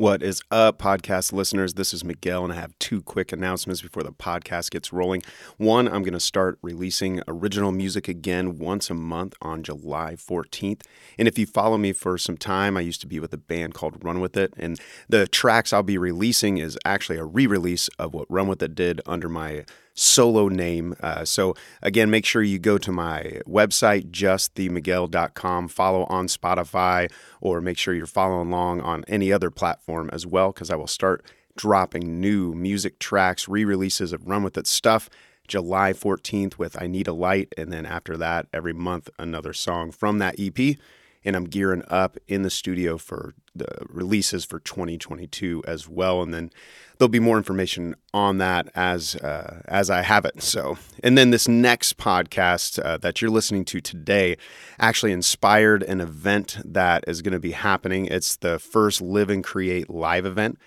What 0.00 0.22
is 0.22 0.40
up, 0.50 0.78
podcast 0.78 1.30
listeners? 1.30 1.74
This 1.74 1.92
is 1.92 2.02
Miguel, 2.02 2.42
and 2.42 2.54
I 2.54 2.56
have 2.56 2.72
two 2.78 3.02
quick 3.02 3.32
announcements 3.32 3.82
before 3.82 4.02
the 4.02 4.12
podcast 4.12 4.70
gets 4.70 4.94
rolling. 4.94 5.20
One, 5.58 5.86
I'm 5.86 6.02
going 6.02 6.14
to 6.14 6.20
start 6.20 6.58
releasing 6.62 7.20
original 7.28 7.70
music 7.70 8.08
again 8.08 8.56
once 8.56 8.88
a 8.88 8.94
month 8.94 9.34
on 9.42 9.62
July 9.62 10.14
14th. 10.14 10.80
And 11.18 11.28
if 11.28 11.38
you 11.38 11.44
follow 11.44 11.76
me 11.76 11.92
for 11.92 12.16
some 12.16 12.38
time, 12.38 12.78
I 12.78 12.80
used 12.80 13.02
to 13.02 13.06
be 13.06 13.20
with 13.20 13.34
a 13.34 13.36
band 13.36 13.74
called 13.74 14.02
Run 14.02 14.20
With 14.20 14.38
It, 14.38 14.54
and 14.56 14.80
the 15.10 15.26
tracks 15.26 15.70
I'll 15.70 15.82
be 15.82 15.98
releasing 15.98 16.56
is 16.56 16.78
actually 16.86 17.18
a 17.18 17.24
re 17.26 17.46
release 17.46 17.88
of 17.98 18.14
what 18.14 18.24
Run 18.30 18.48
With 18.48 18.62
It 18.62 18.74
did 18.74 19.02
under 19.04 19.28
my 19.28 19.66
solo 19.94 20.48
name. 20.48 20.94
Uh, 21.00 21.24
so, 21.24 21.54
again, 21.82 22.10
make 22.10 22.24
sure 22.24 22.42
you 22.42 22.58
go 22.58 22.78
to 22.78 22.92
my 22.92 23.40
website, 23.46 24.10
justthemiguel.com, 24.10 25.68
follow 25.68 26.04
on 26.04 26.26
Spotify, 26.26 27.10
or 27.40 27.60
make 27.60 27.78
sure 27.78 27.94
you're 27.94 28.06
following 28.06 28.48
along 28.48 28.80
on 28.80 29.04
any 29.08 29.32
other 29.32 29.50
platform 29.50 30.10
as 30.12 30.26
well, 30.26 30.52
because 30.52 30.70
I 30.70 30.76
will 30.76 30.86
start 30.86 31.24
dropping 31.56 32.20
new 32.20 32.54
music 32.54 32.98
tracks, 32.98 33.48
re 33.48 33.64
releases 33.64 34.12
of 34.12 34.26
Run 34.26 34.42
With 34.42 34.56
It 34.56 34.66
stuff. 34.66 35.10
July 35.48 35.92
14th 35.92 36.58
with 36.58 36.80
I 36.80 36.86
Need 36.86 37.08
a 37.08 37.12
Light. 37.12 37.52
And 37.58 37.72
then 37.72 37.84
after 37.84 38.16
that, 38.16 38.46
every 38.52 38.72
month, 38.72 39.10
another 39.18 39.52
song 39.52 39.90
from 39.90 40.18
that 40.18 40.36
EP 40.38 40.76
and 41.24 41.36
I'm 41.36 41.44
gearing 41.44 41.82
up 41.88 42.16
in 42.28 42.42
the 42.42 42.50
studio 42.50 42.96
for 42.96 43.34
the 43.54 43.66
releases 43.88 44.44
for 44.44 44.60
2022 44.60 45.62
as 45.66 45.88
well. 45.88 46.22
And 46.22 46.32
then 46.32 46.50
there'll 46.96 47.08
be 47.08 47.20
more 47.20 47.36
information 47.36 47.94
on 48.14 48.38
that 48.38 48.68
as 48.74 49.16
uh, 49.16 49.62
as 49.66 49.90
I 49.90 50.02
have 50.02 50.24
it. 50.24 50.42
So, 50.42 50.78
and 51.02 51.18
then 51.18 51.30
this 51.30 51.48
next 51.48 51.96
podcast 51.98 52.82
uh, 52.82 52.96
that 52.98 53.20
you're 53.20 53.30
listening 53.30 53.64
to 53.66 53.80
today 53.80 54.36
actually 54.78 55.12
inspired 55.12 55.82
an 55.82 56.00
event 56.00 56.58
that 56.64 57.04
is 57.06 57.22
going 57.22 57.32
to 57.32 57.40
be 57.40 57.52
happening. 57.52 58.06
It's 58.06 58.36
the 58.36 58.58
first 58.58 59.00
Live 59.00 59.30
and 59.30 59.44
Create 59.44 59.90
live 59.90 60.24
event. 60.24 60.58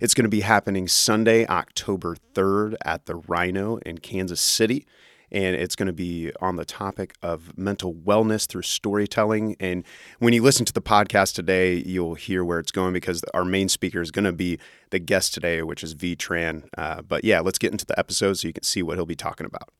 It's 0.00 0.14
going 0.14 0.24
to 0.24 0.28
be 0.28 0.40
happening 0.40 0.88
Sunday, 0.88 1.46
October 1.46 2.16
3rd 2.34 2.74
at 2.84 3.06
the 3.06 3.14
Rino 3.14 3.76
in 3.78 3.98
Kansas 3.98 4.40
City 4.40 4.84
and 5.32 5.56
it's 5.56 5.74
going 5.74 5.86
to 5.86 5.92
be 5.92 6.30
on 6.40 6.56
the 6.56 6.64
topic 6.64 7.14
of 7.22 7.56
mental 7.56 7.94
wellness 7.94 8.46
through 8.46 8.62
storytelling. 8.62 9.56
And 9.58 9.82
when 10.18 10.34
you 10.34 10.42
listen 10.42 10.66
to 10.66 10.72
the 10.72 10.82
podcast 10.82 11.34
today, 11.34 11.76
you'll 11.76 12.14
hear 12.14 12.44
where 12.44 12.58
it's 12.58 12.70
going 12.70 12.92
because 12.92 13.24
our 13.32 13.44
main 13.44 13.68
speaker 13.70 14.02
is 14.02 14.10
going 14.10 14.26
to 14.26 14.32
be 14.32 14.58
the 14.90 14.98
guest 14.98 15.32
today, 15.32 15.62
which 15.62 15.82
is 15.82 15.94
Vi 15.94 16.14
Tran. 16.14 16.68
Uh, 16.76 17.00
but 17.00 17.24
yeah, 17.24 17.40
let's 17.40 17.58
get 17.58 17.72
into 17.72 17.86
the 17.86 17.98
episode 17.98 18.34
so 18.34 18.46
you 18.46 18.52
can 18.52 18.62
see 18.62 18.82
what 18.82 18.98
he'll 18.98 19.06
be 19.06 19.16
talking 19.16 19.46
about. 19.46 19.70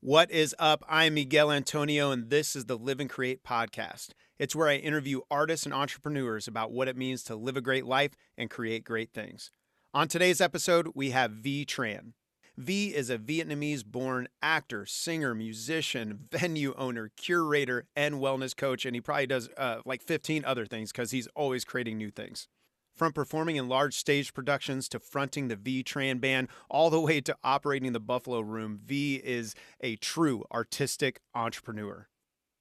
What 0.00 0.30
is 0.30 0.54
up? 0.60 0.84
I'm 0.88 1.14
Miguel 1.14 1.50
Antonio, 1.50 2.12
and 2.12 2.30
this 2.30 2.54
is 2.54 2.66
the 2.66 2.78
Live 2.78 3.00
and 3.00 3.10
Create 3.10 3.42
podcast. 3.42 4.10
It's 4.38 4.54
where 4.54 4.68
I 4.68 4.76
interview 4.76 5.22
artists 5.32 5.66
and 5.66 5.74
entrepreneurs 5.74 6.46
about 6.46 6.70
what 6.70 6.86
it 6.86 6.96
means 6.96 7.24
to 7.24 7.34
live 7.34 7.56
a 7.56 7.60
great 7.60 7.86
life 7.86 8.12
and 8.38 8.48
create 8.48 8.84
great 8.84 9.12
things. 9.12 9.50
On 9.92 10.06
today's 10.06 10.40
episode, 10.40 10.92
we 10.94 11.10
have 11.10 11.32
Vi 11.32 11.64
Tran. 11.64 12.12
Vi 12.58 12.94
is 12.94 13.10
a 13.10 13.18
Vietnamese 13.18 13.84
born 13.84 14.28
actor, 14.40 14.86
singer, 14.86 15.34
musician, 15.34 16.20
venue 16.32 16.74
owner, 16.78 17.10
curator, 17.14 17.84
and 17.94 18.14
wellness 18.14 18.56
coach. 18.56 18.86
And 18.86 18.96
he 18.96 19.00
probably 19.02 19.26
does 19.26 19.50
uh, 19.58 19.80
like 19.84 20.02
15 20.02 20.42
other 20.44 20.64
things 20.64 20.90
because 20.90 21.10
he's 21.10 21.28
always 21.34 21.64
creating 21.66 21.98
new 21.98 22.10
things. 22.10 22.48
From 22.94 23.12
performing 23.12 23.56
in 23.56 23.68
large 23.68 23.94
stage 23.94 24.32
productions 24.32 24.88
to 24.88 24.98
fronting 24.98 25.48
the 25.48 25.56
Vi 25.56 25.82
Tran 25.82 26.18
band, 26.18 26.48
all 26.70 26.88
the 26.88 27.00
way 27.00 27.20
to 27.20 27.36
operating 27.44 27.92
the 27.92 28.00
Buffalo 28.00 28.40
Room, 28.40 28.80
Vi 28.82 29.20
is 29.22 29.54
a 29.82 29.96
true 29.96 30.42
artistic 30.50 31.20
entrepreneur. 31.34 32.08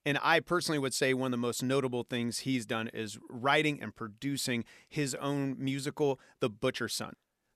And 0.05 0.19
I 0.21 0.41
personally 0.41 0.77
would 0.77 0.93
say 0.93 1.13
one 1.13 1.27
of 1.27 1.31
the 1.31 1.37
most 1.37 1.63
notable 1.63 2.03
things 2.03 2.39
he's 2.39 2.65
done 2.65 2.89
is 2.89 3.17
writing 3.29 3.81
and 3.81 3.95
producing 3.95 4.65
his 4.89 5.15
own 5.15 5.55
musical, 5.57 6.19
The 6.41 6.49
Butcher 6.49 6.89
Son. 6.89 7.15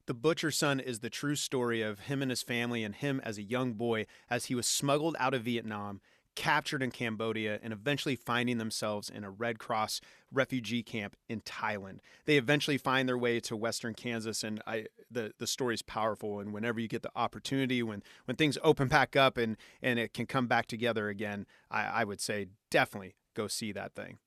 The 0.09 0.15
Butcher 0.15 0.49
Son 0.49 0.79
is 0.79 1.01
the 1.01 1.11
true 1.11 1.35
story 1.35 1.83
of 1.83 1.99
him 1.99 2.23
and 2.23 2.31
his 2.31 2.41
family 2.41 2.83
and 2.83 2.95
him 2.95 3.21
as 3.23 3.37
a 3.37 3.43
young 3.43 3.73
boy 3.73 4.07
as 4.27 4.45
he 4.45 4.55
was 4.55 4.65
smuggled 4.65 5.15
out 5.19 5.35
of 5.35 5.43
Vietnam, 5.43 6.01
captured 6.33 6.81
in 6.81 6.89
Cambodia, 6.89 7.59
and 7.61 7.71
eventually 7.71 8.15
finding 8.15 8.57
themselves 8.57 9.07
in 9.07 9.23
a 9.23 9.29
Red 9.29 9.59
Cross 9.59 10.01
refugee 10.33 10.81
camp 10.81 11.15
in 11.27 11.41
Thailand. 11.41 11.99
They 12.25 12.37
eventually 12.37 12.79
find 12.79 13.07
their 13.07 13.19
way 13.19 13.39
to 13.41 13.55
Western 13.55 13.93
Kansas, 13.93 14.43
and 14.43 14.63
I, 14.65 14.87
the 15.11 15.33
the 15.37 15.45
story 15.45 15.75
is 15.75 15.83
powerful. 15.83 16.39
And 16.39 16.53
whenever 16.53 16.79
you 16.79 16.87
get 16.87 17.03
the 17.03 17.11
opportunity, 17.15 17.83
when 17.83 18.01
when 18.25 18.35
things 18.35 18.57
open 18.63 18.87
back 18.87 19.15
up 19.15 19.37
and 19.37 19.57
and 19.79 19.99
it 19.99 20.15
can 20.15 20.25
come 20.25 20.47
back 20.47 20.65
together 20.65 21.09
again, 21.09 21.45
I, 21.69 21.83
I 21.83 22.03
would 22.03 22.19
say 22.19 22.47
definitely 22.71 23.13
go 23.35 23.47
see 23.47 23.71
that 23.73 23.93
thing 23.93 24.17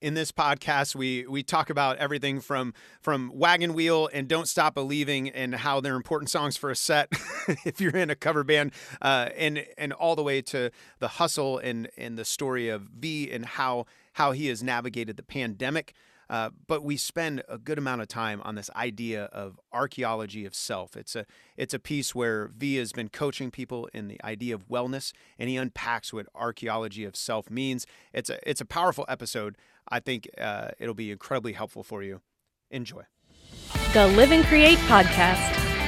in 0.00 0.14
this 0.14 0.32
podcast 0.32 0.94
we 0.94 1.26
we 1.26 1.42
talk 1.42 1.70
about 1.70 1.98
everything 1.98 2.40
from 2.40 2.72
from 3.00 3.30
wagon 3.34 3.74
wheel 3.74 4.08
and 4.12 4.28
don't 4.28 4.48
stop 4.48 4.74
believing 4.74 5.28
and 5.28 5.54
how 5.54 5.80
they're 5.80 5.96
important 5.96 6.30
songs 6.30 6.56
for 6.56 6.70
a 6.70 6.76
set 6.76 7.08
if 7.64 7.80
you're 7.80 7.96
in 7.96 8.10
a 8.10 8.16
cover 8.16 8.42
band 8.42 8.72
uh, 9.02 9.28
and 9.36 9.64
and 9.76 9.92
all 9.92 10.16
the 10.16 10.22
way 10.22 10.40
to 10.40 10.70
the 10.98 11.08
hustle 11.08 11.58
and 11.58 11.88
and 11.98 12.16
the 12.18 12.24
story 12.24 12.68
of 12.68 12.82
v 12.82 13.30
and 13.30 13.44
how 13.44 13.84
how 14.14 14.32
he 14.32 14.46
has 14.46 14.62
navigated 14.62 15.16
the 15.16 15.22
pandemic 15.22 15.94
uh, 16.30 16.48
but 16.68 16.84
we 16.84 16.96
spend 16.96 17.42
a 17.48 17.58
good 17.58 17.76
amount 17.76 18.00
of 18.00 18.06
time 18.06 18.40
on 18.42 18.54
this 18.54 18.70
idea 18.76 19.24
of 19.24 19.58
archaeology 19.72 20.46
of 20.46 20.54
self. 20.54 20.96
It's 20.96 21.16
a 21.16 21.26
it's 21.56 21.74
a 21.74 21.80
piece 21.80 22.14
where 22.14 22.52
Vi 22.56 22.76
has 22.76 22.92
been 22.92 23.08
coaching 23.08 23.50
people 23.50 23.90
in 23.92 24.06
the 24.06 24.22
idea 24.22 24.54
of 24.54 24.68
wellness, 24.68 25.12
and 25.40 25.48
he 25.48 25.56
unpacks 25.56 26.12
what 26.12 26.28
archaeology 26.32 27.02
of 27.02 27.16
self 27.16 27.50
means. 27.50 27.84
It's 28.12 28.30
a 28.30 28.38
it's 28.48 28.60
a 28.60 28.64
powerful 28.64 29.04
episode. 29.08 29.56
I 29.90 30.00
think 30.00 30.28
uh, 30.38 30.70
it'll 30.78 30.94
be 30.94 31.10
incredibly 31.10 31.52
helpful 31.52 31.82
for 31.82 32.02
you. 32.02 32.20
Enjoy. 32.70 33.02
The 33.92 34.06
Live 34.06 34.30
and 34.30 34.44
Create 34.44 34.78
podcast. 34.78 35.79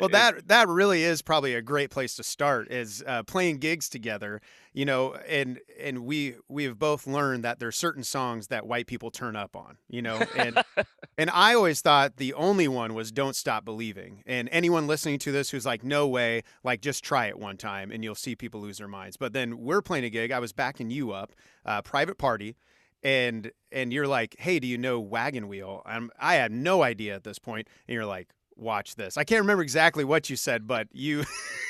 Well 0.00 0.08
that 0.08 0.48
that 0.48 0.68
really 0.68 1.02
is 1.02 1.22
probably 1.22 1.54
a 1.54 1.62
great 1.62 1.90
place 1.90 2.14
to 2.14 2.22
start 2.22 2.70
is 2.70 3.02
uh, 3.06 3.22
playing 3.22 3.58
gigs 3.58 3.88
together 3.88 4.40
you 4.72 4.84
know 4.84 5.14
and 5.28 5.60
and 5.80 6.00
we 6.00 6.34
we 6.48 6.64
have 6.64 6.78
both 6.78 7.06
learned 7.06 7.44
that 7.44 7.58
there's 7.58 7.76
certain 7.76 8.02
songs 8.02 8.48
that 8.48 8.66
white 8.66 8.86
people 8.86 9.10
turn 9.10 9.36
up 9.36 9.56
on 9.56 9.76
you 9.88 10.02
know 10.02 10.20
and 10.36 10.62
and 11.18 11.30
i 11.30 11.54
always 11.54 11.80
thought 11.80 12.16
the 12.16 12.34
only 12.34 12.68
one 12.68 12.94
was 12.94 13.12
don't 13.12 13.36
stop 13.36 13.64
believing 13.64 14.22
and 14.26 14.48
anyone 14.52 14.86
listening 14.86 15.18
to 15.18 15.32
this 15.32 15.50
who's 15.50 15.66
like 15.66 15.84
no 15.84 16.06
way 16.06 16.42
like 16.62 16.80
just 16.80 17.02
try 17.02 17.26
it 17.26 17.38
one 17.38 17.56
time 17.56 17.90
and 17.90 18.04
you'll 18.04 18.14
see 18.14 18.34
people 18.34 18.60
lose 18.60 18.78
their 18.78 18.88
minds 18.88 19.16
but 19.16 19.32
then 19.32 19.58
we're 19.58 19.82
playing 19.82 20.04
a 20.04 20.10
gig 20.10 20.30
i 20.30 20.38
was 20.38 20.52
backing 20.52 20.90
you 20.90 21.12
up 21.12 21.32
uh, 21.64 21.80
private 21.82 22.18
party 22.18 22.56
and 23.04 23.52
and 23.70 23.92
you're 23.92 24.08
like 24.08 24.34
hey 24.38 24.58
do 24.58 24.66
you 24.66 24.78
know 24.78 24.98
wagon 24.98 25.46
wheel 25.46 25.82
I'm, 25.84 26.10
i 26.18 26.34
had 26.34 26.50
no 26.50 26.82
idea 26.82 27.14
at 27.14 27.22
this 27.22 27.38
point 27.38 27.68
and 27.86 27.94
you're 27.94 28.06
like 28.06 28.28
watch 28.56 28.94
this. 28.96 29.16
I 29.16 29.24
can't 29.24 29.40
remember 29.40 29.62
exactly 29.62 30.04
what 30.04 30.28
you 30.30 30.36
said, 30.36 30.66
but 30.66 30.88
you 30.92 31.24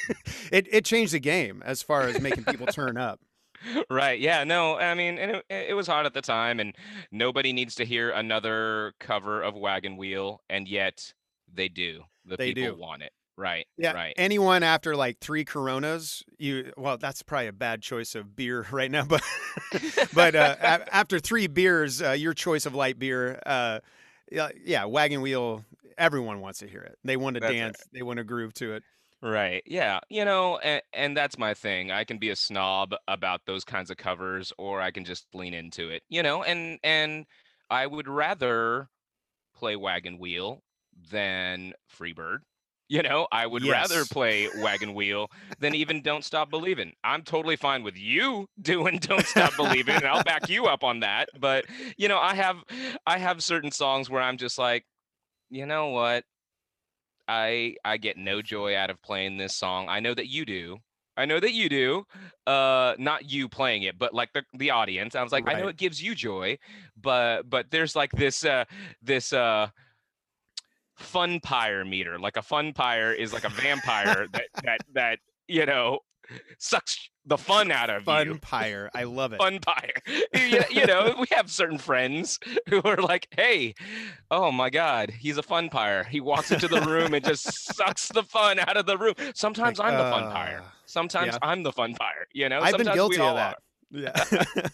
it 0.53 0.69
it 0.71 0.85
changed 0.85 1.13
the 1.15 1.21
game 1.21 1.63
as 1.65 1.83
far 1.83 2.03
as 2.03 2.21
making 2.21 2.45
people 2.45 2.67
turn 2.67 2.97
up. 2.97 3.21
Right. 3.89 4.21
Yeah. 4.21 4.45
No, 4.45 4.77
I 4.77 4.93
mean, 4.93 5.17
and 5.17 5.37
it, 5.37 5.45
it 5.49 5.75
was 5.75 5.87
hot 5.87 6.05
at 6.05 6.13
the 6.13 6.21
time, 6.21 6.61
and 6.61 6.75
nobody 7.11 7.51
needs 7.55 7.75
to 7.77 7.87
hear 7.87 8.11
another 8.11 8.93
cover 9.01 9.41
of 9.43 9.55
Wagon 9.57 9.97
Wheel, 9.97 10.43
and 10.51 10.69
yet 10.69 11.15
they 11.51 11.71
do. 11.71 12.03
The 12.27 12.37
they 12.37 12.53
people 12.53 12.75
do. 12.75 12.79
want 12.83 13.03
it. 13.03 13.13
Right. 13.39 13.67
Yeah. 13.79 13.93
Right. 13.93 14.13
Anyone 14.19 14.63
after 14.65 14.95
like 14.95 15.19
three 15.19 15.47
Coronas, 15.47 16.23
you 16.37 16.73
well, 16.77 16.99
that's 16.99 17.23
probably 17.23 17.47
a 17.47 17.53
bad 17.55 17.81
choice 17.81 18.15
of 18.15 18.37
beer 18.37 18.67
right 18.71 18.91
now, 18.91 19.07
but 19.07 19.23
but 20.13 20.35
uh, 20.35 20.57
a- 20.61 20.95
after 20.95 21.19
three 21.19 21.47
beers, 21.47 22.03
uh, 22.03 22.11
your 22.11 22.35
choice 22.35 22.67
of 22.67 22.75
light 22.75 22.99
beer, 22.99 23.41
uh, 23.47 23.81
yeah, 24.31 24.51
yeah, 24.63 24.85
Wagon 24.85 25.23
Wheel 25.23 25.65
everyone 25.99 26.41
wants 26.41 26.59
to 26.61 26.69
hear 26.69 26.83
it. 26.83 26.99
They 27.05 27.17
want 27.17 27.35
to 27.35 27.41
That's 27.41 27.53
dance. 27.53 27.79
They 27.93 28.03
want 28.03 28.19
to 28.19 28.25
groove 28.25 28.55
to 28.55 28.75
it. 28.75 28.83
Right. 29.23 29.63
Yeah. 29.67 30.01
You 30.11 30.25
know, 30.25 30.59
and, 30.59 30.83
and 30.93 31.17
that's 31.17 31.39
my 31.39 31.55
thing. 31.55 31.91
I 31.91 32.05
can 32.05 32.19
be 32.19 32.31
a 32.31 32.37
snob 32.37 32.95
about 33.09 33.41
those 33.47 33.65
kinds 33.65 33.91
of 33.91 33.97
covers 33.97 34.53
or 34.59 34.83
I 34.83 34.91
can 34.91 35.05
just 35.05 35.27
lean 35.33 35.55
into 35.55 35.89
it. 35.89 36.03
You 36.11 36.23
know, 36.23 36.43
and 36.43 36.79
and 36.85 37.25
I 37.71 37.87
would 37.87 38.07
rather 38.07 38.89
play 39.55 39.77
Wagon 39.77 40.19
Wheel 40.19 40.63
than 41.11 41.73
Freebird. 41.91 42.39
You 42.89 43.03
know, 43.03 43.27
I 43.33 43.47
would 43.47 43.65
rather 43.65 44.05
play 44.05 44.49
Wagon 44.59 44.93
Wheel 44.93 45.31
than 45.59 45.75
even 45.75 46.03
Don't 46.03 46.23
Stop 46.23 46.51
Believing. 46.51 46.93
I'm 47.03 47.23
totally 47.23 47.57
fine 47.57 47.83
with 47.83 47.97
you 47.97 48.47
doing 48.61 48.99
Don't 48.99 49.25
Stop 49.25 49.57
Believing 49.57 49.97
and 49.97 50.05
I'll 50.05 50.23
back 50.23 50.51
you 50.51 50.67
up 50.67 50.85
on 50.85 51.01
that. 51.01 51.31
But, 51.41 51.65
you 51.97 52.09
know, 52.09 52.19
I 52.19 52.35
have 52.35 52.59
I 53.07 53.19
have 53.19 53.43
certain 53.43 53.71
songs 53.71 54.11
where 54.11 54.21
I'm 54.21 54.37
just 54.37 54.59
like, 54.59 54.85
you 55.51 55.67
know 55.67 55.89
what? 55.89 56.25
I 57.27 57.77
I 57.85 57.97
get 57.97 58.17
no 58.17 58.43
joy 58.43 58.77
out 58.77 58.91
of 58.91 59.01
playing 59.03 59.39
this 59.39 59.55
song. 59.57 59.89
I 59.89 60.01
know 60.01 60.15
that 60.15 60.29
you 60.29 60.45
do. 60.45 60.79
I 61.17 61.27
know 61.27 61.41
that 61.41 61.53
you 61.53 61.69
do. 61.69 62.05
Uh 62.47 62.95
not 62.99 63.31
you 63.31 63.49
playing 63.49 63.85
it, 63.85 63.99
but 63.99 64.13
like 64.13 64.33
the 64.33 64.43
the 64.59 64.71
audience. 64.71 65.15
I 65.15 65.23
was 65.23 65.33
like, 65.33 65.49
I 65.49 65.55
know 65.55 65.69
it 65.69 65.77
gives 65.77 66.03
you 66.03 66.15
joy, 66.15 66.59
but 67.01 67.49
but 67.49 67.71
there's 67.71 67.97
like 67.97 68.11
this 68.13 68.45
uh 68.45 68.65
this 69.01 69.33
uh 69.33 69.69
fun 70.97 71.41
pyre 71.41 71.85
meter. 71.85 72.19
Like 72.19 72.37
a 72.37 72.43
fun 72.43 72.73
pyre 72.73 73.13
is 73.13 73.33
like 73.33 73.45
a 73.45 73.49
vampire 73.49 74.27
that 74.33 74.49
that 74.63 74.81
that 74.93 75.19
you 75.49 75.67
know 75.67 76.01
sucks 76.59 77.11
the 77.27 77.39
fun 77.39 77.71
out 77.73 77.89
of 77.91 78.05
Fun 78.05 78.27
you. 78.27 78.39
pyre. 78.39 78.91
I 78.95 79.05
love 79.05 79.33
it. 79.33 79.39
Fun 79.39 79.59
pyre. 79.61 79.93
you, 80.35 80.61
you 80.71 80.87
know, 80.87 81.15
we 81.21 81.27
have 81.33 81.51
certain 81.51 81.79
friends 81.79 82.39
who 82.69 82.83
are 82.85 82.97
like, 82.99 83.29
"Hey, 83.37 83.75
oh 84.31 84.53
my 84.53 84.71
God, 84.71 85.11
he's 85.11 85.39
a 85.39 85.43
fun 85.43 85.69
pyre. 85.71 86.05
He 86.05 86.21
walks 86.21 86.51
into 86.53 86.69
the 86.69 86.81
room 86.83 87.15
and 87.15 87.25
just 87.25 87.45
sucks 87.77 88.09
the 88.09 88.23
fun 88.23 88.59
out 88.59 88.77
of 88.77 88.87
the 88.87 88.99
room." 88.99 89.15
Sometimes 89.35 89.79
Like, 89.79 89.93
I'm 89.93 89.99
the 89.99 90.11
fun 90.11 90.33
pyre. 90.33 90.61
uh, 90.65 90.69
Sometimes 90.87 91.33
yeah. 91.33 91.39
I'm 91.43 91.63
the 91.63 91.73
fun 91.73 91.95
pyre. 91.95 92.27
You 92.33 92.49
know, 92.49 92.59
I've 92.61 92.73
been 92.77 92.87
Sometimes 92.87 92.97
guilty 92.97 93.19
we 93.21 93.27
of 93.27 93.37
that. 93.37 93.55
are. 93.55 93.59
Yeah. 93.95 94.25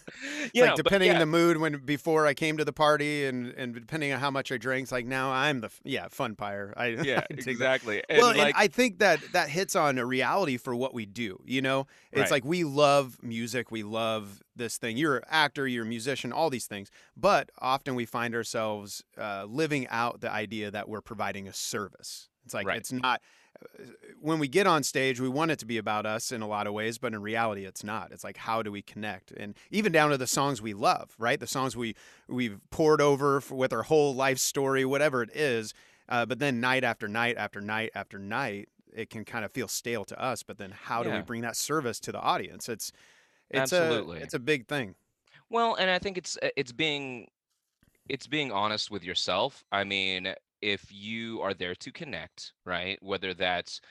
You 0.53 0.63
like 0.65 0.75
depending 0.75 1.07
yeah. 1.07 1.13
on 1.15 1.19
the 1.19 1.25
mood 1.25 1.57
when 1.57 1.77
before 1.85 2.25
I 2.27 2.33
came 2.33 2.57
to 2.57 2.65
the 2.65 2.73
party 2.73 3.25
and 3.25 3.47
and 3.53 3.73
depending 3.73 4.11
on 4.11 4.19
how 4.19 4.29
much 4.31 4.51
I 4.51 4.57
drank, 4.57 4.83
it's 4.83 4.91
like 4.91 5.05
now 5.05 5.31
I'm 5.31 5.61
the 5.61 5.69
yeah 5.83 6.07
fun 6.09 6.35
pyre. 6.35 6.73
I 6.75 6.87
Yeah, 7.03 7.21
I 7.29 7.33
exactly. 7.33 8.03
well, 8.09 8.31
and 8.31 8.39
and 8.39 8.53
I 8.55 8.67
think 8.67 8.99
that 8.99 9.19
that 9.33 9.49
hits 9.49 9.75
on 9.75 9.97
a 9.97 10.05
reality 10.05 10.57
for 10.57 10.75
what 10.75 10.93
we 10.93 11.05
do. 11.05 11.39
You 11.45 11.61
know, 11.61 11.87
it's 12.11 12.21
Right. 12.23 12.31
like 12.31 12.45
we 12.45 12.63
love 12.63 13.17
music, 13.21 13.71
we 13.71 13.83
love 13.83 14.41
this 14.55 14.77
thing. 14.77 14.97
You're 14.97 15.17
an 15.17 15.23
actor, 15.29 15.67
you're 15.67 15.85
a 15.85 15.87
musician, 15.87 16.31
all 16.33 16.49
these 16.49 16.65
things. 16.67 16.91
But 17.15 17.49
often 17.59 17.95
we 17.95 18.05
find 18.05 18.35
ourselves 18.35 19.03
uh, 19.17 19.45
living 19.47 19.87
out 19.89 20.21
the 20.21 20.31
idea 20.31 20.71
that 20.71 20.89
we're 20.89 21.01
providing 21.01 21.47
a 21.47 21.53
service. 21.53 22.27
It's 22.45 22.53
like 22.53 22.67
Right. 22.67 22.77
it's 22.77 22.91
not. 22.91 23.21
When 24.19 24.39
we 24.39 24.47
get 24.47 24.67
on 24.67 24.83
stage, 24.83 25.19
we 25.19 25.29
want 25.29 25.51
it 25.51 25.59
to 25.59 25.65
be 25.65 25.77
about 25.77 26.05
us 26.05 26.31
in 26.31 26.41
a 26.41 26.47
lot 26.47 26.67
of 26.67 26.73
ways, 26.73 26.97
but 26.97 27.13
in 27.13 27.21
reality, 27.21 27.65
it's 27.65 27.83
not. 27.83 28.11
It's 28.11 28.23
like 28.23 28.37
how 28.37 28.61
do 28.61 28.71
we 28.71 28.81
connect, 28.81 29.31
and 29.31 29.55
even 29.71 29.91
down 29.91 30.11
to 30.11 30.17
the 30.17 30.27
songs 30.27 30.61
we 30.61 30.73
love, 30.73 31.15
right? 31.17 31.39
The 31.39 31.47
songs 31.47 31.75
we 31.75 31.95
we've 32.27 32.59
poured 32.69 33.01
over 33.01 33.41
for, 33.41 33.55
with 33.55 33.73
our 33.73 33.83
whole 33.83 34.13
life 34.13 34.37
story, 34.37 34.85
whatever 34.85 35.23
it 35.23 35.35
is. 35.35 35.73
Uh, 36.09 36.25
but 36.25 36.39
then 36.39 36.59
night 36.59 36.83
after 36.83 37.07
night 37.07 37.37
after 37.37 37.61
night 37.61 37.91
after 37.95 38.19
night, 38.19 38.69
it 38.93 39.09
can 39.09 39.23
kind 39.25 39.45
of 39.45 39.51
feel 39.51 39.67
stale 39.67 40.05
to 40.05 40.21
us. 40.21 40.43
But 40.43 40.57
then 40.57 40.71
how 40.71 41.03
do 41.03 41.09
we 41.11 41.21
bring 41.21 41.41
that 41.41 41.55
service 41.55 41.99
to 42.01 42.11
the 42.11 42.19
audience? 42.19 42.69
It's 42.69 42.91
it's 43.49 43.73
Absolutely. 43.73 44.19
a 44.19 44.23
it's 44.23 44.33
a 44.33 44.39
big 44.39 44.67
thing. 44.67 44.95
Well, 45.49 45.75
and 45.75 45.89
I 45.89 45.99
think 45.99 46.17
it's 46.17 46.37
it's 46.55 46.71
being 46.71 47.27
it's 48.09 48.27
being 48.27 48.51
honest 48.51 48.91
with 48.91 49.03
yourself. 49.03 49.63
I 49.71 49.83
mean, 49.83 50.33
if 50.61 50.91
you 50.91 51.41
are 51.41 51.53
there 51.53 51.75
to 51.75 51.91
connect, 51.91 52.53
right? 52.65 52.97
Whether 53.01 53.33
that's 53.33 53.81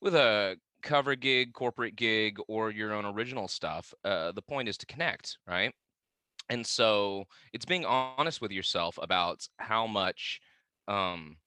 with 0.00 0.14
a 0.14 0.58
cover 0.82 1.14
gig, 1.16 1.52
corporate 1.52 1.96
gig, 1.96 2.38
or 2.48 2.70
your 2.70 2.92
own 2.92 3.04
original 3.04 3.48
stuff, 3.48 3.94
uh, 4.04 4.32
the 4.32 4.42
point 4.42 4.68
is 4.68 4.78
to 4.78 4.86
connect, 4.86 5.38
right? 5.46 5.74
And 6.50 6.66
so 6.66 7.24
it's 7.52 7.66
being 7.66 7.84
honest 7.84 8.40
with 8.40 8.52
yourself 8.52 8.98
about 9.02 9.48
how 9.58 9.86
much 9.86 10.40
um 10.88 11.38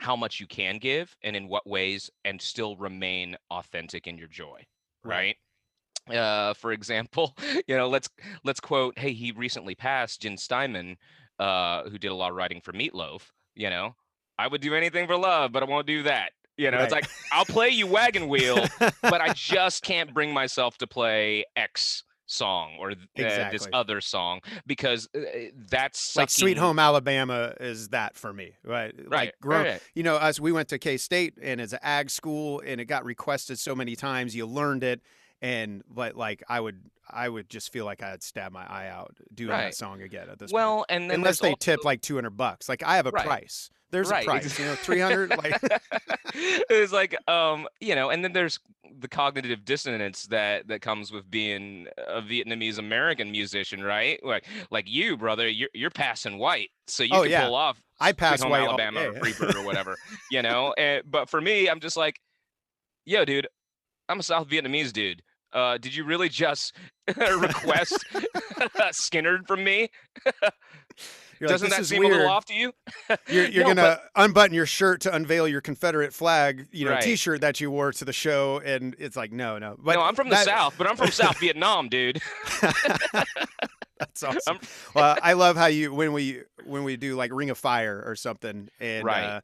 how 0.00 0.16
much 0.16 0.40
you 0.40 0.46
can 0.46 0.78
give 0.78 1.16
and 1.22 1.36
in 1.36 1.48
what 1.48 1.66
ways 1.66 2.10
and 2.24 2.40
still 2.40 2.76
remain 2.76 3.36
authentic 3.50 4.06
in 4.06 4.16
your 4.16 4.28
joy 4.28 4.64
Right. 5.04 5.26
right 5.26 5.36
uh 6.10 6.54
for 6.54 6.72
example 6.72 7.36
you 7.68 7.76
know 7.76 7.88
let's 7.88 8.08
let's 8.44 8.60
quote 8.60 8.98
hey 8.98 9.12
he 9.12 9.32
recently 9.32 9.74
passed 9.74 10.22
jim 10.22 10.36
steinman 10.36 10.96
uh 11.38 11.84
who 11.90 11.98
did 11.98 12.10
a 12.10 12.14
lot 12.14 12.30
of 12.30 12.36
writing 12.36 12.60
for 12.60 12.72
meatloaf 12.72 13.30
you 13.54 13.70
know 13.70 13.94
i 14.38 14.46
would 14.46 14.60
do 14.60 14.74
anything 14.74 15.06
for 15.06 15.16
love 15.16 15.52
but 15.52 15.62
i 15.62 15.66
won't 15.66 15.86
do 15.86 16.02
that 16.02 16.32
you 16.56 16.70
know 16.70 16.78
it's 16.78 16.92
like 16.92 17.08
i'll 17.32 17.44
play 17.44 17.68
you 17.68 17.86
wagon 17.86 18.28
wheel 18.28 18.64
but 19.02 19.20
i 19.20 19.32
just 19.34 19.82
can't 19.82 20.12
bring 20.12 20.32
myself 20.32 20.78
to 20.78 20.86
play 20.86 21.44
x 21.56 22.04
song 22.30 22.76
or 22.78 22.92
uh, 22.92 22.94
this 23.16 23.68
other 23.72 24.00
song 24.00 24.40
because 24.66 25.08
uh, 25.16 25.20
that's 25.68 26.16
like 26.16 26.30
Sweet 26.30 26.56
Home 26.56 26.78
Alabama 26.78 27.54
is 27.60 27.88
that 27.88 28.16
for 28.16 28.32
me, 28.32 28.52
right? 28.64 28.94
right 29.08 29.10
Like 29.10 29.34
grow, 29.40 29.58
right, 29.58 29.66
right. 29.66 29.82
you 29.94 30.02
know, 30.02 30.16
us 30.16 30.38
we 30.38 30.52
went 30.52 30.68
to 30.68 30.78
K 30.78 30.96
State 30.96 31.34
and 31.42 31.60
it's 31.60 31.72
an 31.72 31.80
ag 31.82 32.08
school 32.08 32.62
and 32.64 32.80
it 32.80 32.84
got 32.84 33.04
requested 33.04 33.58
so 33.58 33.74
many 33.74 33.96
times, 33.96 34.34
you 34.34 34.46
learned 34.46 34.84
it, 34.84 35.00
and 35.42 35.82
but 35.88 36.16
like 36.16 36.42
I 36.48 36.60
would 36.60 36.80
I 37.08 37.28
would 37.28 37.48
just 37.48 37.72
feel 37.72 37.84
like 37.84 38.02
I'd 38.02 38.22
stab 38.22 38.52
my 38.52 38.64
eye 38.64 38.88
out 38.88 39.16
doing 39.34 39.50
that 39.50 39.74
song 39.74 40.02
again 40.02 40.28
at 40.30 40.38
this 40.38 40.52
point. 40.52 40.54
well 40.62 40.86
and 40.88 41.10
then 41.10 41.20
Unless 41.20 41.40
they 41.40 41.54
tip 41.54 41.84
like 41.84 42.00
two 42.02 42.14
hundred 42.14 42.36
bucks. 42.36 42.68
Like 42.68 42.82
I 42.82 42.96
have 42.96 43.06
a 43.06 43.10
Right. 43.10 43.24
price. 43.26 43.70
There's 43.92 44.08
Right, 44.08 44.22
a 44.22 44.26
price, 44.26 44.56
you 44.58 44.64
know, 44.66 44.76
three 44.76 45.00
hundred. 45.00 45.30
Like 45.36 45.60
it's 46.34 46.92
like 46.92 47.16
um 47.28 47.66
you 47.80 47.94
know 47.94 48.10
and 48.10 48.22
then 48.22 48.32
there's 48.32 48.60
the 49.00 49.08
cognitive 49.08 49.64
dissonance 49.64 50.26
that 50.26 50.68
that 50.68 50.80
comes 50.80 51.10
with 51.10 51.28
being 51.30 51.86
a 52.08 52.20
vietnamese 52.20 52.78
american 52.78 53.30
musician 53.30 53.82
right 53.82 54.24
like 54.24 54.44
like 54.70 54.88
you 54.88 55.16
brother 55.16 55.48
you're, 55.48 55.68
you're 55.74 55.90
passing 55.90 56.38
white 56.38 56.70
so 56.86 57.02
you 57.02 57.10
Oh, 57.12 57.22
can 57.22 57.30
yeah. 57.30 57.44
pull 57.44 57.54
off 57.54 57.80
I 57.98 58.12
pass 58.12 58.44
white 58.44 58.60
alabama 58.62 59.08
or 59.08 59.12
freebird 59.14 59.54
or 59.56 59.62
whatever 59.64 59.96
you 60.30 60.42
know 60.42 60.72
and, 60.76 61.02
but 61.10 61.28
for 61.28 61.40
me 61.40 61.68
i'm 61.68 61.80
just 61.80 61.96
like 61.96 62.20
yo 63.04 63.24
dude 63.24 63.48
i'm 64.08 64.20
a 64.20 64.22
south 64.22 64.48
vietnamese 64.48 64.92
dude 64.92 65.22
uh, 65.52 65.78
did 65.78 65.94
you 65.94 66.04
really 66.04 66.28
just 66.28 66.74
request 67.16 68.04
Skynyrd 68.92 69.46
from 69.46 69.64
me? 69.64 69.90
you're 71.40 71.48
Doesn't 71.48 71.70
this 71.70 71.78
that 71.78 71.86
seem 71.86 72.04
a 72.04 72.08
little 72.08 72.28
off 72.28 72.44
to 72.46 72.54
you? 72.54 72.72
You're, 73.28 73.46
you're 73.46 73.64
No, 73.64 73.74
gonna 73.74 74.00
but- 74.14 74.22
unbutton 74.24 74.54
your 74.54 74.66
shirt 74.66 75.00
to 75.02 75.14
unveil 75.14 75.48
your 75.48 75.60
Confederate 75.60 76.12
flag, 76.12 76.66
you 76.70 76.84
know, 76.84 76.92
Right. 76.92 77.02
T-shirt 77.02 77.40
that 77.40 77.60
you 77.60 77.70
wore 77.70 77.92
to 77.92 78.04
the 78.04 78.12
show, 78.12 78.60
and 78.64 78.94
it's 78.98 79.16
like, 79.16 79.32
no, 79.32 79.58
no. 79.58 79.76
But 79.78 79.94
no, 79.94 80.02
I'm 80.02 80.14
from 80.14 80.28
the 80.28 80.36
South, 80.36 80.74
but 80.76 80.86
I'm 80.86 80.96
from 80.96 81.10
South 81.10 81.38
Vietnam, 81.40 81.88
dude. 81.88 82.20
That's 83.98 84.22
awesome. 84.22 84.58
Well, 84.94 85.18
I 85.22 85.34
love 85.34 85.56
how 85.56 85.66
you 85.66 85.92
when 85.92 86.12
we 86.12 86.42
when 86.64 86.84
we 86.84 86.96
do 86.96 87.16
like 87.16 87.32
Ring 87.34 87.50
of 87.50 87.58
Fire 87.58 88.02
or 88.06 88.16
something, 88.16 88.68
and 88.80 89.04
Right. 89.04 89.24
uh, 89.24 89.40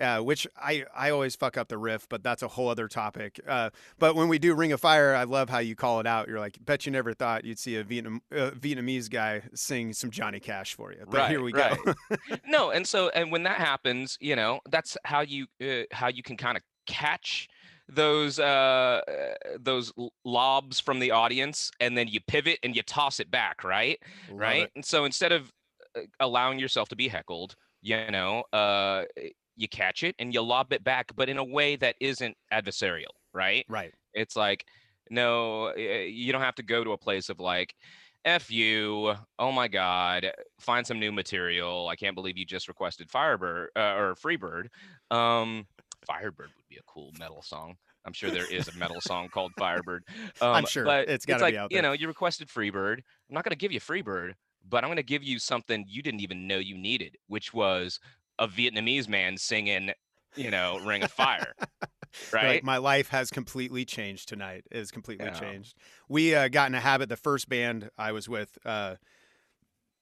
uh, 0.00 0.20
which 0.20 0.46
I 0.56 0.84
I 0.94 1.10
always 1.10 1.36
fuck 1.36 1.56
up 1.56 1.68
the 1.68 1.78
riff, 1.78 2.08
but 2.08 2.22
that's 2.22 2.42
a 2.42 2.48
whole 2.48 2.68
other 2.68 2.88
topic. 2.88 3.40
Uh, 3.46 3.70
but 3.98 4.14
when 4.14 4.28
we 4.28 4.38
do 4.38 4.54
Ring 4.54 4.72
of 4.72 4.80
Fire, 4.80 5.14
I 5.14 5.24
love 5.24 5.48
how 5.48 5.58
you 5.58 5.76
call 5.76 6.00
it 6.00 6.06
out. 6.06 6.28
You're 6.28 6.40
like, 6.40 6.58
bet 6.64 6.86
you 6.86 6.92
never 6.92 7.14
thought 7.14 7.44
you'd 7.44 7.58
see 7.58 7.76
a 7.76 7.84
Vietnam 7.84 8.22
uh, 8.32 8.50
Vietnamese 8.50 9.10
guy 9.10 9.42
sing 9.54 9.92
some 9.92 10.10
Johnny 10.10 10.40
Cash 10.40 10.74
for 10.74 10.92
you. 10.92 11.04
But 11.08 11.16
Right, 11.16 11.30
here 11.30 11.42
we 11.42 11.52
go. 11.52 11.76
no 12.46 12.70
and 12.70 12.86
so 12.86 13.08
and 13.10 13.30
when 13.30 13.42
that 13.44 13.56
happens 13.56 14.16
you 14.20 14.36
know 14.36 14.60
that's 14.70 14.96
how 15.04 15.20
you 15.20 15.46
uh, 15.62 15.82
how 15.92 16.08
you 16.08 16.22
can 16.22 16.36
kind 16.36 16.56
of 16.56 16.62
catch 16.86 17.48
those 17.88 18.38
uh 18.38 18.42
uh, 19.06 19.34
those 19.58 19.92
lobs 20.24 20.78
from 20.80 20.98
the 20.98 21.10
audience 21.10 21.70
and 21.80 21.96
then 21.96 22.08
you 22.08 22.20
pivot 22.26 22.58
and 22.62 22.76
you 22.76 22.82
toss 22.82 23.20
it 23.20 23.30
back 23.30 23.64
right 23.64 23.98
Love 24.30 24.38
right 24.38 24.62
it. 24.62 24.70
and 24.76 24.84
so 24.84 25.04
instead 25.04 25.32
of 25.32 25.52
uh, 25.96 26.00
allowing 26.20 26.58
yourself 26.58 26.88
to 26.88 26.96
be 26.96 27.08
heckled 27.08 27.56
you 27.82 28.10
know 28.10 28.44
uh 28.52 29.02
you 29.60 29.68
catch 29.68 30.02
it 30.02 30.14
and 30.18 30.32
you 30.34 30.40
lob 30.42 30.72
it 30.72 30.82
back 30.82 31.12
but 31.14 31.28
in 31.28 31.38
a 31.38 31.44
way 31.44 31.76
that 31.76 31.94
isn't 32.00 32.36
adversarial 32.52 33.12
right 33.32 33.64
Right. 33.68 33.92
it's 34.14 34.34
like 34.36 34.64
no 35.10 35.68
uh, 35.68 35.74
you 35.76 36.32
don't 36.32 36.40
have 36.42 36.54
to 36.56 36.62
go 36.62 36.82
to 36.84 36.92
a 36.92 36.98
place 36.98 37.28
of 37.28 37.38
like 37.40 37.74
F 38.24 38.50
you. 38.50 39.14
Oh 39.38 39.50
my 39.50 39.66
God. 39.66 40.30
Find 40.60 40.86
some 40.86 41.00
new 41.00 41.10
material. 41.10 41.88
I 41.88 41.96
can't 41.96 42.14
believe 42.14 42.36
you 42.36 42.44
just 42.44 42.68
requested 42.68 43.10
Firebird 43.10 43.70
uh, 43.74 43.94
or 43.96 44.14
Freebird. 44.14 44.66
Um, 45.10 45.66
Firebird 46.06 46.50
would 46.54 46.68
be 46.68 46.76
a 46.76 46.82
cool 46.86 47.12
metal 47.18 47.40
song. 47.42 47.76
I'm 48.04 48.12
sure 48.12 48.30
there 48.30 48.50
is 48.52 48.68
a 48.68 48.76
metal 48.76 49.00
song 49.00 49.28
called 49.28 49.52
Firebird. 49.58 50.04
Um, 50.42 50.54
I'm 50.54 50.66
sure. 50.66 50.84
But 50.84 51.08
It's 51.08 51.24
gotta 51.24 51.42
like, 51.42 51.54
be 51.54 51.58
out 51.58 51.70
there. 51.70 51.78
You 51.78 51.82
know, 51.82 51.92
you 51.92 52.08
requested 52.08 52.48
Freebird. 52.48 52.98
I'm 52.98 53.34
not 53.34 53.42
going 53.44 53.52
to 53.52 53.56
give 53.56 53.72
you 53.72 53.80
Freebird, 53.80 54.34
but 54.68 54.84
I'm 54.84 54.88
going 54.88 54.96
to 54.96 55.02
give 55.02 55.22
you 55.22 55.38
something 55.38 55.86
you 55.88 56.02
didn't 56.02 56.20
even 56.20 56.46
know 56.46 56.58
you 56.58 56.76
needed, 56.76 57.16
which 57.28 57.54
was 57.54 58.00
a 58.40 58.48
Vietnamese 58.48 59.08
man 59.08 59.36
singing, 59.36 59.92
you 60.34 60.50
know, 60.50 60.80
Ring 60.84 61.04
of 61.04 61.12
Fire. 61.12 61.54
Right? 62.32 62.54
Like 62.54 62.64
my 62.64 62.78
life 62.78 63.10
has 63.10 63.30
completely 63.30 63.84
changed 63.84 64.28
tonight. 64.28 64.64
It 64.72 64.78
has 64.78 64.90
completely 64.90 65.26
Yeah. 65.26 65.38
changed. 65.38 65.76
We 66.08 66.34
uh, 66.34 66.48
got 66.48 66.68
in 66.68 66.74
a 66.74 66.80
habit. 66.80 67.08
The 67.08 67.16
first 67.16 67.48
band 67.48 67.88
I 67.96 68.10
was 68.10 68.28
with. 68.28 68.58
Uh, 68.64 68.96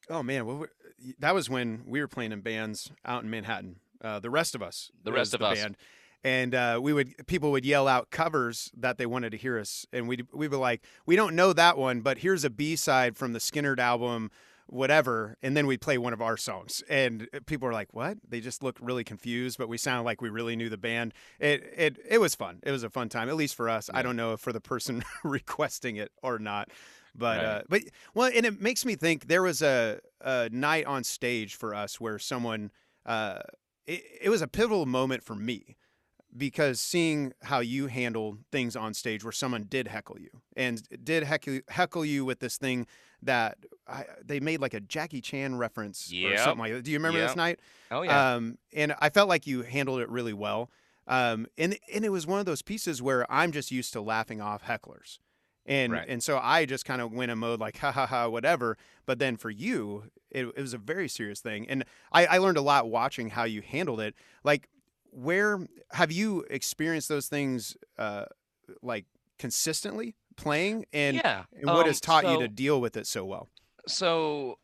oh 0.09 0.23
man, 0.23 0.47
what 0.47 0.57
were, 0.57 0.71
that 1.19 1.35
was 1.35 1.51
when 1.51 1.83
we 1.87 2.01
were 2.01 2.09
playing 2.09 2.33
in 2.33 2.41
bands 2.41 2.91
out 3.05 3.25
in 3.25 3.29
Manhattan. 3.29 3.77
Uh, 4.01 4.21
the 4.21 4.31
rest 4.31 4.55
of 4.55 4.63
us. 4.63 4.91
The 5.05 5.13
rest 5.13 5.35
of 5.35 5.43
us. 5.43 5.59
Band. 5.61 5.77
And 6.25 6.55
uh, 6.55 6.81
we 6.83 6.95
would 6.95 7.27
people 7.27 7.51
would 7.51 7.67
yell 7.67 7.87
out 7.87 8.11
covers 8.11 8.71
that 8.75 8.97
they 8.97 9.05
wanted 9.05 9.31
to 9.33 9.37
hear 9.37 9.59
us, 9.59 9.85
and 9.93 10.09
we 10.09 10.19
we 10.33 10.49
were 10.49 10.57
like, 10.57 10.83
we 11.05 11.15
don't 11.15 11.37
know 11.37 11.53
that 11.53 11.77
one, 11.77 12.01
but 12.01 12.19
here's 12.19 12.43
a 12.43 12.51
B 12.51 12.75
side 12.75 13.19
from 13.19 13.35
the 13.35 13.39
Skynyrd 13.39 13.79
album, 13.79 14.31
whatever, 14.69 15.37
and 15.43 15.57
then 15.57 15.67
we'd 15.67 15.81
play 15.81 15.99
one 15.99 16.13
of 16.13 16.21
our 16.23 16.37
songs, 16.37 16.83
and 16.89 17.29
people 17.47 17.67
were 17.67 17.73
like, 17.73 17.93
what? 17.93 18.19
They 18.29 18.41
just 18.41 18.63
looked 18.63 18.81
really 18.81 19.05
confused, 19.05 19.59
but 19.59 19.69
we 19.69 19.79
sounded 19.79 20.05
like 20.05 20.21
we 20.21 20.29
really 20.29 20.57
knew 20.57 20.69
the 20.69 20.77
band. 20.79 21.15
It 21.41 21.63
it 21.77 21.99
it 22.09 22.19
was 22.19 22.35
fun. 22.35 22.61
It 22.63 22.71
was 22.71 22.83
a 22.83 22.91
fun 22.91 23.09
time, 23.09 23.29
at 23.29 23.37
least 23.37 23.55
for 23.55 23.69
us. 23.69 23.91
I 23.93 24.03
don't 24.03 24.17
know 24.17 24.33
if 24.35 24.41
for 24.41 24.53
the 24.53 24.61
person 24.61 25.03
requesting 25.25 25.97
it 25.97 26.13
or 26.23 26.39
not, 26.39 26.69
but 27.15 27.39
Right. 27.39 27.45
uh, 27.45 27.63
but 27.69 27.83
well, 28.15 28.31
and 28.35 28.47
it 28.47 28.61
makes 28.61 28.85
me 28.85 28.95
think 28.95 29.27
there 29.29 29.43
was 29.43 29.63
a 29.63 30.01
a 30.21 30.49
night 30.53 30.87
on 30.87 31.05
stage 31.05 31.55
for 31.55 31.75
us 31.75 32.01
where 32.01 32.19
someone 32.19 32.71
uh, 33.07 33.41
it, 33.87 34.03
it 34.23 34.29
was 34.29 34.43
a 34.43 34.49
pivotal 34.49 34.85
moment 34.87 35.23
for 35.23 35.35
me 35.35 35.77
because 36.37 36.81
seeing 36.81 37.33
how 37.43 37.61
you 37.61 37.87
handle 37.87 38.39
things 38.53 38.77
on 38.77 38.95
stage 38.95 39.25
where 39.25 39.33
someone 39.33 39.65
did 39.65 39.89
heckle 39.89 40.19
you 40.21 40.31
and 40.57 40.83
did 41.03 41.25
heckle, 41.25 41.61
heckle 41.69 42.05
you 42.05 42.25
with 42.25 42.41
this 42.41 42.59
thing 42.59 42.87
that 43.23 43.59
I, 43.87 44.05
they 44.25 44.39
made 44.39 44.61
like 44.61 44.75
a 44.75 44.81
Jackie 44.81 45.21
Chan 45.21 45.57
reference 45.57 46.13
or 46.13 46.37
something 46.37 46.59
like 46.61 46.73
that. 46.73 46.83
Do 46.85 46.91
you 46.91 46.99
remember 46.99 47.19
this 47.29 47.37
night? 47.37 47.61
Oh, 47.91 48.03
yeah. 48.03 48.35
Um, 48.35 48.59
and 48.73 48.95
I 49.01 49.11
felt 49.11 49.29
like 49.29 49.47
you 49.47 49.63
handled 49.63 50.01
it 50.01 50.09
really 50.09 50.35
well. 50.35 50.71
Um, 51.07 51.47
and 51.57 51.79
and 51.93 52.05
it 52.05 52.11
was 52.11 52.27
one 52.27 52.39
of 52.39 52.47
those 52.47 52.61
pieces 52.63 53.01
where 53.01 53.31
I'm 53.33 53.51
just 53.51 53.71
used 53.71 53.93
to 53.95 54.01
laughing 54.01 54.41
off 54.41 54.63
hecklers. 54.65 55.19
And 55.65 55.93
Right. 55.93 56.09
and 56.09 56.23
so 56.23 56.39
I 56.43 56.65
just 56.67 56.85
kind 56.85 57.01
of 57.01 57.13
went 57.13 57.31
in 57.31 57.39
mode 57.39 57.61
like 57.61 57.79
ha 57.79 57.91
ha 57.93 58.07
ha 58.07 58.29
whatever. 58.29 58.77
But 59.07 59.19
then 59.19 59.37
for 59.37 59.51
you, 59.51 60.05
it, 60.31 60.47
it 60.47 60.61
was 60.61 60.75
a 60.75 60.79
very 60.79 61.09
serious 61.09 61.41
thing, 61.41 61.69
and 61.69 61.85
I, 62.13 62.27
I 62.27 62.39
learned 62.39 62.59
a 62.59 62.63
lot 62.63 62.89
watching 62.91 63.31
how 63.31 63.45
you 63.45 63.63
handled 63.63 64.01
it. 64.01 64.15
Like, 64.45 64.69
where 65.11 65.67
have 65.93 66.13
you 66.13 66.45
experienced 66.51 67.09
those 67.09 67.29
things, 67.29 67.77
uh, 67.99 68.25
like 68.83 69.07
consistently 69.39 70.15
playing, 70.37 70.87
and 70.93 71.17
yeah. 71.17 71.45
and 71.53 71.67
what 71.67 71.81
um, 71.81 71.87
has 71.87 72.01
taught 72.01 72.29
you 72.29 72.39
to 72.41 72.49
deal 72.49 72.81
with 72.81 72.97
it 72.97 73.07
so 73.07 73.25
well? 73.25 73.49
so 73.89 74.59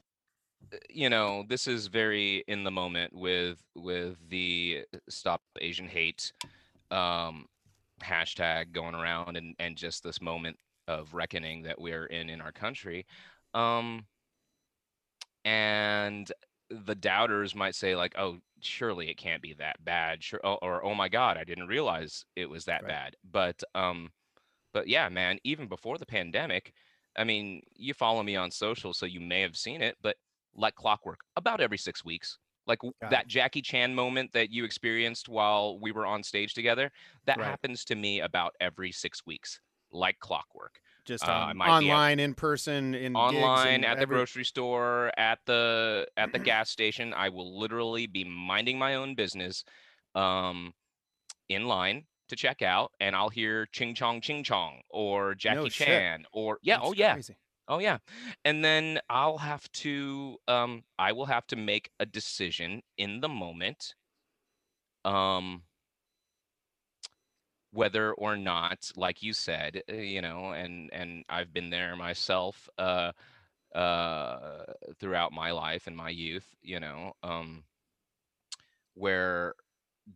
uh, 0.72 0.76
you 0.90 1.08
know 1.08 1.44
this 1.48 1.66
is 1.66 1.86
very 1.88 2.44
in 2.46 2.62
the 2.62 2.70
moment 2.70 3.12
with 3.14 3.58
with 3.74 4.16
the 4.28 4.84
stop 5.08 5.42
asian 5.60 5.88
hate 5.88 6.32
um 6.90 7.46
hashtag 8.02 8.72
going 8.72 8.94
around 8.94 9.36
and 9.36 9.54
and 9.58 9.76
just 9.76 10.02
this 10.02 10.20
moment 10.20 10.56
of 10.86 11.12
reckoning 11.14 11.62
that 11.62 11.80
we're 11.80 12.06
in 12.06 12.28
in 12.28 12.40
our 12.40 12.52
country 12.52 13.06
um 13.54 14.04
and 15.44 16.30
the 16.70 16.94
doubters 16.94 17.54
might 17.54 17.74
say 17.74 17.96
like 17.96 18.14
oh 18.18 18.38
surely 18.64 19.10
it 19.10 19.16
can't 19.16 19.42
be 19.42 19.54
that 19.54 19.84
bad 19.84 20.22
sure 20.22 20.40
or, 20.44 20.62
or 20.64 20.84
oh 20.84 20.94
my 20.94 21.08
god 21.08 21.36
i 21.36 21.44
didn't 21.44 21.66
realize 21.68 22.24
it 22.36 22.46
was 22.48 22.64
that 22.64 22.84
Right. 22.84 22.86
bad 22.86 23.16
but 23.24 23.62
um 23.74 24.12
but 24.72 24.88
yeah 24.88 25.08
man 25.08 25.38
even 25.44 25.68
before 25.68 25.98
the 25.98 26.06
pandemic 26.06 26.72
I 27.16 27.22
mean, 27.22 27.62
you 27.76 27.94
follow 27.94 28.24
me 28.24 28.34
on 28.34 28.50
social, 28.50 28.92
so 28.92 29.06
you 29.06 29.20
may 29.20 29.40
have 29.42 29.56
seen 29.56 29.82
it, 29.82 29.96
but 30.02 30.16
like 30.54 30.74
clockwork, 30.74 31.20
about 31.36 31.60
every 31.60 31.78
six 31.78 32.04
weeks. 32.04 32.38
Like 32.66 32.80
Got 33.00 33.08
that 33.08 33.28
Jackie 33.28 33.62
Chan 33.62 33.94
moment 33.94 34.32
that 34.32 34.50
you 34.50 34.64
experienced 34.64 35.28
while 35.28 35.78
we 35.78 35.92
were 35.92 36.06
on 36.06 36.24
stage 36.24 36.54
together, 36.54 36.90
that 37.26 37.40
Right. 37.40 37.40
happens 37.40 37.84
to 37.84 37.94
me 37.94 38.18
about 38.20 38.56
every 38.60 38.90
six 38.90 39.24
weeks, 39.24 39.60
like 39.92 40.18
clockwork. 40.18 40.80
Just 41.04 41.24
Uh, 41.24 41.52
be 41.52 41.60
out- 41.60 41.68
online, 41.68 42.18
in 42.18 42.34
person, 42.34 42.94
in 42.94 43.14
Online, 43.14 43.84
at 43.84 43.98
the 43.98 44.06
grocery 44.06 44.44
store, 44.44 45.12
at 45.18 45.38
the 45.44 46.08
at 46.16 46.32
the 46.32 46.38
gas 46.38 46.70
station, 46.70 47.12
I 47.12 47.28
will 47.28 47.58
literally 47.58 48.06
be 48.06 48.24
minding 48.24 48.78
my 48.78 48.94
own 48.94 49.14
business, 49.14 49.64
um, 50.14 50.74
in 51.48 51.66
line 51.66 52.06
to 52.28 52.36
check 52.36 52.62
out, 52.62 52.92
and 53.00 53.14
I'll 53.14 53.28
hear 53.28 53.66
Ching 53.66 53.94
Chong 53.94 54.22
Ching 54.22 54.42
Chong 54.44 54.80
or 54.88 55.34
Jackie 55.34 55.68
shit. 55.68 55.86
Chan 55.86 56.24
or 56.32 56.58
yeah, 56.62 56.76
That's 56.76 56.88
oh 56.88 56.92
yeah, 56.94 57.12
crazy. 57.12 57.36
Oh 57.68 57.78
yeah. 57.78 57.98
And 58.44 58.64
then 58.64 59.00
I'll 59.10 59.38
have 59.38 59.70
to 59.72 60.38
um 60.48 60.84
I 60.98 61.12
will 61.12 61.26
have 61.26 61.46
to 61.48 61.56
make 61.56 61.90
a 62.00 62.06
decision 62.06 62.82
in 62.96 63.20
the 63.20 63.28
moment 63.28 63.94
um 65.04 65.62
whether 67.74 68.14
or 68.14 68.36
not 68.36 68.90
like 68.96 69.22
you 69.22 69.34
said, 69.34 69.82
uh, 69.90 69.94
you 69.94 70.22
know, 70.22 70.52
and 70.52 70.90
and 70.92 71.24
I've 71.28 71.52
been 71.52 71.70
there 71.70 71.96
myself 71.96 72.68
uh 72.78 73.12
uh 73.74 74.64
throughout 75.00 75.32
my 75.32 75.52
life 75.52 75.86
and 75.88 75.96
my 75.96 76.10
youth, 76.10 76.46
you 76.62 76.80
know, 76.80 77.14
um 77.22 77.64
where 78.94 79.54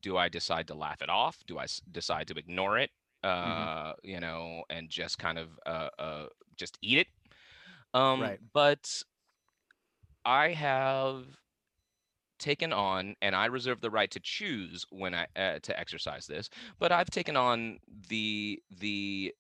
do 0.01 0.17
I 0.17 0.29
decide 0.29 0.69
to 0.69 0.75
laugh 0.75 1.03
it 1.03 1.11
off? 1.11 1.39
Do 1.47 1.59
I 1.59 1.65
s- 1.65 1.83
decide 1.91 2.29
to 2.29 2.35
ignore 2.39 2.79
it? 2.79 2.91
Uh, 3.23 3.95
you 4.05 4.21
know, 4.21 4.65
and 4.71 4.91
just 4.91 5.19
kind 5.19 5.39
of 5.39 5.59
uh, 5.67 5.91
uh 5.99 6.27
just 6.57 6.79
eat 6.83 6.99
it 6.99 7.09
um, 7.95 8.21
Right. 8.21 8.41
But 8.53 9.03
I 10.25 10.51
have 10.53 11.27
taken 12.39 12.73
on, 12.73 13.17
and 13.23 13.35
I 13.37 13.47
reserve 13.47 13.81
the 13.81 13.91
right 13.91 14.11
to 14.13 14.21
choose 14.21 14.85
when 14.91 15.15
I 15.15 15.27
uh, 15.37 15.59
to 15.61 15.79
exercise 15.79 16.27
this. 16.27 16.49
But 16.79 16.93
I've 16.93 17.11
taken 17.11 17.37
on 17.37 17.79
the 18.09 18.63
the 18.71 19.35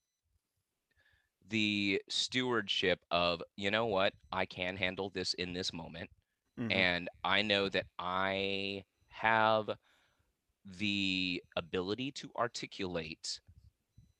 the 1.46 2.02
stewardship 2.08 3.00
of 3.10 3.42
you 3.56 3.70
know 3.70 3.86
what 3.86 4.14
I 4.32 4.44
can 4.46 4.76
handle 4.76 5.10
this 5.10 5.34
in 5.34 5.52
this 5.52 5.72
moment, 5.72 6.10
Mhm. 6.56 6.84
and 6.84 7.08
I 7.24 7.42
know 7.42 7.68
that 7.70 7.86
I 7.98 8.84
have 9.08 9.70
the 10.64 11.42
ability 11.56 12.12
to 12.12 12.30
articulate 12.36 13.40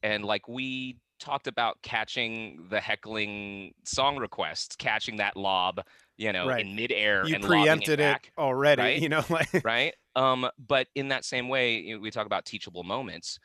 and 0.03 0.25
like 0.25 0.49
we 0.49 0.99
talked 1.19 1.47
about 1.47 1.81
catching 1.83 2.67
the 2.71 2.81
heckling 2.81 3.75
song 3.85 4.17
requests 4.19 4.77
catching 4.77 5.17
that 5.17 5.37
lob 5.37 5.81
you 6.17 6.33
know 6.33 6.51
Right. 6.51 6.59
in 6.59 6.75
midair 6.75 7.29
you 7.29 7.35
and 7.35 7.45
preempted 7.45 8.01
it, 8.01 8.01
it, 8.01 8.31
already. 8.39 8.85
right? 8.85 9.03
You 9.03 9.09
know, 9.09 9.25
like 9.31 9.65
right 9.65 9.95
um 10.17 10.49
but 10.59 10.89
in 10.95 11.09
that 11.09 11.25
same 11.25 11.49
way 11.49 11.79
you 11.79 11.95
know, 11.97 12.01
we 12.01 12.11
talk 12.11 12.27
about 12.27 12.45
teachable 12.45 12.85
moments 12.85 13.39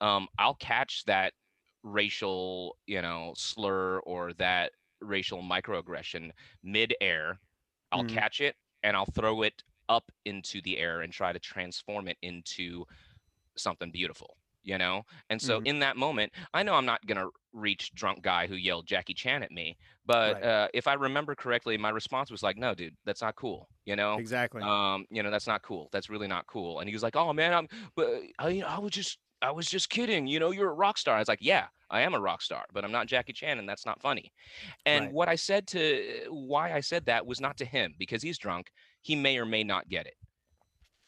um 0.00 0.28
i'll 0.38 0.54
catch 0.54 1.04
that 1.06 1.34
racial 1.82 2.76
you 2.86 3.02
know 3.02 3.32
slur 3.36 4.00
or 4.00 4.32
that 4.34 4.72
racial 5.00 5.42
microaggression 5.42 6.30
midair 6.62 7.40
i'll 7.92 8.02
Mhm. 8.02 8.04
catch 8.04 8.40
it 8.40 8.56
and 8.82 8.96
i'll 8.96 9.06
throw 9.06 9.42
it 9.42 9.62
up 9.88 10.12
into 10.24 10.60
the 10.62 10.78
air 10.78 11.00
and 11.02 11.12
try 11.12 11.32
to 11.32 11.38
transform 11.40 12.08
it 12.08 12.18
into 12.22 12.84
something 13.56 13.90
beautiful 13.90 14.36
you 14.62 14.78
know 14.78 15.02
and 15.30 15.40
so 15.40 15.60
Mhm. 15.60 15.66
in 15.66 15.78
that 15.80 15.96
moment 15.96 16.32
i 16.54 16.62
know 16.62 16.74
i'm 16.74 16.86
not 16.86 17.04
going 17.06 17.18
to 17.18 17.30
reach 17.52 17.92
drunk 17.94 18.22
guy 18.22 18.46
who 18.46 18.54
yelled 18.54 18.86
jackie 18.86 19.14
chan 19.14 19.42
at 19.42 19.50
me 19.50 19.76
but 20.06 20.34
Right. 20.34 20.44
uh, 20.44 20.68
if 20.74 20.86
i 20.86 20.94
remember 20.94 21.34
correctly 21.34 21.76
my 21.78 21.90
response 21.90 22.30
was 22.30 22.42
like 22.42 22.56
no 22.56 22.74
dude 22.74 22.94
that's 23.04 23.22
not 23.22 23.36
cool 23.36 23.68
you 23.86 23.96
know 23.96 24.16
exactly. 24.18 24.62
um 24.62 25.04
you 25.10 25.22
know 25.22 25.30
that's 25.30 25.46
not 25.46 25.62
cool 25.62 25.88
that's 25.92 26.10
really 26.10 26.28
not 26.28 26.46
cool 26.46 26.80
and 26.80 26.88
he 26.88 26.94
was 26.94 27.02
like 27.02 27.16
oh 27.16 27.32
man 27.32 27.52
i'm 27.54 27.68
but 27.96 28.08
i 28.38 28.62
i 28.66 28.78
was 28.78 28.92
just 28.92 29.18
i 29.42 29.50
was 29.50 29.66
just 29.66 29.88
kidding 29.90 30.26
you 30.26 30.38
know 30.38 30.50
you're 30.50 30.70
a 30.70 30.74
rock 30.74 30.98
star 30.98 31.16
i 31.16 31.18
was 31.18 31.28
like 31.28 31.38
yeah 31.40 31.66
i 31.90 32.02
am 32.02 32.14
a 32.14 32.20
rock 32.20 32.42
star 32.42 32.64
but 32.72 32.84
i'm 32.84 32.92
not 32.92 33.06
jackie 33.06 33.32
chan 33.32 33.58
and 33.58 33.68
that's 33.68 33.86
not 33.86 34.00
funny 34.00 34.30
and 34.86 35.06
Right. 35.06 35.12
what 35.14 35.28
i 35.28 35.34
said 35.34 35.66
to 35.68 36.26
why 36.30 36.72
i 36.74 36.80
said 36.80 37.06
that 37.06 37.24
was 37.26 37.40
not 37.40 37.56
to 37.58 37.64
him 37.64 37.94
because 37.98 38.22
he's 38.22 38.38
drunk 38.38 38.70
he 39.02 39.16
may 39.16 39.38
or 39.38 39.46
may 39.46 39.64
not 39.64 39.88
get 39.88 40.06
it 40.06 40.14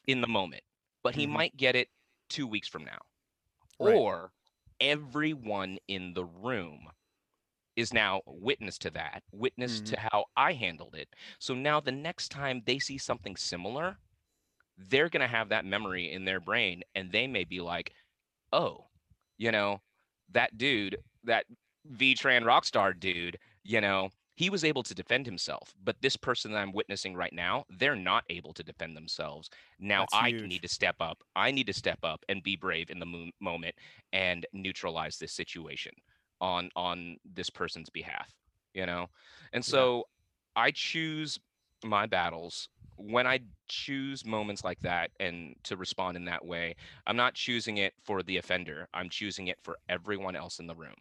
in 0.09 0.21
the 0.23 0.28
moment 0.28 0.62
but 1.04 1.14
he 1.14 1.26
Mhm. 1.26 1.30
might 1.30 1.56
get 1.56 1.76
it 1.76 1.88
two 2.28 2.47
weeks 2.47 2.68
from 2.68 2.85
now 2.85 2.99
Right. 3.82 4.04
or 4.04 4.32
everyone 4.80 5.78
in 5.88 6.14
the 6.14 6.24
room 6.24 6.88
is 7.76 7.92
now 7.92 8.22
witness 8.26 8.78
to 8.78 8.90
that, 8.90 9.22
witness 9.32 9.80
Mhm. 9.80 9.82
to 9.82 9.98
how 9.98 10.26
I 10.36 10.52
handled 10.54 10.94
it. 10.94 11.14
So 11.38 11.54
now 11.54 11.80
the 11.80 11.92
next 11.92 12.28
time 12.30 12.62
they 12.66 12.78
see 12.78 12.98
something 12.98 13.36
similar, 13.36 13.98
they're 14.76 15.08
going 15.08 15.20
to 15.22 15.28
have 15.28 15.50
that 15.50 15.64
memory 15.64 16.10
in 16.10 16.24
their 16.24 16.40
brain 16.40 16.82
and 16.94 17.12
they 17.12 17.26
may 17.26 17.44
be 17.44 17.60
like, 17.60 17.94
oh, 18.52 18.88
you 19.38 19.52
know, 19.52 19.82
that 20.30 20.56
dude, 20.58 20.98
that 21.24 21.46
Vi-Tran 21.86 22.42
Rockstar 22.44 22.98
dude, 22.98 23.38
you 23.64 23.80
know, 23.80 24.10
he 24.42 24.50
was 24.50 24.64
able 24.64 24.82
to 24.82 24.94
defend 24.94 25.26
himself. 25.26 25.75
But 25.84 26.02
this 26.02 26.16
person 26.16 26.52
that 26.52 26.58
I'm 26.58 26.72
witnessing 26.72 27.14
right 27.14 27.32
now, 27.32 27.64
they're 27.70 27.96
not 27.96 28.25
able 28.28 28.52
to 28.54 28.62
defend 28.64 28.96
themselves. 28.96 29.50
Now 29.78 30.06
That's 30.06 30.12
I 30.12 30.32
huge. 30.32 30.40
need 30.40 30.62
to 30.62 30.68
step 30.68 30.96
up. 31.00 31.22
I 31.37 31.50
need 31.52 31.66
to 31.68 31.72
step 31.72 32.00
up 32.02 32.25
and 32.28 32.42
be 32.42 32.56
brave 32.56 32.90
in 32.90 32.99
the 32.99 33.06
mo- 33.06 33.30
moment 33.40 33.76
and 34.12 34.46
neutralize 34.52 35.18
this 35.18 35.32
situation 35.32 35.92
on 36.40 36.70
on 36.76 37.18
this 37.25 37.50
person's 37.50 37.88
behalf 37.90 38.34
you 38.75 38.84
know 38.87 39.06
and 39.52 39.64
so 39.64 40.04
i 40.56 40.70
choose 40.70 41.38
my 41.84 42.06
battles 42.06 42.68
when 42.96 43.26
i 43.26 43.38
choose 43.68 44.25
moments 44.25 44.64
like 44.64 44.80
that 44.80 45.11
and 45.20 45.54
to 45.62 45.76
respond 45.76 46.16
in 46.16 46.25
that 46.25 46.44
way 46.44 46.75
i'm 47.06 47.16
not 47.16 47.34
choosing 47.34 47.76
it 47.78 47.94
for 48.02 48.22
the 48.22 48.37
offender 48.38 48.88
i'm 48.94 49.08
choosing 49.08 49.49
it 49.49 49.58
for 49.62 49.78
everyone 49.88 50.34
else 50.37 50.58
in 50.58 50.66
the 50.66 50.75
room 50.75 50.94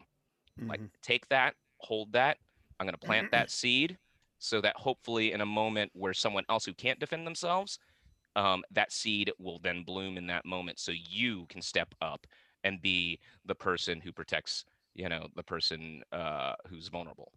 like 0.68 0.80
Mhm. 0.80 0.90
take 1.02 1.28
that 1.28 1.54
hold 1.78 2.12
that 2.12 2.38
i'm 2.82 2.86
going 2.86 2.98
to 2.98 3.06
plant 3.06 3.30
that 3.30 3.50
seed 3.50 3.96
so 4.38 4.60
that 4.60 4.74
hopefully 4.76 5.32
in 5.32 5.40
a 5.40 5.46
moment 5.46 5.90
where 5.94 6.12
someone 6.12 6.44
else 6.48 6.64
who 6.64 6.74
can't 6.74 6.98
defend 6.98 7.26
themselves 7.26 7.78
um, 8.34 8.62
that 8.70 8.90
seed 8.92 9.30
will 9.38 9.58
then 9.62 9.84
bloom 9.84 10.16
in 10.16 10.26
that 10.26 10.44
moment 10.44 10.78
so 10.78 10.92
you 10.92 11.46
can 11.48 11.62
step 11.62 11.94
up 12.00 12.26
and 12.64 12.82
be 12.82 13.18
the 13.46 13.54
person 13.54 14.00
who 14.00 14.12
protects 14.12 14.64
you 14.94 15.08
know 15.08 15.28
the 15.36 15.42
person 15.42 16.02
uh, 16.12 16.54
who's 16.68 16.88
vulnerable 16.88 17.32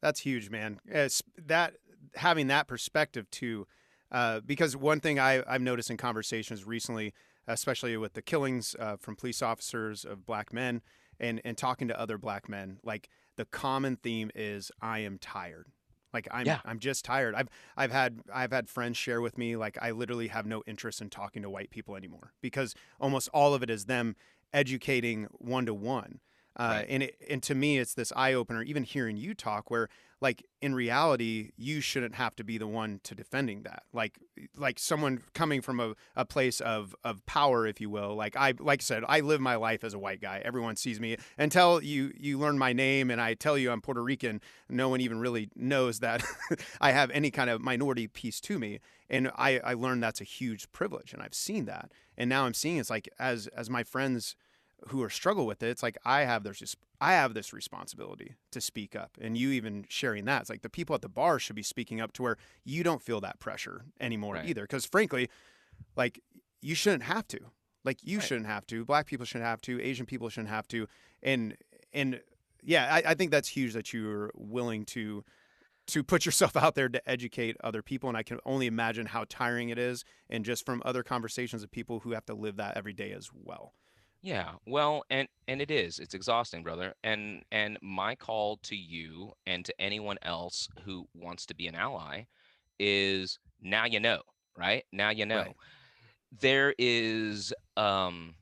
That's 0.00 0.20
huge, 0.20 0.50
man. 0.50 0.80
It's 0.86 1.22
that 1.46 1.74
having 2.14 2.46
that 2.46 2.66
perspective 2.66 3.30
too, 3.30 3.66
uh, 4.10 4.40
because 4.40 4.76
one 4.76 5.00
thing 5.00 5.18
I, 5.18 5.42
I've 5.46 5.60
noticed 5.60 5.90
in 5.90 5.96
conversations 5.96 6.66
recently, 6.66 7.12
especially 7.46 7.96
with 7.96 8.14
the 8.14 8.22
killings 8.22 8.76
uh, 8.78 8.96
from 8.96 9.16
police 9.16 9.42
officers 9.42 10.04
of 10.04 10.26
black 10.26 10.52
men, 10.52 10.82
and 11.18 11.40
and 11.44 11.56
talking 11.56 11.88
to 11.88 12.00
other 12.00 12.18
black 12.18 12.48
men, 12.48 12.78
like 12.82 13.08
the 13.36 13.44
common 13.44 13.96
theme 13.96 14.30
is 14.34 14.70
I 14.80 15.00
am 15.00 15.18
tired. 15.18 15.66
Like 16.12 16.28
I'm 16.30 16.46
Yeah. 16.46 16.60
I'm 16.64 16.78
just 16.78 17.04
tired. 17.04 17.34
I've 17.34 17.48
I've 17.76 17.92
had 17.92 18.20
I've 18.32 18.52
had 18.52 18.68
friends 18.68 18.96
share 18.96 19.20
with 19.20 19.38
me 19.38 19.56
like 19.56 19.78
I 19.80 19.92
literally 19.92 20.28
have 20.28 20.46
no 20.46 20.62
interest 20.66 21.00
in 21.00 21.10
talking 21.10 21.42
to 21.42 21.50
white 21.50 21.70
people 21.70 21.96
anymore 21.96 22.32
because 22.40 22.74
almost 23.00 23.28
all 23.32 23.54
of 23.54 23.62
it 23.62 23.70
is 23.70 23.86
them 23.86 24.16
educating 24.52 25.26
one 25.38 25.66
to 25.66 25.74
one. 25.74 26.20
Right. 26.68 26.86
and 26.88 27.02
it, 27.04 27.16
and 27.28 27.42
to 27.44 27.54
me, 27.54 27.78
it's 27.78 27.94
this 27.94 28.12
eye 28.14 28.34
opener. 28.34 28.62
Even 28.62 28.84
hearing 28.84 29.16
you 29.16 29.34
talk, 29.34 29.70
where 29.70 29.88
like 30.20 30.44
in 30.60 30.74
reality, 30.74 31.50
you 31.56 31.80
shouldn't 31.80 32.14
have 32.16 32.36
to 32.36 32.44
be 32.44 32.58
the 32.58 32.66
one 32.66 33.00
to 33.04 33.14
defending 33.14 33.62
that. 33.62 33.84
Like 33.92 34.18
like 34.56 34.78
someone 34.78 35.22
coming 35.32 35.62
from 35.62 35.80
a, 35.80 35.94
a 36.14 36.26
place 36.26 36.60
of 36.60 36.94
of 37.02 37.24
power, 37.24 37.66
if 37.66 37.80
you 37.80 37.88
will. 37.88 38.14
Like 38.14 38.36
I 38.36 38.52
like 38.58 38.82
I 38.82 38.84
said, 38.84 39.04
I 39.08 39.20
live 39.20 39.40
my 39.40 39.56
life 39.56 39.82
as 39.82 39.94
a 39.94 39.98
white 39.98 40.20
guy. 40.20 40.42
Everyone 40.44 40.76
sees 40.76 41.00
me 41.00 41.16
until 41.38 41.82
you 41.82 42.12
you 42.14 42.38
learn 42.38 42.58
my 42.58 42.74
name 42.74 43.10
and 43.10 43.20
I 43.20 43.34
tell 43.34 43.56
you 43.56 43.70
I'm 43.70 43.80
Puerto 43.80 44.02
Rican. 44.02 44.42
No 44.68 44.90
one 44.90 45.00
even 45.00 45.18
really 45.18 45.48
knows 45.56 46.00
that 46.00 46.22
I 46.80 46.92
have 46.92 47.10
any 47.12 47.30
kind 47.30 47.48
of 47.48 47.62
minority 47.62 48.06
piece 48.06 48.40
to 48.42 48.58
me. 48.58 48.80
And 49.08 49.30
I 49.36 49.60
I 49.60 49.74
learned 49.74 50.02
that's 50.02 50.20
a 50.20 50.24
huge 50.24 50.70
privilege, 50.72 51.14
and 51.14 51.22
I've 51.22 51.34
seen 51.34 51.64
that. 51.64 51.90
And 52.18 52.28
now 52.28 52.44
I'm 52.44 52.54
seeing 52.54 52.76
it's 52.76 52.90
like 52.90 53.08
as 53.18 53.46
as 53.48 53.70
my 53.70 53.82
friends 53.82 54.36
who 54.88 55.02
are 55.02 55.10
struggle 55.10 55.46
with 55.46 55.62
it, 55.62 55.68
it's 55.68 55.82
like 55.82 55.96
I 56.04 56.22
have 56.22 56.42
this 56.42 56.76
I 57.00 57.12
have 57.12 57.34
this 57.34 57.52
responsibility 57.52 58.34
to 58.52 58.60
speak 58.60 58.94
up, 58.96 59.16
and 59.20 59.36
you 59.36 59.50
even 59.50 59.84
sharing 59.88 60.24
that. 60.26 60.42
It's 60.42 60.50
like 60.50 60.62
the 60.62 60.68
people 60.70 60.94
at 60.94 61.02
the 61.02 61.08
bar 61.08 61.38
should 61.38 61.56
be 61.56 61.62
speaking 61.62 62.00
up 62.00 62.12
to 62.14 62.22
where 62.22 62.36
you 62.64 62.82
don't 62.82 63.02
feel 63.02 63.20
that 63.22 63.38
pressure 63.40 63.84
anymore 64.00 64.34
Right. 64.34 64.46
either. 64.46 64.62
Because 64.62 64.84
frankly, 64.86 65.28
like 65.96 66.20
you 66.60 66.74
shouldn't 66.74 67.04
have 67.04 67.26
to. 67.28 67.40
Like 67.84 67.98
you 68.02 68.18
Right. 68.18 68.26
shouldn't 68.26 68.46
have 68.46 68.66
to. 68.66 68.84
Black 68.84 69.06
people 69.06 69.24
shouldn't 69.26 69.48
have 69.48 69.60
to. 69.62 69.80
Asian 69.80 70.04
people 70.06 70.28
shouldn't 70.28 70.50
have 70.50 70.68
to. 70.68 70.86
And 71.22 71.56
and 71.92 72.20
yeah, 72.62 72.92
I, 72.94 73.02
I 73.10 73.14
think 73.14 73.30
that's 73.30 73.48
huge 73.48 73.72
that 73.72 73.92
you're 73.92 74.30
willing 74.34 74.84
to 74.86 75.24
to 75.86 76.04
put 76.04 76.24
yourself 76.26 76.56
out 76.56 76.74
there 76.74 76.88
to 76.88 77.10
educate 77.10 77.56
other 77.64 77.82
people 77.82 78.08
and 78.08 78.16
i 78.16 78.22
can 78.22 78.38
only 78.44 78.66
imagine 78.68 79.06
how 79.06 79.24
tiring 79.28 79.70
it 79.70 79.78
is 79.78 80.04
and 80.28 80.44
just 80.44 80.64
from 80.64 80.80
other 80.84 81.02
conversations 81.02 81.64
of 81.64 81.70
people 81.70 82.00
who 82.00 82.12
have 82.12 82.24
to 82.24 82.34
live 82.34 82.56
that 82.56 82.76
every 82.76 82.92
day 82.92 83.10
as 83.10 83.28
well 83.32 83.72
Yeah, 84.22 84.56
well, 84.66 85.04
and 85.10 85.28
and 85.48 85.62
it 85.62 85.70
is. 85.70 85.98
It's 85.98 86.14
exhausting, 86.14 86.62
brother. 86.62 86.94
And 87.02 87.42
and 87.50 87.78
my 87.82 88.14
call 88.14 88.58
to 88.64 88.76
you 88.76 89.32
and 89.46 89.64
to 89.64 89.74
anyone 89.80 90.18
else 90.22 90.68
who 90.84 91.06
wants 91.14 91.46
to 91.46 91.54
be 91.54 91.66
an 91.66 91.74
ally 91.74 92.24
is 92.78 93.38
now 93.60 93.86
you 93.86 94.00
know, 94.00 94.22
right? 94.56 94.84
Now 94.92 95.10
you 95.10 95.26
know. 95.26 95.52
Right. 95.52 95.56
There 96.32 96.74
is 96.78 97.52
um 97.76 98.34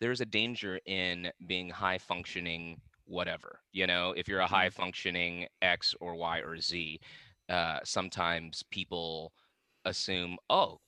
there's 0.00 0.20
a 0.20 0.26
danger 0.26 0.80
in 0.86 1.30
being 1.46 1.68
high 1.70 1.98
functioning 1.98 2.80
whatever. 3.04 3.60
You 3.72 3.86
know, 3.86 4.12
if 4.12 4.28
you're 4.28 4.40
a 4.40 4.46
high 4.46 4.70
functioning 4.70 5.46
X 5.62 5.94
or 6.00 6.14
Y 6.14 6.38
or 6.40 6.58
Z, 6.60 7.00
uh 7.48 7.80
sometimes 7.84 8.62
people 8.70 9.32
assume, 9.84 10.38
"Oh, 10.48 10.80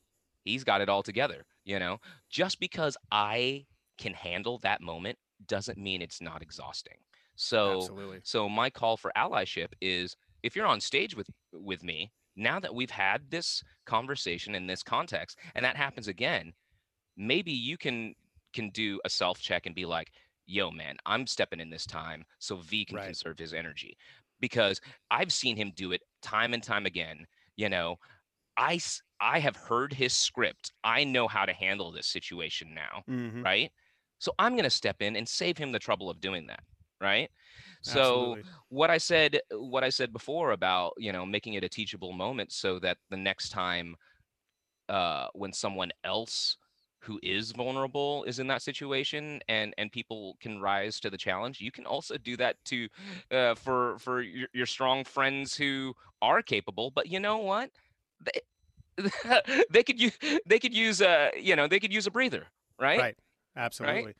he's 0.45 0.65
got 0.65 0.81
it 0.81 0.89
all 0.89 1.03
together," 1.03 1.47
you 1.65 1.79
know? 1.79 1.99
Just 2.31 2.61
because 2.61 2.97
I 3.11 3.67
can 4.03 4.15
handle 4.15 4.59
that 4.61 4.83
moment 4.83 5.19
doesn't 5.47 5.79
mean 5.79 6.03
it's 6.03 6.21
not 6.23 6.43
exhausting. 6.43 6.99
So 7.37 7.91
absolutely 7.91 8.25
so 8.25 8.49
my 8.49 8.71
call 8.71 8.97
for 8.99 9.13
allyship 9.17 9.73
is 9.81 10.17
if 10.43 10.57
you're 10.57 10.67
on 10.67 10.81
stage 10.81 11.17
with 11.17 11.31
with 11.53 11.85
me, 11.85 12.13
now 12.37 12.61
that 12.61 12.75
we've 12.75 12.91
had 12.93 13.31
this 13.31 13.63
conversation 13.87 14.55
in 14.55 14.67
this 14.69 14.83
context 14.83 15.39
and 15.55 15.65
that 15.65 15.77
happens 15.77 16.09
again, 16.09 16.55
maybe 17.17 17.53
you 17.53 17.77
can 17.79 18.15
can 18.53 18.71
do 18.71 19.01
a 19.05 19.11
self 19.11 19.41
check 19.41 19.67
and 19.67 19.75
be 19.75 19.87
like, 19.87 20.13
"Yo 20.47 20.71
man, 20.71 20.97
I'm 21.07 21.27
stepping 21.27 21.61
in 21.61 21.71
this 21.71 21.87
time 21.87 22.25
so 22.39 22.57
Vi 22.57 22.85
can 22.85 22.99
Right. 22.99 23.19
conserve 23.19 23.39
his 23.39 23.55
energy." 23.55 23.97
Because 24.41 24.81
I've 25.11 25.33
seen 25.33 25.57
him 25.57 25.73
do 25.75 25.93
it 25.93 26.03
time 26.23 26.55
and 26.55 26.63
time 26.63 26.87
again, 26.87 27.27
you 27.57 27.69
know. 27.69 27.99
I 28.57 28.81
I 29.21 29.41
have 29.41 29.57
heard 29.57 29.93
his 29.95 30.13
script. 30.15 30.73
I 30.85 31.05
know 31.05 31.29
how 31.29 31.47
to 31.47 31.53
handle 31.53 31.93
this 31.93 32.07
situation 32.07 32.75
now 32.75 33.05
Mhm. 33.07 33.45
right? 33.45 33.73
So 34.23 34.33
I'm 34.39 34.53
going 34.55 34.65
to 34.65 34.71
step 34.71 35.03
in 35.03 35.17
and 35.17 35.29
save 35.29 35.59
him 35.59 35.73
the 35.73 35.81
trouble 35.81 36.11
of 36.11 36.21
doing 36.21 36.47
that, 36.47 36.65
right? 37.01 37.31
Absolutely. 37.87 38.39
So 38.39 38.39
what 38.71 38.91
I 38.91 38.99
said 38.99 39.41
what 39.53 39.85
I 39.85 39.91
said 39.91 40.13
before 40.13 40.53
about, 40.53 40.95
you 40.99 41.13
know, 41.13 41.27
making 41.27 41.55
it 41.55 41.65
a 41.65 41.69
teachable 41.69 42.13
moment 42.13 42.53
so 42.53 42.79
that 42.81 42.99
the 43.11 43.19
next 43.19 43.51
time 43.51 43.97
uh 44.89 45.29
when 45.35 45.53
someone 45.53 45.93
else 46.05 46.57
who 47.03 47.21
is 47.23 47.53
vulnerable 47.53 48.25
is 48.25 48.39
in 48.39 48.49
that 48.49 48.63
situation 48.63 49.41
and 49.49 49.75
and 49.79 49.93
people 49.93 50.37
can 50.41 50.61
rise 50.61 51.01
to 51.01 51.11
the 51.11 51.19
challenge 51.19 51.61
you 51.61 51.73
can 51.73 51.87
also 51.87 52.19
do 52.19 52.37
that 52.37 52.57
to 52.65 52.89
uh, 53.31 53.55
for 53.55 53.99
for 53.99 54.23
your, 54.23 54.49
your 54.53 54.67
strong 54.67 55.05
friends 55.05 55.57
who 55.57 55.95
are 56.23 56.43
capable 56.43 56.91
but 56.91 57.09
you 57.09 57.21
know 57.21 57.39
what 57.39 57.71
they, 58.21 58.41
they 59.71 59.83
could 59.83 60.01
use 60.01 60.19
they 60.47 60.59
could 60.59 60.75
use 60.75 61.01
a 61.03 61.33
you 61.39 61.57
know 61.57 61.69
they 61.69 61.81
could 61.81 61.95
use 61.95 62.07
a 62.07 62.13
breather 62.13 62.49
right 62.81 62.99
Right. 62.99 63.17
Absolutely. 63.57 64.15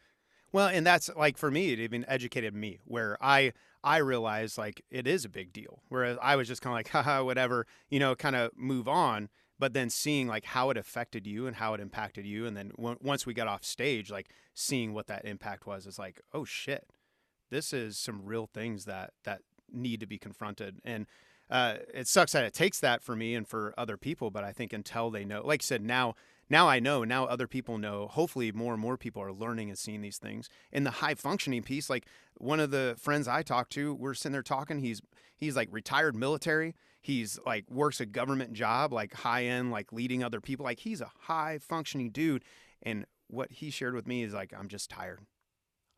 Well, 0.53 0.69
and 0.69 0.87
that's 0.87 1.11
like 1.17 1.39
for 1.39 1.51
me, 1.51 1.73
it 1.73 1.81
even 1.81 2.05
educated 2.09 2.55
me 2.55 2.81
where 2.85 3.17
I 3.21 3.53
I 3.83 3.99
realized 3.99 4.59
like 4.59 4.83
it 4.91 5.07
is 5.07 5.25
a 5.25 5.29
big 5.29 5.53
deal. 5.53 5.83
Whereas 5.89 6.19
I 6.21 6.37
was 6.37 6.47
just 6.47 6.63
kind 6.63 6.73
of 6.73 6.79
like, 6.79 6.89
haha, 7.07 7.25
whatever, 7.25 7.67
you 7.89 7.99
know, 7.99 8.15
kind 8.15 8.37
of 8.37 8.51
move 8.57 8.87
on. 8.87 9.29
But 9.59 9.75
then 9.75 9.91
seeing 9.91 10.27
like 10.27 10.45
how 10.45 10.71
it 10.71 10.77
affected 10.77 11.27
you 11.27 11.47
and 11.47 11.57
how 11.57 11.73
it 11.75 11.81
impacted 11.81 12.27
you, 12.27 12.47
and 12.47 12.57
then 12.57 12.73
w- 12.77 12.99
once 13.01 13.27
we 13.27 13.33
got 13.33 13.47
off 13.47 13.65
stage, 13.65 14.11
like 14.11 14.29
seeing 14.55 14.93
what 14.93 15.07
that 15.07 15.25
impact 15.25 15.67
was, 15.67 15.87
is 15.87 16.01
like, 16.01 16.21
oh 16.33 16.45
shit, 16.45 16.85
this 17.51 17.73
is 17.73 17.97
some 17.97 18.25
real 18.25 18.49
things 18.53 18.87
that 18.87 19.13
that 19.25 19.43
need 19.73 20.01
to 20.01 20.07
be 20.07 20.19
confronted. 20.19 20.81
And 20.85 21.07
uh, 21.49 21.77
it 21.95 22.09
sucks 22.09 22.33
that 22.33 22.45
it 22.45 22.55
takes 22.55 22.81
that 22.81 23.03
for 23.03 23.15
me 23.15 23.35
and 23.35 23.47
for 23.47 23.73
other 23.79 23.97
people, 23.97 24.31
but 24.31 24.43
I 24.43 24.53
think 24.53 24.73
until 24.73 25.11
they 25.11 25.25
know, 25.25 25.43
like 25.45 25.63
I 25.63 25.65
said, 25.65 25.83
now 25.83 26.15
now 26.51 26.69
I 26.69 26.81
know, 26.81 27.05
now 27.05 27.25
other 27.25 27.47
people 27.47 27.79
know. 27.79 28.09
Hopefully, 28.09 28.53
more 28.53 28.73
and 28.73 28.83
more 28.83 28.97
people 28.97 29.23
are 29.23 29.33
learning 29.33 29.71
and 29.71 29.79
seeing 29.79 30.03
these 30.03 30.19
things. 30.19 30.49
In 30.71 30.85
the 30.85 30.91
high 30.91 31.15
functioning 31.15 31.63
piece, 31.63 31.89
like 31.89 32.07
one 32.37 32.61
of 32.61 32.71
the 32.71 32.97
friends 32.99 33.29
I 33.29 33.43
talked 33.43 33.73
to, 33.73 33.95
we're 33.95 34.15
sitting 34.15 34.33
there 34.33 34.43
talking. 34.43 34.79
He's 34.79 35.01
he's 35.37 35.57
like 35.57 35.69
retired 35.71 36.15
military. 36.15 36.75
He's 37.01 37.39
like 37.47 37.71
works 37.71 38.01
a 38.01 38.07
government 38.07 38.53
job, 38.53 38.93
like 38.93 39.15
high 39.15 39.45
end, 39.45 39.71
like 39.71 39.93
leading 39.93 40.23
other 40.23 40.41
people. 40.41 40.65
Like 40.65 40.81
he's 40.81 41.01
a 41.01 41.11
high 41.21 41.59
functioning 41.59 42.11
dude. 42.11 42.45
And 42.83 43.07
what 43.29 43.51
he 43.51 43.71
shared 43.71 43.95
with 43.95 44.07
me 44.07 44.23
is 44.23 44.35
like, 44.35 44.53
I'm 44.57 44.69
just 44.69 44.91
tired. 44.91 45.21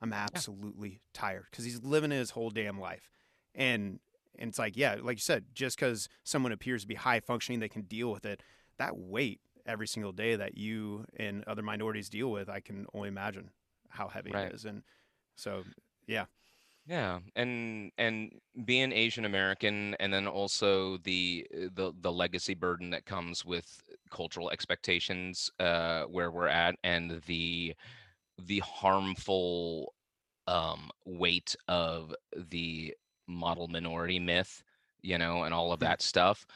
I'm 0.01 0.13
absolutely 0.13 1.01
tired 1.13 1.47
because 1.51 1.65
he's 1.65 1.83
living 1.83 2.11
his 2.11 2.31
whole 2.31 2.51
damn 2.51 2.79
life. 2.79 3.09
And 3.55 4.01
and 4.39 4.49
it's 4.49 4.59
like, 4.59 4.77
yeah, 4.77 4.97
like 5.01 5.17
you 5.17 5.23
said, 5.23 5.45
just 5.55 5.79
because 5.79 6.09
someone 6.25 6.53
appears 6.53 6.83
to 6.83 6.89
be 6.89 6.95
high 6.95 7.21
functioning, 7.21 7.61
they 7.61 7.69
can 7.69 7.83
deal 7.83 8.11
with 8.11 8.25
it. 8.25 8.43
That 8.79 8.97
weight 8.97 9.41
every 9.67 9.87
single 9.89 10.13
day 10.13 10.37
that 10.37 10.57
you 10.57 11.07
and 11.17 11.45
other 11.45 11.63
minorities 11.63 12.09
deal 12.11 12.31
with, 12.31 12.49
I 12.49 12.61
can 12.61 12.87
only 12.95 13.09
imagine 13.09 13.53
how 13.91 14.09
heavy 14.09 14.33
Right. 14.33 14.53
it 14.53 14.55
is. 14.55 14.65
And 14.65 14.85
so, 15.37 15.67
yeah, 16.07 16.27
Yeah, 16.87 17.21
and 17.35 17.93
and 17.97 18.41
being 18.67 18.93
Asian 18.93 19.25
American, 19.25 19.95
and 19.95 20.13
then 20.13 20.27
also 20.29 20.99
the 20.99 21.47
the 21.51 21.95
the 21.99 22.13
legacy 22.13 22.53
burden 22.55 22.91
that 22.91 23.07
comes 23.07 23.43
with 23.45 23.81
cultural 24.11 24.51
expectations, 24.51 25.51
uh, 25.59 26.05
where 26.05 26.31
we're 26.31 26.49
at, 26.49 26.77
and 26.85 27.23
the 27.23 27.75
the 28.39 28.61
harmful 28.61 29.95
um, 30.49 30.91
weight 31.07 31.57
of 31.69 32.15
the 32.37 32.95
model 33.29 33.69
minority 33.69 34.19
myth, 34.21 34.63
you 35.03 35.19
know, 35.19 35.45
and 35.45 35.55
all 35.55 35.73
of 35.73 35.81
Hmm. 35.81 35.89
that 35.89 36.03
stuff. 36.03 36.47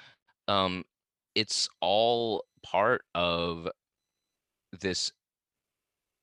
Um, 0.48 0.84
it's 1.34 1.68
all 1.80 2.44
part 2.62 3.02
of 3.14 3.68
this 4.80 5.12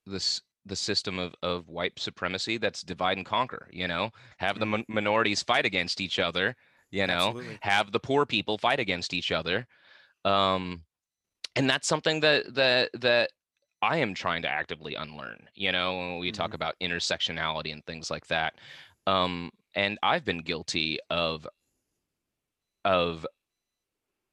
this 0.06 0.42
the 0.68 0.76
system 0.76 1.20
of, 1.20 1.36
of 1.44 1.70
white 1.70 1.98
supremacy 2.00 2.58
that's 2.58 2.82
divide 2.82 3.18
and 3.18 3.26
conquer 3.26 3.68
you 3.72 3.88
know? 3.88 4.10
Have 4.38 4.60
the 4.60 4.66
min- 4.66 4.86
minorities 4.88 5.44
fight 5.44 5.66
against 5.66 6.02
each 6.02 6.20
other 6.20 6.56
you 6.92 7.08
know? 7.08 7.30
Absolutely. 7.30 7.58
have 7.62 7.92
the 7.92 8.00
poor 8.00 8.26
people 8.26 8.58
fight 8.58 8.80
against 8.80 9.14
each 9.14 9.32
other. 9.32 9.68
Um 10.24 10.84
and 11.56 11.70
that's 11.70 11.88
something 11.88 12.20
that 12.22 12.54
that 12.56 12.90
that 13.00 13.30
i 13.82 13.98
am 13.98 14.14
trying 14.14 14.42
to 14.42 14.50
actively 14.50 14.96
unlearn 14.96 15.48
you 15.54 15.72
know 15.72 15.98
when 15.98 16.18
we 16.20 16.32
talk 16.32 16.54
about 16.54 16.76
intersectionality 16.82 17.72
and 17.72 17.86
things 17.86 18.10
like 18.10 18.28
that. 18.28 18.56
Um 19.08 19.52
and 19.76 19.98
i've 20.02 20.26
been 20.26 20.40
guilty 20.40 21.00
of 21.10 21.48
of 22.86 23.26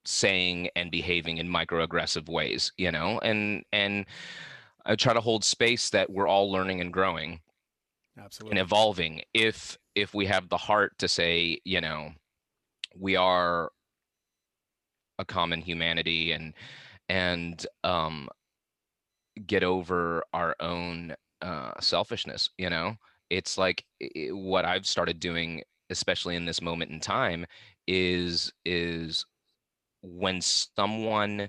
saying 0.05 0.69
and 0.77 0.91
behaving 0.91 1.39
in 1.39 1.49
microaggressive 1.49 2.29
ways 2.29 2.73
you 2.77 2.91
know 2.91 3.19
and 3.21 3.63
and 3.73 4.07
i 4.87 4.97
try 4.97 5.13
to 5.13 5.21
hold 5.21 5.45
space 5.45 5.91
that 5.91 6.11
we're 6.11 6.27
all 6.29 6.51
learning 6.51 6.81
and 6.81 6.93
growing 6.93 7.41
absolutely. 8.19 8.59
and 8.59 8.67
evolving 8.67 9.23
if 9.35 9.79
if 9.95 10.15
we 10.15 10.27
have 10.27 10.49
the 10.49 10.57
heart 10.57 10.93
to 10.99 11.09
say 11.09 11.59
you 11.65 11.81
know 11.81 12.11
we 12.99 13.17
are 13.17 13.71
a 15.19 15.25
common 15.25 15.61
humanity 15.61 16.33
and 16.33 16.55
and 17.09 17.67
um 17.85 18.29
get 19.47 19.65
over 19.65 20.25
our 20.33 20.55
own 20.61 21.15
uh 21.41 21.73
selfishness 21.81 22.51
you 22.59 22.69
know 22.69 22.95
it's 23.31 23.57
like 23.57 23.85
i- 24.03 24.11
i- 24.17 24.29
what 24.33 24.65
i've 24.65 24.87
started 24.87 25.19
doing 25.21 25.63
especially 25.91 26.37
in 26.37 26.45
this 26.45 26.61
moment 26.63 26.91
in 26.91 27.01
time 27.01 27.47
is 27.87 28.53
is 28.65 29.25
when 30.03 30.41
someone 30.41 31.49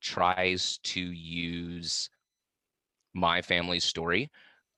tries 0.00 0.78
to 0.84 1.00
use 1.00 2.10
my 3.14 3.42
family's 3.42 3.84
story 3.84 4.30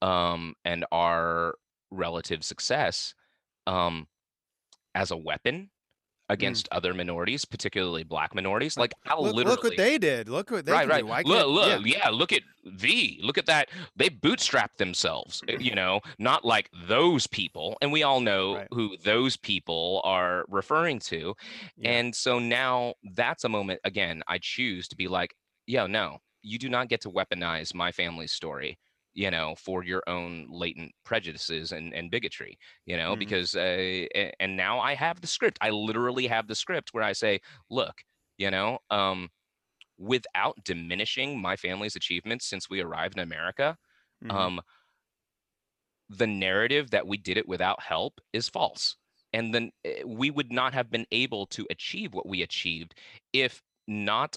um 0.02 0.54
and 0.64 0.84
our 0.92 1.54
relative 1.90 2.44
success 2.44 3.14
um, 3.66 4.06
as 4.94 5.10
a 5.10 5.16
weapon 5.16 5.70
against 6.30 6.68
other 6.70 6.94
minorities, 6.94 7.44
particularly 7.44 8.04
black 8.04 8.34
minorities. 8.34 8.76
Like 8.78 8.94
I'll 9.06 9.22
Look, 9.22 9.34
literally 9.34 9.56
look 9.56 9.64
what 9.64 9.76
they 9.76 9.98
did. 9.98 10.28
Look 10.28 10.50
what 10.50 10.64
they 10.64 10.72
right, 10.72 10.88
right. 10.88 11.26
Look, 11.26 11.46
look, 11.46 11.84
yeah. 11.84 11.96
yeah. 12.04 12.08
look 12.10 12.32
at 12.32 12.42
Vi. 12.64 13.18
Look 13.20 13.36
at 13.36 13.46
that. 13.46 13.68
They 13.96 14.08
bootstrapped 14.08 14.76
themselves, 14.78 15.42
uh, 15.48 15.58
you 15.58 15.74
know, 15.74 16.00
not 16.18 16.44
like 16.44 16.70
those 16.86 17.26
people. 17.26 17.76
And 17.82 17.90
we 17.92 18.02
all 18.02 18.20
know 18.20 18.56
Right. 18.56 18.68
who 18.72 18.96
those 19.04 19.36
people 19.36 20.00
are 20.04 20.44
referring 20.48 21.00
to. 21.00 21.34
Yeah. 21.76 21.90
And 21.90 22.14
so 22.14 22.38
now 22.38 22.94
that's 23.14 23.44
a 23.44 23.48
moment, 23.48 23.80
again, 23.84 24.22
I 24.28 24.38
choose 24.38 24.88
to 24.88 24.96
be 24.96 25.08
like, 25.08 25.34
yo, 25.66 25.86
no, 25.86 26.18
you 26.42 26.58
do 26.58 26.68
not 26.68 26.88
get 26.88 27.00
to 27.02 27.10
weaponize 27.10 27.74
my 27.74 27.92
family's 27.92 28.32
story, 28.32 28.78
you 29.14 29.30
know, 29.30 29.54
for 29.56 29.82
your 29.84 30.02
own 30.06 30.46
latent 30.50 30.92
prejudices 31.04 31.72
and, 31.72 31.92
and 31.94 32.10
bigotry, 32.10 32.58
you 32.86 32.96
know, 32.96 33.16
Mhm. 33.16 33.16
because, 33.16 33.54
uh, 33.56 34.06
and 34.40 34.56
now 34.56 34.78
I 34.80 34.94
have 34.94 35.20
the 35.20 35.26
script. 35.26 35.58
I 35.60 35.70
literally 35.70 36.26
have 36.28 36.46
the 36.48 36.54
script 36.54 36.90
where 36.92 37.04
I 37.04 37.12
say, 37.12 37.40
look, 37.70 38.02
you 38.38 38.50
know, 38.50 38.78
um, 38.90 39.30
without 39.98 40.58
diminishing 40.64 41.40
my 41.40 41.56
family's 41.56 41.96
achievements 41.96 42.46
since 42.46 42.70
we 42.70 42.80
arrived 42.80 43.16
in 43.16 43.22
America, 43.22 43.78
Mhm. 44.20 44.50
um, 44.50 44.60
the 46.08 46.26
narrative 46.26 46.90
that 46.90 47.06
we 47.06 47.16
did 47.16 47.36
it 47.36 47.48
without 47.48 47.82
help 47.82 48.20
is 48.32 48.48
false. 48.48 48.96
And 49.32 49.54
then 49.54 49.70
eh, 49.84 50.02
we 50.04 50.30
would 50.30 50.50
not 50.50 50.74
have 50.74 50.90
been 50.90 51.06
able 51.12 51.46
to 51.48 51.66
achieve 51.70 52.14
what 52.14 52.28
we 52.28 52.42
achieved 52.42 52.94
if 53.32 53.62
not 53.86 54.36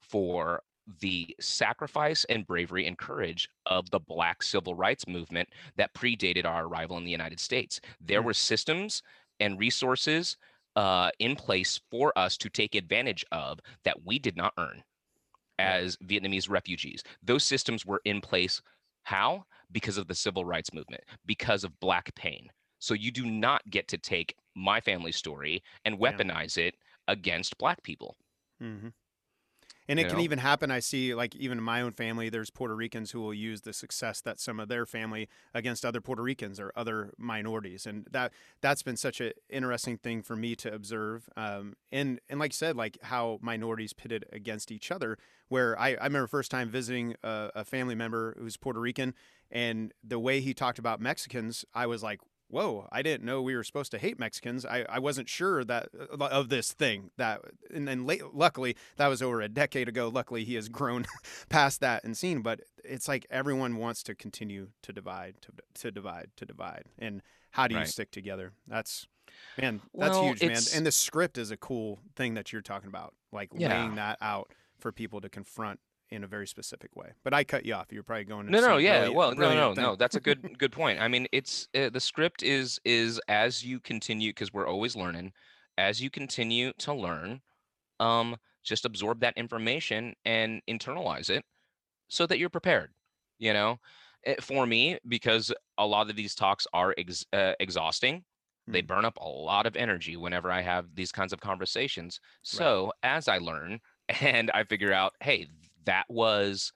for 0.00 0.62
the 0.86 1.34
sacrifice 1.40 2.24
and 2.24 2.46
bravery 2.46 2.86
and 2.86 2.98
courage 2.98 3.48
of 3.66 3.90
the 3.90 4.00
Black 4.00 4.42
civil 4.42 4.74
rights 4.74 5.06
movement 5.06 5.48
that 5.76 5.94
predated 5.94 6.44
our 6.44 6.66
arrival 6.66 6.96
in 6.98 7.04
the 7.04 7.10
United 7.10 7.40
States. 7.40 7.80
There 8.00 8.22
were 8.22 8.34
systems 8.34 9.02
and 9.40 9.58
resources 9.58 10.36
uh, 10.76 11.10
in 11.18 11.36
place 11.36 11.80
for 11.90 12.16
us 12.18 12.36
to 12.38 12.48
take 12.50 12.74
advantage 12.74 13.24
of 13.32 13.60
that 13.84 14.04
we 14.04 14.18
did 14.18 14.36
not 14.36 14.54
earn 14.58 14.82
as 15.58 15.96
Vietnamese 15.98 16.48
refugees. 16.50 17.02
Those 17.22 17.44
systems 17.44 17.86
were 17.86 18.00
in 18.04 18.20
place. 18.20 18.62
How? 19.04 19.46
Because 19.70 19.98
of 19.98 20.08
the 20.08 20.14
civil 20.14 20.44
rights 20.44 20.72
movement, 20.72 21.04
because 21.26 21.64
of 21.64 21.78
Black 21.80 22.14
pain. 22.14 22.48
So 22.78 22.94
you 22.94 23.10
do 23.12 23.26
not 23.26 23.62
get 23.70 23.88
to 23.88 23.98
take 23.98 24.36
my 24.54 24.80
family 24.80 25.12
story 25.12 25.62
and 25.84 25.98
Yeah. 26.00 26.00
weaponize 26.00 26.58
it 26.58 26.76
against 27.08 27.58
Black 27.58 27.82
people. 27.82 28.16
hmm 28.60 28.88
And 29.92 30.00
it 30.00 30.04
You 30.04 30.08
can 30.08 30.16
know? 30.18 30.24
even 30.24 30.38
happen. 30.38 30.70
I 30.70 30.80
see, 30.80 31.14
like 31.14 31.36
even 31.36 31.58
in 31.58 31.64
my 31.64 31.82
own 31.82 31.92
family, 31.92 32.30
there's 32.30 32.48
Puerto 32.48 32.74
Ricans 32.74 33.10
who 33.10 33.20
will 33.20 33.34
use 33.34 33.60
the 33.60 33.74
success 33.74 34.22
that 34.22 34.40
some 34.40 34.58
of 34.58 34.68
their 34.68 34.86
family 34.86 35.28
against 35.52 35.84
other 35.84 36.00
Puerto 36.00 36.22
Ricans 36.22 36.58
or 36.58 36.72
other 36.74 37.12
minorities, 37.18 37.84
and 37.86 38.06
that 38.10 38.32
that's 38.62 38.82
been 38.82 38.96
such 38.96 39.20
an 39.20 39.32
interesting 39.50 39.98
thing 39.98 40.22
for 40.22 40.34
me 40.34 40.56
to 40.56 40.72
observe. 40.72 41.28
Um, 41.36 41.74
and 41.92 42.20
and 42.30 42.40
like 42.40 42.52
you 42.52 42.56
said, 42.56 42.74
like 42.74 42.96
how 43.02 43.38
minorities 43.42 43.92
pitted 43.92 44.24
against 44.32 44.72
each 44.72 44.90
other. 44.90 45.18
Where 45.48 45.78
I, 45.78 45.88
I 45.90 46.04
remember 46.04 46.26
first 46.28 46.50
time 46.50 46.70
visiting 46.70 47.14
a, 47.22 47.50
a 47.56 47.64
family 47.66 47.94
member 47.94 48.34
who's 48.38 48.56
Puerto 48.56 48.80
Rican, 48.80 49.12
and 49.50 49.92
the 50.02 50.18
way 50.18 50.40
he 50.40 50.54
talked 50.54 50.78
about 50.78 50.98
Mexicans, 50.98 51.66
I 51.74 51.86
was 51.86 52.02
like, 52.02 52.20
whoa, 52.52 52.86
I 52.92 53.00
didn't 53.00 53.24
know 53.24 53.40
we 53.40 53.56
were 53.56 53.64
supposed 53.64 53.90
to 53.92 53.98
hate 53.98 54.18
Mexicans. 54.18 54.66
I, 54.66 54.84
I 54.88 54.98
wasn't 54.98 55.28
sure 55.28 55.64
that 55.64 55.88
uh, 55.98 56.24
of 56.26 56.50
this 56.50 56.72
thing 56.72 57.10
that, 57.16 57.40
and 57.72 57.88
then 57.88 58.04
late, 58.06 58.22
luckily 58.34 58.76
that 58.96 59.08
was 59.08 59.22
over 59.22 59.40
a 59.40 59.48
decade 59.48 59.88
ago. 59.88 60.08
Luckily 60.08 60.44
he 60.44 60.54
has 60.56 60.68
grown 60.80 61.06
past 61.48 61.80
that 61.80 62.04
and 62.04 62.16
seen, 62.16 62.42
but 62.42 62.60
it's 62.84 63.08
like 63.08 63.26
everyone 63.30 63.76
wants 63.76 64.02
to 64.04 64.14
continue 64.14 64.68
to 64.82 64.92
divide, 64.92 65.36
to, 65.40 65.52
to 65.80 65.90
divide, 65.90 66.28
to 66.36 66.44
divide. 66.44 66.84
And 66.98 67.22
how 67.52 67.66
do 67.68 67.74
you 67.74 67.80
Right. 67.80 67.88
stick 67.88 68.10
together? 68.10 68.52
That's, 68.66 69.06
man, 69.56 69.80
that's 69.98 70.18
Well, 70.20 70.28
huge, 70.28 70.42
man. 70.42 70.62
And 70.74 70.86
the 70.86 70.92
script 70.92 71.38
is 71.38 71.50
a 71.50 71.56
cool 71.56 72.00
thing 72.16 72.34
that 72.34 72.52
you're 72.52 72.60
talking 72.62 72.88
about, 72.88 73.14
like 73.32 73.48
Yeah. 73.56 73.68
laying 73.70 73.94
that 73.94 74.18
out 74.20 74.52
for 74.78 74.92
people 74.92 75.22
to 75.22 75.30
confront 75.30 75.80
in 76.12 76.22
a 76.24 76.26
very 76.26 76.46
specific 76.46 76.94
way. 76.94 77.12
But 77.24 77.34
I 77.34 77.42
cut 77.44 77.64
you 77.66 77.74
off. 77.74 77.86
You're 77.90 78.02
probably 78.02 78.24
going. 78.24 78.46
No, 78.50 78.60
no, 78.60 78.76
yeah. 78.76 78.92
brilliant- 79.00 79.14
Well, 79.16 79.30
no, 79.30 79.36
brilliant 79.36 79.60
no, 79.60 79.74
thing. 79.74 79.84
no. 79.84 79.96
That's 79.96 80.14
a 80.16 80.20
good, 80.20 80.58
good 80.58 80.72
point. 80.72 81.00
I 81.00 81.08
mean, 81.08 81.26
it's 81.32 81.68
uh, 81.74 81.88
the 81.90 82.00
script 82.00 82.42
is 82.42 82.78
is 82.84 83.20
as 83.28 83.64
you 83.64 83.80
continue 83.80 84.30
because 84.30 84.52
we're 84.52 84.66
always 84.68 84.94
learning. 84.94 85.32
As 85.78 86.00
you 86.02 86.10
continue 86.10 86.72
to 86.78 86.92
learn, 86.92 87.40
um, 87.98 88.36
just 88.62 88.84
absorb 88.84 89.20
that 89.20 89.36
information 89.36 90.14
and 90.24 90.60
internalize 90.68 91.30
it, 91.30 91.44
so 92.08 92.26
that 92.26 92.38
you're 92.38 92.50
prepared. 92.50 92.90
You 93.38 93.52
know, 93.54 93.78
Eh, 94.24 94.36
for 94.40 94.66
me, 94.68 94.98
because 95.08 95.52
a 95.78 95.84
lot 95.86 96.08
of 96.08 96.14
these 96.14 96.36
talks 96.36 96.64
are 96.72 96.94
ex- 96.96 97.26
uh, 97.32 97.54
exhausting. 97.58 98.24
They 98.68 98.80
Hmm. 98.80 98.86
burn 98.86 99.04
up 99.04 99.16
a 99.16 99.28
lot 99.28 99.66
of 99.66 99.74
energy 99.74 100.16
whenever 100.16 100.48
I 100.52 100.60
have 100.60 100.94
these 100.94 101.10
kinds 101.10 101.32
of 101.32 101.40
conversations. 101.40 102.20
So 102.42 102.92
as 103.02 103.26
I 103.26 103.38
learn 103.38 103.80
and 104.20 104.48
I 104.52 104.62
figure 104.62 104.92
out, 104.92 105.14
hey, 105.20 105.48
that 105.84 106.06
was 106.10 106.72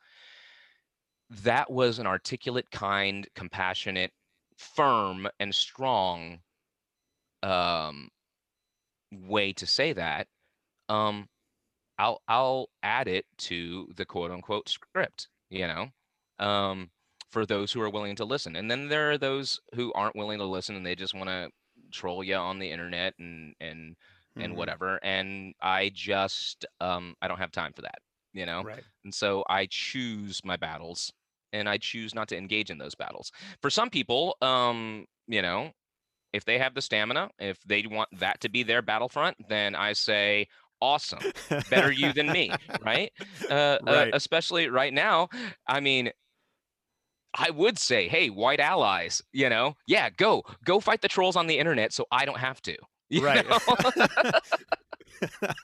that 1.29 1.71
was 1.71 1.99
an 1.99 2.07
articulate, 2.07 2.71
kind, 2.71 3.27
compassionate, 3.35 4.13
firm, 4.57 5.29
and 5.41 5.55
strong 5.55 6.41
um, 7.43 8.11
way 9.13 9.53
to 9.55 9.67
say 9.67 9.93
that. 9.93 10.29
Um, 10.89 11.29
I'll 11.99 12.23
I'll 12.29 12.71
add 12.83 13.09
it 13.09 13.27
to 13.39 13.89
the 13.97 14.07
quote 14.07 14.33
unquote 14.33 14.69
script, 14.69 15.29
you 15.51 15.67
know, 15.69 15.91
um, 16.39 16.91
for 17.31 17.47
those 17.47 17.73
who 17.73 17.81
are 17.83 17.91
willing 17.91 18.17
to 18.17 18.25
listen. 18.25 18.57
And 18.57 18.71
then 18.71 18.89
there 18.89 19.11
are 19.13 19.19
those 19.19 19.61
who 19.75 19.93
aren't 19.95 20.17
willing 20.17 20.39
to 20.39 20.47
listen 20.47 20.77
and 20.77 20.87
they 20.87 20.97
just 20.97 21.15
want 21.15 21.29
to 21.31 21.51
troll 21.93 22.25
you 22.25 22.37
on 22.37 22.59
the 22.61 22.71
internet 22.71 23.15
and 23.19 23.55
and 23.61 23.97
and 24.39 24.57
Mhm. 24.57 24.57
whatever. 24.57 25.01
And 25.05 25.55
I 25.63 25.91
just 25.95 26.67
um, 26.81 27.17
I 27.23 27.29
don't 27.29 27.39
have 27.39 27.53
time 27.53 27.73
for 27.75 27.83
that, 27.83 28.01
you 28.37 28.47
know. 28.47 28.63
Right. 28.63 28.85
And 29.05 29.15
so 29.15 29.45
I 29.49 29.67
choose 29.71 30.43
my 30.45 30.57
battles 30.57 31.13
and 31.53 31.69
I 31.69 31.79
choose 31.79 32.15
not 32.15 32.29
to 32.29 32.37
engage 32.37 32.71
in 32.71 32.79
those 32.79 32.95
battles. 32.95 33.33
For 33.63 33.71
some 33.71 33.91
people, 33.91 34.37
um, 34.43 35.07
you 35.27 35.43
know, 35.43 35.73
if 36.33 36.45
they 36.45 36.59
have 36.59 36.75
the 36.75 36.83
stamina, 36.83 37.31
if 37.39 37.59
they 37.65 37.85
want 37.87 38.11
that 38.21 38.41
to 38.43 38.49
be 38.49 38.63
their 38.63 38.83
battlefront, 38.83 39.37
then 39.49 39.75
I 39.75 39.95
say, 39.95 40.49
awesome. 40.81 41.33
Better 41.71 41.91
you 41.91 42.13
than 42.13 42.31
me, 42.31 42.53
right? 42.85 43.11
Uh, 43.49 43.55
uh, 43.55 43.79
Right. 43.85 44.15
especially 44.15 44.69
right 44.69 44.93
now. 44.93 45.29
I 45.67 45.81
mean, 45.81 46.11
I 47.35 47.51
would 47.51 47.79
say, 47.79 48.09
hey, 48.09 48.29
white 48.29 48.61
allies, 48.61 49.23
you 49.33 49.49
know, 49.49 49.75
yeah, 49.87 50.11
go, 50.11 50.43
go 50.65 50.81
fight 50.81 51.01
the 51.03 51.09
trolls 51.09 51.37
on 51.37 51.47
the 51.47 51.59
internet 51.59 51.93
so 51.93 52.07
I 52.11 52.25
don't 52.25 52.39
have 52.39 52.61
to. 52.63 52.77
Right. 53.11 53.47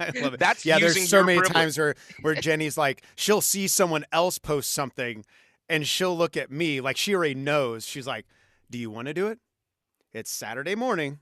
I 0.01 0.11
love 0.23 0.35
it. 0.35 0.41
That's 0.41 0.65
yeah. 0.65 0.79
There's 0.79 1.09
so 1.09 1.23
many 1.23 1.39
privilege. 1.39 1.53
times 1.55 1.79
where 1.79 1.95
where 2.23 2.35
Jenny's 2.35 2.79
like, 2.79 3.03
she'll 3.17 3.41
see 3.41 3.69
someone 3.69 4.05
else 4.13 4.39
post 4.39 4.71
something, 4.73 5.25
and 5.69 5.87
she'll 5.87 6.17
look 6.17 6.37
at 6.37 6.51
me 6.51 6.81
like 6.81 6.97
she 6.97 7.15
already 7.15 7.35
knows. 7.35 7.85
She's 7.87 8.07
like, 8.07 8.27
"Do 8.71 8.79
you 8.79 8.91
want 8.91 9.09
to 9.09 9.15
do 9.15 9.27
it? 9.29 9.39
It's 10.13 10.31
Saturday 10.31 10.75
morning, 10.75 11.19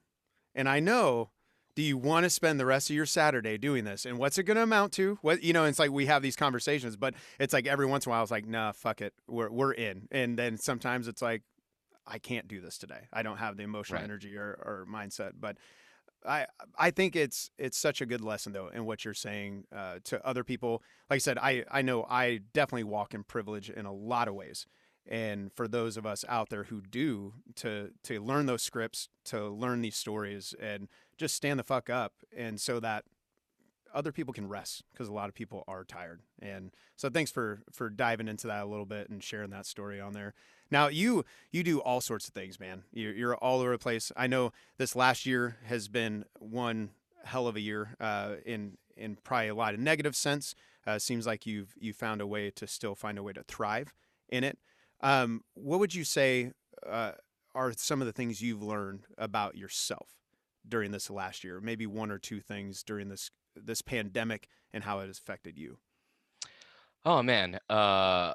and 0.55 0.69
I 0.69 0.81
know." 0.81 1.31
Do 1.77 1.83
you 1.83 1.97
want 1.97 2.25
to 2.25 2.31
spend 2.31 2.59
the 2.61 2.67
rest 2.67 2.91
of 2.91 2.97
your 2.97 3.07
Saturday 3.07 3.57
doing 3.57 3.85
this? 3.85 4.05
And 4.05 4.19
what's 4.19 4.37
it 4.37 4.43
going 4.43 4.57
to 4.57 4.63
amount 4.65 4.93
to? 4.95 5.19
What 5.23 5.43
you 5.43 5.53
know? 5.53 5.65
It's 5.65 5.79
like 5.79 5.91
we 5.93 6.07
have 6.07 6.21
these 6.21 6.35
conversations, 6.37 6.97
but 6.97 7.15
it's 7.39 7.55
like 7.55 7.67
every 7.67 7.87
once 7.87 8.05
in 8.05 8.11
a 8.11 8.13
while, 8.13 8.23
it's 8.23 8.31
like, 8.31 8.47
nah, 8.47 8.73
fuck 8.73 9.01
it, 9.01 9.15
we're 9.29 9.49
we're 9.51 9.73
in. 9.73 10.09
And 10.11 10.37
then 10.37 10.59
sometimes 10.59 11.07
it's 11.09 11.23
like, 11.23 11.43
I 12.07 12.19
can't 12.19 12.49
do 12.49 12.61
this 12.61 12.77
today. 12.77 13.07
I 13.13 13.23
don't 13.23 13.39
have 13.39 13.57
the 13.57 13.63
emotional 13.63 13.99
Right. 13.99 14.05
energy 14.05 14.37
or, 14.37 14.49
or 14.61 14.87
mindset. 14.93 15.35
But 15.41 15.57
I 16.27 16.47
I 16.79 16.91
think 16.91 17.17
it's 17.17 17.51
it's 17.59 17.79
such 17.79 18.01
a 18.01 18.07
good 18.07 18.21
lesson 18.21 18.53
though 18.53 18.69
in 18.69 18.85
what 18.85 19.05
you're 19.05 19.15
saying 19.15 19.65
uh, 19.75 19.99
to 20.05 20.25
other 20.27 20.45
people. 20.45 20.83
Like 21.09 21.17
I 21.17 21.19
said, 21.19 21.39
I 21.39 21.65
I 21.71 21.83
know 21.83 22.05
I 22.09 22.41
definitely 22.53 22.85
walk 22.85 23.15
in 23.15 23.25
privilege 23.25 23.71
in 23.71 23.87
a 23.87 23.93
lot 23.93 24.29
of 24.29 24.35
ways. 24.35 24.67
And 25.07 25.51
for 25.53 25.67
those 25.67 25.97
of 25.97 26.07
us 26.07 26.25
out 26.29 26.51
there 26.51 26.65
who 26.65 26.83
do 26.83 27.35
to 27.57 27.91
to 28.05 28.21
learn 28.21 28.47
those 28.47 28.63
scripts, 28.63 29.09
to 29.27 29.49
learn 29.49 29.81
these 29.81 29.97
stories, 29.97 30.55
and 30.61 30.89
just 31.17 31.35
stand 31.35 31.59
the 31.59 31.65
fuck 31.65 31.91
up, 31.91 32.13
and 32.37 32.61
so 32.61 32.81
that 32.81 33.05
other 33.95 34.13
people 34.13 34.33
can 34.33 34.49
rest 34.49 34.85
because 34.93 35.09
a 35.09 35.13
lot 35.13 35.29
of 35.29 35.35
people 35.35 35.65
are 35.67 35.85
tired. 35.85 36.21
And 36.41 36.71
so 36.97 37.09
thanks 37.09 37.31
for 37.31 37.63
for 37.73 37.89
diving 37.89 38.29
into 38.29 38.47
that 38.47 38.65
a 38.65 38.67
little 38.67 38.87
bit 38.87 39.09
and 39.09 39.23
sharing 39.23 39.51
that 39.51 39.67
story 39.67 40.01
on 40.01 40.13
there. 40.13 40.35
Now 40.71 40.89
you 40.89 41.25
you 41.51 41.63
do 41.63 41.81
all 41.81 42.01
sorts 42.01 42.29
of 42.29 42.35
things, 42.35 42.61
man. 42.61 42.85
You're, 42.93 43.15
you're 43.15 43.37
all 43.37 43.61
over 43.61 43.73
the 43.73 43.79
place. 43.79 44.13
I 44.17 44.27
know 44.27 44.53
this 44.79 44.95
last 44.95 45.27
year 45.27 45.57
has 45.65 45.89
been 45.89 46.25
one 46.39 46.91
hell 47.25 47.47
of 47.47 47.57
a 47.57 47.61
year 47.61 47.97
uh, 48.01 48.37
in 48.45 48.77
in 48.97 49.17
probably 49.17 49.49
a 49.49 49.55
lot 49.55 49.75
of 49.75 49.81
negative 49.81 50.17
sense. 50.17 50.55
Uh, 50.87 50.99
seems 50.99 51.27
like 51.27 51.47
you've 51.47 51.75
you 51.79 51.93
found 51.93 52.21
a 52.21 52.27
way 52.27 52.51
to 52.51 52.67
still 52.67 52.95
find 52.95 53.19
a 53.19 53.23
way 53.23 53.33
to 53.33 53.43
thrive 53.43 53.93
in 54.29 54.45
it. 54.45 54.59
Um, 55.03 55.43
what 55.55 55.81
would 55.81 55.95
you 55.95 56.05
say 56.05 56.53
uh, 56.87 57.13
are 57.55 57.73
some 57.73 58.01
of 58.01 58.07
the 58.07 58.13
things 58.13 58.41
you've 58.41 58.63
learned 58.63 59.05
about 59.19 59.57
yourself 59.57 60.09
during 60.69 60.91
this 60.91 61.11
last 61.11 61.43
year? 61.45 61.61
Maybe 61.61 61.87
one 61.87 62.11
or 62.11 62.19
two 62.19 62.41
things 62.41 62.83
during 62.83 63.09
this 63.09 63.31
this 63.57 63.83
pandemic 63.83 64.49
and 64.73 64.85
how 64.85 65.01
it 65.01 65.07
has 65.07 65.19
affected 65.19 65.59
you. 65.59 65.79
Oh 67.05 67.23
man, 67.23 67.59
uh, 67.69 68.35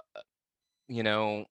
you 0.88 1.04
know, 1.04 1.46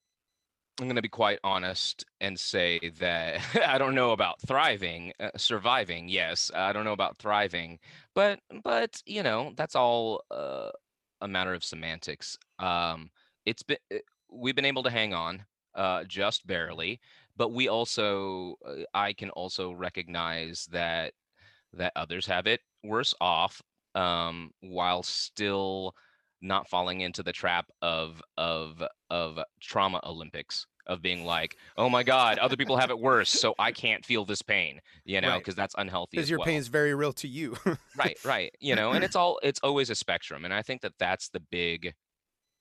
I'm 0.81 0.87
going 0.87 0.97
to 0.97 1.03
be 1.03 1.09
quite 1.09 1.39
honest 1.45 2.05
and 2.21 2.39
say 2.39 2.81
that 2.99 3.41
I 3.67 3.79
don't 3.79 3.95
know 3.95 4.11
about 4.11 4.41
thriving, 4.41 5.13
uh, 5.21 5.31
surviving. 5.37 6.09
Yes, 6.09 6.51
I 6.55 6.73
don't 6.73 6.85
know 6.85 6.93
about 6.93 7.17
thriving, 7.17 7.79
but 8.15 8.41
but 8.63 9.01
you 9.07 9.23
know 9.23 9.53
that's 9.57 9.77
all 9.77 10.25
uh, 10.31 10.71
a 11.21 11.29
matter 11.29 11.55
of 11.55 11.65
semantics. 11.65 12.37
Um, 12.59 13.11
it's 13.47 13.63
been 13.63 13.79
uh, 13.93 13.99
we've 14.31 14.57
been 14.57 14.65
able 14.65 14.83
to 14.83 14.91
hang 14.91 15.15
on 15.15 15.45
uh, 15.77 16.05
just 16.05 16.47
barely, 16.47 17.01
but 17.37 17.53
we 17.53 17.69
also 17.69 18.57
uh, 18.67 18.83
I 18.93 19.13
can 19.13 19.31
also 19.31 19.71
recognize 19.71 20.67
that 20.73 21.13
that 21.73 21.93
others 21.95 22.27
have 22.27 22.49
it 22.49 22.61
worse 22.85 23.15
off 23.21 23.63
um, 23.95 24.51
while 24.61 25.03
still 25.03 25.95
not 26.43 26.69
falling 26.69 27.01
into 27.01 27.23
the 27.23 27.33
trap 27.33 27.67
of 27.81 28.21
of 28.37 28.83
of 29.09 29.39
trauma 29.61 29.99
olympics 30.05 30.67
of 30.87 31.01
being 31.01 31.25
like 31.25 31.57
oh 31.79 31.89
my 31.89 32.03
god 32.03 32.39
other 32.39 32.57
people 32.57 32.77
have 32.77 32.91
it 32.91 32.99
worse 32.99 33.31
so 33.31 33.55
i 33.59 33.73
can't 33.73 34.05
feel 34.05 34.27
this 34.27 34.43
pain 34.43 34.79
you 35.07 35.21
know 35.23 35.39
because 35.39 35.53
right. 35.53 35.63
that's 35.63 35.75
unhealthy 35.79 36.19
because 36.19 36.29
your 36.29 36.39
well. 36.39 36.45
pain 36.47 36.59
is 36.59 36.69
very 36.69 36.95
real 36.95 37.15
to 37.15 37.27
you 37.27 37.57
right 37.97 38.19
right 38.25 38.55
you 38.61 38.75
know 38.75 38.93
and 38.93 39.03
it's 39.03 39.17
all 39.17 39.41
it's 39.43 39.61
always 39.63 39.89
a 39.89 39.95
spectrum 39.95 40.45
and 40.45 40.53
i 40.53 40.61
think 40.61 40.83
that 40.83 40.93
that's 40.99 41.31
the 41.31 41.41
big 41.41 41.95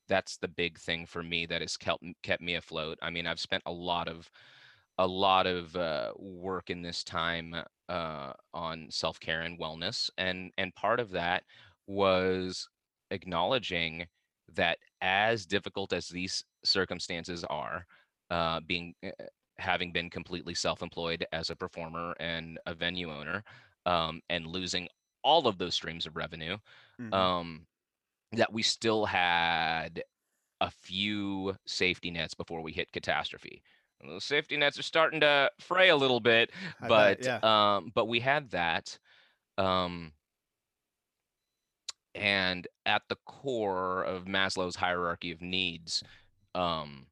that's 0.07 0.37
the 0.37 0.47
big 0.47 0.77
thing 0.79 1.05
for 1.05 1.21
me 1.21 1.45
that 1.45 1.59
has 1.59 1.75
kept 1.75 2.03
kept 2.23 2.41
me 2.41 2.55
afloat 2.55 2.97
i 3.01 3.09
mean 3.09 3.27
i've 3.27 3.39
spent 3.39 3.63
a 3.65 3.71
lot 3.71 4.07
of 4.07 4.29
a 4.99 5.07
lot 5.07 5.47
of 5.47 5.75
uh, 5.75 6.11
work 6.17 6.69
in 6.69 6.81
this 6.81 7.03
time 7.03 7.55
uh, 7.89 8.33
on 8.53 8.87
self-care 8.89 9.41
and 9.41 9.59
wellness 9.59 10.09
and 10.17 10.51
and 10.57 10.73
part 10.75 10.99
of 10.99 11.11
that 11.11 11.43
was 11.87 12.67
acknowledging 13.11 14.05
that 14.55 14.77
as 15.01 15.45
difficult 15.45 15.93
as 15.93 16.07
these 16.07 16.43
circumstances 16.63 17.43
are, 17.49 17.85
uh, 18.29 18.59
being 18.67 18.93
uh, 19.05 19.09
having 19.57 19.91
been 19.91 20.09
completely 20.09 20.53
self-employed 20.53 21.25
as 21.31 21.49
a 21.49 21.55
performer 21.55 22.13
and 22.19 22.59
a 22.65 22.73
venue 22.73 23.11
owner, 23.11 23.43
um, 23.85 24.21
and 24.29 24.47
losing 24.47 24.87
all 25.23 25.47
of 25.47 25.57
those 25.57 25.75
streams 25.75 26.05
of 26.05 26.15
revenue, 26.15 26.57
mm-hmm. 26.99 27.13
um, 27.13 27.65
that 28.31 28.51
we 28.51 28.63
still 28.63 29.05
had 29.05 30.03
a 30.61 30.71
few 30.71 31.55
safety 31.65 32.09
nets 32.09 32.33
before 32.33 32.61
we 32.61 32.71
hit 32.71 32.91
catastrophe. 32.91 33.61
Those 34.07 34.23
safety 34.23 34.57
nets 34.57 34.79
are 34.79 34.83
starting 34.83 35.21
to 35.21 35.49
fray 35.59 35.89
a 35.89 35.95
little 35.95 36.19
bit, 36.19 36.51
I 36.81 36.87
but 36.87 37.21
bet, 37.21 37.41
yeah. 37.43 37.75
um, 37.75 37.91
but 37.93 38.07
we 38.07 38.19
had 38.19 38.51
that. 38.51 38.97
Um, 39.57 40.11
and 42.15 42.67
at 42.85 43.01
the 43.09 43.17
core 43.25 44.03
of 44.03 44.25
Maslow's 44.25 44.75
hierarchy 44.75 45.31
of 45.31 45.41
needs, 45.41 46.03
um, 46.53 47.07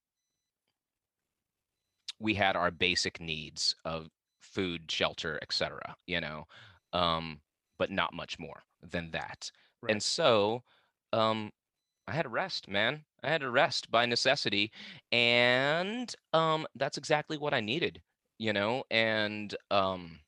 we 2.20 2.34
had 2.36 2.56
our 2.56 2.72
basic 2.72 3.20
needs 3.20 3.76
of 3.84 4.08
food, 4.40 4.92
shelter, 4.92 5.40
etc. 5.42 5.96
You 6.06 6.22
know, 6.22 6.46
um, 6.94 7.40
but 7.80 7.90
not 7.92 8.14
much 8.14 8.38
more 8.38 8.64
than 8.88 9.12
that. 9.12 9.52
Right. 9.82 9.92
And 9.92 10.04
so, 10.04 10.64
um, 11.14 11.52
I 12.08 12.14
had 12.14 12.24
to 12.24 12.30
rest, 12.30 12.68
man. 12.68 13.04
I 13.24 13.30
had 13.30 13.42
to 13.42 13.52
rest 13.52 13.92
by 13.92 14.06
necessity, 14.06 14.72
and 15.12 16.14
um, 16.34 16.66
that's 16.76 16.98
exactly 16.98 17.38
what 17.38 17.54
I 17.54 17.62
needed. 17.62 18.02
You 18.40 18.54
know, 18.54 18.84
and 18.90 19.56
um, 19.70 20.20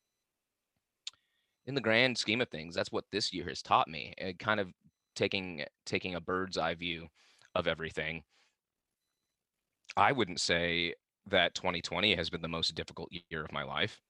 in 1.66 1.76
the 1.76 1.82
grand 1.82 2.18
scheme 2.18 2.42
of 2.42 2.50
things, 2.50 2.76
that's 2.76 2.92
what 2.92 3.06
this 3.12 3.34
year 3.34 3.46
has 3.48 3.62
taught 3.62 3.88
me. 3.88 4.14
And 4.18 4.38
kind 4.38 4.60
of 4.60 4.72
taking 5.16 5.64
taking 5.86 6.16
a 6.16 6.22
bird's 6.22 6.58
eye 6.58 6.76
view 6.76 7.08
of 7.56 7.68
everything. 7.68 8.24
I 9.96 10.12
wouldn't 10.12 10.40
say 10.40 10.94
that 11.28 11.56
2020 11.56 12.16
has 12.16 12.30
been 12.30 12.42
the 12.42 12.48
most 12.48 12.76
difficult 12.76 13.10
year 13.30 13.44
of 13.44 13.52
my 13.52 13.64
life. 13.64 14.02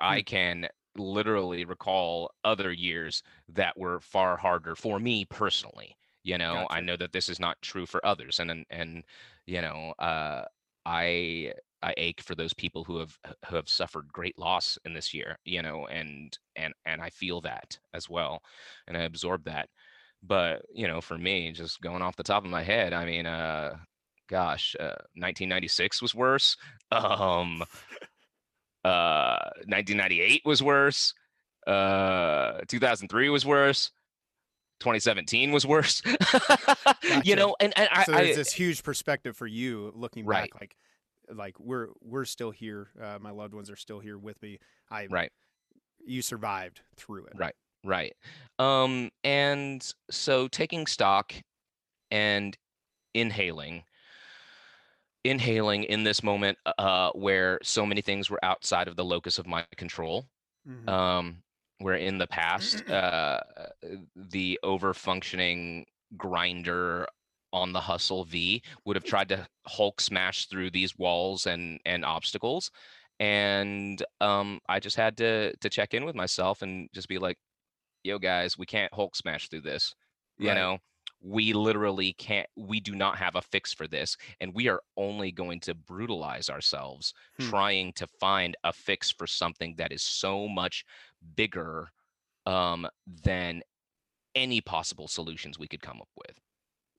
I 0.00 0.18
hmm. 0.18 0.24
can 0.24 0.68
literally 0.96 1.64
recall 1.64 2.30
other 2.44 2.72
years 2.72 3.22
that 3.48 3.78
were 3.78 4.00
far 4.00 4.36
harder 4.36 4.74
for 4.74 4.98
me 4.98 5.24
personally. 5.24 5.94
You 6.28 6.36
know, 6.36 6.66
gotcha. 6.68 6.74
I 6.74 6.80
know 6.82 6.96
that 6.98 7.12
this 7.14 7.30
is 7.30 7.40
not 7.40 7.56
true 7.62 7.86
for 7.86 8.04
others, 8.04 8.38
and 8.38 8.50
and, 8.50 8.66
and 8.68 9.02
you 9.46 9.62
know, 9.62 9.94
uh, 9.98 10.44
I 10.84 11.54
I 11.82 11.94
ache 11.96 12.20
for 12.20 12.34
those 12.34 12.52
people 12.52 12.84
who 12.84 12.98
have 12.98 13.18
who 13.48 13.56
have 13.56 13.66
suffered 13.70 14.12
great 14.12 14.38
loss 14.38 14.78
in 14.84 14.92
this 14.92 15.14
year, 15.14 15.38
you 15.46 15.62
know, 15.62 15.86
and 15.86 16.38
and 16.54 16.74
and 16.84 17.00
I 17.00 17.08
feel 17.08 17.40
that 17.40 17.78
as 17.94 18.10
well, 18.10 18.42
and 18.86 18.94
I 18.94 19.04
absorb 19.04 19.44
that. 19.44 19.70
But 20.22 20.66
you 20.70 20.86
know, 20.86 21.00
for 21.00 21.16
me, 21.16 21.50
just 21.52 21.80
going 21.80 22.02
off 22.02 22.16
the 22.16 22.22
top 22.22 22.44
of 22.44 22.50
my 22.50 22.62
head, 22.62 22.92
I 22.92 23.06
mean, 23.06 23.24
uh, 23.24 23.76
gosh, 24.28 24.76
uh, 24.78 25.00
1996 25.14 26.02
was 26.02 26.14
worse. 26.14 26.58
Um, 26.92 27.62
uh, 28.84 29.50
1998 29.66 30.42
was 30.44 30.62
worse. 30.62 31.14
Uh, 31.66 32.60
2003 32.68 33.30
was 33.30 33.46
worse. 33.46 33.92
2017 34.80 35.52
was 35.52 35.66
worse. 35.66 36.00
gotcha. 36.32 37.22
You 37.24 37.36
know, 37.36 37.56
and, 37.60 37.76
and 37.76 37.88
I, 37.92 38.04
so 38.04 38.12
there's 38.12 38.30
I, 38.30 38.34
this 38.34 38.52
huge 38.52 38.82
perspective 38.82 39.36
for 39.36 39.46
you 39.46 39.92
looking 39.94 40.24
right. 40.24 40.50
back, 40.50 40.60
like 40.60 40.76
like 41.34 41.60
we're 41.60 41.88
we're 42.02 42.24
still 42.24 42.50
here. 42.50 42.88
Uh, 43.00 43.18
my 43.20 43.30
loved 43.30 43.54
ones 43.54 43.70
are 43.70 43.76
still 43.76 44.00
here 44.00 44.18
with 44.18 44.40
me. 44.42 44.58
I 44.90 45.06
right. 45.06 45.32
You 46.06 46.22
survived 46.22 46.80
through 46.96 47.26
it. 47.26 47.32
Right. 47.36 47.54
Right. 47.84 48.14
Um, 48.58 49.10
and 49.24 49.86
so 50.10 50.48
taking 50.48 50.86
stock 50.86 51.32
and 52.10 52.56
inhaling, 53.14 53.84
inhaling 55.24 55.84
in 55.84 56.04
this 56.04 56.22
moment 56.22 56.58
uh, 56.78 57.10
where 57.12 57.58
so 57.62 57.86
many 57.86 58.00
things 58.00 58.30
were 58.30 58.42
outside 58.44 58.88
of 58.88 58.96
the 58.96 59.04
locus 59.04 59.38
of 59.38 59.46
my 59.46 59.64
control. 59.76 60.26
Mm-hmm. 60.68 60.88
Um, 60.88 61.42
where 61.78 61.94
in 61.94 62.18
the 62.18 62.26
past, 62.26 62.88
uh, 62.90 63.40
the 64.16 64.58
over 64.62 64.94
functioning 64.94 65.86
grinder 66.16 67.06
on 67.52 67.72
the 67.72 67.80
hustle 67.80 68.24
Vi 68.24 68.62
would 68.84 68.96
have 68.96 69.04
tried 69.04 69.28
to 69.30 69.46
Hulk 69.66 70.00
smash 70.00 70.46
through 70.46 70.70
these 70.70 70.96
walls 70.98 71.46
and 71.46 71.80
and 71.84 72.04
obstacles. 72.04 72.70
And 73.20 74.02
um, 74.20 74.60
I 74.68 74.80
just 74.80 74.96
had 74.96 75.16
to 75.18 75.56
to 75.56 75.68
check 75.68 75.94
in 75.94 76.04
with 76.04 76.14
myself 76.14 76.62
and 76.62 76.88
just 76.94 77.08
be 77.08 77.18
like, 77.18 77.38
"Yo, 78.04 78.18
guys, 78.18 78.58
we 78.58 78.66
can't 78.66 78.92
Hulk 78.94 79.16
smash 79.16 79.48
through 79.48 79.62
this." 79.62 79.94
You 80.38 80.54
know, 80.54 80.78
we 81.20 81.52
literally 81.52 82.12
can't. 82.12 82.46
We 82.56 82.80
do 82.80 82.94
not 82.94 83.18
have 83.18 83.34
a 83.34 83.42
fix 83.42 83.72
for 83.72 83.88
this, 83.88 84.16
and 84.40 84.54
we 84.54 84.68
are 84.68 84.80
only 84.96 85.32
going 85.32 85.60
to 85.60 85.74
brutalize 85.74 86.48
ourselves 86.48 87.12
hmm. 87.38 87.48
trying 87.48 87.92
to 87.94 88.06
find 88.20 88.56
a 88.64 88.72
fix 88.72 89.10
for 89.10 89.26
something 89.26 89.74
that 89.78 89.92
is 89.92 90.02
so 90.02 90.46
much 90.46 90.84
bigger 91.36 91.88
um, 92.46 92.88
than 93.24 93.62
any 94.34 94.60
possible 94.60 95.08
solutions 95.08 95.58
we 95.58 95.68
could 95.68 95.82
come 95.82 96.00
up 96.00 96.08
with. 96.16 96.38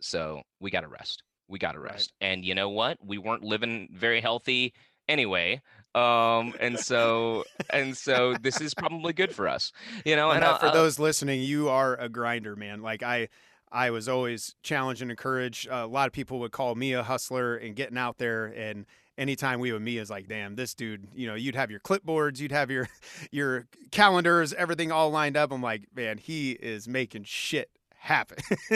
So 0.01 0.41
we 0.59 0.71
got 0.71 0.81
to 0.81 0.87
rest. 0.87 1.23
We 1.47 1.59
got 1.59 1.73
to 1.73 1.79
rest. 1.79 2.13
Right. 2.21 2.27
And 2.29 2.45
you 2.45 2.55
know 2.55 2.69
what? 2.69 2.97
We 3.03 3.17
weren't 3.17 3.43
living 3.43 3.89
very 3.93 4.21
healthy 4.21 4.73
anyway. 5.07 5.61
Um, 5.95 6.53
and 6.59 6.79
so 6.79 7.43
and 7.71 7.97
so 7.97 8.35
this 8.41 8.61
is 8.61 8.73
probably 8.73 9.13
good 9.13 9.33
for 9.33 9.47
us. 9.47 9.71
You 10.05 10.15
know, 10.15 10.29
and, 10.29 10.43
and 10.43 10.53
uh, 10.53 10.57
for 10.57 10.71
those 10.71 10.99
listening, 10.99 11.41
you 11.41 11.69
are 11.69 11.95
a 11.95 12.07
grinder, 12.07 12.55
man. 12.55 12.81
Like 12.81 13.03
I 13.03 13.29
I 13.71 13.89
was 13.89 14.07
always 14.07 14.55
challenged 14.63 15.01
and 15.01 15.11
encouraged. 15.11 15.67
Uh, 15.67 15.81
a 15.83 15.87
lot 15.87 16.07
of 16.07 16.13
people 16.13 16.39
would 16.39 16.51
call 16.51 16.75
me 16.75 16.93
a 16.93 17.03
hustler 17.03 17.55
and 17.55 17.75
getting 17.75 17.97
out 17.97 18.17
there 18.17 18.45
and 18.45 18.85
anytime 19.19 19.59
we 19.59 19.71
would 19.71 19.81
meet 19.81 19.97
is 19.97 20.09
like, 20.09 20.27
damn, 20.27 20.55
this 20.55 20.73
dude, 20.73 21.07
you 21.13 21.27
know, 21.27 21.35
you'd 21.35 21.55
have 21.55 21.69
your 21.69 21.81
clipboards, 21.81 22.39
you'd 22.39 22.51
have 22.51 22.71
your 22.71 22.87
your 23.31 23.67
calendars, 23.91 24.53
everything 24.53 24.91
all 24.91 25.11
lined 25.11 25.37
up. 25.37 25.51
I'm 25.51 25.61
like, 25.61 25.83
man, 25.93 26.17
he 26.17 26.51
is 26.51 26.87
making 26.87 27.25
shit 27.25 27.69
happen. 27.97 28.37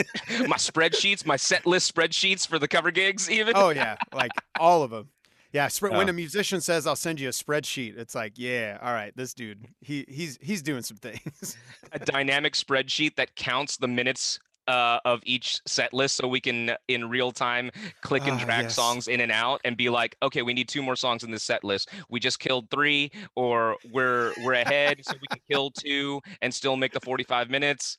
my 0.46 0.56
spreadsheets, 0.56 1.26
my 1.26 1.36
set 1.36 1.66
list 1.66 1.92
spreadsheets 1.92 2.46
for 2.46 2.58
the 2.58 2.68
cover 2.68 2.90
gigs, 2.90 3.30
even. 3.30 3.54
oh 3.56 3.70
yeah, 3.70 3.96
like 4.12 4.30
all 4.60 4.82
of 4.82 4.90
them. 4.90 5.08
Yeah, 5.52 5.68
sp- 5.70 5.94
oh. 5.94 5.98
when 5.98 6.08
a 6.08 6.12
musician 6.12 6.60
says 6.60 6.84
I'll 6.86 6.96
send 6.96 7.20
you 7.20 7.28
a 7.28 7.32
spreadsheet, 7.32 7.96
it's 7.96 8.14
like, 8.14 8.32
yeah, 8.36 8.78
all 8.82 8.92
right, 8.92 9.16
this 9.16 9.34
dude, 9.34 9.66
he 9.80 10.04
he's 10.08 10.38
he's 10.42 10.62
doing 10.62 10.82
some 10.82 10.96
things. 10.96 11.56
a 11.92 11.98
dynamic 11.98 12.54
spreadsheet 12.54 13.16
that 13.16 13.36
counts 13.36 13.76
the 13.76 13.88
minutes 13.88 14.40
uh, 14.68 14.98
of 15.04 15.20
each 15.24 15.60
set 15.66 15.92
list 15.92 16.16
so 16.16 16.28
we 16.28 16.40
can 16.40 16.72
in 16.88 17.08
real 17.08 17.32
time 17.32 17.70
click 18.02 18.26
and 18.26 18.40
ah, 18.40 18.44
drag 18.44 18.64
yes. 18.64 18.74
songs 18.74 19.08
in 19.08 19.20
and 19.20 19.32
out 19.32 19.60
and 19.64 19.76
be 19.76 19.88
like 19.88 20.16
okay 20.22 20.42
we 20.42 20.54
need 20.54 20.68
two 20.68 20.82
more 20.82 20.96
songs 20.96 21.22
in 21.22 21.30
this 21.30 21.42
set 21.42 21.64
list 21.64 21.90
we 22.08 22.18
just 22.18 22.38
killed 22.38 22.68
three 22.70 23.10
or 23.36 23.76
we're 23.92 24.32
we're 24.42 24.54
ahead 24.54 25.00
so 25.02 25.14
we 25.20 25.26
can 25.28 25.40
kill 25.50 25.70
two 25.70 26.20
and 26.42 26.52
still 26.52 26.76
make 26.76 26.92
the 26.92 27.00
45 27.00 27.50
minutes 27.50 27.98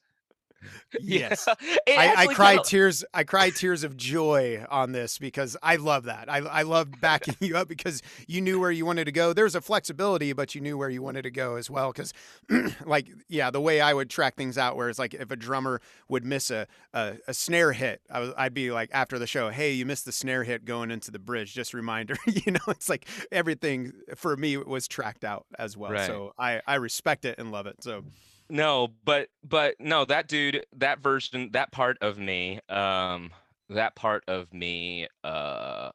Yes. 1.01 1.47
I, 1.88 2.13
I 2.17 2.28
cried 2.28 2.63
tears. 2.63 3.04
I 3.13 3.25
cried 3.25 3.56
tears 3.56 3.84
of 3.84 3.97
joy 3.97 4.65
on 4.69 4.93
this 4.93 5.17
because 5.17 5.58
I 5.62 5.75
love 5.75 6.06
that. 6.06 6.32
I 6.32 6.38
I 6.38 6.62
love 6.62 6.89
backing 7.01 7.36
you 7.41 7.58
up 7.58 7.67
because 7.67 8.01
you 8.28 8.41
knew 8.41 8.60
where 8.60 8.71
you 8.71 8.86
wanted 8.86 9.06
to 9.06 9.12
go. 9.12 9.34
There's 9.34 9.56
a 9.56 9.62
flexibility, 9.62 10.32
but 10.34 10.56
you 10.56 10.62
knew 10.62 10.78
where 10.78 10.89
you 10.89 11.01
wanted 11.01 11.23
to 11.23 11.32
go 11.32 11.56
as 11.56 11.69
well. 11.69 11.91
Because, 11.91 12.13
like, 12.86 13.08
yeah, 13.28 13.51
the 13.51 13.60
way 13.62 13.82
I 13.82 13.93
would 13.93 14.10
track 14.10 14.36
things 14.36 14.58
out, 14.58 14.78
where 14.78 14.89
it's 14.89 14.97
like 14.97 15.13
if 15.13 15.32
a 15.32 15.36
drummer 15.36 15.82
would 16.08 16.23
miss 16.23 16.49
a 16.49 16.65
a, 16.93 17.15
a 17.28 17.34
snare 17.34 17.73
hit, 17.73 18.01
I 18.10 18.19
was, 18.19 18.34
I'd 18.38 18.54
be 18.54 18.71
like 18.71 18.89
after 18.93 19.19
the 19.19 19.28
show, 19.28 19.49
hey, 19.49 19.73
you 19.73 19.86
missed 19.86 20.06
the 20.06 20.13
snare 20.13 20.43
hit 20.43 20.65
going 20.65 20.91
into 20.91 21.12
the 21.12 21.19
bridge. 21.19 21.54
Just 21.54 21.73
a 21.73 21.78
reminder. 21.78 22.15
you 22.25 22.54
know, 22.54 22.60
it's 22.69 22.89
like 22.89 23.06
everything 23.32 23.91
for 24.15 24.38
me 24.38 24.58
was 24.58 24.88
tracked 24.88 25.25
out 25.25 25.45
as 25.60 25.75
well. 25.75 25.91
Right. 25.91 26.08
So 26.08 26.34
I 26.39 26.62
I 26.65 26.75
respect 26.75 27.25
it 27.25 27.38
and 27.38 27.51
love 27.51 27.67
it. 27.67 27.84
So 27.84 28.06
No, 28.49 28.89
but 29.03 29.29
but 29.43 29.75
no, 29.79 30.05
that 30.05 30.27
dude, 30.27 30.65
that 30.73 30.99
version, 30.99 31.51
that 31.53 31.71
part 31.71 31.97
of 32.01 32.17
me, 32.19 32.60
um, 32.69 33.31
that 33.69 33.95
part 33.95 34.23
of 34.27 34.53
me, 34.53 35.08
uh, 35.23 35.91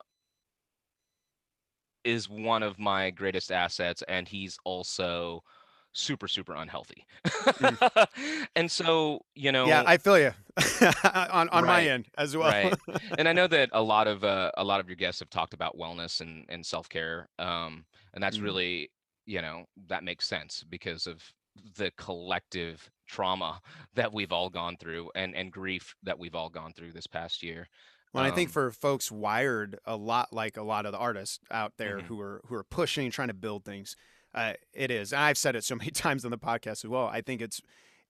is 2.04 2.28
one 2.28 2.62
of 2.62 2.78
my 2.78 3.10
greatest 3.10 3.52
assets, 3.52 4.02
and 4.08 4.28
he's 4.28 4.58
also 4.64 5.42
super 5.92 6.28
super 6.28 6.54
unhealthy. 6.54 7.06
and 8.56 8.70
so, 8.70 9.20
you 9.34 9.52
know, 9.52 9.68
yeah, 9.68 9.82
I 9.84 9.96
feel 9.98 10.18
you 10.18 10.32
on 11.14 11.48
on 11.50 11.64
my 11.64 11.84
end 11.86 12.08
as 12.16 12.36
well. 12.36 12.52
right. 12.52 12.76
and 13.18 13.28
I 13.28 13.32
know 13.32 13.46
that 13.46 13.70
a 13.72 13.82
lot 13.82 14.06
of 14.06 14.24
uh, 14.24 14.50
a 14.56 14.64
lot 14.64 14.80
of 14.80 14.88
your 14.88 14.96
guests 14.96 15.20
have 15.20 15.30
talked 15.30 15.54
about 15.54 15.78
wellness 15.78 16.20
and 16.20 16.46
and 16.48 16.64
self 16.64 16.88
care, 16.88 17.28
um, 17.38 17.84
and 18.14 18.22
that's 18.22 18.40
Mm. 18.40 18.42
really 18.42 18.90
you 19.26 19.42
know 19.42 19.66
that 19.88 20.04
makes 20.04 20.26
sense 20.28 20.64
because 20.68 21.06
of 21.06 21.22
the 21.76 21.90
collective 21.96 22.90
trauma 23.06 23.60
that 23.94 24.12
we've 24.12 24.32
all 24.32 24.48
gone 24.50 24.76
through 24.76 25.10
and 25.14 25.34
and 25.34 25.52
grief 25.52 25.94
that 26.02 26.18
we've 26.18 26.34
all 26.34 26.48
gone 26.48 26.72
through 26.72 26.92
this 26.92 27.06
past 27.06 27.42
year. 27.42 27.68
Well, 28.12 28.24
I 28.24 28.30
think 28.32 28.48
Um, 28.48 28.52
for 28.52 28.70
folks 28.72 29.10
wired 29.10 29.78
a 29.84 29.96
lot 29.96 30.32
like 30.32 30.56
a 30.56 30.62
lot 30.62 30.84
of 30.86 30.92
the 30.92 30.98
artists 30.98 31.38
out 31.50 31.76
there 31.76 31.98
Mhm. 32.00 32.02
who 32.06 32.20
are 32.20 32.40
who 32.46 32.54
are 32.54 32.64
pushing, 32.64 33.10
trying 33.10 33.28
to 33.28 33.34
build 33.34 33.64
things, 33.64 33.96
uh, 34.34 34.54
it 34.72 34.90
is. 34.90 35.12
And 35.12 35.22
I've 35.22 35.38
said 35.38 35.54
it 35.56 35.64
so 35.64 35.74
many 35.76 35.90
times 35.90 36.24
on 36.24 36.30
the 36.30 36.38
podcast 36.38 36.84
as 36.84 36.86
well. 36.86 37.06
I 37.06 37.20
think 37.20 37.40
it's 37.40 37.60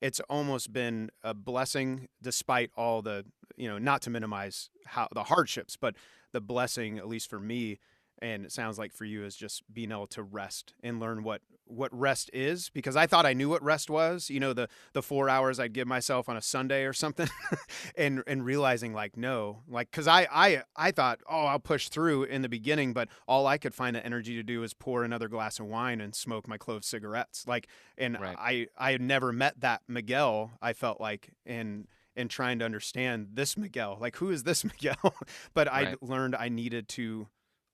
it's 0.01 0.21
almost 0.31 0.73
been 0.73 1.11
a 1.23 1.35
blessing, 1.35 2.09
despite 2.23 2.71
all 2.77 3.03
the 3.03 3.27
you 3.57 3.69
know, 3.69 3.77
not 3.79 4.01
to 4.03 4.09
minimize 4.11 4.71
how 4.87 5.07
the 5.13 5.25
hardships, 5.25 5.77
but 5.77 5.95
the 6.33 6.41
blessing, 6.41 6.97
at 6.97 7.07
least 7.09 7.29
for 7.29 7.39
me, 7.41 7.79
and 8.22 8.44
it 8.44 8.52
sounds 8.52 8.78
like 8.78 8.92
for 8.92 9.04
you, 9.04 9.24
is 9.24 9.37
just 9.37 9.62
being 9.72 9.90
able 9.92 10.06
to 10.09 10.22
rest 10.22 10.74
and 10.83 11.00
learn 11.00 11.22
what 11.22 11.42
what 11.66 11.96
rest 11.96 12.28
is. 12.33 12.68
Because 12.68 12.96
I 12.96 13.06
thought 13.06 13.24
I 13.26 13.33
knew 13.33 13.48
what 13.48 13.62
rest 13.62 13.88
was. 13.90 14.28
You 14.28 14.40
know, 14.40 14.52
the 14.52 14.68
the 14.92 15.02
four 15.02 15.28
hours 15.28 15.61
I'd 15.61 15.72
give 15.72 15.87
myself 15.87 16.28
on 16.28 16.37
a 16.37 16.42
Sunday 16.42 16.85
or 16.85 16.92
something, 16.92 17.28
and 17.96 18.22
and 18.26 18.44
realizing 18.44 18.92
like 18.92 19.16
no, 19.16 19.62
like 19.68 19.90
because 19.90 20.06
I 20.09 20.26
I 20.30 20.62
I 20.76 20.90
thought 20.90 21.20
oh 21.28 21.46
I'll 21.46 21.59
push 21.61 21.88
through 21.88 22.24
in 22.24 22.42
the 22.42 22.48
beginning, 22.48 22.92
but 22.92 23.09
all 23.28 23.46
I 23.46 23.56
could 23.59 23.74
find 23.74 23.94
the 23.94 24.04
energy 24.04 24.35
to 24.35 24.42
do 24.42 24.62
is 24.62 24.74
pour 24.74 25.04
another 25.04 25.28
glass 25.28 25.59
of 25.61 25.66
wine 25.66 26.00
and 26.00 26.14
smoke 26.14 26.48
my 26.48 26.59
clove 26.59 26.85
cigarettes. 26.85 27.46
Like, 27.46 27.68
and 27.96 28.18
Right. 28.20 28.37
I 28.38 28.66
I 28.76 28.92
had 28.92 29.00
never 29.02 29.33
met 29.33 29.61
that 29.61 29.83
Miguel. 29.88 30.52
I 30.61 30.72
felt 30.72 31.00
like 31.00 31.30
in 31.46 31.87
in 32.16 32.26
trying 32.28 32.59
to 32.59 32.64
understand 32.64 33.28
this 33.35 33.56
Miguel, 33.56 33.96
like 34.00 34.16
who 34.16 34.30
is 34.30 34.42
this 34.42 34.64
Miguel? 34.64 35.14
but 35.54 35.68
I 35.68 35.85
Right. 35.85 36.02
learned 36.02 36.35
I 36.35 36.48
needed 36.48 36.88
to 36.90 37.28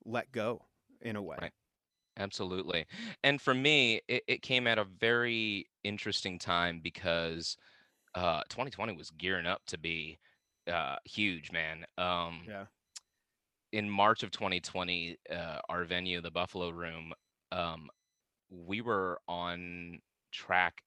let 0.07 0.33
go 0.33 0.67
in 1.01 1.17
a 1.17 1.23
way. 1.23 1.39
Right. 1.41 1.53
Absolutely. 2.19 2.87
And 3.25 3.41
for 3.41 3.55
me, 3.55 4.01
it, 4.09 4.25
it 4.29 4.43
came 4.43 4.67
at 4.67 4.79
a 4.79 4.85
very 4.85 5.67
interesting 5.85 6.39
time 6.39 6.81
because 6.81 7.57
uh 8.15 8.43
2020 8.49 8.95
was 8.97 9.11
gearing 9.13 9.47
up 9.47 9.63
to 9.67 9.79
be 9.79 10.19
uh 10.69 10.97
huge, 11.05 11.53
man. 11.53 11.87
Um 11.99 12.49
Yeah. 12.49 12.67
in 13.73 13.91
March 13.91 14.23
of 14.23 14.31
2020, 14.31 15.17
uh, 15.31 15.61
our 15.69 15.85
venue, 15.85 16.21
the 16.21 16.31
Buffalo 16.31 16.71
Room, 16.71 17.13
um, 17.53 17.91
we 18.51 18.81
were 18.81 19.21
on 19.29 20.01
track 20.33 20.85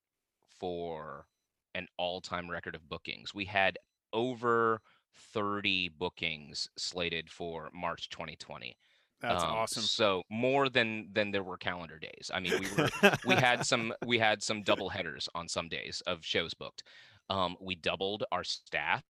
for 0.60 1.28
an 1.76 1.88
all-time 1.98 2.50
record 2.50 2.76
of 2.76 2.90
bookings. 2.90 3.34
We 3.34 3.46
had 3.46 3.78
over 4.14 4.82
30 5.14 5.90
bookings 5.90 6.70
slated 6.78 7.30
for 7.32 7.70
March 7.74 8.10
2020. 8.10 8.78
That's 9.22 9.44
Um, 9.44 9.50
awesome. 9.50 9.84
So 9.84 10.24
more 10.30 10.70
than 10.70 11.10
than 11.12 11.32
there 11.32 11.44
were 11.44 11.58
calendar 11.58 12.00
days. 12.00 12.32
I 12.34 12.40
mean, 12.40 12.54
we 12.60 12.68
were 12.78 12.90
we 13.26 13.36
had 13.48 13.66
some 13.66 13.94
we 14.06 14.18
had 14.20 14.42
some 14.42 14.64
double 14.64 14.90
headers 14.90 15.28
on 15.36 15.48
some 15.48 15.68
days 15.68 16.02
of 16.08 16.24
shows 16.26 16.54
booked. 16.54 16.84
Um, 17.30 17.58
we 17.60 17.76
doubled 17.76 18.24
our 18.32 18.44
staff 18.44 19.04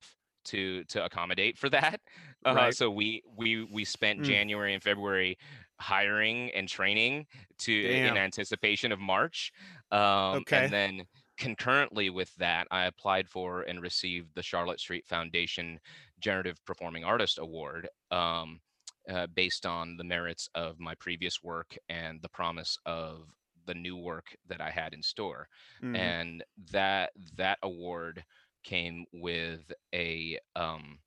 to 0.46 0.84
to 0.86 1.04
accommodate 1.06 1.58
for 1.58 1.70
that. 1.70 2.02
Uh, 2.46 2.54
Right. 2.54 2.74
So 2.74 2.90
we 2.90 3.22
we 3.36 3.66
we 3.66 3.84
spent 3.84 4.22
Mm. 4.22 4.24
January 4.24 4.74
and 4.74 4.82
February 4.82 5.38
hiring 5.82 6.50
and 6.52 6.70
training 6.70 7.28
to 7.60 7.74
in 7.74 8.16
anticipation 8.18 8.94
of 8.94 9.00
March. 9.00 9.52
Um, 9.92 10.38
Okay. 10.40 10.64
And 10.64 10.72
then 10.74 11.04
concurrently 11.38 12.10
with 12.10 12.34
that, 12.36 12.66
I 12.72 12.86
applied 12.86 13.28
for 13.30 13.64
and 13.64 13.82
received 13.82 14.36
the 14.36 14.42
Charlotte 14.44 14.80
Street 14.80 15.06
Foundation 15.06 15.80
Generative 16.22 16.64
Performing 16.66 17.04
Artist 17.04 17.40
Award. 17.40 17.90
Um, 18.10 18.62
uh, 19.10 19.28
based 19.28 19.66
on 19.66 19.98
the 19.98 20.04
merits 20.04 20.50
of 20.56 20.80
my 20.80 20.96
previous 20.96 21.44
work 21.44 21.78
and 21.90 22.22
the 22.22 22.30
promise 22.30 22.78
of 22.86 23.32
the 23.66 23.74
new 23.74 23.98
work 23.98 24.36
that 24.48 24.62
I 24.62 24.72
had 24.72 24.94
in 24.94 25.04
store. 25.04 25.50
Mhm. 25.82 25.96
And 25.98 26.44
that 26.72 27.12
that 27.36 27.60
award 27.64 28.26
came 28.64 29.06
with 29.14 29.72
a 29.94 30.40
um, 30.56 31.00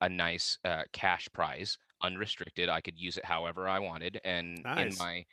a 0.00 0.08
nice 0.08 0.58
uh, 0.64 0.84
cash 0.92 1.28
prize, 1.32 1.78
unrestricted. 2.02 2.68
I 2.68 2.80
could 2.80 2.98
use 2.98 3.16
it 3.16 3.24
however 3.24 3.68
I 3.68 3.78
wanted. 3.78 4.20
And 4.24 4.66
in 4.76 4.96
my 4.98 5.26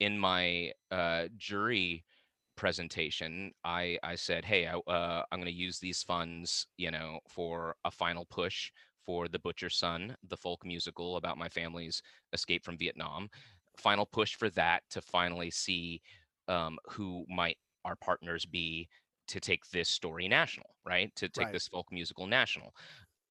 in 0.00 0.18
my 0.18 0.72
uh, 0.90 1.28
jury 1.36 2.04
presentation, 2.56 3.52
I 3.64 3.98
I 4.02 4.16
said, 4.16 4.44
hey, 4.44 4.66
I, 4.66 4.74
uh, 4.78 5.24
I'm 5.30 5.40
going 5.40 5.52
to 5.52 5.52
use 5.52 5.78
these 5.80 6.02
funds, 6.02 6.66
you 6.76 6.90
know, 6.90 7.20
for 7.28 7.76
a 7.84 7.90
final 7.90 8.26
push 8.26 8.72
for 9.06 9.28
The 9.28 9.38
Butcher's 9.38 9.76
Son, 9.76 10.16
the 10.28 10.36
folk 10.36 10.64
musical 10.66 11.16
about 11.16 11.38
my 11.38 11.48
family's 11.48 12.02
escape 12.32 12.64
from 12.64 12.76
Vietnam. 12.76 13.30
Final 13.78 14.06
push 14.06 14.34
for 14.34 14.50
that 14.50 14.82
to 14.90 15.00
finally 15.00 15.50
see 15.50 16.02
um, 16.48 16.78
who 16.90 17.24
might 17.28 17.58
our 17.84 17.96
partners 17.96 18.44
be 18.44 18.88
to 19.28 19.40
take 19.40 19.66
this 19.70 19.88
story 19.88 20.28
national, 20.28 20.76
right? 20.84 21.14
To 21.16 21.28
take 21.28 21.46
Right. 21.46 21.52
this 21.52 21.68
folk 21.68 21.86
musical 21.92 22.26
national. 22.26 22.74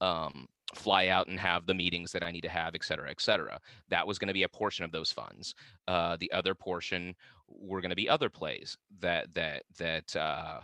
Um, 0.02 0.48
fly 0.76 1.08
out 1.08 1.28
and 1.28 1.40
have 1.40 1.66
the 1.66 1.74
meetings 1.74 2.12
that 2.12 2.24
I 2.24 2.32
need 2.32 2.42
to 2.42 2.50
have, 2.50 2.76
et 2.76 2.84
cetera, 2.84 3.10
et 3.10 3.22
cetera. 3.22 3.60
That 3.90 4.06
was 4.08 4.20
going 4.20 4.28
to 4.28 4.34
be 4.34 4.44
a 4.44 4.50
portion 4.50 4.84
of 4.84 4.92
those 4.92 5.12
funds. 5.12 5.56
Uh, 5.88 6.18
the 6.18 6.32
other 6.32 6.54
portion 6.56 7.16
were 7.48 7.82
going 7.82 7.92
to 7.92 7.96
be 7.96 8.10
other 8.10 8.30
plays 8.30 8.78
that 9.00 9.34
that 9.36 9.64
that 9.78 10.16
uh, 10.16 10.62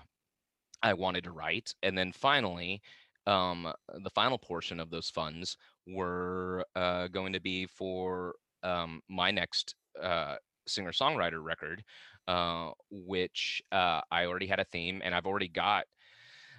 I 0.84 0.94
wanted 0.94 1.24
to 1.26 1.32
write, 1.32 1.76
and 1.84 1.98
then 1.98 2.12
finally, 2.12 2.82
um, 3.28 3.72
the 4.04 4.10
final 4.10 4.38
portion 4.38 4.80
of 4.80 4.90
those 4.90 5.10
funds 5.10 5.58
were 5.88 6.66
uh, 6.76 7.08
going 7.08 7.34
to 7.34 7.40
be 7.42 7.66
for 7.66 8.36
um, 8.64 9.02
my 9.10 9.32
next 9.32 9.76
uh, 10.02 10.36
singer 10.68 10.92
songwriter 10.92 11.44
record, 11.44 11.84
uh, 12.28 12.72
which 12.90 13.62
uh, 13.72 14.02
I 14.12 14.26
already 14.26 14.48
had 14.48 14.60
a 14.60 14.66
theme, 14.66 15.02
and 15.04 15.14
I've 15.14 15.26
already 15.26 15.50
got. 15.50 15.86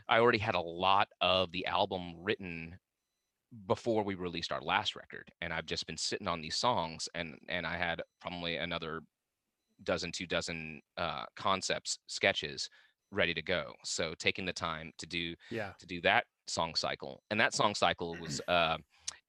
I 0.09 0.18
already 0.18 0.38
had 0.38 0.57
a 0.57 0.61
lot 0.61 1.09
of 1.20 1.53
the 1.53 1.64
album 1.66 2.14
written 2.18 2.77
before 3.66 4.03
we 4.03 4.14
released 4.14 4.51
our 4.51 4.62
last 4.62 4.96
record 4.96 5.31
and 5.42 5.53
i've 5.53 5.66
just 5.66 5.87
been 5.87 5.96
sitting 5.96 6.27
on 6.27 6.40
these 6.40 6.57
songs 6.57 7.07
and 7.14 7.35
and 7.48 7.66
i 7.66 7.77
had 7.77 8.01
probably 8.20 8.57
another 8.57 9.03
dozen 9.83 10.11
two 10.11 10.27
dozen 10.27 10.81
uh 10.96 11.25
concepts 11.37 11.98
sketches 12.07 12.68
ready 13.11 13.35
to 13.35 13.42
go 13.42 13.72
so 13.85 14.14
taking 14.18 14.46
the 14.46 14.53
time 14.53 14.90
to 14.96 15.07
do 15.07 15.35
Yeah. 15.51 15.72
to 15.79 15.87
do 15.87 16.01
that 16.01 16.25
song 16.46 16.74
cycle 16.74 17.22
and 17.31 17.40
that 17.40 17.55
song 17.55 17.74
cycle 17.74 18.18
was 18.18 18.40
uh 18.48 18.76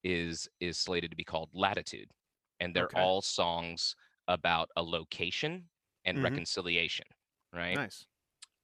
is 0.03 0.49
is 0.59 0.77
slated 0.77 1.11
to 1.11 1.17
be 1.17 1.23
called 1.23 1.49
latitude 1.53 2.11
and 2.59 2.75
they're 2.75 2.89
Okay. 2.89 2.95
all 2.95 3.21
songs 3.21 3.95
about 4.27 4.69
a 4.75 4.83
location 4.83 5.69
and 6.05 6.21
Mhm. 6.21 6.23
reconciliation 6.23 7.05
right 7.53 7.81
Nice. 7.81 8.05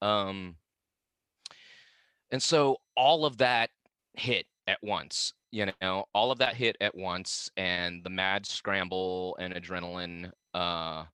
um, 0.02 0.58
and 2.32 2.42
so 2.42 2.78
all 2.96 3.26
of 3.26 3.38
that 3.38 3.72
hit 4.14 4.48
at 4.68 4.80
once, 4.84 5.34
you 5.52 5.72
know, 5.82 6.06
all 6.14 6.32
of 6.32 6.38
that 6.40 6.56
hit 6.56 6.76
at 6.82 6.96
once, 6.96 7.50
and 7.58 8.04
the 8.04 8.10
mad 8.10 8.46
scramble 8.46 9.36
and 9.40 9.54
adrenaline, 9.54 10.32
uh, 10.54 11.06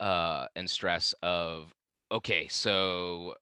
uh, 0.00 0.46
and 0.54 0.68
stress 0.70 1.14
of 1.22 1.74
okay, 2.12 2.46
so 2.48 3.34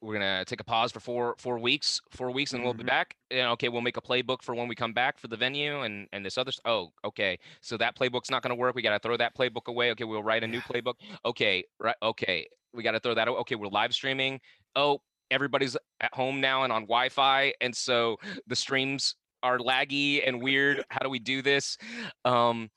we're 0.00 0.14
gonna 0.14 0.44
take 0.44 0.60
a 0.60 0.64
pause 0.64 0.92
for 0.92 1.00
four 1.00 1.34
four 1.38 1.58
weeks, 1.58 2.00
four 2.10 2.30
weeks, 2.30 2.52
and 2.52 2.62
we'll 2.62 2.74
be 2.74 2.84
Mhm. 2.84 2.88
back. 2.88 3.16
And 3.30 3.48
okay, 3.48 3.68
we'll 3.68 3.80
make 3.80 3.96
a 3.96 4.00
playbook 4.02 4.42
for 4.42 4.54
when 4.54 4.68
we 4.68 4.74
come 4.74 4.92
back 4.92 5.18
for 5.18 5.28
the 5.28 5.36
venue 5.36 5.82
and 5.82 6.08
and 6.12 6.24
this 6.24 6.38
other. 6.38 6.52
Oh, 6.64 6.92
okay, 7.04 7.38
so 7.60 7.76
that 7.78 7.96
playbook's 7.96 8.30
not 8.30 8.42
gonna 8.42 8.54
work. 8.54 8.74
We 8.74 8.82
gotta 8.82 9.00
throw 9.00 9.16
that 9.16 9.34
playbook 9.36 9.66
away. 9.66 9.90
Okay, 9.92 10.04
we'll 10.04 10.22
write 10.22 10.44
a 10.44 10.46
new 10.46 10.60
playbook. 10.60 10.94
Okay, 11.24 11.64
right. 11.80 11.96
Okay, 12.02 12.46
we 12.72 12.82
gotta 12.82 13.00
throw 13.00 13.14
that. 13.14 13.28
a- 13.28 13.32
Okay, 13.32 13.54
we're 13.56 13.68
live 13.68 13.92
streaming. 13.92 14.40
Oh, 14.76 15.02
everybody's 15.30 15.76
at 16.00 16.14
home 16.14 16.40
now 16.40 16.62
and 16.64 16.72
on 16.72 16.82
Wi-Fi, 16.82 17.52
and 17.60 17.76
so 17.76 18.16
the 18.46 18.56
streams 18.56 19.14
are 19.42 19.58
laggy 19.58 20.26
and 20.26 20.42
weird. 20.42 20.84
How 20.90 21.00
do 21.00 21.08
we 21.08 21.18
do 21.18 21.42
this? 21.42 21.76
Um, 22.24 22.70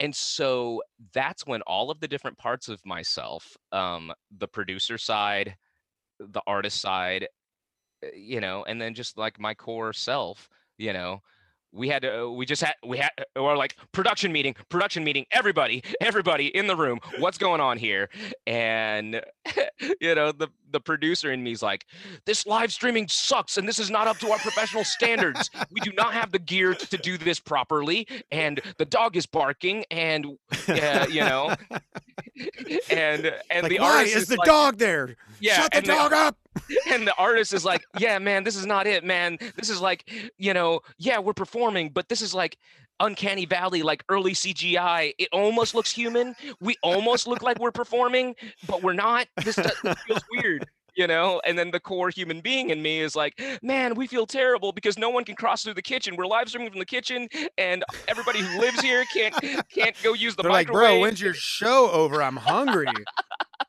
and 0.00 0.14
so 0.14 0.82
that's 1.12 1.46
when 1.46 1.62
all 1.62 1.90
of 1.90 2.00
the 2.00 2.08
different 2.08 2.38
parts 2.38 2.68
of 2.68 2.84
myself, 2.84 3.56
um, 3.72 4.12
the 4.30 4.48
producer 4.48 4.96
side, 4.98 5.56
the 6.18 6.42
artist 6.46 6.80
side, 6.80 7.28
eh, 8.02 8.10
you 8.14 8.40
know, 8.40 8.64
and 8.64 8.80
then 8.80 8.94
just 8.94 9.18
like 9.18 9.40
my 9.40 9.54
core 9.54 9.92
self, 9.92 10.48
you 10.78 10.92
know, 10.92 11.22
we 11.72 11.88
had 11.88 12.02
to 12.02 12.30
we 12.30 12.46
just 12.46 12.62
had 12.62 12.74
we 12.86 12.98
had 12.98 13.10
or 13.36 13.56
like 13.56 13.76
production 13.92 14.32
meeting 14.32 14.54
production 14.68 15.04
meeting 15.04 15.24
everybody 15.32 15.82
everybody 16.00 16.46
in 16.56 16.66
the 16.66 16.76
room 16.76 16.98
what's 17.18 17.38
going 17.38 17.60
on 17.60 17.78
here 17.78 18.08
and 18.46 19.20
you 20.00 20.14
know 20.14 20.32
the 20.32 20.48
the 20.70 20.80
producer 20.80 21.32
in 21.32 21.42
me 21.42 21.52
is 21.52 21.62
like 21.62 21.86
this 22.26 22.46
live 22.46 22.72
streaming 22.72 23.06
sucks 23.08 23.56
and 23.58 23.66
this 23.66 23.78
is 23.78 23.90
not 23.90 24.06
up 24.06 24.18
to 24.18 24.30
our 24.30 24.38
professional 24.38 24.84
standards 24.84 25.50
we 25.70 25.80
do 25.80 25.92
not 25.92 26.12
have 26.12 26.30
the 26.32 26.38
gear 26.38 26.74
to 26.74 26.96
do 26.98 27.16
this 27.18 27.40
properly 27.40 28.06
and 28.30 28.60
the 28.78 28.84
dog 28.84 29.16
is 29.16 29.26
barking 29.26 29.84
and 29.90 30.26
uh, 30.68 31.06
you 31.10 31.20
know 31.20 31.54
and 32.90 33.32
and 33.50 33.62
like, 33.62 33.70
the 33.70 33.78
why 33.78 33.98
artist 33.98 34.16
is 34.16 34.22
is 34.22 34.28
the 34.28 34.36
like, 34.36 34.46
dog 34.46 34.78
there? 34.78 35.16
yeah 35.40 35.62
Shut 35.62 35.72
the 35.72 35.82
dog 35.82 36.12
up. 36.12 36.36
And 36.90 37.06
the 37.06 37.14
artist 37.16 37.52
is 37.52 37.64
like, 37.64 37.84
yeah, 37.98 38.18
man, 38.18 38.44
this 38.44 38.56
is 38.56 38.66
not 38.66 38.86
it, 38.86 39.04
man. 39.04 39.38
This 39.56 39.70
is 39.70 39.80
like, 39.80 40.10
you 40.38 40.54
know, 40.54 40.80
yeah, 40.98 41.18
we're 41.18 41.32
performing, 41.32 41.90
but 41.90 42.08
this 42.08 42.22
is 42.22 42.34
like 42.34 42.58
uncanny 43.00 43.46
valley, 43.46 43.82
like 43.82 44.04
early 44.08 44.32
CGI. 44.32 45.12
It 45.18 45.28
almost 45.32 45.74
looks 45.74 45.90
human. 45.90 46.34
We 46.60 46.76
almost 46.82 47.26
look 47.26 47.42
like 47.42 47.58
we're 47.58 47.72
performing, 47.72 48.34
but 48.66 48.82
we're 48.82 48.92
not. 48.92 49.28
This 49.44 49.56
feels 49.56 50.22
weird. 50.30 50.66
You 50.96 51.06
know, 51.06 51.40
and 51.46 51.56
then 51.56 51.70
the 51.70 51.78
core 51.78 52.10
human 52.10 52.40
being 52.40 52.70
in 52.70 52.82
me 52.82 52.98
is 52.98 53.14
like, 53.14 53.40
man, 53.62 53.94
we 53.94 54.08
feel 54.08 54.26
terrible 54.26 54.72
because 54.72 54.98
no 54.98 55.10
one 55.10 55.24
can 55.24 55.36
cross 55.36 55.62
through 55.62 55.74
the 55.74 55.82
kitchen. 55.82 56.16
We're 56.16 56.26
live 56.26 56.48
streaming 56.48 56.70
from 56.70 56.80
the 56.80 56.86
kitchen, 56.86 57.28
and 57.56 57.84
everybody 58.08 58.40
who 58.40 58.58
lives 58.58 58.80
here 58.80 59.04
can't 59.14 59.32
can't 59.72 59.94
go 60.02 60.12
use 60.12 60.34
the 60.34 60.42
They're 60.42 60.50
like, 60.50 60.66
bro, 60.66 60.98
when's 60.98 61.20
your 61.20 61.34
show 61.34 61.88
over? 61.92 62.20
I'm 62.20 62.34
hungry. 62.34 62.88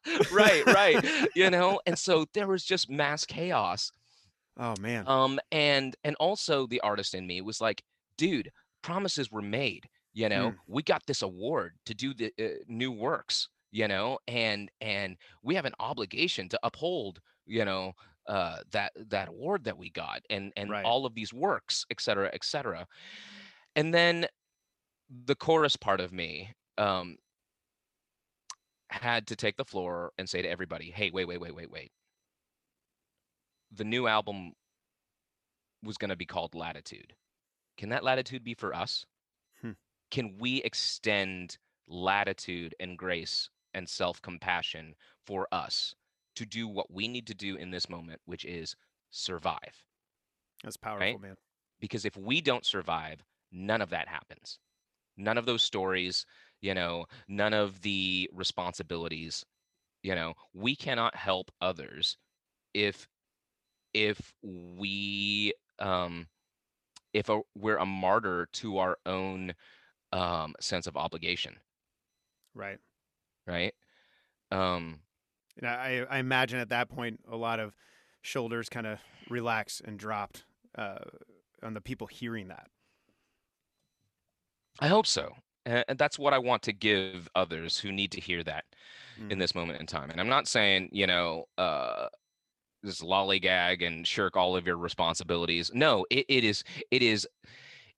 right, 0.31 0.65
right. 0.65 1.03
You 1.35 1.49
know, 1.49 1.79
and 1.85 1.97
so 1.97 2.25
there 2.33 2.47
was 2.47 2.63
just 2.63 2.89
mass 2.89 3.25
chaos. 3.25 3.91
oh 4.57 4.75
man. 4.79 5.03
um 5.07 5.39
and 5.51 5.95
and 6.03 6.15
also 6.19 6.67
the 6.67 6.81
artist 6.81 7.13
in 7.13 7.25
me 7.27 7.41
was 7.41 7.61
like 7.61 7.83
dude 8.17 8.51
promises 8.81 9.31
were 9.31 9.41
made 9.41 9.87
you 10.13 10.27
know 10.29 10.51
Mm. 10.51 10.55
we 10.67 10.83
got 10.83 11.05
this 11.05 11.21
award 11.21 11.73
to 11.85 11.93
do 11.93 12.13
the 12.13 12.31
uh, 12.39 12.57
new 12.67 12.91
works 12.91 13.49
you 13.71 13.87
know 13.87 14.17
and 14.27 14.69
and 14.81 15.17
we 15.43 15.55
have 15.55 15.65
an 15.65 15.73
obligation 15.79 16.49
to 16.49 16.59
uphold 16.63 17.19
you 17.45 17.63
know 17.65 17.93
uh 18.27 18.57
that 18.71 18.91
that 19.09 19.27
award 19.29 19.63
that 19.65 19.77
we 19.77 19.89
got 19.91 20.21
and 20.29 20.51
and 20.57 20.69
Right. 20.69 20.83
all 20.85 21.05
of 21.05 21.13
these 21.13 21.33
works 21.33 21.85
et 21.91 22.01
cetera 22.01 22.29
et 22.33 22.43
cetera 22.43 22.87
and 23.75 23.93
then 23.93 24.25
the 25.25 25.35
chorus 25.35 25.75
part 25.75 25.99
of 26.01 26.11
me 26.11 26.53
um 26.77 27.17
had 28.89 29.27
to 29.27 29.35
take 29.35 29.57
the 29.57 29.65
floor 29.65 30.11
and 30.17 30.29
say 30.29 30.41
to 30.41 30.49
everybody 30.49 30.91
hey 30.91 31.11
wait 31.11 31.27
wait 31.27 31.39
wait 31.39 31.55
wait 31.55 31.71
wait 31.71 31.91
the 33.71 33.83
new 33.83 34.07
album 34.07 34.53
was 35.83 35.97
going 35.97 36.09
to 36.09 36.15
be 36.15 36.25
called 36.25 36.55
Latitude. 36.55 37.13
Can 37.77 37.89
that 37.89 38.03
latitude 38.03 38.43
be 38.43 38.53
for 38.53 38.73
us? 38.73 39.05
Hmm. 39.61 39.71
Can 40.11 40.37
we 40.37 40.61
extend 40.63 41.57
latitude 41.87 42.75
and 42.79 42.97
grace 42.97 43.49
and 43.73 43.87
self 43.87 44.21
compassion 44.21 44.95
for 45.25 45.47
us 45.51 45.95
to 46.35 46.45
do 46.45 46.67
what 46.67 46.91
we 46.91 47.07
need 47.07 47.27
to 47.27 47.33
do 47.33 47.55
in 47.55 47.71
this 47.71 47.89
moment, 47.89 48.19
which 48.25 48.45
is 48.45 48.75
survive? 49.11 49.85
That's 50.63 50.77
powerful, 50.77 51.19
man. 51.19 51.37
Because 51.79 52.03
if 52.03 52.17
we 52.17 52.41
don't 52.41 52.65
survive, 52.65 53.23
none 53.51 53.81
of 53.81 53.91
that 53.91 54.09
happens. 54.09 54.59
None 55.15 55.37
of 55.37 55.45
those 55.45 55.63
stories, 55.63 56.25
you 56.61 56.73
know, 56.73 57.05
none 57.27 57.53
of 57.53 57.81
the 57.81 58.29
responsibilities, 58.33 59.45
you 60.03 60.15
know, 60.15 60.33
we 60.53 60.75
cannot 60.75 61.15
help 61.15 61.51
others 61.61 62.17
if 62.73 63.07
if 63.93 64.33
we 64.43 65.53
um 65.79 66.27
if 67.13 67.29
a, 67.29 67.41
we're 67.55 67.77
a 67.77 67.85
martyr 67.85 68.47
to 68.53 68.77
our 68.79 68.97
own 69.05 69.53
um 70.13 70.55
sense 70.61 70.87
of 70.87 70.97
obligation 70.97 71.57
Right. 72.53 72.79
right 73.47 73.73
um 74.51 75.01
And 75.57 75.67
I, 75.67 76.05
I 76.09 76.17
imagine 76.19 76.59
at 76.59 76.69
that 76.69 76.89
point 76.89 77.21
a 77.29 77.35
lot 77.35 77.59
of 77.59 77.75
shoulders 78.21 78.69
kind 78.69 78.87
of 78.87 78.99
relaxed 79.29 79.81
and 79.81 79.99
dropped 79.99 80.45
uh, 80.75 80.99
on 81.61 81.73
the 81.73 81.81
people 81.81 82.07
hearing 82.07 82.47
that. 82.47 82.69
i 84.79 84.87
hope 84.87 85.07
so 85.07 85.35
and, 85.65 85.97
that's 85.97 86.19
what 86.19 86.33
i 86.33 86.37
want 86.37 86.63
to 86.63 86.73
give 86.73 87.29
others 87.35 87.77
who 87.79 87.91
need 87.91 88.11
to 88.11 88.21
hear 88.21 88.43
that 88.43 88.65
in 89.29 89.37
Mhm. 89.37 89.39
this 89.39 89.55
moment 89.55 89.79
in 89.79 89.87
time 89.87 90.09
and 90.11 90.21
i'm 90.21 90.29
not 90.29 90.47
saying 90.47 90.89
you 90.91 91.07
know 91.07 91.45
uh 91.57 92.07
just 92.85 93.01
lollygag 93.03 93.85
and 93.85 94.07
shirk 94.07 94.37
all 94.37 94.55
of 94.55 94.67
your 94.67 94.77
responsibilities 94.77 95.71
no 95.73 96.05
it, 96.11 96.25
it 96.29 96.43
is 96.43 96.63
it 96.91 97.03
is 97.03 97.27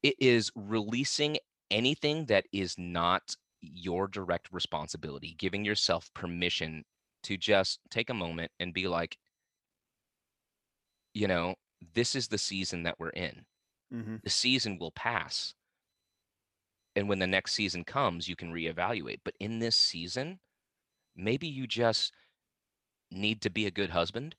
it 0.03 0.15
is 0.19 0.51
releasing 0.55 1.37
anything 1.71 2.25
that 2.27 2.45
is 2.53 2.77
not 2.77 3.35
your 3.61 4.07
direct 4.07 4.51
responsibility 4.53 5.35
giving 5.35 5.65
yourself 5.65 6.13
permission 6.13 6.83
to 7.23 7.37
just 7.37 7.79
take 7.91 8.09
a 8.09 8.13
moment 8.15 8.51
and 8.59 8.73
be 8.73 8.87
like 8.87 9.17
you 11.13 11.27
know 11.27 11.55
this 11.93 12.15
is 12.15 12.27
the 12.27 12.37
season 12.37 12.83
that 12.83 12.99
we're 12.99 13.09
in 13.09 13.45
Mhm. 13.91 14.21
the 14.23 14.31
season 14.31 14.77
will 14.79 14.91
pass 14.91 15.55
and 16.95 17.07
when 17.09 17.19
the 17.19 17.27
next 17.27 17.53
season 17.53 17.83
comes 17.83 18.27
you 18.27 18.35
can 18.35 18.53
reevaluate 18.53 19.19
but 19.23 19.35
in 19.39 19.59
this 19.59 19.75
season 19.75 20.39
maybe 21.15 21.47
you 21.47 21.67
just 21.67 22.13
need 23.11 23.41
to 23.41 23.49
be 23.49 23.65
a 23.65 23.71
good 23.71 23.89
husband 23.91 24.35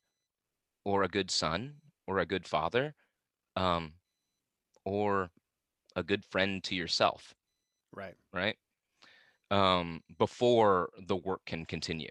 or 0.84 1.03
a 1.03 1.09
good 1.09 1.30
son 1.30 1.80
or 2.07 2.18
a 2.18 2.26
good 2.26 2.46
father 2.46 2.94
um 3.57 3.94
or 4.84 5.30
a 5.96 6.03
good 6.05 6.24
friend 6.24 6.64
to 6.64 6.74
yourself 6.76 7.34
Right. 7.92 8.16
right 8.32 8.57
um 9.50 10.03
before 10.18 10.90
the 10.98 11.16
work 11.16 11.42
can 11.46 11.66
continue 11.66 12.11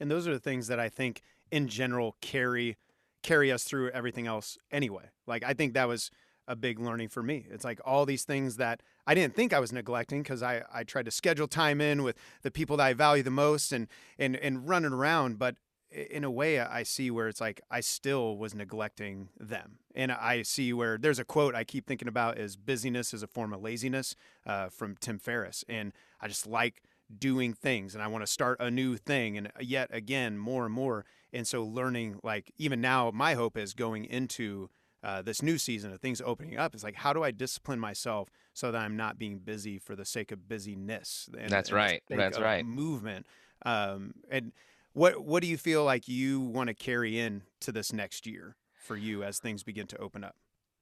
And 0.00 0.10
those 0.10 0.26
are 0.28 0.32
the 0.32 0.40
things 0.40 0.66
that 0.68 0.78
I 0.80 0.88
think 0.88 1.22
in 1.50 1.68
general 1.68 2.16
carry 2.20 2.76
carry 3.22 3.50
us 3.50 3.64
through 3.64 3.90
everything 3.90 4.26
else 4.26 4.56
anyway. 4.70 5.10
Like 5.26 5.42
I 5.42 5.52
think 5.54 5.74
that 5.74 5.88
was 5.88 6.10
a 6.48 6.56
big 6.56 6.78
learning 6.78 7.08
for 7.08 7.22
me. 7.22 7.46
It's 7.50 7.64
like 7.64 7.80
all 7.84 8.06
these 8.06 8.24
things 8.24 8.56
that 8.56 8.82
I 9.06 9.14
didn't 9.14 9.34
think 9.34 9.52
I 9.52 9.60
was 9.60 9.72
neglecting 9.72 10.22
because 10.22 10.42
I, 10.42 10.62
I 10.72 10.84
tried 10.84 11.04
to 11.06 11.10
schedule 11.10 11.48
time 11.48 11.80
in 11.80 12.02
with 12.02 12.16
the 12.42 12.50
people 12.50 12.76
that 12.78 12.86
I 12.86 12.92
value 12.92 13.22
the 13.22 13.30
most 13.30 13.72
and 13.72 13.88
and 14.18 14.36
and 14.36 14.68
running 14.68 14.92
around. 14.92 15.38
But 15.38 15.56
in 15.90 16.24
a 16.24 16.30
way, 16.30 16.58
I 16.60 16.82
see 16.82 17.10
where 17.10 17.28
it's 17.28 17.40
like 17.40 17.60
I 17.70 17.80
still 17.80 18.36
was 18.36 18.54
neglecting 18.54 19.28
them, 19.38 19.78
and 19.94 20.12
I 20.12 20.42
see 20.42 20.72
where 20.72 20.98
there's 20.98 21.18
a 21.18 21.24
quote 21.24 21.54
I 21.54 21.64
keep 21.64 21.86
thinking 21.86 22.08
about 22.08 22.38
is 22.38 22.56
busyness 22.56 23.14
is 23.14 23.22
a 23.22 23.28
form 23.28 23.52
of 23.52 23.62
laziness 23.62 24.16
uh, 24.44 24.68
from 24.68 24.96
Tim 24.96 25.18
Ferriss, 25.18 25.64
and 25.68 25.92
I 26.20 26.28
just 26.28 26.46
like 26.46 26.82
doing 27.18 27.52
things 27.52 27.94
and 27.94 28.02
I 28.02 28.08
want 28.08 28.22
to 28.22 28.30
start 28.30 28.58
a 28.60 28.70
new 28.70 28.96
thing 28.96 29.36
and 29.36 29.50
yet 29.60 29.88
again 29.92 30.38
more 30.38 30.64
and 30.64 30.74
more 30.74 31.04
and 31.32 31.46
so 31.46 31.62
learning 31.62 32.18
like 32.22 32.50
even 32.58 32.80
now 32.80 33.12
my 33.14 33.34
hope 33.34 33.56
is 33.56 33.74
going 33.74 34.04
into 34.04 34.68
uh, 35.06 35.22
this 35.22 35.40
new 35.40 35.56
season 35.56 35.92
of 35.92 36.00
things 36.00 36.20
opening 36.20 36.58
up 36.58 36.74
is 36.74 36.82
like 36.82 36.96
how 36.96 37.12
do 37.12 37.22
I 37.22 37.30
discipline 37.30 37.78
myself 37.78 38.28
so 38.54 38.72
that 38.72 38.78
I'm 38.78 38.96
not 38.96 39.18
being 39.18 39.38
busy 39.38 39.78
for 39.78 39.94
the 39.94 40.04
sake 40.04 40.32
of 40.32 40.48
busyness 40.48 41.30
and, 41.38 41.48
That's 41.48 41.68
and 41.68 41.76
right. 41.76 42.02
That's 42.08 42.40
right. 42.40 42.66
movement? 42.66 43.24
Um, 43.64 44.14
and 44.28 44.50
what 44.94 45.24
what 45.24 45.42
do 45.42 45.48
you 45.48 45.58
feel 45.58 45.84
like 45.84 46.08
you 46.08 46.40
want 46.40 46.68
to 46.68 46.74
carry 46.74 47.20
in 47.20 47.42
to 47.60 47.70
this 47.70 47.92
next 47.92 48.26
year 48.26 48.56
for 48.82 48.96
you 48.96 49.22
as 49.22 49.38
things 49.38 49.62
begin 49.62 49.86
to 49.86 49.98
open 49.98 50.24
up? 50.24 50.34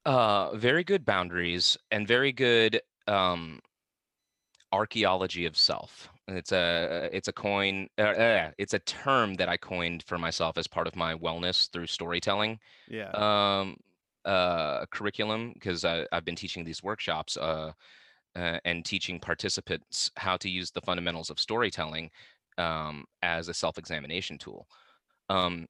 Uh 0.05 0.55
very 0.55 0.83
good 0.83 1.05
boundaries 1.05 1.77
and 1.91 2.07
very 2.07 2.31
good 2.31 2.81
um 3.07 3.59
archaeology 4.71 5.45
of 5.45 5.55
self. 5.55 6.09
It's 6.27 6.51
a 6.51 7.09
it's 7.13 7.27
a 7.27 7.33
coin 7.33 7.89
uh, 7.99 8.01
uh, 8.01 8.51
it's 8.57 8.73
a 8.73 8.79
term 8.79 9.35
that 9.35 9.49
i 9.49 9.55
coined 9.57 10.01
for 10.01 10.17
myself 10.17 10.57
as 10.57 10.65
part 10.65 10.87
of 10.87 10.95
my 10.95 11.13
wellness 11.13 11.69
through 11.71 11.85
storytelling. 11.85 12.57
Yeah. 12.87 13.11
Um 13.11 13.77
uh 14.25 14.85
curriculum 14.87 15.51
because 15.53 15.85
i've 15.85 16.25
been 16.25 16.35
teaching 16.35 16.63
these 16.63 16.83
workshops 16.83 17.37
uh, 17.37 17.71
uh 18.35 18.59
and 18.65 18.83
teaching 18.83 19.19
participants 19.19 20.11
how 20.17 20.35
to 20.35 20.49
use 20.49 20.71
the 20.71 20.81
fundamentals 20.81 21.29
of 21.29 21.39
storytelling 21.39 22.09
um 22.57 23.05
as 23.21 23.49
a 23.49 23.53
self-examination 23.53 24.37
tool. 24.37 24.67
Um 25.29 25.67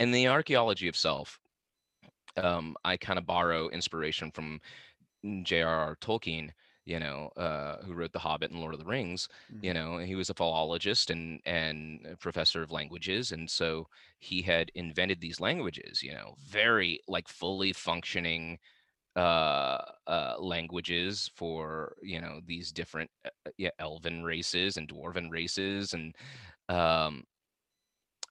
and 0.00 0.14
the 0.14 0.28
archaeology 0.28 0.88
of 0.88 0.96
self 0.96 1.38
um 2.36 2.76
i 2.84 2.96
kind 2.96 3.18
of 3.18 3.26
borrow 3.26 3.68
inspiration 3.68 4.30
from 4.30 4.60
j.r.r 5.42 5.96
tolkien 6.00 6.50
you 6.84 6.98
know, 6.98 7.28
uh, 7.36 7.82
who 7.84 7.94
wrote 7.94 8.12
The 8.12 8.18
Hobbit 8.20 8.50
and 8.50 8.60
Lord 8.60 8.74
of 8.74 8.80
the 8.80 8.86
Rings. 8.86 9.28
Mhm. 9.50 9.64
You 9.64 9.74
know, 9.74 9.98
he 9.98 10.14
was 10.14 10.30
a 10.30 10.34
philologist 10.34 11.10
and 11.10 11.40
and 11.44 12.16
professor 12.20 12.62
of 12.62 12.70
languages, 12.72 13.32
and 13.32 13.50
so 13.50 13.88
he 14.18 14.42
had 14.42 14.70
invented 14.74 15.20
these 15.20 15.40
languages. 15.40 16.02
You 16.02 16.12
know, 16.14 16.34
very 16.38 17.00
like 17.08 17.28
fully 17.28 17.72
functioning 17.72 18.58
uh, 19.16 19.84
uh, 20.06 20.36
languages 20.38 21.30
for 21.34 21.96
you 22.02 22.20
know 22.20 22.40
these 22.46 22.72
different 22.72 23.10
uh, 23.24 23.30
uh, 23.46 23.50
yeah, 23.58 23.70
elven 23.78 24.24
races 24.24 24.76
and 24.76 24.88
dwarven 24.88 25.30
races 25.30 25.92
and 25.94 26.16
um, 26.68 27.24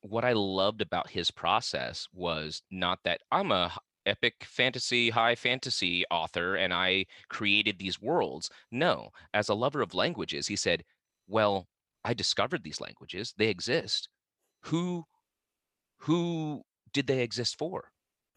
what 0.01 0.25
I 0.25 0.33
loved 0.33 0.81
about 0.81 1.09
his 1.09 1.29
process 1.31 2.07
was 2.13 2.63
not 2.71 2.99
that 3.03 3.21
I'm 3.31 3.51
a 3.51 3.71
epic 4.05 4.43
fantasy, 4.43 5.09
high 5.09 5.35
fantasy 5.35 6.05
author 6.11 6.55
and 6.55 6.73
I 6.73 7.05
created 7.29 7.79
these 7.79 8.01
worlds. 8.01 8.49
No, 8.71 9.11
as 9.33 9.49
a 9.49 9.55
lover 9.55 9.81
of 9.81 9.93
languages, 9.93 10.47
he 10.47 10.55
said, 10.55 10.83
"Well, 11.27 11.67
I 12.03 12.13
discovered 12.13 12.63
these 12.63 12.81
languages. 12.81 13.33
They 13.37 13.47
exist. 13.49 14.09
Who 14.63 15.05
who 15.99 16.63
did 16.93 17.07
they 17.07 17.21
exist 17.21 17.57
for?" 17.57 17.91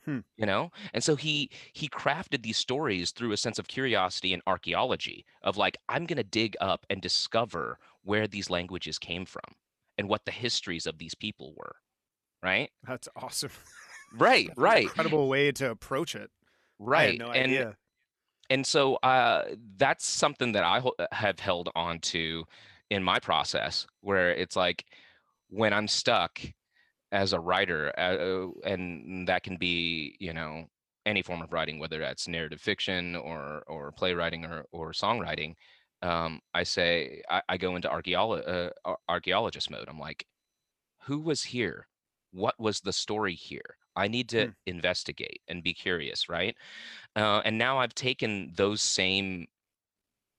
Hmm. 0.05 0.21
You 0.37 0.47
know? 0.47 0.71
And 0.93 1.03
so 1.03 1.17
he 1.17 1.51
he 1.73 1.89
crafted 1.89 2.43
these 2.43 2.59
stories 2.59 3.11
through 3.11 3.33
a 3.33 3.37
sense 3.39 3.59
of 3.59 3.69
curiosity 3.69 4.35
and 4.35 4.43
archaeology 4.47 5.25
of 5.43 5.57
like 5.57 5.79
I'm 5.89 6.07
going 6.07 6.19
to 6.19 6.25
dig 6.25 6.57
up 6.61 6.85
and 6.91 7.01
discover 7.01 7.79
where 8.03 8.27
these 8.27 8.51
languages 8.51 8.99
came 8.99 9.25
from 9.25 9.55
and 9.97 10.09
what 10.09 10.25
the 10.27 10.33
histories 10.33 10.87
of 10.87 10.99
these 10.99 11.15
people 11.15 11.55
were, 11.57 11.77
right? 12.43 12.71
That's 12.83 13.09
awesome. 13.17 13.51
Right, 14.17 14.49
That's 14.49 14.59
right. 14.59 14.83
Incredible 14.85 15.29
way 15.29 15.53
to 15.53 15.71
approach 15.71 16.15
it. 16.15 16.31
Right. 16.79 17.19
no 17.19 17.31
and 17.31 17.51
idea. 17.51 17.77
and 18.51 18.67
so 18.67 18.97
uh 18.97 19.45
that's 19.77 20.07
something 20.07 20.53
that 20.53 20.65
I 20.65 20.81
ho- 20.81 20.95
have 21.13 21.39
held 21.39 21.71
on 21.75 22.01
to 22.01 22.45
in 22.91 23.03
my 23.03 23.19
process 23.19 23.87
where 24.01 24.31
it's 24.31 24.57
like 24.57 24.85
when 25.49 25.73
I'm 25.73 25.89
stuck 25.89 26.41
as 27.13 27.33
a 27.33 27.41
writer 27.41 27.93
uh, 27.97 28.49
and 28.69 29.29
that 29.29 29.45
can 29.45 29.57
be, 29.57 30.17
you 30.19 30.33
know, 30.33 30.67
any 31.07 31.23
form 31.23 31.43
of 31.43 31.53
writing 31.53 31.79
whether 31.79 31.99
that's 31.99 32.29
narrative 32.29 32.61
fiction 32.61 33.15
or 33.17 33.63
or 33.67 33.93
playwriting 33.93 34.45
or 34.45 34.65
or 34.73 34.93
songwriting 34.93 35.55
um 36.03 36.41
I 36.53 36.65
say 36.65 37.23
I, 37.31 37.43
I 37.49 37.57
go 37.57 37.77
into 37.77 37.91
uh, 37.91 38.71
archaeologist 39.09 39.71
mode. 39.71 39.89
I'm 39.89 39.99
like 39.99 40.27
who 41.05 41.21
was 41.21 41.43
here? 41.45 41.87
What 42.33 42.59
was 42.59 42.81
the 42.81 42.93
story 42.93 43.35
here? 43.35 43.77
I 43.97 44.09
need 44.09 44.29
to 44.31 44.49
Hmm. 44.49 44.55
investigate 44.67 45.43
and 45.49 45.63
be 45.63 45.75
curious, 45.75 46.29
right? 46.29 46.57
Uh, 47.17 47.43
and 47.45 47.59
now 47.59 47.79
I've 47.79 47.95
taken 47.95 48.53
those 48.57 48.83
same 48.83 49.47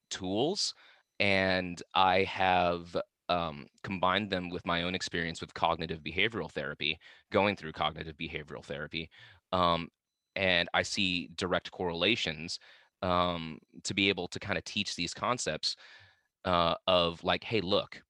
tools 0.10 0.74
and 1.20 1.82
I 1.94 2.24
have 2.24 2.96
um, 3.30 3.68
combined 3.84 4.30
them 4.30 4.50
with 4.50 4.66
my 4.66 4.84
own 4.84 4.94
experience 4.94 5.42
with 5.42 5.54
cognitive 5.54 6.02
behavioral 6.02 6.52
therapy, 6.52 7.00
going 7.32 7.56
through 7.56 7.72
cognitive 7.72 8.16
behavioral 8.18 8.64
therapy. 8.64 9.10
Um, 9.52 9.90
and 10.36 10.70
I 10.74 10.84
see 10.84 11.30
direct 11.36 11.72
correlations 11.72 12.60
um, 13.02 13.60
to 13.84 13.94
be 13.94 14.10
able 14.10 14.28
to 14.28 14.40
kind 14.40 14.58
of 14.58 14.64
teach 14.64 14.96
these 14.96 15.14
concepts 15.14 15.76
uh, 16.46 16.76
of 16.88 17.24
like, 17.24 17.44
hey, 17.44 17.62
look, 17.62 18.02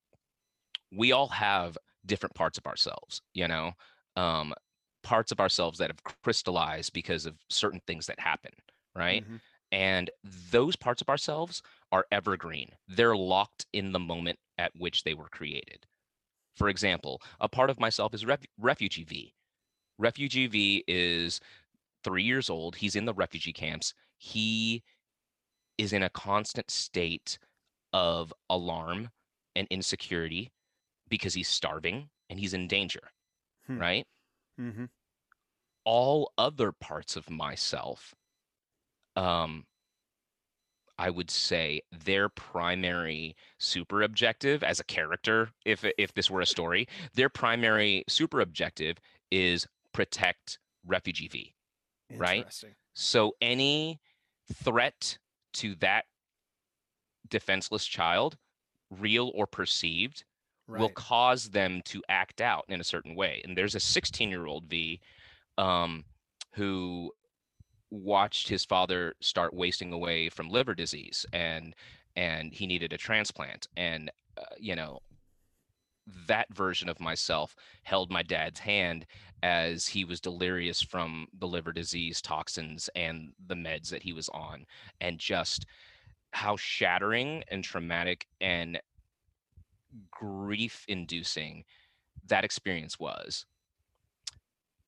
we 0.92 1.12
all 1.12 1.28
have 1.28 1.76
different 2.04 2.34
parts 2.34 2.58
of 2.58 2.66
ourselves, 2.66 3.22
you 3.34 3.48
know, 3.48 3.72
um, 4.16 4.54
parts 5.06 5.30
of 5.30 5.38
ourselves 5.40 5.78
that 5.78 5.88
have 5.90 6.02
crystallized 6.24 6.92
because 6.92 7.26
of 7.26 7.36
certain 7.48 7.80
things 7.86 8.06
that 8.06 8.18
happen, 8.18 8.50
right? 8.94 9.24
Mhm. 9.28 9.40
And 9.70 10.10
those 10.50 10.74
parts 10.74 11.00
of 11.00 11.08
ourselves 11.08 11.62
are 11.92 12.06
evergreen. 12.10 12.70
They're 12.88 13.16
locked 13.16 13.66
in 13.72 13.92
the 13.92 14.00
moment 14.00 14.38
at 14.58 14.74
which 14.76 15.04
they 15.04 15.14
were 15.14 15.28
created. 15.28 15.86
For 16.56 16.68
example, 16.68 17.22
a 17.40 17.48
part 17.48 17.70
of 17.70 17.78
myself 17.78 18.14
is 18.14 18.24
ref- 18.24 18.46
Refugee 18.58 19.04
V. 19.04 19.34
Refugee 19.98 20.46
V 20.48 20.84
is 20.88 21.40
three 22.02 22.22
years 22.24 22.50
old. 22.50 22.76
He's 22.76 22.96
in 22.96 23.04
the 23.04 23.14
refugee 23.14 23.52
camps. 23.52 23.94
He 24.18 24.82
is 25.78 25.92
in 25.92 26.02
a 26.02 26.10
constant 26.10 26.70
state 26.70 27.38
of 27.92 28.32
alarm 28.50 29.10
and 29.54 29.68
insecurity 29.70 30.50
because 31.08 31.34
he's 31.34 31.48
starving 31.48 32.10
and 32.28 32.40
he's 32.40 32.54
in 32.54 32.66
danger, 32.66 33.12
Hmm. 33.66 33.78
right? 33.78 34.06
Mhm. 34.58 34.86
all 35.84 36.32
other 36.36 36.70
parts 36.72 37.16
of 37.16 37.30
myself 37.30 38.14
um 39.16 39.66
i 40.98 41.10
would 41.10 41.30
say 41.30 41.80
their 41.92 42.28
primary 42.28 43.36
super 43.58 44.02
objective 44.02 44.62
as 44.62 44.80
a 44.80 44.84
character 44.84 45.50
if 45.64 45.84
if 45.98 46.14
this 46.14 46.30
were 46.30 46.40
a 46.40 46.46
story 46.46 46.86
their 47.14 47.28
primary 47.28 48.04
super 48.08 48.40
objective 48.40 48.98
is 49.30 49.66
protect 49.92 50.58
refugee 50.84 51.28
v 51.28 51.54
Right? 52.10 52.48
So 52.94 53.34
any 53.40 54.00
threat 54.52 55.18
to 55.54 55.74
that 55.76 56.06
defenseless 57.28 57.86
child 57.86 58.36
real 58.90 59.30
or 59.34 59.46
perceived 59.46 60.24
Right. 60.68 60.80
will 60.80 60.90
cause 60.90 61.50
them 61.50 61.80
to 61.86 62.02
act 62.08 62.40
out 62.40 62.64
in 62.68 62.80
a 62.80 62.84
certain 62.84 63.14
way. 63.14 63.40
And 63.44 63.56
there's 63.56 63.76
a 63.76 63.80
16 63.80 64.30
year 64.30 64.46
old 64.46 64.64
V 64.66 65.00
um, 65.58 66.04
who 66.52 67.12
watched 67.90 68.48
his 68.48 68.64
father 68.64 69.14
start 69.20 69.54
wasting 69.54 69.92
away 69.92 70.28
from 70.28 70.48
liver 70.48 70.74
disease 70.74 71.24
and 71.32 71.74
and 72.16 72.52
he 72.52 72.66
needed 72.66 72.92
a 72.92 72.98
transplant 72.98 73.68
and 73.76 74.10
uh, 74.38 74.42
you 74.58 74.74
know 74.74 74.98
that 76.28 76.46
version 76.54 76.88
of 76.88 77.00
myself 77.00 77.54
held 77.82 78.10
my 78.10 78.22
dad's 78.22 78.60
hand 78.60 79.06
as 79.42 79.86
he 79.86 80.04
was 80.04 80.20
delirious 80.20 80.82
from 80.82 81.26
the 81.38 81.46
liver 81.46 81.72
disease 81.72 82.20
toxins 82.20 82.88
and 82.96 83.32
the 83.46 83.54
meds 83.54 83.88
that 83.88 84.02
he 84.02 84.12
was 84.12 84.28
on 84.30 84.64
and 85.00 85.18
just 85.18 85.66
how 86.32 86.56
shattering 86.56 87.42
and 87.48 87.64
traumatic 87.64 88.26
and 88.40 88.80
grief 90.10 90.84
inducing 90.88 91.64
that 92.26 92.44
experience 92.44 92.98
was 92.98 93.46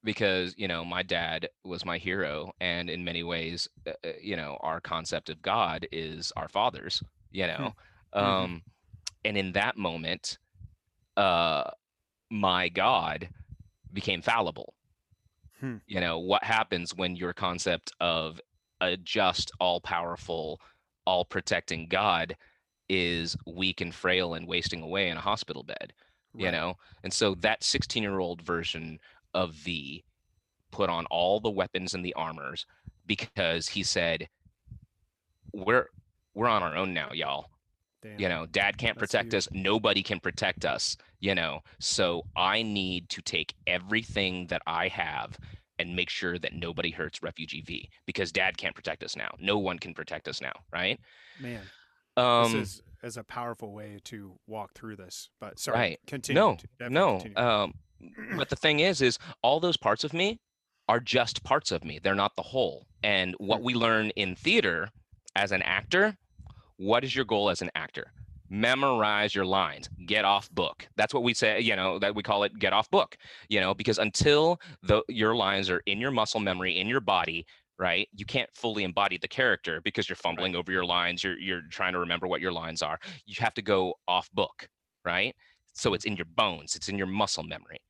because 0.05 0.55
you 0.57 0.68
know 0.68 0.84
my 0.84 1.03
dad 1.03 1.49
was 1.64 1.84
my 1.84 1.99
hero 1.99 2.53
and 2.61 2.88
in 2.88 3.05
many 3.05 3.22
ways 3.22 3.68
uh, 3.86 3.92
uh, 4.05 4.12
you 4.20 4.36
know 4.36 4.57
our 4.61 4.80
concept 4.80 5.28
of 5.28 5.42
god 5.42 5.86
is 5.92 6.32
our 6.36 6.49
fathers 6.49 7.03
you 7.32 7.46
know 7.46 7.74
Mhm. 8.18 8.51
um 8.53 8.62
and 9.24 9.36
in 9.36 9.53
that 9.53 9.76
moment 9.76 10.38
uh 11.16 11.70
my 12.30 12.68
god 12.68 13.30
became 13.92 14.22
fallible 14.22 14.74
Hmm. 15.61 15.78
you 15.86 16.01
know 16.01 16.18
what 16.18 16.44
happens 16.44 16.94
when 16.94 17.16
your 17.16 17.32
concept 17.32 17.92
of 18.01 18.40
a 18.80 18.96
just 18.96 19.51
all 19.61 19.80
powerful 19.80 20.61
all 21.07 21.24
protecting 21.24 21.88
god 21.88 22.36
is 22.89 23.36
weak 23.47 23.80
and 23.80 23.95
frail 23.95 24.34
and 24.34 24.47
wasting 24.47 24.82
away 24.82 25.09
in 25.09 25.16
a 25.16 25.20
hospital 25.20 25.62
bed 25.62 25.93
you 26.39 26.51
know? 26.53 26.76
And 27.03 27.12
so 27.12 27.34
that 27.36 27.64
16 27.64 28.03
year 28.03 28.18
old 28.18 28.43
version 28.43 28.99
of 29.34 29.53
v 29.53 30.05
put 30.70 30.89
on 30.91 31.07
all 31.07 31.41
the 31.41 31.51
weapons 31.51 31.95
and 31.95 32.05
the 32.05 32.14
armors 32.14 32.66
because 33.07 33.68
he 33.68 33.82
said 33.82 34.28
we're 35.53 35.86
we're 36.34 36.49
on 36.49 36.62
our 36.62 36.76
own 36.76 36.95
now 36.95 37.11
y'all. 37.12 37.51
Damn. 38.01 38.20
you 38.20 38.28
know 38.28 38.47
dad 38.47 38.78
can't 38.78 38.97
That's 38.97 39.11
protect 39.11 39.32
huge. 39.32 39.34
us 39.34 39.49
nobody 39.51 40.05
can 40.05 40.20
protect 40.20 40.64
us 40.64 40.97
you 41.20 41.34
know? 41.34 41.61
So 41.80 42.24
i 42.36 42.62
need 42.62 43.09
to 43.09 43.20
take 43.22 43.55
everything 43.66 44.47
that 44.47 44.62
i 44.66 44.86
have 44.89 45.36
and 45.80 45.97
make 45.97 46.09
sure 46.11 46.39
that 46.39 46.55
nobody 46.55 46.91
hurts 46.91 47.22
refugee 47.22 47.61
v 47.62 47.89
because 48.07 48.30
dad 48.30 48.57
can't 48.57 48.74
protect 48.74 49.03
us 49.03 49.16
now. 49.16 49.30
No 49.41 49.59
one 49.59 49.78
can 49.78 49.95
protect 49.95 50.28
us 50.28 50.41
now 50.41 50.53
right? 50.72 51.01
Man, 51.41 51.62
um 52.18 52.52
this 52.52 52.74
is, 52.76 52.82
is 53.02 53.16
a 53.16 53.24
powerful 53.24 53.72
way 53.72 53.98
to 54.04 54.38
walk 54.46 54.72
through 54.74 54.96
this. 54.96 55.30
But 55.40 55.58
sorry, 55.58 55.78
Right. 55.78 55.98
continue. 56.06 56.40
no 56.40 56.56
no 56.88 57.18
continue. 57.18 57.36
um 57.38 57.74
but 58.36 58.48
the 58.48 58.56
thing 58.56 58.80
is 58.80 59.00
is 59.02 59.18
all 59.42 59.60
those 59.60 59.76
parts 59.76 60.04
of 60.04 60.12
me 60.12 60.38
are 60.88 61.00
just 61.00 61.42
parts 61.44 61.70
of 61.72 61.84
me 61.84 61.98
they're 62.02 62.14
not 62.14 62.34
the 62.36 62.42
whole 62.42 62.86
and 63.02 63.34
what 63.38 63.58
Hmm. 63.58 63.64
we 63.64 63.74
learn 63.74 64.10
in 64.10 64.34
theater 64.36 64.88
as 65.36 65.52
an 65.52 65.62
actor 65.62 66.16
what 66.76 67.02
is 67.04 67.14
your 67.14 67.24
goal 67.24 67.50
as 67.50 67.60
an 67.60 67.70
actor 67.74 68.12
memorize 68.50 69.34
your 69.34 69.44
lines 69.44 69.90
get 70.06 70.24
off 70.24 70.50
book 70.52 70.88
that's 70.96 71.12
what 71.12 71.22
we 71.22 71.34
say 71.34 71.60
you 71.60 71.76
know 71.76 71.98
that 71.98 72.14
we 72.14 72.22
call 72.22 72.44
it 72.44 72.58
get 72.58 72.72
off 72.72 72.90
book 72.90 73.16
you 73.50 73.60
know 73.60 73.74
because 73.74 73.98
until 73.98 74.58
the 74.82 75.02
your 75.08 75.34
lines 75.36 75.68
are 75.68 75.82
in 75.86 75.98
your 76.00 76.10
muscle 76.10 76.40
memory 76.40 76.78
in 76.78 76.86
your 76.86 77.00
body 77.00 77.44
right? 77.79 78.09
You 78.12 78.24
can't 78.24 78.51
fully 78.55 78.85
embody 78.85 79.18
the 79.18 79.29
character 79.29 79.81
because 79.83 80.09
you're 80.09 80.16
fumbling 80.16 80.57
over 80.57 80.72
your 80.72 80.85
lines 80.85 81.22
you're 81.22 81.39
you're 81.39 81.62
trying 81.70 81.93
to 81.93 81.99
remember 81.99 82.26
what 82.26 82.41
your 82.41 82.53
lines 82.53 82.83
are. 82.83 82.99
You 83.26 83.37
have 83.39 83.55
to 83.55 83.62
go 83.62 83.95
off 84.07 84.31
book 84.33 84.68
right? 85.05 85.35
So 85.72 85.89
mm-hmm. 85.89 85.95
it's 85.95 86.05
in 86.05 86.16
your 86.16 86.26
bones 86.37 86.76
it's 86.76 86.89
in 86.89 86.99
your 86.99 87.07
muscle 87.07 87.45
memory. 87.45 87.81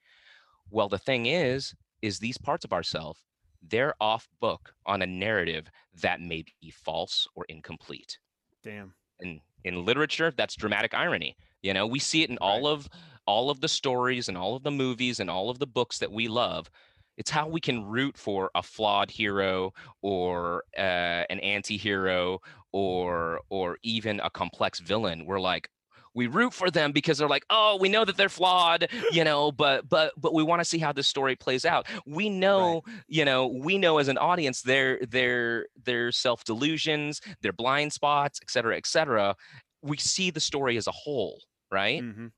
Well 0.70 0.89
the 0.89 0.99
thing 0.99 1.26
is 1.26 1.74
is 2.03 2.18
these 2.18 2.39
parts 2.39 2.64
of 2.64 2.72
ourselves 2.72 3.20
they're 3.68 3.95
off 4.01 4.28
book 4.41 4.72
on 4.86 5.03
a 5.03 5.07
narrative 5.07 5.68
that 6.01 6.20
may 6.20 6.45
be 6.61 6.70
false 6.70 7.26
or 7.34 7.45
incomplete. 7.49 8.18
Damn. 8.62 8.95
and 9.20 9.41
in 9.64 9.84
literature 9.84 10.32
that's 10.36 10.55
dramatic 10.55 10.95
irony 10.95 11.36
you 11.62 11.74
know? 11.74 11.86
We 11.86 11.99
see 11.99 12.22
it 12.22 12.30
in 12.30 12.39
all 12.39 12.66
of 12.66 12.89
all 13.26 13.51
of 13.51 13.61
the 13.61 13.68
stories 13.68 14.28
and 14.28 14.39
all 14.39 14.57
of 14.57 14.62
the 14.62 14.70
movies 14.70 15.20
and 15.20 15.28
all 15.28 15.51
of 15.51 15.59
the 15.59 15.66
books 15.66 15.99
that 15.99 16.11
we 16.11 16.28
love 16.28 16.70
it's 17.18 17.30
how 17.30 17.46
we 17.48 17.60
can 17.60 17.84
root 17.84 18.16
for 18.16 18.50
a 18.54 18.62
flawed 18.62 19.10
hero 19.10 19.74
or 20.00 20.64
uh, 20.78 21.26
an 21.28 21.40
anti-hero 21.40 22.40
or 22.72 23.40
or 23.50 23.76
even 23.82 24.20
a 24.20 24.30
complex 24.30 24.78
villain. 24.78 25.26
We're 25.26 25.40
like 25.40 25.68
we 26.14 26.26
root 26.26 26.54
for 26.54 26.70
them 26.70 26.92
because 26.92 27.18
they're 27.18 27.28
like 27.28 27.44
oh 27.50 27.76
we 27.80 27.88
know 27.88 28.04
that 28.04 28.16
they're 28.16 28.30
flawed 28.30 28.88
you 29.12 29.22
know 29.22 29.52
but 29.52 29.88
but 29.88 30.12
but 30.16 30.32
we 30.32 30.42
want 30.42 30.60
to 30.60 30.64
see 30.64 30.78
how 30.78 30.92
this 30.92 31.06
story 31.06 31.36
plays 31.36 31.64
out. 31.66 31.86
We 32.06 32.30
know 32.30 32.82
you 33.08 33.24
know 33.24 33.48
we 33.48 33.76
know 33.76 33.98
as 33.98 34.08
an 34.08 34.16
audience 34.18 34.62
their 34.62 34.98
their 35.04 35.66
their 35.84 36.10
self 36.12 36.44
delusions 36.44 37.20
their 37.42 37.52
blind 37.52 37.92
spots 37.92 38.40
et 38.42 38.50
cetera 38.50 38.76
et 38.76 38.86
cetera. 38.86 39.36
We 39.82 39.96
see 39.98 40.30
the 40.30 40.40
story 40.40 40.76
as 40.76 40.86
a 40.86 40.92
whole 40.92 41.42
right? 41.70 42.00
Hmm 42.00 42.28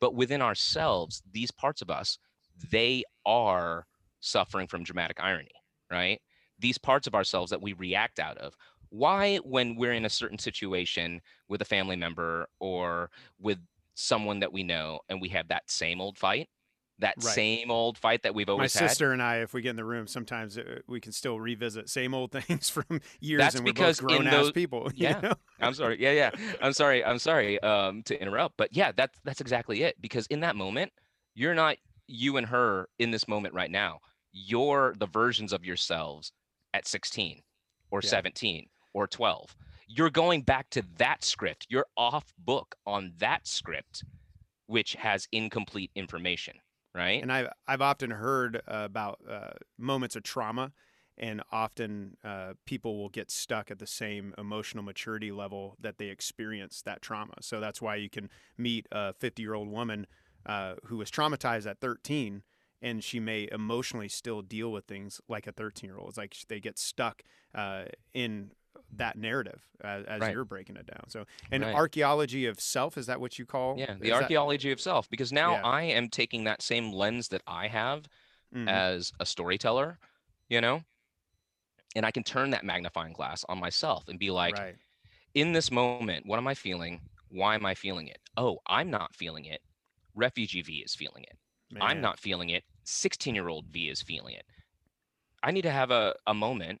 but 0.00 0.16
within 0.16 0.42
ourselves 0.42 1.22
these 1.30 1.52
parts 1.52 1.80
of 1.80 1.88
us 1.88 2.18
they 2.70 3.04
are 3.24 3.86
suffering 4.22 4.66
from 4.66 4.82
dramatic 4.82 5.18
irony 5.20 5.50
right 5.90 6.20
these 6.58 6.78
parts 6.78 7.06
of 7.06 7.14
ourselves 7.14 7.50
that 7.50 7.60
we 7.60 7.72
react 7.74 8.18
out 8.18 8.38
of 8.38 8.54
why 8.88 9.36
when 9.38 9.74
we're 9.76 9.92
in 9.92 10.04
a 10.04 10.10
certain 10.10 10.38
situation 10.38 11.20
with 11.48 11.60
a 11.60 11.64
family 11.66 11.96
member 11.96 12.46
or 12.60 13.10
with 13.38 13.58
someone 13.94 14.40
that 14.40 14.52
we 14.52 14.62
know 14.62 15.00
and 15.08 15.20
we 15.20 15.28
have 15.28 15.48
that 15.48 15.62
same 15.70 16.00
old 16.00 16.16
fight 16.16 16.48
that 16.98 17.14
Right. 17.16 17.34
same 17.34 17.70
old 17.70 17.98
fight 17.98 18.22
that 18.22 18.32
we've 18.34 18.48
always 18.48 18.74
had 18.74 18.82
My 18.82 18.86
sister 18.88 19.12
and 19.12 19.20
I, 19.20 19.38
if 19.38 19.52
we 19.54 19.60
get 19.62 19.70
in 19.70 19.76
the 19.76 19.84
room, 19.84 20.06
sometimes 20.06 20.56
uh, 20.56 20.80
we 20.86 21.00
can 21.00 21.10
still 21.10 21.40
revisit 21.40 21.88
same 21.88 22.14
old 22.14 22.30
things 22.46 22.70
from 22.70 23.00
years, 23.18 23.40
That's 23.40 23.54
and 23.56 23.64
we're 23.64 23.72
because 23.72 23.98
both 24.00 24.10
in 24.12 24.16
grown 24.18 24.26
ass 24.28 24.34
those- 24.34 24.52
people. 24.52 24.88
you 24.94 25.08
yeah. 25.08 25.20
know? 25.20 25.32
I'm 25.60 25.74
sorry. 25.74 26.00
Yeah, 26.00 26.12
yeah. 26.12 26.30
I'm 26.60 26.72
sorry. 26.74 27.04
I'm 27.04 27.18
sorry 27.18 27.58
um, 27.60 28.02
to 28.04 28.20
interrupt, 28.22 28.56
but 28.56 28.68
yeah, 28.76 28.92
that's 28.94 29.18
that's 29.24 29.40
exactly 29.40 29.82
it. 29.82 30.00
Because 30.00 30.26
in 30.28 30.40
that 30.40 30.54
moment, 30.54 30.92
you're 31.34 31.54
not 31.54 31.76
you 32.06 32.36
and 32.36 32.46
her 32.46 32.88
in 33.00 33.10
this 33.10 33.26
moment 33.26 33.54
right 33.54 33.70
now. 33.70 33.98
You're 34.32 34.94
the 34.98 35.06
versions 35.06 35.52
of 35.52 35.64
yourselves 35.64 36.32
at 36.74 36.86
16 36.86 37.42
or 37.90 38.00
Yeah. 38.02 38.10
17 38.10 38.68
or 38.94 39.06
12. 39.06 39.54
You're 39.86 40.10
going 40.10 40.42
back 40.42 40.70
to 40.70 40.82
that 40.96 41.22
script. 41.22 41.66
You're 41.68 41.86
off 41.96 42.32
book 42.38 42.76
on 42.86 43.12
that 43.18 43.46
script, 43.46 44.04
which 44.66 44.94
has 44.94 45.28
incomplete 45.32 45.90
information, 45.94 46.60
right? 46.94 47.22
And 47.22 47.30
I've 47.30 47.48
I've 47.66 47.82
often 47.82 48.10
heard 48.10 48.56
uh, 48.56 48.60
about 48.84 49.20
uh, 49.28 49.50
moments 49.76 50.16
of 50.16 50.22
trauma, 50.22 50.72
and 51.18 51.42
often 51.52 52.16
uh, 52.24 52.54
people 52.64 52.96
will 52.96 53.10
get 53.10 53.30
stuck 53.30 53.70
at 53.70 53.78
the 53.78 53.86
same 53.86 54.34
emotional 54.38 54.82
maturity 54.82 55.30
level 55.30 55.76
that 55.78 55.98
they 55.98 56.08
experienced 56.08 56.86
that 56.86 57.02
trauma. 57.02 57.34
So 57.42 57.60
that's 57.60 57.82
why 57.82 57.96
you 57.96 58.08
can 58.08 58.30
meet 58.56 58.86
a 58.90 59.12
50 59.12 59.42
year 59.42 59.52
old 59.54 59.68
woman 59.68 60.06
uh, 60.46 60.74
who 60.84 60.96
was 60.96 61.10
traumatized 61.10 61.66
at 61.66 61.80
13. 61.80 62.42
And 62.82 63.02
she 63.02 63.20
may 63.20 63.48
emotionally 63.52 64.08
still 64.08 64.42
deal 64.42 64.72
with 64.72 64.86
things 64.86 65.20
like 65.28 65.46
a 65.46 65.52
13 65.52 65.88
year 65.88 65.98
old. 65.98 66.08
It's 66.10 66.18
like 66.18 66.36
they 66.48 66.58
get 66.60 66.78
stuck 66.78 67.22
uh, 67.54 67.84
in 68.12 68.50
that 68.94 69.16
narrative 69.16 69.62
as, 69.82 70.04
as 70.06 70.20
Right. 70.20 70.34
you're 70.34 70.44
breaking 70.44 70.76
it 70.76 70.86
down. 70.86 71.08
So, 71.08 71.24
and 71.50 71.62
Right. 71.62 71.74
archaeology 71.74 72.46
of 72.46 72.58
self 72.60 72.98
is 72.98 73.06
that 73.06 73.20
what 73.20 73.38
you 73.38 73.46
call? 73.46 73.78
yeah, 73.78 73.94
the 73.94 74.10
that- 74.10 74.22
archaeology 74.22 74.72
of 74.72 74.80
self. 74.80 75.08
Because 75.08 75.32
now 75.32 75.52
Yeah. 75.52 75.62
I 75.64 75.82
am 75.84 76.08
taking 76.08 76.44
that 76.44 76.60
same 76.60 76.92
lens 76.92 77.28
that 77.28 77.42
I 77.46 77.68
have 77.68 78.06
Mhm. 78.52 78.68
as 78.68 79.12
a 79.20 79.24
storyteller, 79.26 79.98
you 80.48 80.60
know, 80.60 80.82
and 81.94 82.04
I 82.04 82.10
can 82.10 82.24
turn 82.24 82.50
that 82.50 82.64
magnifying 82.64 83.12
glass 83.12 83.44
on 83.48 83.58
myself 83.60 84.08
and 84.08 84.18
be 84.18 84.30
like, 84.30 84.56
right. 84.58 84.76
in 85.34 85.52
this 85.52 85.70
moment, 85.70 86.26
what 86.26 86.38
am 86.38 86.48
I 86.48 86.54
feeling? 86.54 87.00
Why 87.28 87.54
am 87.54 87.64
I 87.64 87.74
feeling 87.74 88.08
it? 88.08 88.20
Oh, 88.36 88.58
I'm 88.66 88.90
not 88.90 89.14
feeling 89.14 89.44
it. 89.44 89.62
Refugee 90.14 90.62
V 90.62 90.78
is 90.80 90.94
feeling 90.94 91.22
it. 91.24 91.38
I'm 91.80 92.02
not 92.02 92.18
feeling 92.20 92.50
it. 92.50 92.64
16 92.92 93.34
year 93.34 93.48
old 93.48 93.66
V 93.66 93.88
is 93.88 94.02
feeling 94.02 94.34
it. 94.34 94.44
I 95.42 95.50
need 95.50 95.62
to 95.62 95.70
have 95.70 95.90
a, 95.90 96.14
a 96.26 96.34
moment 96.34 96.80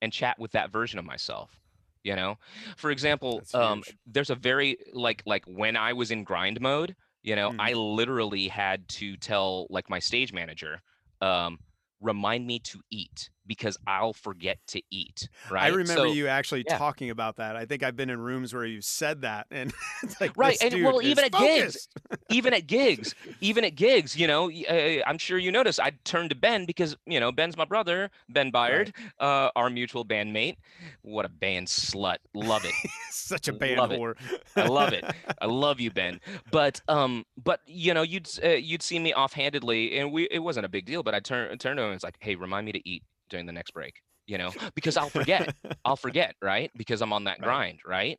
and 0.00 0.12
chat 0.12 0.38
with 0.38 0.52
that 0.52 0.70
version 0.70 0.98
of 0.98 1.04
myself. 1.04 1.58
You 2.04 2.14
know, 2.16 2.38
for 2.76 2.90
example, 2.90 3.42
um, 3.54 3.82
there's 4.06 4.30
a 4.30 4.34
very 4.36 4.78
like 4.92 5.22
like 5.26 5.44
when 5.46 5.76
I 5.76 5.92
was 5.92 6.10
in 6.10 6.22
grind 6.24 6.60
mode, 6.60 6.94
you 7.22 7.34
know, 7.36 7.50
Mhm. 7.50 7.56
I 7.58 7.72
literally 7.72 8.48
had 8.48 8.88
to 8.90 9.16
tell 9.16 9.66
like 9.68 9.90
my 9.90 9.98
stage 9.98 10.32
manager, 10.32 10.80
um, 11.20 11.58
remind 12.00 12.46
me 12.46 12.60
to 12.60 12.80
eat 12.90 13.30
because 13.48 13.76
I'll 13.86 14.12
forget 14.12 14.58
to 14.68 14.82
eat. 14.90 15.28
Right. 15.50 15.64
I 15.64 15.68
remember 15.68 15.94
So- 15.94 16.12
you 16.12 16.28
actually 16.28 16.64
yeah. 16.68 16.78
talking 16.78 17.10
about 17.10 17.36
that. 17.36 17.56
I 17.56 17.64
think 17.64 17.82
I've 17.82 17.96
been 17.96 18.10
in 18.10 18.20
rooms 18.20 18.54
where 18.54 18.64
you 18.64 18.80
said 18.80 19.22
that, 19.22 19.46
and 19.50 19.72
it's 20.02 20.20
like, 20.20 20.32
Right, 20.36 20.56
and 20.62 20.84
well, 20.84 21.02
even 21.02 21.24
at 21.24 21.32
gigs, 21.32 21.88
even 22.30 22.54
at 22.54 22.66
gigs, 22.66 23.14
even 23.40 23.64
at 23.64 23.74
gigs, 23.74 24.16
you 24.16 24.26
know, 24.26 24.50
uh, 24.50 25.02
I'm 25.06 25.18
sure 25.18 25.38
you 25.38 25.50
noticed 25.50 25.80
I 25.80 25.92
turned 26.04 26.30
to 26.30 26.36
Ben 26.36 26.66
because, 26.66 26.96
you 27.06 27.18
know, 27.18 27.32
Ben's 27.32 27.56
my 27.56 27.64
brother, 27.64 28.10
Ben 28.28 28.52
Byard, 28.52 28.92
uh, 29.18 29.50
our 29.56 29.70
mutual 29.70 30.04
bandmate. 30.04 30.56
What 31.02 31.24
a 31.24 31.28
band 31.28 31.68
slut. 31.68 32.18
Love 32.34 32.64
it. 32.64 32.74
Such 33.10 33.48
a 33.48 33.52
band 33.52 33.78
Love 33.78 33.90
whore. 33.90 34.14
I 34.56 34.66
love 34.66 34.92
it. 34.92 35.04
I 35.40 35.46
love 35.46 35.80
you, 35.80 35.90
Ben. 35.90 36.20
But 36.50 36.80
um, 36.88 37.24
but 37.42 37.60
you 37.66 37.94
know, 37.94 38.02
you'd 38.02 38.28
uh, 38.44 38.48
you'd 38.48 38.82
see 38.82 38.98
me 38.98 39.14
offhandedly, 39.14 39.98
and 39.98 40.12
we 40.12 40.28
it 40.30 40.40
wasn't 40.40 40.66
a 40.66 40.68
big 40.68 40.84
deal. 40.84 41.02
But 41.02 41.14
I 41.14 41.20
turn 41.20 41.56
turned 41.58 41.78
to 41.78 41.82
him 41.82 41.88
and 41.88 41.94
it's 41.94 42.04
like, 42.04 42.16
hey, 42.20 42.34
remind 42.34 42.66
me 42.66 42.72
to 42.72 42.88
eat 42.88 43.02
during 43.28 43.46
the 43.46 43.52
next 43.52 43.72
break. 43.72 44.02
You 44.26 44.38
know, 44.38 44.54
because 44.74 44.96
I'll 44.96 45.10
forget. 45.10 45.50
I'll 45.84 45.96
forget, 45.96 46.36
right? 46.42 46.70
Because 46.76 47.00
I'm 47.02 47.12
on 47.12 47.24
that 47.24 47.40
Right. 47.40 47.62
grind, 47.62 47.80
right? 47.86 48.18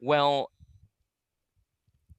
Well, 0.00 0.50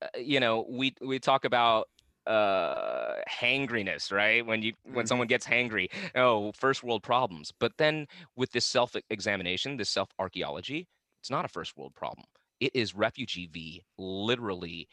uh, 0.02 0.08
you 0.18 0.40
know, 0.40 0.66
we 0.70 0.94
we 1.02 1.20
talk 1.20 1.46
about 1.46 1.88
uh 2.26 3.16
hangriness 3.28 4.10
right 4.10 4.46
when 4.46 4.62
you 4.62 4.72
when 4.88 5.06
Mhm. 5.06 5.06
someone 5.06 5.28
gets 5.28 5.46
hangry 5.46 5.88
oh 6.16 6.54
first 6.54 6.82
world 6.82 7.04
problems 7.04 7.52
but 7.60 7.74
then 7.78 8.08
with 8.38 8.50
this 8.52 8.66
self 8.66 8.96
examination 9.10 9.76
this 9.76 9.90
self 9.90 10.08
archaeology 10.20 10.88
it's 11.22 11.30
not 11.30 11.44
a 11.44 11.50
first 11.50 11.76
world 11.76 11.94
problem 11.96 12.26
it 12.62 12.74
is 12.74 12.96
refugee 12.96 13.48
v 13.48 13.84
literally 13.98 14.88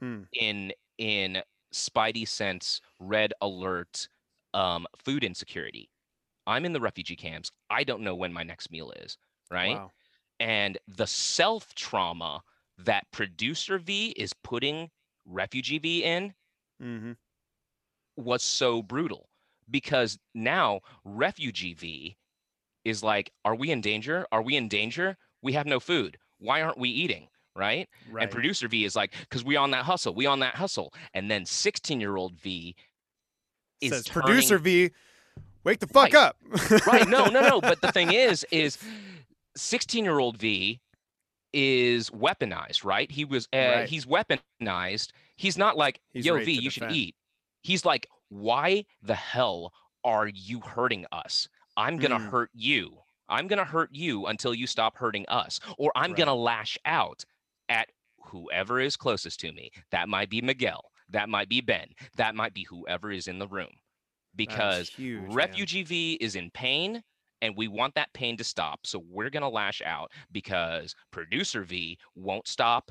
Hmm. 0.00 0.22
in 0.32 0.72
in 0.98 1.42
spidey 1.72 2.26
sense 2.26 2.80
red 2.98 3.32
alert 3.40 4.08
um 4.54 4.86
food 4.96 5.24
insecurity 5.24 5.90
i'm 6.48 6.64
in 6.64 6.72
the 6.72 6.80
refugee 6.80 7.14
camps 7.16 7.50
i 7.70 7.84
don't 7.84 8.02
know 8.02 8.14
when 8.16 8.32
my 8.32 8.42
next 8.42 8.70
meal 8.72 8.90
is 8.96 9.16
right 9.50 9.76
Wow. 9.76 9.92
and 10.40 10.78
the 10.88 11.06
self 11.06 11.74
trauma 11.74 12.42
that 12.78 13.06
producer 13.12 13.78
V 13.78 14.10
is 14.16 14.32
putting 14.44 14.90
refugee 15.26 15.78
V 15.78 16.04
in 16.04 16.34
hmm 16.80 17.12
was 18.16 18.42
so 18.42 18.82
brutal 18.82 19.28
because 19.70 20.18
now 20.34 20.80
refugee 21.04 21.74
V 21.74 22.16
is 22.84 23.02
like, 23.02 23.30
are 23.44 23.54
we 23.54 23.70
in 23.70 23.80
danger? 23.80 24.26
Are 24.32 24.42
we 24.42 24.56
in 24.56 24.68
danger? 24.68 25.16
We 25.42 25.52
have 25.52 25.66
no 25.66 25.78
food. 25.78 26.18
Why 26.38 26.62
aren't 26.62 26.78
we 26.78 26.88
eating? 26.88 27.28
Right. 27.54 27.88
Right. 28.10 28.22
And 28.22 28.30
producer 28.30 28.66
V 28.68 28.84
is 28.84 28.96
like, 28.96 29.12
because 29.20 29.44
we 29.44 29.56
on 29.56 29.70
that 29.72 29.84
hustle, 29.84 30.14
we 30.14 30.26
on 30.26 30.40
that 30.40 30.54
hustle. 30.54 30.92
And 31.14 31.30
then 31.30 31.44
16 31.44 32.00
year 32.00 32.16
old 32.16 32.34
V 32.40 32.74
is 33.80 33.90
Says 33.92 34.08
producer 34.08 34.58
V, 34.58 34.90
wake 35.64 35.80
the 35.80 35.86
fuck 35.86 36.12
Right. 36.12 36.14
up. 36.14 36.36
right. 36.86 37.08
No 37.08 37.26
no 37.26 37.40
no. 37.40 37.60
But 37.60 37.80
the 37.80 37.92
thing 37.92 38.12
is 38.12 38.44
is 38.50 38.78
16 39.56 40.04
year 40.04 40.18
old 40.18 40.38
v 40.38 40.80
is 41.52 42.10
weaponized 42.10 42.84
right? 42.84 43.10
He 43.10 43.24
was 43.24 43.48
uh, 43.54 43.56
Right. 43.58 43.88
he's 43.88 44.06
weaponized. 44.06 45.10
He's 45.36 45.56
not 45.58 45.76
like 45.76 46.00
He's 46.12 46.26
yo 46.26 46.36
v 46.38 46.44
to 46.44 46.62
you 46.62 46.70
should 46.70 46.92
eat. 46.92 47.14
He's 47.62 47.84
like 47.84 48.06
why 48.28 48.84
the 49.02 49.14
hell 49.14 49.72
are 50.04 50.28
you 50.28 50.60
hurting 50.60 51.06
us? 51.12 51.48
I'm 51.76 51.96
gonna 51.96 52.18
Mm. 52.18 52.30
hurt 52.30 52.50
you. 52.54 52.98
I'm 53.28 53.46
gonna 53.46 53.64
hurt 53.64 53.90
you 53.92 54.26
until 54.26 54.54
you 54.54 54.66
stop 54.66 54.96
hurting 54.96 55.24
us. 55.28 55.60
Or 55.78 55.92
i'm 55.96 56.10
Right. 56.10 56.18
gonna 56.18 56.34
lash 56.34 56.78
out 56.84 57.24
at 57.68 57.90
whoever 58.26 58.80
is 58.80 58.96
closest 58.96 59.40
to 59.40 59.52
me. 59.52 59.70
That 59.90 60.08
might 60.08 60.28
be 60.30 60.40
miguel. 60.42 60.92
That 61.10 61.28
might 61.30 61.48
be 61.48 61.60
ben. 61.62 61.88
That 62.16 62.34
might 62.34 62.52
be 62.54 62.64
whoever 62.64 63.10
is 63.10 63.28
in 63.28 63.38
the 63.38 63.48
room 63.48 63.70
because 64.36 64.90
huge, 64.96 65.38
man. 65.38 65.66
refugee 65.66 65.82
V 65.82 66.14
is 66.20 66.36
in 66.36 66.50
pain 66.50 67.02
and 67.42 67.56
we 67.56 67.68
want 67.68 67.94
that 67.94 68.12
pain 68.14 68.36
to 68.36 68.44
stop. 68.44 68.86
So 68.86 68.98
we're 68.98 69.30
going 69.30 69.42
to 69.42 69.48
lash 69.48 69.80
out 69.84 70.12
because 70.32 70.94
producer 71.10 71.62
V 71.62 71.98
won't 72.14 72.48
stop. 72.48 72.90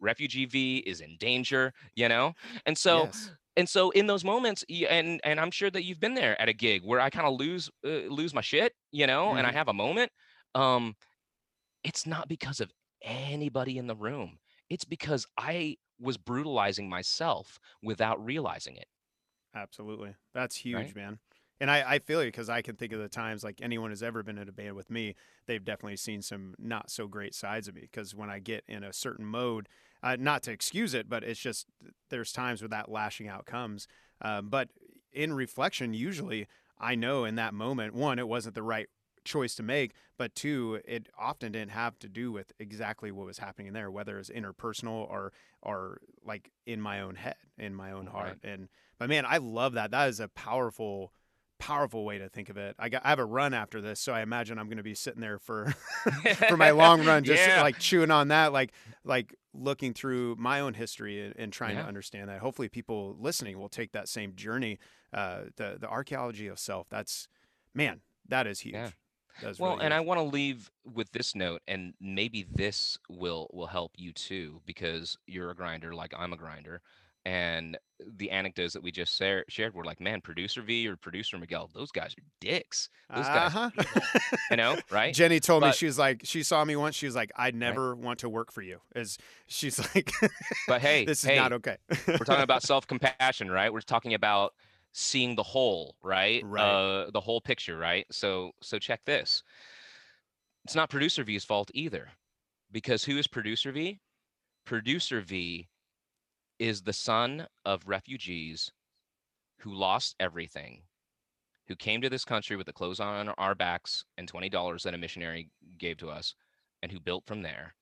Refugee 0.00 0.46
V 0.46 0.78
is 0.78 1.00
in 1.00 1.16
danger, 1.18 1.72
you 1.94 2.08
know? 2.08 2.34
And 2.66 2.76
so 2.76 3.08
Yes. 3.08 3.32
and 3.56 3.68
so 3.68 3.90
in 3.90 4.06
those 4.06 4.24
moments 4.24 4.64
and 4.88 5.20
and 5.24 5.40
I'm 5.40 5.50
sure 5.50 5.70
that 5.70 5.84
you've 5.84 6.00
been 6.00 6.14
there 6.14 6.40
at 6.40 6.48
a 6.48 6.52
gig 6.52 6.82
where 6.84 7.00
I 7.00 7.10
kind 7.10 7.26
of 7.26 7.38
lose 7.38 7.70
uh, 7.84 8.08
lose 8.08 8.34
my 8.34 8.40
shit, 8.40 8.74
you 8.92 9.06
know, 9.06 9.34
and 9.36 9.46
I 9.46 9.52
Mhm. 9.52 9.52
have 9.52 9.68
a 9.68 9.72
moment 9.74 10.10
um 10.54 10.96
it's 11.84 12.06
not 12.06 12.28
because 12.28 12.60
of 12.60 12.72
anybody 13.02 13.78
in 13.78 13.86
the 13.86 13.96
room. 13.96 14.38
It's 14.70 14.84
because 14.84 15.26
I 15.38 15.76
was 16.00 16.16
brutalizing 16.18 16.88
myself 16.88 17.58
without 17.82 18.24
realizing 18.24 18.76
it. 18.76 18.86
Absolutely. 19.56 20.14
That's 20.34 20.56
huge, 20.56 20.76
Right? 20.76 20.96
man. 20.96 21.18
And 21.58 21.70
I, 21.70 21.94
I 21.94 21.98
feel 22.00 22.22
you 22.22 22.28
because 22.28 22.50
I 22.50 22.60
can 22.60 22.76
think 22.76 22.92
of 22.92 23.00
the 23.00 23.08
times 23.08 23.42
like 23.42 23.60
anyone 23.62 23.88
who's 23.90 24.02
ever 24.02 24.22
been 24.22 24.36
in 24.36 24.46
a 24.48 24.52
band 24.52 24.76
with 24.76 24.90
me, 24.90 25.14
they've 25.46 25.64
definitely 25.64 25.96
seen 25.96 26.20
some 26.20 26.54
not 26.58 26.90
so 26.90 27.06
great 27.08 27.34
sides 27.34 27.66
of 27.66 27.74
me. 27.74 27.80
Because 27.80 28.14
when 28.14 28.28
I 28.28 28.38
get 28.40 28.62
in 28.68 28.84
a 28.84 28.92
certain 28.92 29.24
mode, 29.24 29.68
uh, 30.02 30.16
not 30.20 30.42
to 30.42 30.52
excuse 30.52 30.92
it, 30.92 31.08
but 31.08 31.24
it's 31.24 31.40
just 31.40 31.66
there's 32.10 32.30
times 32.30 32.60
where 32.60 32.68
that 32.68 32.90
lashing 32.90 33.26
out 33.26 33.46
comes. 33.46 33.88
Um, 34.20 34.50
but 34.50 34.68
in 35.12 35.32
reflection, 35.32 35.94
usually 35.94 36.46
I 36.78 36.94
know 36.94 37.24
in 37.24 37.36
that 37.36 37.54
moment, 37.54 37.94
one, 37.94 38.18
it 38.18 38.28
wasn't 38.28 38.54
the 38.54 38.62
right 38.62 38.88
choice 39.24 39.54
to 39.56 39.62
make, 39.62 39.92
but 40.18 40.34
two, 40.34 40.80
it 40.84 41.08
often 41.18 41.52
didn't 41.52 41.72
have 41.72 41.98
to 42.00 42.08
do 42.08 42.30
with 42.30 42.52
exactly 42.58 43.10
what 43.10 43.26
was 43.26 43.38
happening 43.38 43.72
there, 43.72 43.90
whether 43.90 44.18
it's 44.18 44.30
interpersonal 44.30 45.08
or 45.10 45.32
or 45.62 45.98
like 46.24 46.50
in 46.66 46.82
my 46.82 47.00
own 47.00 47.14
head, 47.16 47.36
in 47.58 47.74
my 47.74 47.92
own 47.92 48.06
heart. 48.06 48.38
Right. 48.44 48.52
And 48.52 48.68
but 48.98 49.08
man, 49.08 49.24
I 49.26 49.38
love 49.38 49.74
that. 49.74 49.90
That 49.90 50.08
is 50.08 50.20
a 50.20 50.28
powerful 50.28 51.12
powerful 51.58 52.04
way 52.04 52.18
to 52.18 52.28
think 52.28 52.50
of 52.50 52.58
it. 52.58 52.76
I 52.78 52.90
got 52.90 53.00
I 53.04 53.08
have 53.08 53.18
a 53.18 53.24
run 53.24 53.54
after 53.54 53.80
this, 53.80 53.98
so 53.98 54.12
I 54.12 54.20
imagine 54.20 54.58
I'm 54.58 54.66
going 54.66 54.76
to 54.76 54.82
be 54.82 54.94
sitting 54.94 55.20
there 55.22 55.38
for 55.38 55.74
for 56.48 56.56
my 56.56 56.70
long 56.70 57.04
run, 57.04 57.24
just 57.24 57.46
Yeah. 57.46 57.62
like 57.62 57.78
chewing 57.78 58.10
on 58.10 58.28
that, 58.28 58.52
like 58.52 58.72
like 59.04 59.34
looking 59.54 59.94
through 59.94 60.36
my 60.38 60.60
own 60.60 60.74
history 60.74 61.24
and, 61.24 61.34
and 61.38 61.52
trying 61.52 61.76
Yeah. 61.76 61.82
to 61.82 61.88
understand 61.88 62.28
that. 62.28 62.40
Hopefully, 62.40 62.68
people 62.68 63.16
listening 63.18 63.58
will 63.58 63.70
take 63.70 63.92
that 63.92 64.08
same 64.08 64.34
journey. 64.34 64.78
Uh, 65.14 65.44
the 65.56 65.78
the 65.80 65.88
archaeology 65.88 66.46
of 66.46 66.58
self. 66.58 66.88
That's 66.90 67.26
man, 67.74 68.02
that 68.28 68.46
is 68.46 68.60
huge. 68.60 68.74
Yeah. 68.74 68.90
That 69.42 69.50
is 69.50 69.58
Well, 69.58 69.72
really 69.74 69.84
and 69.86 69.94
I 69.94 70.00
want 70.00 70.18
to 70.18 70.24
leave 70.24 70.70
with 70.84 71.12
this 71.12 71.34
note, 71.34 71.62
and 71.66 71.94
maybe 72.00 72.46
this 72.54 72.98
will 73.08 73.48
will 73.52 73.66
help 73.68 73.92
you 73.96 74.12
too, 74.12 74.60
because 74.66 75.16
you're 75.26 75.50
a 75.50 75.54
grinder 75.54 75.94
like 75.94 76.12
I'm 76.18 76.32
a 76.34 76.36
grinder. 76.36 76.82
And 77.26 77.76
the 78.18 78.30
anecdotes 78.30 78.72
that 78.74 78.82
we 78.84 78.92
just 78.92 79.16
share, 79.18 79.44
shared 79.48 79.74
were 79.74 79.84
like, 79.84 80.00
man, 80.00 80.20
producer 80.20 80.62
V 80.62 80.86
or 80.86 80.96
producer 80.96 81.36
Miguel, 81.38 81.68
those 81.74 81.90
guys 81.90 82.12
are 82.16 82.22
dicks. 82.40 82.88
Those 83.12 83.24
guys, 83.26 83.52
Uh-huh. 83.52 83.70
you 84.50 84.56
know, 84.56 84.76
right? 84.92 85.12
Jenny 85.12 85.40
told 85.40 85.64
me 85.64 85.72
she 85.72 85.86
was 85.86 85.98
like 85.98 86.20
she 86.22 86.44
saw 86.44 86.64
me 86.64 86.76
once. 86.76 86.94
She 86.94 87.06
was 87.06 87.16
like, 87.16 87.32
"I'd 87.34 87.56
never 87.56 87.96
want 87.96 88.20
to 88.20 88.28
work 88.28 88.52
for 88.52 88.62
you." 88.62 88.78
Is 88.94 89.18
she's 89.48 89.78
like, 89.94 90.12
But 90.68 90.80
hey, 90.86 91.04
this 91.04 91.24
is 91.24 91.28
hey, 91.30 91.36
not 91.36 91.52
okay." 91.54 91.78
we're 92.06 92.18
talking 92.18 92.44
about 92.44 92.62
self-compassion 92.72 93.50
right 93.50 93.72
we're 93.72 93.80
talking 93.80 94.14
about 94.14 94.54
seeing 94.92 95.34
the 95.34 95.42
whole 95.42 95.96
right 96.02 96.42
Right. 96.46 96.62
uh 96.62 97.10
the 97.10 97.20
whole 97.20 97.40
picture 97.40 97.76
right 97.76 98.06
so 98.10 98.52
so 98.62 98.78
check 98.78 99.00
this 99.04 99.42
it's 100.64 100.74
not 100.76 100.88
producer 100.90 101.22
v's 101.24 101.44
fault 101.44 101.70
either 101.74 102.08
because 102.72 103.04
who 103.04 103.18
is 103.18 103.26
producer 103.26 103.72
v 103.72 103.98
producer 104.64 105.20
v 105.20 105.68
is 106.58 106.82
the 106.82 106.92
son 106.92 107.48
of 107.64 107.86
refugees 107.88 108.72
who 109.60 109.74
lost 109.74 110.16
everything 110.20 110.84
who 111.68 111.76
came 111.76 112.00
to 112.02 112.10
this 112.10 112.24
country 112.24 112.56
with 112.56 112.66
the 112.66 112.72
clothes 112.74 113.00
on 113.00 113.28
our 113.30 113.54
backs 113.54 114.04
and 114.18 114.28
$20 114.28 114.84
that 114.84 114.94
a 114.94 114.98
missionary 114.98 115.50
gave 115.78 115.98
to 115.98 116.10
us 116.10 116.34
and 116.82 116.92
who 116.92 117.00
built 117.00 117.26
from 117.26 117.42
there 117.42 117.76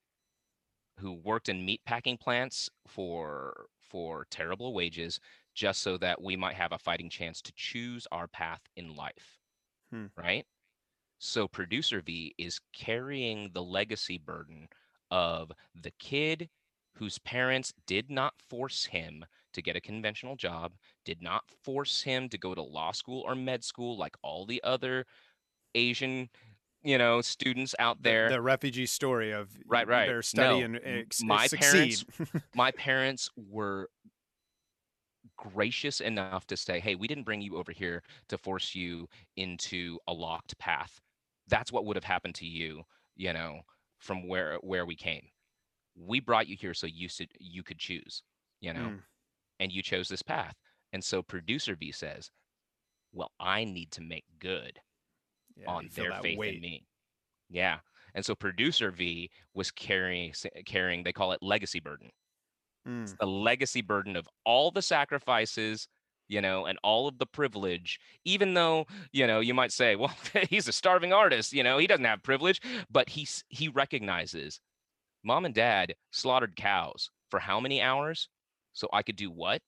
who 0.98 1.12
worked 1.12 1.48
in 1.48 1.64
meat 1.64 1.82
packing 1.84 2.16
plants 2.16 2.70
for 2.86 3.68
for 3.80 4.24
terrible 4.30 4.72
wages 4.72 5.18
just 5.54 5.80
so 5.82 5.96
that 5.98 6.22
we 6.22 6.36
might 6.36 6.54
have 6.54 6.72
a 6.72 6.78
fighting 6.78 7.10
chance 7.10 7.42
to 7.42 7.52
choose 7.52 8.06
our 8.12 8.28
path 8.28 8.60
in 8.76 8.94
life 8.94 9.40
Hmm. 9.90 10.06
right 10.16 10.46
so 11.18 11.48
producer 11.48 12.02
v 12.02 12.34
is 12.38 12.60
carrying 12.72 13.52
the 13.52 13.62
legacy 13.62 14.18
burden 14.18 14.68
of 15.10 15.52
the 15.74 15.92
kid 15.92 16.50
whose 16.96 17.18
parents 17.18 17.72
did 17.86 18.10
not 18.10 18.34
force 18.48 18.86
him 18.86 19.24
to 19.52 19.62
get 19.62 19.76
a 19.76 19.80
conventional 19.80 20.36
job 20.36 20.74
did 21.04 21.22
not 21.22 21.44
force 21.62 22.02
him 22.02 22.28
to 22.28 22.38
go 22.38 22.54
to 22.54 22.62
law 22.62 22.92
school 22.92 23.22
or 23.26 23.34
med 23.34 23.62
school 23.64 23.96
like 23.96 24.16
all 24.22 24.46
the 24.46 24.62
other 24.64 25.04
asian 25.74 26.28
you 26.82 26.98
know 26.98 27.20
students 27.20 27.74
out 27.78 28.02
there 28.02 28.28
the, 28.28 28.40
refugee 28.40 28.86
story 28.86 29.32
of 29.32 29.50
Right, 29.66 29.88
right. 29.88 30.06
Their 30.06 30.22
study 30.22 30.60
No, 30.60 30.64
and 30.64 30.80
ex- 30.84 31.22
eh, 31.22 31.26
my 31.26 31.46
succeed. 31.46 31.98
my 32.54 32.70
parents 32.72 33.30
were 33.36 33.88
gracious 35.36 36.00
enough 36.00 36.46
to 36.46 36.56
say, 36.56 36.80
"Hey, 36.80 36.94
we 36.94 37.08
didn't 37.08 37.24
bring 37.24 37.40
you 37.40 37.56
over 37.56 37.72
here 37.72 38.02
to 38.28 38.38
force 38.38 38.74
you 38.74 39.08
into 39.36 39.98
a 40.06 40.12
locked 40.12 40.56
path. 40.58 41.00
That's 41.48 41.72
what 41.72 41.84
would 41.84 41.96
have 41.96 42.04
happened 42.04 42.34
to 42.36 42.46
you, 42.46 42.84
you 43.16 43.32
know, 43.32 43.62
from 43.98 44.28
where 44.28 44.56
where 44.58 44.86
we 44.86 44.96
came. 44.96 45.28
We 45.96 46.20
brought 46.20 46.46
you 46.48 46.56
here 46.56 46.74
so 46.74 46.86
you 46.86 47.08
should 47.08 47.30
you 47.38 47.62
could 47.62 47.78
choose, 47.78 48.22
you 48.60 48.72
know, 48.72 48.90
Mm. 48.90 49.02
and 49.60 49.72
you 49.72 49.82
chose 49.82 50.08
this 50.08 50.22
path. 50.22 50.54
And 50.92 51.04
so 51.04 51.22
producer 51.22 51.76
V 51.76 51.92
says, 51.92 52.30
"Well, 53.12 53.32
I 53.40 53.64
need 53.64 53.92
to 53.92 54.00
make 54.02 54.24
good 54.38 54.80
Yeah, 55.56 55.66
on 55.68 55.88
their 55.88 56.12
faith 56.22 56.38
weight. 56.38 56.56
in 56.56 56.60
me. 56.60 56.86
Yeah. 57.50 57.80
And 58.14 58.24
so 58.24 58.34
producer 58.34 58.90
V 58.90 59.30
was 59.54 59.70
carrying 59.70 60.32
carrying 60.66 61.02
they 61.04 61.12
call 61.12 61.32
it 61.32 61.42
legacy 61.42 61.80
burden. 61.80 62.10
Mm. 62.86 63.02
It's 63.02 63.14
the 63.14 63.26
legacy 63.26 63.82
burden 63.82 64.16
of 64.16 64.28
all 64.44 64.70
the 64.70 64.82
sacrifices, 64.82 65.88
you 66.28 66.40
know, 66.40 66.66
and 66.66 66.78
all 66.82 67.08
of 67.08 67.18
the 67.18 67.26
privilege, 67.26 67.98
even 68.24 68.54
though, 68.54 68.86
you 69.12 69.26
know, 69.26 69.40
you 69.40 69.54
might 69.54 69.72
say, 69.72 69.96
well, 69.96 70.14
he's 70.50 70.68
a 70.68 70.72
starving 70.72 71.12
artist, 71.12 71.52
you 71.52 71.62
know, 71.62 71.78
he 71.78 71.86
doesn't 71.86 72.04
have 72.04 72.22
privilege, 72.22 72.60
but 72.90 73.08
he's 73.10 73.44
he 73.48 73.68
recognizes 73.68 74.60
mom 75.24 75.44
and 75.44 75.54
dad 75.54 75.94
slaughtered 76.10 76.54
cows 76.56 77.10
for 77.30 77.40
how 77.40 77.58
many 77.60 77.80
hours? 77.82 78.28
So 78.72 78.88
I 78.92 79.02
could 79.02 79.16
do 79.16 79.30
what? 79.30 79.62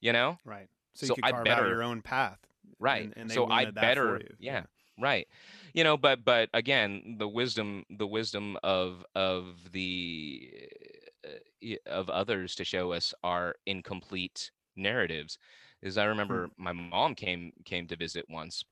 You 0.00 0.12
know? 0.12 0.38
Right. 0.44 0.68
So, 0.94 1.06
So 1.06 1.14
you 1.16 1.22
could 1.22 1.24
I 1.24 1.30
carve 1.32 1.46
out 1.48 1.56
better- 1.56 1.68
your 1.68 1.82
own 1.82 2.02
path. 2.02 2.38
Right. 2.78 3.04
And, 3.04 3.14
and 3.16 3.30
they 3.30 3.34
so 3.34 3.48
I 3.50 3.70
better 3.70 4.20
yeah. 4.38 4.64
right 5.00 5.26
you 5.74 5.84
know 5.84 5.96
but 5.96 6.24
but 6.24 6.48
again 6.52 7.16
the 7.18 7.28
wisdom 7.28 7.84
the 7.98 8.06
wisdom 8.06 8.56
of 8.62 9.04
of 9.14 9.56
the 9.72 10.50
uh, 11.24 11.74
of 11.86 12.10
others 12.10 12.54
to 12.56 12.64
show 12.64 12.92
us 12.92 13.14
our 13.22 13.54
incomplete 13.66 14.50
narratives 14.76 15.38
is 15.82 15.96
i 15.98 16.04
remember 16.04 16.50
my 16.56 16.72
mom 16.72 17.14
came 17.14 17.52
came 17.64 17.86
to 17.86 17.96
visit 17.96 18.24
once 18.28 18.64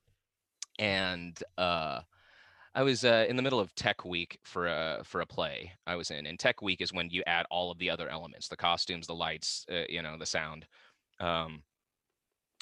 and 0.79 1.41
uh 1.57 2.01
I 2.77 2.83
was 2.83 3.03
uh, 3.03 3.25
in 3.27 3.35
the 3.35 3.41
middle 3.41 3.59
of 3.59 3.73
Tech 3.73 4.05
Week 4.05 4.39
for 4.43 4.67
a 4.67 5.01
for 5.03 5.21
a 5.21 5.25
play 5.25 5.73
I 5.87 5.95
was 5.95 6.11
in, 6.11 6.27
and 6.27 6.37
Tech 6.37 6.61
Week 6.61 6.79
is 6.79 6.93
when 6.93 7.09
you 7.09 7.23
add 7.25 7.47
all 7.49 7.71
of 7.71 7.79
the 7.79 7.89
other 7.89 8.07
elements: 8.07 8.47
the 8.47 8.55
costumes, 8.55 9.07
the 9.07 9.15
lights, 9.15 9.65
uh, 9.71 9.85
you 9.89 10.03
know, 10.03 10.15
the 10.15 10.27
sound. 10.27 10.67
Um, 11.19 11.63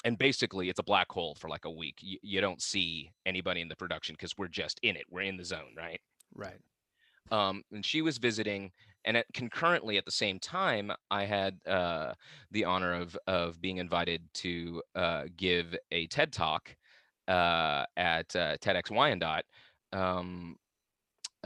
and 0.06 0.16
basically 0.16 0.70
it's 0.70 0.78
a 0.78 0.84
black 0.84 1.10
hole 1.12 1.34
for 1.34 1.48
like 1.48 1.64
a 1.66 1.70
week 1.70 1.98
you, 2.00 2.18
you 2.22 2.40
don't 2.40 2.62
see 2.62 3.10
anybody 3.26 3.60
in 3.60 3.68
the 3.68 3.76
production 3.76 4.14
because 4.14 4.36
we're 4.38 4.48
just 4.48 4.78
in 4.82 4.96
it 4.96 5.04
we're 5.10 5.22
in 5.22 5.36
the 5.36 5.44
zone 5.44 5.74
right 5.76 6.00
Right. 6.34 6.58
um, 7.30 7.62
and 7.72 7.84
she 7.84 8.02
was 8.02 8.18
visiting 8.18 8.72
and 9.04 9.16
at, 9.16 9.26
concurrently 9.34 9.96
at 9.96 10.04
the 10.04 10.10
same 10.10 10.38
time 10.38 10.92
i 11.10 11.24
had 11.24 11.58
uh, 11.66 12.12
the 12.50 12.64
honor 12.64 12.92
of 12.94 13.16
of 13.26 13.60
being 13.60 13.78
invited 13.78 14.22
to 14.34 14.82
uh, 14.94 15.24
give 15.36 15.74
a 15.90 16.06
ted 16.06 16.32
talk 16.32 16.76
uh, 17.26 17.84
at 17.96 18.34
uh, 18.36 18.56
tedx 18.58 18.90
wyandotte 18.90 19.44
um, 19.92 20.56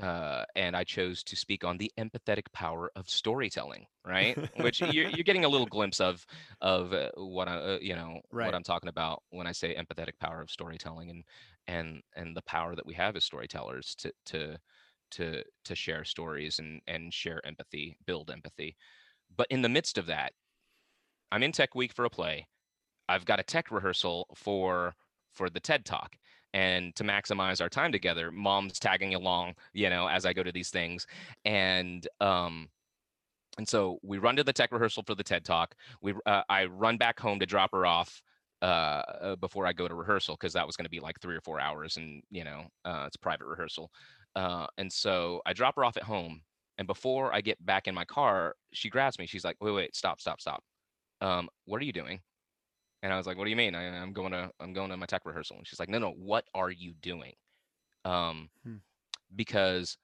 uh, 0.00 0.44
and 0.56 0.76
I 0.76 0.84
chose 0.84 1.22
to 1.24 1.36
speak 1.36 1.64
on 1.64 1.78
the 1.78 1.92
empathetic 1.98 2.52
power 2.52 2.90
of 2.96 3.08
storytelling, 3.10 3.86
right? 4.06 4.38
Which 4.54 4.80
you're, 4.80 5.06
you're 5.06 5.24
getting 5.24 5.44
a 5.44 5.48
little 5.48 5.66
glimpse 5.66 6.00
of 6.00 6.24
of 6.60 6.92
uh, 6.94 7.10
what 7.16 7.48
I, 7.48 7.56
uh, 7.56 7.78
you 7.80 7.94
know, 7.94 8.20
Right. 8.32 8.44
what 8.44 8.54
I'm 8.54 8.62
talking 8.62 8.88
about 8.88 9.22
when 9.30 9.46
I 9.46 9.52
say 9.52 9.74
empathetic 9.74 10.18
power 10.20 10.40
of 10.40 10.50
storytelling, 10.50 11.10
and 11.10 11.24
and 11.66 12.02
and 12.16 12.36
the 12.36 12.42
power 12.42 12.74
that 12.76 12.86
we 12.86 12.94
have 12.94 13.16
as 13.16 13.24
storytellers 13.24 13.94
to 13.96 14.12
to 14.26 14.58
to 15.12 15.44
to 15.64 15.74
share 15.74 16.04
stories 16.04 16.58
and 16.58 16.80
and 16.86 17.12
share 17.12 17.44
empathy, 17.46 17.96
build 18.06 18.30
empathy. 18.30 18.76
But 19.36 19.48
in 19.50 19.62
the 19.62 19.68
midst 19.70 19.98
of 19.98 20.06
that, 20.06 20.32
I'm 21.32 21.42
in 21.42 21.52
Tech 21.52 21.74
Week 21.74 21.92
for 21.92 22.04
a 22.04 22.10
play. 22.10 22.46
I've 23.08 23.26
got 23.26 23.40
a 23.40 23.44
tech 23.44 23.70
rehearsal 23.72 24.28
for 24.36 24.96
for 25.32 25.50
the 25.50 25.60
TED 25.60 25.84
Talk. 25.86 26.16
And 26.52 26.94
to 26.96 27.04
maximize 27.04 27.60
our 27.60 27.68
time 27.68 27.92
together, 27.92 28.32
mom's 28.32 28.78
tagging 28.78 29.14
along, 29.14 29.54
you 29.72 29.88
know, 29.88 30.08
as 30.08 30.26
I 30.26 30.32
go 30.32 30.42
to 30.42 30.52
these 30.52 30.70
things. 30.70 31.06
And 31.44 32.06
um 32.20 32.68
and 33.58 33.68
so 33.68 33.98
we 34.02 34.18
run 34.18 34.36
to 34.36 34.44
the 34.44 34.52
tech 34.52 34.72
rehearsal 34.72 35.02
for 35.06 35.14
the 35.14 35.22
TED 35.22 35.44
Talk. 35.44 35.74
We 36.00 36.14
uh, 36.26 36.42
I 36.48 36.64
run 36.66 36.96
back 36.96 37.18
home 37.20 37.40
to 37.40 37.46
drop 37.46 37.72
her 37.72 37.84
off 37.84 38.22
uh, 38.62 38.64
uh 38.64 39.36
before 39.36 39.66
I 39.66 39.72
go 39.72 39.88
to 39.88 39.94
rehearsal 39.94 40.36
because 40.36 40.52
that 40.52 40.66
was 40.66 40.76
going 40.76 40.84
to 40.84 40.90
be 40.90 41.00
like 41.00 41.20
three 41.20 41.36
or 41.36 41.40
four 41.40 41.60
hours, 41.60 41.96
and 41.96 42.22
you 42.30 42.44
know 42.44 42.64
uh, 42.84 43.04
it's 43.06 43.16
private 43.16 43.46
rehearsal. 43.46 43.90
Uh, 44.36 44.66
and 44.78 44.92
so 44.92 45.42
I 45.46 45.52
drop 45.52 45.76
her 45.76 45.84
off 45.84 45.96
at 45.96 46.04
home, 46.04 46.42
and 46.78 46.86
before 46.86 47.34
I 47.34 47.40
get 47.40 47.64
back 47.64 47.88
in 47.88 47.94
my 47.94 48.04
car, 48.04 48.54
she 48.72 48.88
grabs 48.88 49.18
me. 49.18 49.26
She's 49.26 49.44
like, 49.44 49.56
"Wait, 49.60 49.72
wait, 49.72 49.96
stop, 49.96 50.20
stop, 50.20 50.40
stop. 50.40 50.62
Um, 51.20 51.48
what 51.66 51.82
are 51.82 51.84
you 51.84 51.92
doing?" 51.92 52.20
And 53.02 53.12
I 53.12 53.16
was 53.16 53.26
like, 53.26 53.38
"What 53.38 53.44
do 53.44 53.50
you 53.50 53.56
mean? 53.56 53.74
I, 53.74 53.86
I'm 54.00 54.12
going 54.12 54.32
to 54.32 54.50
I'm 54.60 54.72
going 54.72 54.90
to 54.90 54.96
my 54.96 55.06
tech 55.06 55.22
rehearsal." 55.24 55.56
And 55.56 55.66
she's 55.66 55.80
like, 55.80 55.88
"No, 55.88 55.98
no, 55.98 56.10
what 56.12 56.44
are 56.54 56.70
you 56.70 56.92
doing?" 57.00 57.34
Um, 58.04 58.50
Hmm. 58.64 58.76
because 59.34 59.96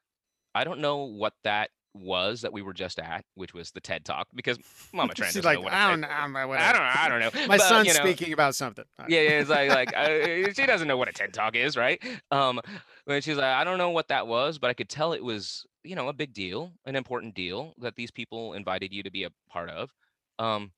I 0.54 0.64
don't 0.64 0.80
know 0.80 1.04
what 1.04 1.34
that 1.44 1.70
was 1.94 2.42
that 2.42 2.52
we 2.52 2.60
were 2.60 2.74
just 2.74 2.98
at, 2.98 3.24
which 3.36 3.54
was 3.54 3.70
the 3.70 3.80
TED 3.80 4.04
Talk, 4.04 4.28
because 4.34 4.58
Mama 4.92 5.14
Tran 5.14 5.24
She's 5.32 5.44
like, 5.44 5.56
know 5.58 5.64
what 5.64 5.72
a 5.72 5.76
I 5.76 5.90
don't 5.90 6.00
know. 6.02 6.08
I'm- 6.08 6.36
I 6.36 6.40
don't 6.42 6.52
know. 6.52 6.92
I 6.94 7.08
don't 7.08 7.20
know. 7.20 7.30
My 7.48 7.56
But, 7.56 7.68
son's 7.68 7.86
you 7.88 7.94
know, 7.94 8.00
speaking 8.00 8.32
about 8.34 8.54
something. 8.54 8.84
yeah, 9.08 9.20
yeah, 9.22 9.40
it's 9.40 9.48
like 9.50 9.70
like 9.70 9.96
uh, 9.96 10.52
she 10.52 10.66
doesn't 10.66 10.88
know 10.88 10.96
what 10.98 11.08
a 11.08 11.12
TED 11.12 11.32
Talk 11.32 11.56
is, 11.56 11.76
right? 11.76 12.02
Um, 12.30 12.60
when 13.06 13.22
she's 13.22 13.36
like, 13.36 13.44
I 13.46 13.64
don't 13.64 13.78
know 13.78 13.90
what 13.90 14.08
that 14.08 14.26
was, 14.26 14.58
but 14.58 14.68
I 14.68 14.74
could 14.74 14.88
tell 14.90 15.12
it 15.14 15.24
was, 15.24 15.64
you 15.84 15.94
know, 15.96 16.08
a 16.08 16.12
big 16.12 16.34
deal, 16.34 16.72
an 16.84 16.96
important 16.96 17.34
deal 17.34 17.72
that 17.78 17.96
these 17.96 18.10
people 18.10 18.52
invited 18.52 18.92
you 18.92 19.02
to 19.02 19.10
be 19.10 19.24
a 19.24 19.30
part 19.48 19.70
of, 19.70 19.90
um, 20.38 20.72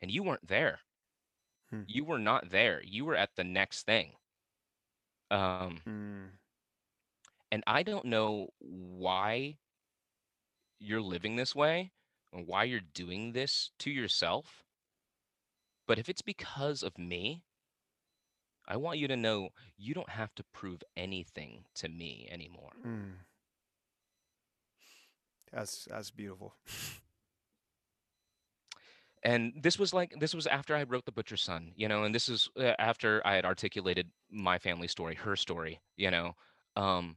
and 0.00 0.10
you 0.10 0.22
weren't 0.22 0.46
there. 0.48 0.78
Hmm. 1.70 1.82
You 1.86 2.04
were 2.04 2.18
not 2.18 2.50
there. 2.50 2.82
You 2.84 3.04
were 3.04 3.16
at 3.16 3.36
the 3.36 3.44
next 3.44 3.84
thing. 3.84 4.12
Um, 5.30 5.80
Hmm. 5.84 6.26
and 7.50 7.62
I 7.66 7.82
don't 7.82 8.06
know 8.06 8.48
why 8.58 9.58
you're 10.78 11.00
living 11.00 11.36
this 11.36 11.54
way 11.54 11.92
and 12.32 12.46
why 12.46 12.64
you're 12.64 12.80
doing 12.80 13.32
this 13.32 13.70
to 13.78 13.90
yourself. 13.90 14.64
But 15.86 15.98
if 15.98 16.08
it's 16.08 16.22
because 16.22 16.82
of 16.82 16.98
me, 16.98 17.42
I 18.66 18.76
want 18.76 18.98
you 18.98 19.08
to 19.08 19.16
know 19.16 19.50
you 19.76 19.94
don't 19.94 20.10
have 20.10 20.34
to 20.36 20.44
prove 20.44 20.82
anything 20.96 21.64
to 21.76 21.88
me 21.88 22.28
anymore. 22.30 22.72
Mm. 22.86 23.14
That's 25.52 25.84
that's 25.86 26.10
beautiful. 26.10 26.54
And 29.22 29.52
this 29.62 29.78
was 29.78 29.92
like 29.92 30.14
this 30.20 30.34
was 30.34 30.46
after 30.46 30.76
I 30.76 30.84
wrote 30.84 31.04
The 31.04 31.12
Butcher's 31.12 31.42
Son, 31.42 31.72
you 31.76 31.88
know, 31.88 32.04
and 32.04 32.14
this 32.14 32.28
is 32.28 32.48
uh, 32.56 32.74
after 32.78 33.20
I 33.26 33.34
had 33.34 33.44
articulated 33.44 34.10
my 34.30 34.58
family 34.58 34.88
story, 34.88 35.14
her 35.16 35.34
story, 35.36 35.80
you 35.96 36.10
know. 36.10 36.34
Um 36.76 37.16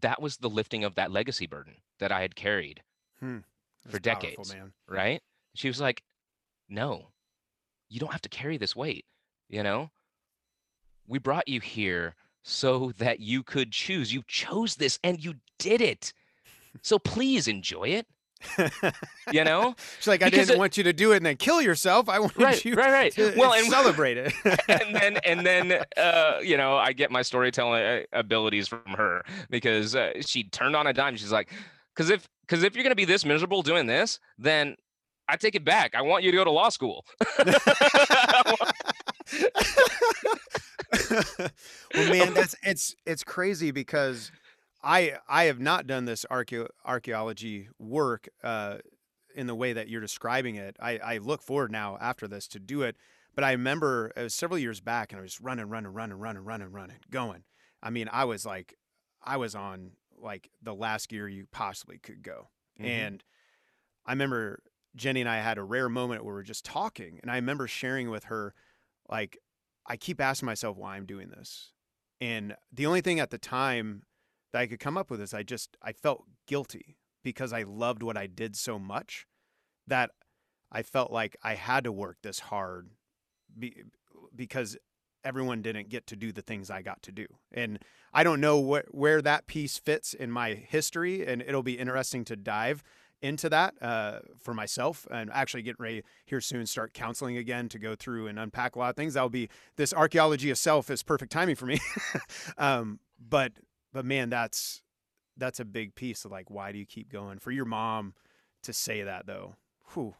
that 0.00 0.20
was 0.20 0.36
the 0.36 0.50
lifting 0.50 0.84
of 0.84 0.94
that 0.96 1.10
legacy 1.10 1.46
burden 1.46 1.76
that 1.98 2.12
I 2.12 2.20
had 2.20 2.34
carried 2.36 2.82
Hmm. 3.20 3.38
For 3.88 3.98
powerful, 4.00 4.20
decades. 4.44 4.54
man. 4.54 4.72
right? 4.86 5.22
She 5.54 5.66
was 5.68 5.80
like, 5.80 6.02
"No, 6.68 7.08
you 7.88 7.98
don't 8.00 8.12
have 8.12 8.20
to 8.22 8.28
carry 8.28 8.56
this 8.58 8.76
weight. 8.76 9.06
You 9.48 9.62
know, 9.62 9.90
we 11.06 11.18
brought 11.18 11.48
you 11.48 11.60
here 11.60 12.14
so 12.42 12.92
that 12.98 13.18
you 13.20 13.42
could 13.42 13.72
choose. 13.72 14.12
You 14.12 14.22
chose 14.28 14.76
this, 14.76 14.98
and 15.02 15.22
you 15.24 15.34
did 15.58 15.80
it. 15.80 16.12
So 16.82 16.98
please 16.98 17.48
enjoy 17.48 17.88
it. 17.88 18.06
You 19.32 19.44
know, 19.44 19.74
She's 19.98 20.06
like, 20.06 20.22
I 20.22 20.26
Because 20.26 20.46
didn't 20.48 20.56
it- 20.56 20.58
want 20.58 20.76
you 20.76 20.84
to 20.84 20.92
do 20.92 21.12
it 21.12 21.16
and 21.18 21.26
then 21.26 21.36
kill 21.36 21.60
yourself. 21.60 22.08
I 22.08 22.18
wanted 22.20 22.38
Right, 22.40 22.64
you 22.64 22.74
right, 22.74 22.90
right. 22.90 23.12
to 23.14 23.34
Well, 23.36 23.52
and- 23.54 23.66
celebrate 23.68 24.16
it. 24.16 24.32
and 24.68 24.94
then 24.94 25.16
and 25.24 25.44
then 25.46 25.82
uh, 25.96 26.38
you 26.42 26.56
know, 26.56 26.76
I 26.76 26.92
get 26.92 27.10
my 27.10 27.22
storytelling 27.22 27.82
uh, 27.82 28.00
abilities 28.12 28.68
from 28.68 28.82
her 28.96 29.22
because 29.50 29.94
uh, 29.96 30.12
she 30.20 30.44
turned 30.44 30.76
on 30.76 30.86
a 30.86 30.92
dime. 30.92 31.16
She's 31.16 31.32
like, 31.32 31.50
"Because 31.94 32.10
if 32.10 32.28
because 32.46 32.62
if 32.62 32.74
you're 32.74 32.84
gonna 32.84 32.94
be 32.94 33.04
this 33.04 33.24
miserable 33.24 33.62
doing 33.62 33.86
this, 33.86 34.18
then." 34.38 34.76
I 35.30 35.36
take 35.36 35.54
it 35.54 35.62
back. 35.62 35.94
I 35.94 36.00
want 36.00 36.24
you 36.24 36.30
to 36.30 36.36
go 36.38 36.44
to 36.44 36.50
law 36.50 36.70
school. 36.70 37.04
well, 41.94 42.10
man, 42.10 42.34
that's 42.34 42.54
it's 42.62 42.94
it's 43.06 43.22
crazy 43.24 43.70
because 43.70 44.30
I 44.82 45.18
I 45.28 45.44
have 45.44 45.60
not 45.60 45.86
done 45.86 46.04
this 46.04 46.24
archeo- 46.30 46.68
archaeology 46.84 47.68
work 47.78 48.28
uh, 48.42 48.78
in 49.34 49.46
the 49.46 49.54
way 49.54 49.72
that 49.72 49.88
you're 49.88 50.00
describing 50.00 50.56
it. 50.56 50.76
I, 50.80 50.98
I 50.98 51.18
look 51.18 51.42
forward 51.42 51.70
now 51.72 51.96
after 52.00 52.26
this 52.28 52.46
to 52.48 52.58
do 52.58 52.82
it, 52.82 52.96
but 53.34 53.44
I 53.44 53.52
remember 53.52 54.12
it 54.16 54.22
was 54.22 54.34
several 54.34 54.58
years 54.58 54.80
back, 54.80 55.12
and 55.12 55.18
I 55.18 55.22
was 55.22 55.40
running, 55.40 55.68
running, 55.68 55.92
running, 55.92 56.16
running, 56.18 56.44
running, 56.44 56.72
running, 56.72 56.98
going. 57.10 57.44
I 57.82 57.90
mean, 57.90 58.08
I 58.12 58.24
was 58.24 58.44
like, 58.46 58.74
I 59.22 59.36
was 59.36 59.54
on 59.54 59.92
like 60.20 60.50
the 60.62 60.74
last 60.74 61.08
gear 61.08 61.28
you 61.28 61.46
possibly 61.52 61.98
could 61.98 62.22
go, 62.22 62.48
Mhm. 62.80 62.84
and 62.86 63.24
I 64.06 64.12
remember 64.12 64.62
Jenny 64.96 65.20
and 65.20 65.28
I 65.30 65.36
had 65.38 65.58
a 65.58 65.62
rare 65.62 65.88
moment 65.88 66.24
where 66.24 66.34
we 66.34 66.40
are 66.40 66.44
just 66.44 66.64
talking, 66.64 67.18
and 67.22 67.30
I 67.30 67.36
remember 67.36 67.68
sharing 67.68 68.10
with 68.10 68.24
her, 68.24 68.54
like, 69.08 69.38
I 69.86 69.96
keep 69.96 70.20
asking 70.20 70.46
myself 70.46 70.76
why 70.76 70.96
I'm 70.96 71.06
doing 71.06 71.28
this, 71.28 71.72
and 72.20 72.56
the 72.72 72.86
only 72.86 73.00
thing 73.00 73.20
at 73.20 73.30
the 73.30 73.38
time 73.38 74.02
that 74.52 74.60
I 74.60 74.66
could 74.66 74.80
come 74.80 74.96
up 74.96 75.10
with 75.10 75.20
is 75.20 75.34
I 75.34 75.42
just 75.42 75.76
I 75.82 75.92
felt 75.92 76.24
guilty 76.46 76.96
because 77.22 77.52
I 77.52 77.62
loved 77.62 78.02
what 78.02 78.16
I 78.16 78.26
did 78.26 78.56
so 78.56 78.78
much 78.78 79.26
that 79.86 80.10
I 80.70 80.82
felt 80.82 81.10
like 81.10 81.36
I 81.42 81.54
had 81.54 81.84
to 81.84 81.92
work 81.92 82.18
this 82.22 82.40
hard 82.40 82.90
be, 83.58 83.82
because 84.34 84.76
everyone 85.24 85.62
didn't 85.62 85.88
get 85.88 86.06
to 86.06 86.16
do 86.16 86.32
the 86.32 86.42
things 86.42 86.70
I 86.70 86.82
got 86.82 87.02
to 87.02 87.12
do. 87.12 87.26
And 87.52 87.78
I 88.12 88.22
don't 88.22 88.40
know 88.40 88.62
wh- 88.62 88.94
where 88.94 89.20
that 89.22 89.46
piece 89.46 89.78
fits 89.78 90.14
in 90.14 90.30
my 90.30 90.54
history, 90.54 91.26
and 91.26 91.42
it'll 91.42 91.62
be 91.62 91.78
interesting 91.78 92.24
to 92.26 92.36
dive 92.36 92.82
into 93.20 93.48
that 93.48 93.74
uh, 93.82 94.20
for 94.38 94.54
myself 94.54 95.06
and 95.10 95.28
actually 95.32 95.62
getting 95.62 95.82
ready 95.82 96.02
here 96.24 96.40
soon 96.40 96.66
start 96.66 96.94
counseling 96.94 97.36
again 97.36 97.68
to 97.68 97.78
go 97.78 97.96
through 97.96 98.28
and 98.28 98.38
unpack 98.38 98.76
a 98.76 98.78
lot 98.78 98.90
of 98.90 98.96
things 98.96 99.14
that'll 99.14 99.28
be 99.28 99.48
this 99.76 99.92
archaeology 99.92 100.50
of 100.50 100.58
self 100.58 100.88
is 100.88 101.02
perfect 101.02 101.32
timing 101.32 101.56
for 101.56 101.66
me 101.66 101.80
um, 102.58 103.00
but 103.18 103.52
but 103.92 104.04
man 104.04 104.30
that's 104.30 104.82
that's 105.36 105.60
a 105.60 105.64
big 105.64 105.94
piece 105.94 106.24
of 106.24 106.30
like 106.30 106.50
why 106.50 106.72
do 106.72 106.78
you 106.78 106.86
keep 106.86 107.10
going 107.10 107.38
for 107.38 107.50
your 107.50 107.64
mom 107.64 108.14
to 108.62 108.72
say 108.72 109.02
that 109.02 109.26
though 109.26 109.56
whew, 109.94 110.14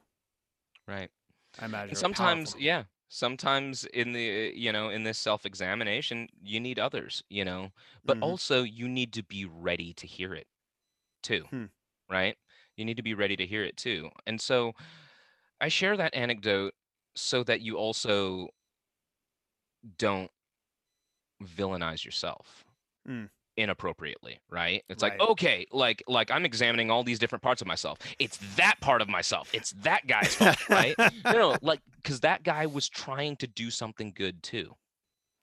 right. 0.87 1.11
i 1.59 1.65
imagine 1.65 1.91
And 1.91 1.99
sometimes 1.99 2.55
yeah 2.59 2.85
sometimes 3.09 3.85
in 3.87 4.13
the 4.13 4.53
you 4.55 4.71
know 4.73 4.91
in 4.91 5.03
this 5.03 5.19
self-examination 5.19 6.29
you 6.43 6.61
need 6.61 6.79
others 6.79 7.23
you 7.31 7.45
know 7.45 7.71
but 8.05 8.19
Mhm. 8.19 8.23
also 8.23 8.63
you 8.63 8.89
need 8.89 9.13
to 9.15 9.23
be 9.23 9.45
ready 9.47 9.93
to 9.95 10.07
hear 10.07 10.35
it 10.35 10.47
too 11.23 11.45
Hmm. 11.51 11.67
right 12.11 12.37
you 12.77 12.85
need 12.85 12.97
to 12.99 13.03
be 13.03 13.15
ready 13.15 13.37
to 13.37 13.47
hear 13.47 13.65
it 13.65 13.77
too 13.77 14.11
and 14.27 14.41
so 14.41 14.73
i 15.61 15.69
share 15.69 15.97
that 15.97 16.15
anecdote 16.15 16.75
so 17.17 17.43
that 17.45 17.61
you 17.63 17.77
also 17.79 18.49
don't 19.97 20.31
villainize 21.43 22.05
yourself 22.05 22.65
Mm. 23.09 23.29
Inappropriately 23.59 24.41
right 24.49 24.85
it's 24.89 25.03
Right. 25.03 25.19
like 25.19 25.29
okay 25.31 25.67
like 25.73 26.03
like 26.07 26.31
i'm 26.31 26.45
examining 26.45 26.91
all 26.91 27.03
these 27.05 27.19
different 27.19 27.43
parts 27.43 27.61
of 27.61 27.67
myself 27.67 27.99
it's 28.19 28.39
that 28.57 28.77
part 28.81 29.03
of 29.03 29.09
myself 29.09 29.51
it's 29.53 29.73
that 29.73 30.07
guy's 30.07 30.35
fault 30.35 30.63
right 30.69 30.97
no, 31.33 31.39
no, 31.39 31.59
like 31.61 31.81
because 31.97 32.21
that 32.21 32.43
guy 32.45 32.67
was 32.67 32.89
trying 32.89 33.37
to 33.37 33.47
do 33.47 33.71
something 33.71 34.13
good 34.15 34.43
too. 34.43 34.75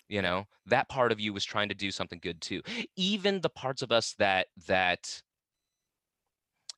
You 0.07 0.21
know, 0.21 0.45
that 0.67 0.87
part 0.89 1.11
of 1.11 1.19
you 1.19 1.33
was 1.33 1.43
trying 1.45 1.69
to 1.69 1.75
do 1.75 1.91
something 1.91 2.19
good 2.21 2.39
too. 2.41 2.61
Even 2.95 3.41
the 3.41 3.49
parts 3.49 3.81
of 3.81 3.91
us 3.91 4.13
that 4.19 4.47
that 4.67 5.21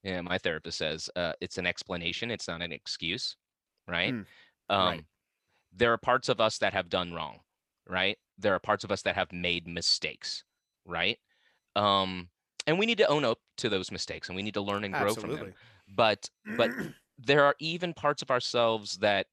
yeah, 0.04 0.22
my 0.22 0.38
therapist 0.38 0.78
says 0.78 1.10
uh, 1.16 1.34
it's 1.42 1.58
an 1.58 1.66
explanation, 1.66 2.32
it's 2.32 2.48
not 2.48 2.62
an 2.62 2.72
excuse, 2.72 3.36
right? 3.88 4.14
Mm, 4.14 4.26
Um, 4.70 4.88
right. 4.88 5.04
There 5.74 5.92
are 5.94 5.98
parts 5.98 6.30
of 6.30 6.40
us 6.40 6.58
that 6.60 6.74
have 6.74 6.90
done 6.90 7.14
wrong, 7.14 7.40
right? 7.88 8.18
There 8.38 8.54
are 8.56 8.60
parts 8.60 8.84
of 8.84 8.92
us 8.92 9.02
that 9.04 9.16
have 9.16 9.32
made 9.32 9.68
mistakes, 9.68 10.44
right? 10.86 11.20
Um, 11.78 12.30
and 12.66 12.78
we 12.78 12.86
need 12.86 12.98
to 12.98 13.08
own 13.08 13.24
up 13.24 13.40
to 13.58 13.70
those 13.70 13.92
mistakes, 13.92 14.28
and 14.28 14.36
we 14.36 14.44
need 14.44 14.56
to 14.56 14.62
learn 14.62 14.84
and 14.84 14.94
grow 14.94 15.14
from 15.14 15.32
them. 15.32 15.54
But 15.96 16.30
but 16.58 16.72
there 17.18 17.46
are 17.46 17.56
even 17.60 17.94
parts 17.94 18.22
of 18.22 18.32
ourselves 18.32 18.98
that 18.98 19.28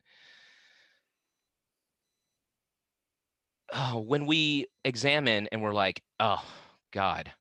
oh, 3.73 4.01
when 4.01 4.27
we 4.27 4.67
examine 4.85 5.49
and 5.51 5.63
we're 5.63 5.73
like, 5.73 6.03
oh 6.21 6.45
God, 6.93 7.33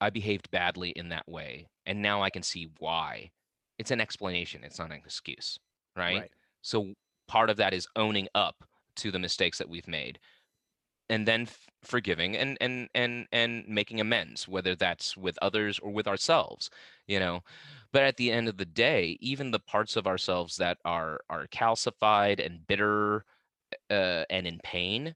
I 0.00 0.10
behaved 0.10 0.50
badly 0.50 0.90
in 0.90 1.08
that 1.10 1.28
way, 1.28 1.68
and 1.86 2.02
now 2.02 2.22
I 2.22 2.30
can 2.30 2.42
see 2.42 2.68
why. 2.78 3.30
It's 3.78 3.90
an 3.90 4.00
explanation. 4.00 4.62
It's 4.62 4.78
not 4.78 4.90
an 4.90 4.96
excuse, 4.96 5.58
right? 5.96 6.20
right 6.20 6.30
So 6.60 6.92
part 7.26 7.50
of 7.50 7.56
that 7.56 7.72
is 7.72 7.88
owning 7.96 8.28
up 8.34 8.64
to 8.96 9.10
the 9.10 9.18
mistakes 9.18 9.58
that 9.58 9.68
we've 9.68 9.88
made, 9.88 10.18
and 11.12 11.28
then 11.28 11.46
forgiving 11.84 12.36
and 12.36 12.56
and 12.62 12.88
and 12.94 13.26
and 13.32 13.68
making 13.68 14.00
amends, 14.00 14.48
whether 14.48 14.74
that's 14.74 15.14
with 15.14 15.38
others 15.42 15.78
or 15.78 15.92
with 15.92 16.08
ourselves, 16.08 16.70
you 17.06 17.20
know. 17.20 17.42
But 17.92 18.04
at 18.04 18.16
the 18.16 18.32
end 18.32 18.48
of 18.48 18.56
the 18.56 18.64
day, 18.64 19.18
even 19.20 19.50
the 19.50 19.60
parts 19.60 19.96
of 19.96 20.06
ourselves 20.06 20.56
that 20.56 20.78
are 20.86 21.20
are 21.28 21.46
calcified 21.48 22.44
and 22.44 22.66
bitter 22.66 23.26
uh, 23.90 24.24
and 24.30 24.46
in 24.46 24.58
pain. 24.64 25.14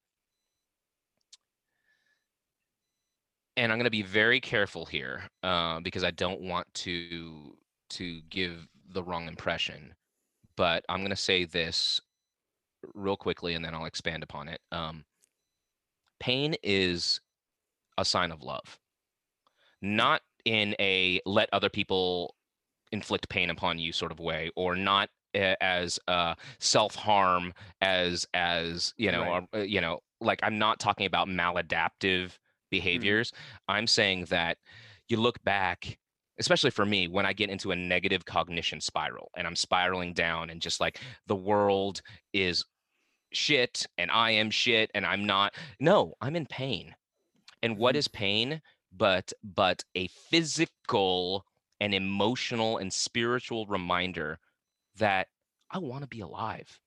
And 3.56 3.72
I'm 3.72 3.78
going 3.78 3.84
to 3.84 3.90
be 3.90 4.02
very 4.02 4.38
careful 4.38 4.84
here 4.84 5.22
uh, 5.42 5.80
because 5.80 6.04
I 6.04 6.10
don't 6.10 6.42
want 6.42 6.66
to 6.84 7.56
to 7.90 8.20
give 8.28 8.68
the 8.92 9.02
wrong 9.02 9.28
impression. 9.28 9.94
But 10.58 10.84
I'm 10.90 10.98
going 10.98 11.10
to 11.10 11.16
say 11.16 11.46
this 11.46 12.02
real 12.94 13.16
quickly, 13.16 13.54
and 13.54 13.64
then 13.64 13.74
I'll 13.74 13.86
expand 13.86 14.22
upon 14.22 14.48
it. 14.48 14.60
Um, 14.72 15.04
pain 16.20 16.54
is 16.62 17.20
a 17.98 18.04
sign 18.04 18.32
of 18.32 18.42
love, 18.42 18.78
not 19.82 20.22
in 20.44 20.74
a 20.78 21.20
let 21.26 21.48
other 21.52 21.68
people 21.68 22.34
inflict 22.92 23.28
pain 23.28 23.50
upon 23.50 23.78
you 23.78 23.92
sort 23.92 24.12
of 24.12 24.20
way, 24.20 24.50
or 24.56 24.76
not 24.76 25.10
as 25.34 25.98
uh, 26.08 26.34
self 26.60 26.94
harm 26.94 27.52
as 27.82 28.26
as 28.34 28.94
you 28.96 29.12
know 29.12 29.22
Right. 29.22 29.48
uh, 29.54 29.58
you 29.58 29.80
know 29.80 30.00
like 30.20 30.40
I'm 30.42 30.58
not 30.58 30.78
talking 30.80 31.06
about 31.06 31.28
maladaptive 31.28 32.38
behaviors. 32.70 33.32
I'm 33.68 33.86
saying 33.86 34.26
that 34.26 34.58
you 35.08 35.18
look 35.18 35.42
back 35.44 35.98
especially 36.38 36.70
for 36.70 36.84
me 36.84 37.08
when 37.08 37.24
i 37.24 37.32
get 37.32 37.48
into 37.48 37.70
a 37.70 37.76
negative 37.76 38.24
cognition 38.26 38.80
spiral 38.80 39.30
and 39.36 39.46
i'm 39.46 39.56
spiraling 39.56 40.12
down 40.12 40.50
and 40.50 40.60
just 40.60 40.80
like 40.80 41.00
the 41.26 41.36
world 41.36 42.02
is 42.34 42.64
shit 43.36 43.86
and 43.98 44.10
i 44.10 44.30
am 44.30 44.50
shit 44.50 44.90
and 44.94 45.06
i'm 45.06 45.26
not 45.26 45.54
no 45.80 46.14
i'm 46.22 46.36
in 46.36 46.46
pain 46.46 46.96
and 47.62 47.78
what 47.78 47.96
Mhm. 47.96 48.12
pain 48.12 48.62
but 48.92 49.32
but 49.44 49.84
a 49.94 50.08
physical 50.08 51.46
and 51.80 51.94
emotional 51.94 52.78
and 52.78 52.92
spiritual 52.92 53.66
reminder 53.66 54.38
that 54.96 55.28
i 55.70 55.78
want 55.78 56.02
to 56.02 56.08
be 56.08 56.20
alive 56.20 56.80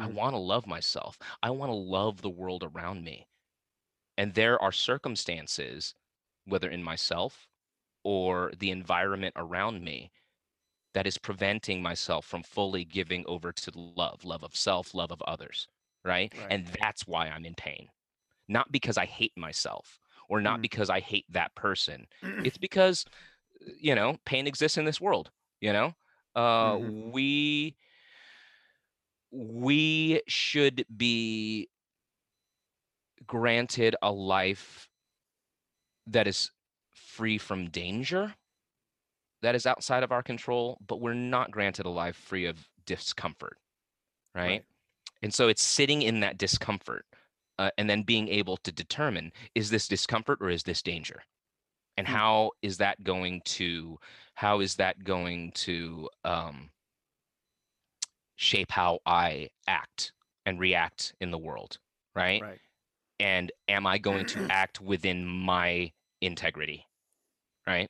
I 0.00 0.06
Mm. 0.06 0.08
want 0.08 0.34
to 0.34 0.38
love 0.38 0.66
myself. 0.66 1.18
I 1.42 1.50
want 1.50 1.70
to 1.70 1.76
love 1.76 2.22
the 2.22 2.30
world 2.30 2.64
around 2.64 3.04
me. 3.04 3.28
And 4.18 4.34
there 4.34 4.60
are 4.62 4.72
circumstances, 4.72 5.94
whether 6.44 6.68
in 6.70 6.82
myself 6.84 7.48
or 8.04 8.52
the 8.58 8.70
environment 8.70 9.34
around 9.36 9.84
me, 9.84 10.12
that 10.94 11.06
is 11.06 11.18
preventing 11.18 11.82
myself 11.82 12.26
from 12.26 12.42
fully 12.42 12.84
giving 12.84 13.26
over 13.26 13.52
to 13.52 13.72
love, 13.74 14.24
love 14.24 14.44
of 14.44 14.56
self, 14.56 14.94
love 14.94 15.12
of 15.12 15.22
others. 15.22 15.68
Right. 16.06 16.32
Right. 16.34 16.50
And 16.50 16.66
that's 16.80 17.06
why 17.06 17.28
I'm 17.28 17.44
in 17.46 17.54
pain. 17.54 17.88
Not 18.48 18.72
because 18.72 18.98
I 18.98 19.06
hate 19.06 19.32
myself 19.36 19.98
or 20.28 20.40
not 20.40 20.60
Mm. 20.60 20.62
because 20.62 20.90
I 20.90 21.00
hate 21.00 21.26
that 21.30 21.54
person. 21.54 22.06
It's 22.44 22.58
because, 22.58 23.06
uh, 23.62 23.72
you 23.80 23.94
know, 23.94 24.18
pain 24.26 24.46
exists 24.46 24.78
in 24.78 24.84
this 24.86 25.00
world, 25.00 25.30
you 25.60 25.72
know? 25.72 25.94
Uh, 26.36 26.78
Mhm. 26.78 27.12
We 27.12 27.76
we 29.30 30.22
should 30.26 30.84
be 30.96 31.68
granted 33.26 33.96
a 34.02 34.10
life 34.12 34.88
that 36.06 36.26
is 36.26 36.50
free 36.94 37.38
from 37.38 37.68
danger 37.70 38.34
that 39.42 39.54
is 39.54 39.66
outside 39.66 40.02
of 40.02 40.12
our 40.12 40.22
control 40.22 40.78
but 40.86 41.00
we're 41.00 41.14
not 41.14 41.50
granted 41.50 41.86
a 41.86 41.90
life 41.90 42.16
free 42.16 42.46
of 42.46 42.68
discomfort 42.86 43.58
right, 44.34 44.62
Right. 44.62 44.64
And 45.26 45.34
so 45.34 45.48
it's 45.48 45.62
sitting 45.64 46.02
in 46.02 46.20
that 46.20 46.38
discomfort 46.38 47.04
uh, 47.58 47.70
and 47.78 47.90
then 47.90 48.04
being 48.04 48.28
able 48.28 48.56
to 48.58 48.70
determine 48.70 49.32
is 49.56 49.70
this 49.70 49.88
discomfort 49.88 50.38
or 50.40 50.50
is 50.50 50.62
this 50.62 50.82
danger 50.82 51.20
and 51.96 52.06
Hmm. 52.06 52.12
how 52.12 52.50
is 52.62 52.76
that 52.76 53.02
going 53.02 53.42
to 53.44 53.98
how 54.36 54.60
is 54.60 54.76
that 54.76 55.02
going 55.02 55.50
to 55.66 56.08
um, 56.24 56.70
shape 58.36 58.70
how 58.70 59.00
I 59.04 59.48
act 59.66 60.12
and 60.44 60.60
react 60.60 61.12
in 61.20 61.32
the 61.32 61.38
world, 61.38 61.78
right? 62.14 62.40
Right. 62.40 62.60
And 63.18 63.50
am 63.66 63.84
I 63.84 63.98
going 63.98 64.26
to 64.26 64.46
act 64.50 64.80
within 64.80 65.26
my 65.26 65.90
integrity, 66.20 66.86
right? 67.66 67.88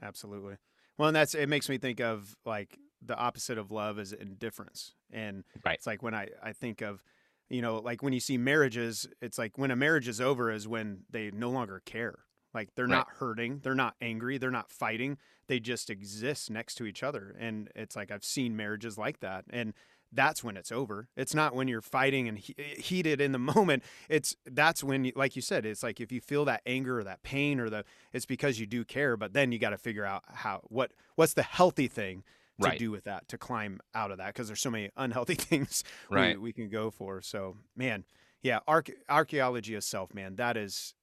Absolutely. 0.00 0.54
Well, 0.98 1.08
and 1.08 1.16
that's 1.16 1.34
it 1.34 1.48
makes 1.48 1.68
me 1.68 1.78
think 1.78 1.98
of 1.98 2.36
like 2.46 2.78
the 3.04 3.16
opposite 3.16 3.58
of 3.58 3.72
love 3.72 3.98
is 3.98 4.12
indifference. 4.12 4.92
And 5.12 5.44
Right. 5.64 5.74
it's 5.76 5.86
like 5.86 6.02
when 6.02 6.14
I 6.14 6.28
I 6.42 6.52
think 6.52 6.80
of 6.80 7.02
you 7.48 7.60
know, 7.62 7.78
like 7.78 8.02
when 8.02 8.12
you 8.12 8.20
see 8.20 8.38
marriages, 8.38 9.08
it's 9.20 9.36
like 9.36 9.58
when 9.58 9.72
a 9.72 9.76
marriage 9.76 10.06
is 10.06 10.20
over 10.20 10.50
is 10.52 10.68
when 10.68 11.00
they 11.10 11.30
no 11.32 11.50
longer 11.50 11.82
care. 11.84 12.20
Like 12.54 12.70
they're 12.74 12.86
Right. 12.86 12.98
not 12.98 13.08
hurting, 13.18 13.60
they're 13.62 13.74
not 13.74 13.94
angry, 14.00 14.38
they're 14.38 14.50
not 14.50 14.70
fighting. 14.70 15.18
They 15.48 15.60
just 15.60 15.90
exist 15.90 16.50
next 16.50 16.76
to 16.76 16.86
each 16.86 17.02
other. 17.02 17.34
And 17.38 17.68
it's 17.74 17.96
like 17.96 18.10
I've 18.10 18.24
seen 18.24 18.56
marriages 18.56 18.96
like 18.96 19.20
that. 19.20 19.44
And 19.50 19.74
that's 20.12 20.42
when 20.42 20.56
it's 20.56 20.72
over. 20.72 21.08
It's 21.16 21.34
not 21.34 21.54
when 21.54 21.68
you're 21.68 21.80
fighting 21.80 22.26
and 22.28 22.38
he- 22.38 22.54
eh, 22.58 22.80
heated 22.80 23.20
in 23.20 23.32
the 23.32 23.38
moment. 23.56 23.82
It's 24.08 24.36
that's 24.44 24.82
when, 24.82 25.04
you, 25.04 25.12
like 25.14 25.36
you 25.36 25.42
said, 25.42 25.64
it's 25.64 25.82
like 25.82 26.00
if 26.00 26.10
you 26.10 26.20
feel 26.20 26.44
that 26.46 26.62
anger 26.66 26.98
or 27.00 27.04
that 27.04 27.22
pain 27.22 27.60
or 27.60 27.70
the, 27.70 27.84
it's 28.12 28.26
because 28.26 28.58
you 28.58 28.66
do 28.66 28.84
care. 28.84 29.16
But 29.16 29.32
then 29.32 29.52
you 29.52 29.58
got 29.58 29.70
to 29.70 29.78
figure 29.78 30.04
out 30.04 30.22
how 30.26 30.62
what 30.68 30.92
what's 31.16 31.34
the 31.34 31.42
healthy 31.42 31.88
thing 31.88 32.24
to 32.60 32.68
Right. 32.68 32.78
do 32.78 32.90
with 32.90 33.04
that 33.04 33.28
to 33.28 33.38
climb 33.38 33.80
out 33.94 34.10
of 34.10 34.18
that 34.18 34.28
because 34.28 34.46
there's 34.48 34.60
so 34.60 34.70
many 34.70 34.90
unhealthy 34.96 35.34
things 35.36 35.82
Right. 36.10 36.36
we, 36.36 36.44
we 36.48 36.52
can 36.52 36.68
go 36.68 36.90
for. 36.90 37.20
So 37.22 37.56
man, 37.76 38.04
yeah, 38.42 38.60
arch- 38.68 38.90
archaeology 39.08 39.74
of 39.74 39.84
self, 39.84 40.14
man, 40.14 40.36
that 40.36 40.56
is 40.56 40.94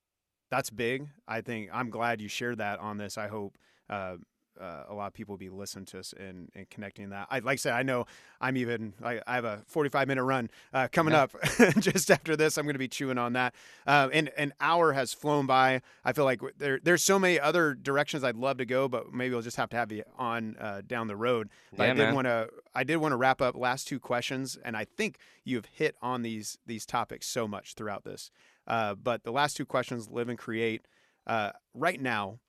that's 0.50 0.70
big. 0.70 1.08
I 1.28 1.42
think 1.42 1.70
I'm 1.74 1.90
glad 1.90 2.22
you 2.22 2.28
shared 2.30 2.60
that 2.60 2.80
on 2.80 2.98
this. 2.98 3.18
I 3.18 3.28
hope 3.28 3.58
uh, 3.90 4.16
uh, 4.60 4.84
a 4.90 4.94
lot 4.94 5.08
of 5.08 5.14
people 5.14 5.34
will 5.34 5.38
be 5.38 5.50
listening 5.50 5.86
to 5.86 6.00
us 6.00 6.14
and, 6.18 6.50
and 6.56 6.70
connecting 6.70 7.10
that. 7.10 7.28
I 7.30 7.40
like 7.40 7.54
I 7.54 7.56
said, 7.58 7.74
I 7.74 7.84
know 7.84 8.06
I'm 8.42 8.58
even 8.58 8.94
I, 9.04 9.22
I 9.28 9.36
have 9.36 9.46
a 9.46 9.64
45 9.68 10.08
minute 10.08 10.24
run 10.24 10.50
uh, 10.74 10.88
coming 10.92 11.14
Yeah. 11.14 11.24
up 11.24 11.32
just 11.80 12.10
after 12.12 12.36
this. 12.36 12.58
I'm 12.58 12.66
going 12.66 12.76
to 12.76 12.80
be 12.80 12.88
chewing 12.88 13.18
on 13.18 13.34
that. 13.34 13.54
Uh, 13.86 14.10
and 14.14 14.30
an 14.38 14.54
hour 14.60 14.94
has 14.94 15.14
flown 15.14 15.46
by. 15.46 15.82
I 16.04 16.14
feel 16.14 16.26
like 16.26 16.42
there 16.58 16.80
there's 16.82 17.04
so 17.04 17.18
many 17.20 17.40
other 17.40 17.74
directions 17.74 18.24
I'd 18.24 18.36
love 18.36 18.58
to 18.58 18.66
go, 18.66 18.88
but 18.88 19.14
maybe 19.14 19.34
we'll 19.34 19.42
just 19.42 19.58
have 19.58 19.70
to 19.70 19.78
have 19.78 19.92
you 19.92 20.04
on 20.18 20.56
uh, 20.60 20.82
down 20.86 21.08
the 21.08 21.16
road. 21.16 21.50
But 21.76 21.86
Yeah, 21.86 21.92
I 21.92 21.94
did 21.96 22.14
want 22.16 22.26
to 22.28 22.50
I 22.76 22.84
did 22.84 22.98
want 22.98 23.12
to 23.14 23.18
wrap 23.18 23.42
up 23.42 23.56
last 23.56 23.88
two 23.88 24.00
questions, 24.00 24.58
and 24.64 24.76
I 24.78 24.86
think 24.86 25.18
you've 25.44 25.66
hit 25.66 25.96
on 26.02 26.22
these 26.22 26.58
these 26.66 26.86
topics 26.86 27.28
so 27.28 27.48
much 27.48 27.74
throughout 27.74 28.04
this. 28.04 28.32
Uh, 28.68 28.96
but 28.96 29.24
the 29.24 29.32
last 29.32 29.56
two 29.56 29.66
questions, 29.66 30.10
live 30.10 30.28
and 30.30 30.38
create. 30.38 30.86
Uh, 31.26 31.52
right 31.74 32.02
now, 32.02 32.40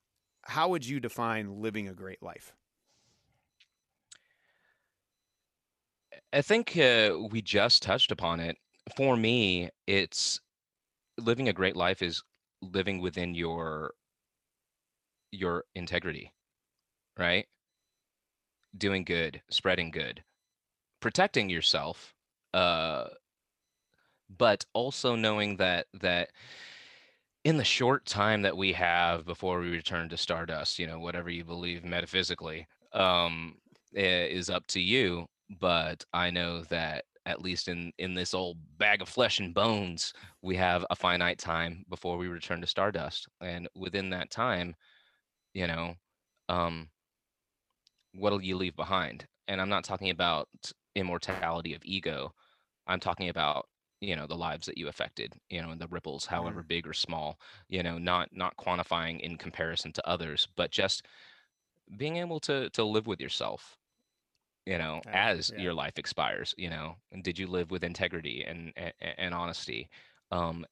how 0.49 0.69
would 0.71 0.87
you 0.87 1.01
define 1.01 1.61
living 1.61 1.89
a 1.89 1.95
great 1.95 2.23
life? 2.23 2.55
I 6.33 6.43
think 6.43 6.77
uh, 6.77 7.17
we 7.31 7.43
just 7.43 7.83
touched 7.83 8.11
upon 8.11 8.41
it. 8.41 8.57
For 8.97 9.17
me, 9.17 9.71
it's 9.87 10.41
living 11.19 11.49
a 11.49 11.53
great 11.53 11.77
life 11.77 12.03
is 12.03 12.23
living 12.63 13.01
within 13.01 13.35
your 13.35 13.95
your 15.33 15.65
integrity, 15.75 16.33
right? 17.19 17.47
Doing 18.77 19.05
good, 19.05 19.43
spreading 19.51 19.91
good, 19.91 20.25
protecting 21.01 21.51
yourself, 21.51 22.15
uh, 22.55 23.09
but 24.29 24.65
also 24.73 25.17
knowing 25.17 25.57
that 25.57 25.87
that 25.95 26.31
in 27.45 27.57
the 27.57 27.65
short 27.65 28.05
time 28.05 28.43
that 28.43 28.57
we 28.57 28.73
have 28.73 29.25
before 29.25 29.61
we 29.61 29.71
return 29.71 30.09
to 30.09 30.17
Stardust, 30.17 30.79
you 30.79 30.87
know, 30.87 30.99
whatever 31.01 31.31
you 31.31 31.45
believe 31.45 31.85
metaphysically, 31.85 32.67
um, 32.93 33.57
is 33.93 34.51
up 34.51 34.67
to 34.69 34.81
you. 34.81 35.27
But 35.61 36.05
I 36.13 36.31
know 36.31 36.63
that 36.65 37.05
at 37.27 37.43
least 37.43 37.69
in 37.69 37.93
in 37.99 38.15
this 38.15 38.35
old 38.35 38.59
bag 38.79 39.03
of 39.03 39.09
flesh 39.09 39.39
and 39.39 39.55
bones, 39.55 40.13
we 40.43 40.57
have 40.57 40.85
a 40.91 40.97
finite 40.97 41.39
time 41.39 41.85
before 41.89 42.17
we 42.19 42.29
return 42.29 42.61
to 42.61 42.67
Stardust, 42.67 43.29
and 43.41 43.69
within 43.75 44.11
that 44.11 44.31
time, 44.31 44.75
you 45.55 45.67
know, 45.67 45.95
um, 46.49 46.89
what'll 48.15 48.43
you 48.43 48.57
leave 48.57 48.77
behind? 48.77 49.27
And 49.49 49.61
I'm 49.61 49.69
not 49.69 49.85
talking 49.85 50.11
about 50.11 50.49
immortality 50.95 51.75
of 51.75 51.83
ego. 51.85 52.33
I'm 52.87 53.01
talking 53.01 53.29
about 53.29 53.67
you 54.01 54.17
know 54.17 54.27
the 54.27 54.37
lives 54.37 54.67
that 54.67 54.79
you 54.79 54.89
affected 54.89 55.33
you 55.51 55.61
know 55.63 55.71
and 55.71 55.81
the 55.81 55.89
ripples 55.89 56.27
however 56.27 56.63
big 56.63 56.87
or 56.87 56.93
small 56.93 57.39
you 57.69 57.83
know 57.83 57.99
not 57.99 58.29
not 58.33 58.57
quantifying 58.57 59.21
in 59.21 59.37
comparison 59.37 59.93
to 59.93 60.07
others 60.09 60.49
but 60.57 60.71
just 60.71 61.05
being 61.97 62.17
able 62.17 62.41
to 62.41 62.71
to 62.71 62.85
live 62.85 63.07
with 63.07 63.21
yourself 63.21 63.79
you 64.67 64.79
know 64.79 65.03
Yeah, 65.05 65.13
as 65.13 65.51
yeah. 65.51 65.57
your 65.57 65.75
life 65.75 65.99
expires 65.99 66.55
you 66.57 66.71
know 66.71 66.97
and 67.13 67.23
did 67.25 67.39
you 67.39 67.47
live 67.47 67.71
with 67.71 67.85
integrity 67.85 68.45
and 68.45 68.73
and, 68.77 68.93
and 69.01 69.35
honesty? 69.35 69.89
Um 70.31 70.65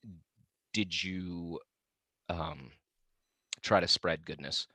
did 0.73 1.03
you 1.03 1.61
um 2.29 2.71
try 3.63 3.81
to 3.81 3.89
spread 3.89 4.25
goodness 4.27 4.67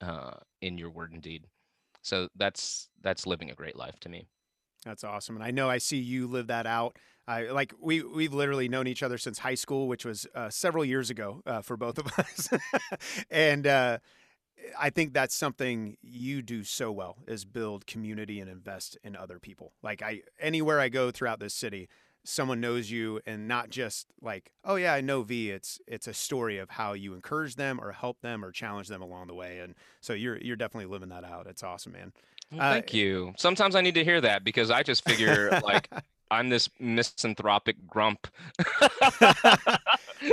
uh 0.00 0.34
in 0.60 0.78
your 0.78 0.90
word 0.90 1.12
and 1.12 1.22
deed? 1.22 1.46
So 2.02 2.28
that's 2.36 2.88
that's 3.02 3.26
living 3.26 3.50
a 3.50 3.54
great 3.54 3.76
life 3.76 3.98
to 4.00 4.08
me 4.08 4.26
That's 4.84 5.04
awesome, 5.04 5.36
and 5.36 5.44
I 5.44 5.50
know 5.50 5.68
I 5.68 5.78
see 5.78 5.98
you 5.98 6.26
live 6.26 6.46
that 6.46 6.66
out. 6.66 6.96
I 7.28 7.44
like 7.44 7.74
we 7.80 8.02
we've 8.02 8.32
literally 8.32 8.68
known 8.68 8.86
each 8.86 9.02
other 9.02 9.18
since 9.18 9.38
high 9.38 9.54
school, 9.54 9.88
which 9.88 10.04
was 10.04 10.26
uh, 10.34 10.48
several 10.48 10.84
years 10.84 11.10
ago 11.10 11.42
uh, 11.46 11.60
for 11.60 11.76
both 11.76 11.98
of 11.98 12.06
us, 12.18 12.48
and 13.30 13.66
uh, 13.66 13.98
I 14.78 14.90
think 14.90 15.12
that's 15.12 15.34
something 15.34 15.96
you 16.02 16.42
do 16.42 16.64
so 16.64 16.92
well 16.92 17.18
is 17.26 17.44
build 17.44 17.86
community 17.86 18.40
and 18.40 18.50
invest 18.50 18.96
in 19.04 19.16
other 19.16 19.38
people. 19.38 19.72
Like 19.82 20.02
I 20.02 20.22
anywhere 20.38 20.80
I 20.80 20.88
go 20.88 21.10
throughout 21.10 21.40
this 21.40 21.54
city, 21.54 21.88
someone 22.24 22.60
knows 22.60 22.90
you 22.90 23.20
and 23.26 23.48
not 23.48 23.70
just 23.70 24.06
like, 24.20 24.52
oh 24.64 24.76
yeah, 24.76 24.94
I 24.94 25.00
know 25.00 25.22
Vi. 25.22 25.50
It's 25.50 25.80
it's 25.86 26.06
a 26.06 26.14
story 26.14 26.58
of 26.58 26.70
how 26.70 26.92
you 26.92 27.14
encourage 27.14 27.56
them 27.56 27.80
or 27.80 27.92
help 27.92 28.20
them 28.20 28.44
or 28.44 28.50
challenge 28.50 28.88
them 28.88 29.02
along 29.02 29.26
the 29.26 29.34
way. 29.34 29.58
And 29.58 29.74
so 30.00 30.12
you're 30.12 30.38
you're 30.38 30.56
definitely 30.56 30.90
living 30.90 31.08
that 31.10 31.24
out. 31.24 31.46
It's 31.46 31.62
awesome, 31.62 31.92
man. 31.92 32.12
Well, 32.52 32.60
Uh, 32.60 32.72
thank 32.74 32.92
you. 32.94 33.32
sometimes 33.36 33.74
i 33.76 33.80
need 33.80 33.94
to 33.94 34.04
hear 34.04 34.20
that 34.20 34.44
because 34.44 34.70
i 34.70 34.82
just 34.82 35.04
figure 35.04 35.60
like 35.62 35.88
i'm 36.30 36.48
this 36.48 36.68
misanthropic 36.80 37.76
grump 37.86 38.26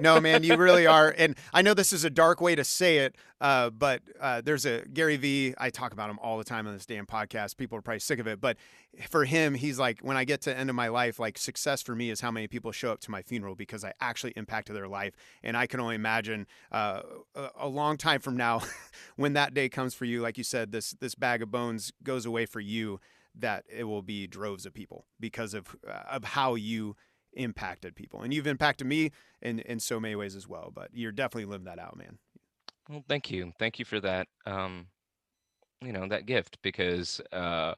no, 0.02 0.20
man, 0.20 0.44
you 0.44 0.56
really 0.58 0.86
are. 0.86 1.14
And 1.18 1.36
I 1.54 1.62
know 1.62 1.74
this 1.74 1.94
is 1.94 2.04
a 2.04 2.10
dark 2.10 2.42
way 2.42 2.56
to 2.56 2.64
say 2.64 3.00
it, 3.00 3.16
uh, 3.40 3.70
but 3.70 4.02
uh, 4.20 4.42
there's 4.42 4.66
a 4.66 4.84
Gary 4.94 5.18
Vee. 5.18 5.54
I 5.58 5.70
talk 5.70 5.94
about 5.94 6.10
him 6.10 6.20
all 6.22 6.38
the 6.38 6.44
time 6.44 6.68
on 6.68 6.74
this 6.74 6.86
damn 6.86 7.06
podcast. 7.06 7.58
People 7.58 7.78
are 7.78 7.82
probably 7.82 8.00
sick 8.00 8.20
of 8.20 8.28
it, 8.28 8.42
but 8.42 8.58
for 9.10 9.26
him, 9.26 9.54
he's 9.54 9.78
like, 9.78 10.00
when 10.02 10.18
I 10.18 10.24
get 10.24 10.42
to 10.42 10.50
the 10.50 10.58
end 10.58 10.70
of 10.70 10.76
my 10.76 10.88
life, 10.88 11.20
like 11.20 11.38
success 11.38 11.82
for 11.82 11.96
me 11.96 12.10
is 12.10 12.22
how 12.22 12.32
many 12.32 12.48
people 12.48 12.72
show 12.72 12.92
up 12.92 13.00
to 13.02 13.12
my 13.12 13.22
funeral 13.22 13.56
because 13.56 13.84
I 13.84 13.94
actually 14.02 14.34
impacted 14.36 14.76
their 14.76 14.88
life. 14.88 15.14
And 15.44 15.56
I 15.56 15.68
can 15.68 15.80
only 15.80 15.96
imagine 15.96 16.48
uh, 16.72 17.02
a, 17.36 17.50
a 17.60 17.68
long 17.68 17.98
time 17.98 18.20
from 18.20 18.38
now, 18.38 18.62
when 19.16 19.34
that 19.34 19.54
day 19.54 19.70
comes 19.70 19.94
for 19.94 20.06
you, 20.06 20.22
like 20.22 20.38
you 20.38 20.44
said, 20.44 20.72
this 20.72 20.92
this 21.00 21.16
bag 21.16 21.42
of 21.42 21.52
bones 21.52 21.92
goes 22.04 22.26
away 22.26 22.46
for 22.46 22.60
you. 22.60 23.00
That 23.40 23.66
it 23.70 23.84
will 23.84 24.02
be 24.02 24.26
droves 24.26 24.66
of 24.66 24.74
people 24.74 25.06
because 25.20 25.54
of 25.54 25.76
uh, 25.88 25.92
of 26.10 26.24
how 26.24 26.56
you 26.56 26.96
impacted 27.38 27.96
people. 27.96 28.22
And 28.22 28.34
you've 28.34 28.48
impacted 28.48 28.88
me 28.88 29.12
in, 29.42 29.60
in 29.60 29.80
so 29.80 30.00
many 30.00 30.16
ways 30.16 30.36
as 30.36 30.48
well. 30.48 30.72
But 30.74 30.90
you're 30.94 31.12
definitely 31.12 31.46
living 31.46 31.66
that 31.66 31.80
out, 31.80 31.98
man. 31.98 32.18
Well, 32.90 33.04
thank 33.08 33.32
you. 33.32 33.54
Thank 33.60 33.80
you 33.80 33.86
for 33.86 34.00
that. 34.02 34.28
Um, 34.46 34.88
you 35.82 35.94
know, 35.94 36.08
that 36.08 36.26
gift 36.26 36.58
because, 36.62 37.22
uh, 37.32 37.76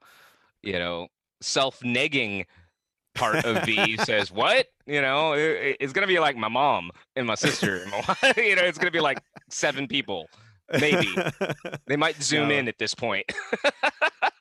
you 0.63 0.73
know, 0.73 1.07
self 1.41 1.79
negging 1.81 2.45
part 3.15 3.43
of 3.45 3.65
Vi 3.65 3.95
says, 4.03 4.31
what? 4.31 4.67
You 4.85 5.01
know, 5.01 5.33
it, 5.33 5.77
it's 5.79 5.93
going 5.93 6.07
to 6.07 6.11
be 6.11 6.19
like 6.19 6.35
my 6.37 6.47
mom 6.47 6.91
and 7.15 7.27
my 7.27 7.35
sister. 7.35 7.77
you 8.37 8.55
know, 8.55 8.63
it's 8.63 8.77
going 8.77 8.87
to 8.87 8.91
be 8.91 9.01
like 9.01 9.21
seven 9.49 9.87
people. 9.87 10.29
Maybe 10.79 11.15
they 11.87 11.95
might 11.95 12.21
zoom 12.21 12.49
no. 12.49 12.55
in 12.55 12.67
at 12.67 12.77
this 12.77 12.93
point. 12.93 13.25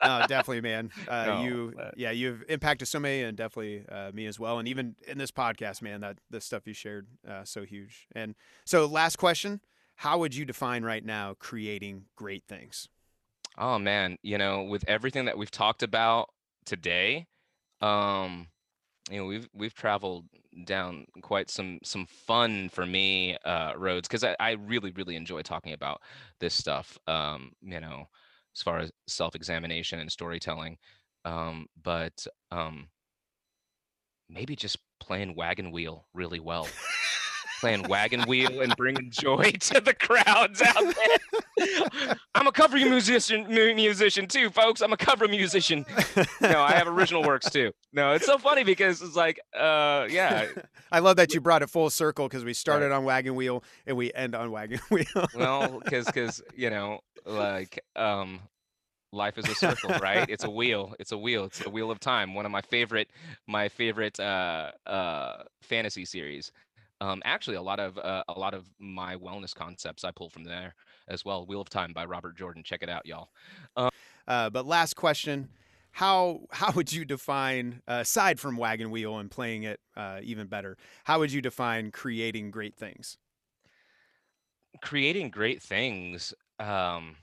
No, 0.08 0.26
definitely, 0.26 0.60
man. 0.60 0.90
Uh, 1.08 1.24
no, 1.26 1.42
you, 1.42 1.72
but... 1.76 1.94
yeah, 1.96 2.10
you've 2.10 2.44
impacted 2.48 2.88
so 2.88 3.00
many, 3.00 3.22
and 3.22 3.36
definitely 3.36 3.84
uh, 3.90 4.10
me 4.12 4.26
as 4.26 4.38
well. 4.38 4.58
And 4.58 4.68
even 4.68 4.94
in 5.06 5.18
this 5.18 5.30
podcast, 5.30 5.82
man, 5.82 6.00
that 6.00 6.18
the 6.30 6.40
stuff 6.40 6.66
you 6.66 6.74
shared, 6.74 7.06
uh, 7.28 7.44
so 7.44 7.64
huge. 7.64 8.06
And 8.14 8.34
so, 8.64 8.86
last 8.86 9.16
question: 9.16 9.60
How 9.96 10.18
would 10.18 10.34
you 10.34 10.44
define 10.44 10.84
right 10.84 11.04
now 11.04 11.34
creating 11.38 12.04
great 12.16 12.44
things? 12.48 12.88
Oh 13.56 13.78
man, 13.78 14.18
you 14.22 14.38
know, 14.38 14.62
with 14.62 14.84
everything 14.88 15.24
that 15.24 15.36
we've 15.36 15.50
talked 15.50 15.82
about 15.82 16.30
today, 16.64 17.26
um, 17.80 18.46
you 19.10 19.18
know, 19.18 19.26
we've 19.26 19.48
we've 19.52 19.74
traveled 19.74 20.26
down 20.64 21.06
quite 21.22 21.50
some 21.50 21.78
some 21.82 22.06
fun 22.06 22.68
for 22.68 22.86
me 22.86 23.36
uh, 23.44 23.72
roads 23.76 24.08
because 24.08 24.24
I, 24.24 24.36
I 24.38 24.52
really 24.52 24.92
really 24.92 25.16
enjoy 25.16 25.42
talking 25.42 25.72
about 25.72 26.02
this 26.38 26.54
stuff. 26.54 26.98
Um, 27.08 27.52
you 27.62 27.80
know, 27.80 28.08
as 28.58 28.62
far 28.62 28.78
as 28.78 28.90
self-examination 29.06 30.00
and 30.00 30.10
storytelling 30.10 30.76
um, 31.24 31.66
but 31.82 32.26
um, 32.50 32.88
maybe 34.28 34.56
just 34.56 34.78
playing 35.00 35.34
wagon 35.36 35.70
wheel 35.70 36.06
really 36.12 36.40
well 36.40 36.66
playing 37.60 37.82
wagon 37.84 38.22
wheel 38.22 38.60
and 38.60 38.74
bringing 38.76 39.10
joy 39.10 39.50
to 39.60 39.80
the 39.80 39.94
crowds 39.94 40.62
out 40.62 40.94
there. 40.94 42.16
I'm 42.34 42.46
a 42.46 42.52
cover 42.52 42.76
musician, 42.76 43.46
musician 43.48 44.26
too, 44.26 44.50
folks. 44.50 44.80
I'm 44.80 44.92
a 44.92 44.96
cover 44.96 45.28
musician. 45.28 45.84
No, 46.40 46.60
I 46.60 46.72
have 46.72 46.88
original 46.88 47.22
works 47.22 47.50
too. 47.50 47.72
No, 47.92 48.12
it's 48.12 48.26
so 48.26 48.38
funny 48.38 48.64
because 48.64 49.02
it's 49.02 49.16
like, 49.16 49.40
uh, 49.54 50.06
yeah. 50.10 50.46
I 50.92 51.00
love 51.00 51.16
that 51.16 51.34
you 51.34 51.40
brought 51.40 51.62
it 51.62 51.70
full 51.70 51.90
circle 51.90 52.28
because 52.28 52.44
we 52.44 52.54
started 52.54 52.86
right. 52.86 52.96
on 52.96 53.04
wagon 53.04 53.34
wheel 53.34 53.64
and 53.86 53.96
we 53.96 54.12
end 54.12 54.34
on 54.34 54.50
wagon 54.50 54.80
wheel. 54.90 55.04
well, 55.34 55.80
because 55.82 56.06
because 56.06 56.42
you 56.54 56.70
know, 56.70 57.00
like, 57.26 57.80
um, 57.96 58.40
life 59.12 59.38
is 59.38 59.48
a 59.48 59.54
circle 59.54 59.90
right 60.02 60.28
it's 60.28 60.44
a 60.44 60.50
wheel 60.50 60.94
it's 60.98 61.12
a 61.12 61.18
wheel 61.18 61.44
it's 61.44 61.60
the 61.60 61.70
wheel 61.70 61.90
of 61.90 61.98
time 61.98 62.34
one 62.34 62.44
of 62.44 62.52
my 62.52 62.60
favorite 62.60 63.08
my 63.46 63.68
favorite 63.68 64.20
uh 64.20 64.70
uh 64.86 65.42
fantasy 65.62 66.04
series 66.04 66.52
um, 67.00 67.22
actually, 67.24 67.56
a 67.56 67.62
lot 67.62 67.78
of 67.78 67.96
uh, 67.98 68.24
a 68.28 68.38
lot 68.38 68.54
of 68.54 68.68
my 68.78 69.16
wellness 69.16 69.54
concepts 69.54 70.04
I 70.04 70.10
pull 70.10 70.30
from 70.30 70.44
there 70.44 70.74
as 71.06 71.24
well. 71.24 71.46
Wheel 71.46 71.60
of 71.60 71.68
Time 71.68 71.92
by 71.92 72.04
Robert 72.04 72.36
Jordan. 72.36 72.62
Check 72.64 72.82
it 72.82 72.88
out, 72.88 73.06
y'all. 73.06 73.30
Um, 73.76 73.90
uh, 74.26 74.50
but 74.50 74.66
last 74.66 74.94
question: 74.96 75.48
How 75.92 76.40
how 76.50 76.72
would 76.72 76.92
you 76.92 77.04
define 77.04 77.82
uh, 77.86 77.98
aside 78.00 78.40
from 78.40 78.56
Wagon 78.56 78.90
Wheel 78.90 79.18
and 79.18 79.30
playing 79.30 79.62
it 79.62 79.80
uh, 79.96 80.18
even 80.22 80.48
better? 80.48 80.76
How 81.04 81.20
would 81.20 81.32
you 81.32 81.40
define 81.40 81.92
creating 81.92 82.50
great 82.50 82.76
things? 82.76 83.16
Creating 84.82 85.30
great 85.30 85.62
things. 85.62 86.34
Um, 86.58 87.16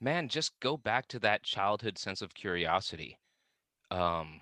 man, 0.00 0.28
just 0.28 0.58
go 0.60 0.76
back 0.76 1.08
to 1.08 1.18
that 1.20 1.42
childhood 1.42 1.98
sense 1.98 2.22
of 2.22 2.34
curiosity. 2.34 3.18
Um, 3.90 4.40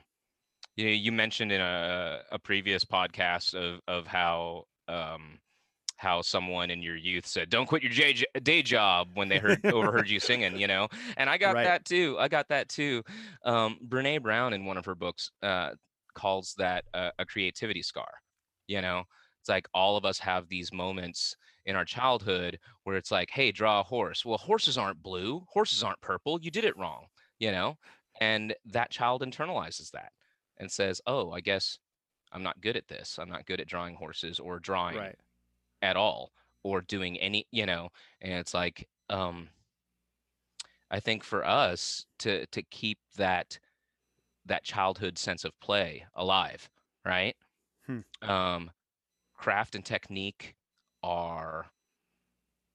you 0.76 0.84
know, 0.86 0.90
you 0.90 1.12
mentioned 1.12 1.52
in 1.52 1.60
a, 1.60 2.20
a 2.30 2.38
previous 2.38 2.84
podcast 2.84 3.54
of 3.54 3.80
of 3.86 4.06
how 4.06 4.64
um, 4.88 5.38
how 5.96 6.22
someone 6.22 6.70
in 6.70 6.82
your 6.82 6.96
youth 6.96 7.26
said, 7.26 7.50
"Don't 7.50 7.66
quit 7.66 7.82
your 7.82 7.92
day, 7.92 8.24
day 8.42 8.62
job" 8.62 9.08
when 9.14 9.28
they 9.28 9.38
heard 9.38 9.64
overheard 9.66 10.08
you 10.08 10.18
singing. 10.18 10.58
You 10.58 10.66
know, 10.66 10.88
and 11.16 11.28
I 11.28 11.38
got 11.38 11.54
right. 11.54 11.64
that 11.64 11.84
too. 11.84 12.16
I 12.18 12.28
got 12.28 12.48
that 12.48 12.68
too. 12.68 13.02
Um, 13.44 13.78
Brene 13.86 14.22
Brown 14.22 14.52
in 14.52 14.64
one 14.64 14.78
of 14.78 14.84
her 14.86 14.94
books 14.94 15.30
uh, 15.42 15.70
calls 16.14 16.54
that 16.58 16.84
a, 16.94 17.12
a 17.18 17.26
creativity 17.26 17.82
scar. 17.82 18.10
You 18.66 18.80
know, 18.80 19.04
it's 19.40 19.48
like 19.48 19.68
all 19.74 19.96
of 19.96 20.04
us 20.04 20.18
have 20.18 20.48
these 20.48 20.72
moments 20.72 21.36
in 21.66 21.76
our 21.76 21.84
childhood 21.84 22.58
where 22.84 22.96
it's 22.96 23.10
like, 23.10 23.28
"Hey, 23.30 23.52
draw 23.52 23.80
a 23.80 23.84
horse." 23.84 24.24
Well, 24.24 24.38
horses 24.38 24.78
aren't 24.78 25.02
blue. 25.02 25.44
Horses 25.48 25.82
aren't 25.82 26.00
purple. 26.00 26.40
You 26.40 26.50
did 26.50 26.64
it 26.64 26.78
wrong. 26.78 27.06
You 27.38 27.52
know, 27.52 27.76
and 28.20 28.54
that 28.66 28.90
child 28.90 29.22
internalizes 29.22 29.90
that 29.90 30.12
and 30.58 30.70
says, 30.70 31.00
"Oh, 31.06 31.30
I 31.32 31.40
guess 31.40 31.78
I'm 32.32 32.42
not 32.42 32.60
good 32.60 32.76
at 32.76 32.88
this. 32.88 33.18
I'm 33.18 33.28
not 33.28 33.46
good 33.46 33.60
at 33.60 33.66
drawing 33.66 33.94
horses 33.94 34.38
or 34.38 34.58
drawing 34.58 34.96
right. 34.96 35.16
at 35.82 35.96
all 35.96 36.32
or 36.62 36.80
doing 36.80 37.18
any, 37.18 37.46
you 37.50 37.66
know." 37.66 37.90
And 38.20 38.32
it's 38.34 38.54
like 38.54 38.88
um 39.10 39.48
I 40.90 41.00
think 41.00 41.24
for 41.24 41.44
us 41.44 42.06
to 42.20 42.46
to 42.46 42.62
keep 42.62 42.98
that 43.16 43.58
that 44.46 44.64
childhood 44.64 45.18
sense 45.18 45.44
of 45.44 45.58
play 45.60 46.06
alive, 46.14 46.68
right? 47.04 47.36
Hmm. 47.86 48.00
Um 48.22 48.70
craft 49.34 49.74
and 49.74 49.84
technique 49.84 50.54
are 51.02 51.66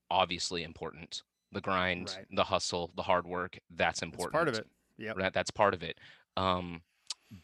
obviously 0.09 0.63
important. 0.63 1.23
The 1.53 1.61
grind, 1.61 2.13
right. 2.15 2.25
the 2.31 2.43
hustle, 2.43 2.91
the 2.95 3.03
hard 3.03 3.25
work, 3.25 3.57
that's 3.69 4.01
important. 4.01 4.33
That's 4.33 4.43
part 4.43 4.47
of 4.49 4.55
it. 4.59 4.67
Yeah. 4.97 5.13
That, 5.17 5.33
that's 5.33 5.51
part 5.51 5.73
of 5.73 5.83
it. 5.83 5.97
Um, 6.35 6.81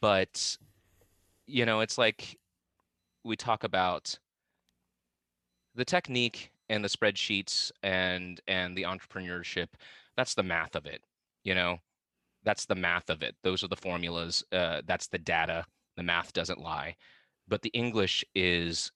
but 0.02 0.58
you 1.48 1.66
know 1.66 1.82
it's 1.82 1.98
like 1.98 2.38
we 3.24 3.36
talk 3.36 3.64
about 3.64 4.18
the 5.76 5.86
technique 5.86 6.52
and 6.70 6.84
the 6.84 6.90
spreadsheets 6.90 7.72
and 7.82 8.42
and 8.48 8.76
the 8.76 8.84
entrepreneurship. 8.84 9.68
That's 10.16 10.36
the 10.36 10.44
math 10.44 10.76
of 10.76 10.86
it 10.86 11.02
you 11.44 11.56
know? 11.56 11.80
That's 12.44 12.66
the 12.66 12.76
math 12.76 13.10
of 13.10 13.24
it. 13.24 13.36
Those 13.44 13.64
are 13.64 13.68
the 13.68 13.76
formulas 13.76 14.44
uh, 14.52 14.82
that's 14.86 15.08
the 15.08 15.18
data. 15.18 15.66
The 15.96 16.04
math 16.04 16.34
doesn't 16.34 16.60
lie. 16.60 16.96
But 17.48 17.62
the 17.62 17.70
english 17.70 18.24
is 18.36 18.92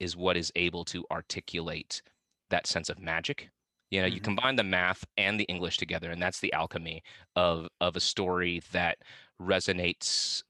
is 0.00 0.16
what 0.16 0.36
is 0.36 0.52
able 0.56 0.84
to 0.86 1.04
articulate 1.10 2.02
that 2.50 2.66
sense 2.66 2.88
of 2.88 2.98
magic 2.98 3.50
you 3.92 4.00
know 4.00 4.06
mm-hmm. 4.06 4.14
you 4.14 4.20
combine 4.20 4.56
the 4.56 4.64
math 4.64 5.04
and 5.16 5.38
the 5.38 5.44
english 5.44 5.76
together 5.76 6.10
and 6.10 6.20
that's 6.20 6.40
the 6.40 6.52
alchemy 6.52 7.02
of 7.36 7.68
of 7.80 7.94
a 7.94 8.00
story 8.00 8.60
that 8.72 8.98
resonates 9.40 10.42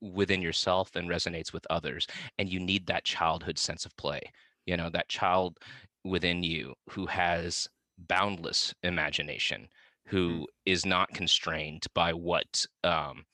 within 0.00 0.40
yourself 0.40 0.94
and 0.96 1.08
resonates 1.08 1.52
with 1.52 1.66
others 1.68 2.06
and 2.38 2.48
you 2.48 2.60
need 2.60 2.86
that 2.86 3.04
childhood 3.04 3.58
sense 3.58 3.84
of 3.84 3.94
play 3.96 4.20
you 4.64 4.76
know 4.76 4.88
that 4.88 5.08
child 5.08 5.58
within 6.04 6.42
you 6.42 6.74
who 6.88 7.06
has 7.06 7.68
boundless 8.08 8.74
imagination 8.82 9.62
mm. 9.62 9.66
who 10.10 10.28
mm. 10.28 10.44
is 10.64 10.86
not 10.86 11.08
constrained 11.10 11.84
by 11.94 12.12
what 12.12 12.64
um 12.84 13.24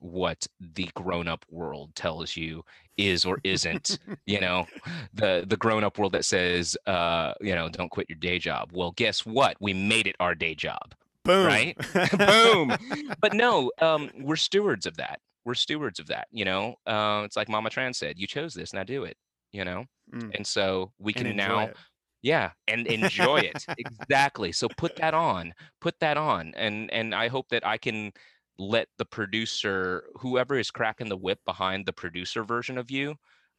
what 0.00 0.46
the 0.60 0.88
grown-up 0.94 1.44
world 1.50 1.92
tells 1.96 2.36
you 2.36 2.62
is 2.98 3.24
or 3.24 3.38
isn't 3.44 3.98
you 4.26 4.40
know 4.40 4.66
the 5.14 5.44
the 5.46 5.56
grown-up 5.56 5.98
world 5.98 6.12
that 6.12 6.24
says 6.24 6.76
uh 6.86 7.32
you 7.40 7.54
know 7.54 7.68
don't 7.68 7.90
quit 7.90 8.08
your 8.08 8.18
day 8.18 8.38
job 8.38 8.70
well 8.72 8.90
guess 8.92 9.24
what 9.24 9.56
we 9.60 9.72
made 9.72 10.06
it 10.06 10.16
our 10.20 10.34
day 10.34 10.54
job 10.54 10.94
Boom. 11.28 11.46
Right? 11.46 11.76
Boom. 12.18 12.74
But 13.20 13.34
no, 13.34 13.70
um, 13.82 14.10
we're 14.18 14.36
stewards 14.36 14.86
of 14.86 14.96
that. 14.96 15.20
We're 15.44 15.54
stewards 15.54 16.00
of 16.00 16.06
that. 16.06 16.26
You 16.30 16.46
know, 16.46 16.76
uh, 16.86 17.22
it's 17.26 17.36
like 17.36 17.50
Mama 17.50 17.68
Tran 17.68 17.94
said, 17.94 18.18
you 18.18 18.26
chose 18.26 18.54
this, 18.54 18.72
now 18.72 18.82
do 18.82 19.04
it. 19.04 19.16
You 19.52 19.64
know, 19.64 19.84
mm. 20.12 20.34
and 20.34 20.46
so 20.46 20.92
we 20.98 21.12
can 21.12 21.36
now. 21.36 21.60
It. 21.60 21.76
Yeah, 22.20 22.50
and 22.66 22.86
enjoy 22.86 23.38
it 23.38 23.64
exactly. 23.78 24.52
So 24.52 24.68
put 24.76 24.96
that 24.96 25.14
on, 25.14 25.54
put 25.80 25.94
that 26.00 26.16
on, 26.16 26.52
and 26.56 26.90
and 26.92 27.14
I 27.14 27.28
hope 27.28 27.48
that 27.50 27.64
I 27.66 27.78
can 27.78 28.12
let 28.58 28.88
the 28.98 29.04
producer, 29.04 30.04
whoever 30.18 30.58
is 30.58 30.70
cracking 30.70 31.08
the 31.08 31.16
whip 31.16 31.40
behind 31.44 31.86
the 31.86 31.92
producer 31.92 32.44
version 32.44 32.78
of 32.78 32.90
you, 32.90 33.16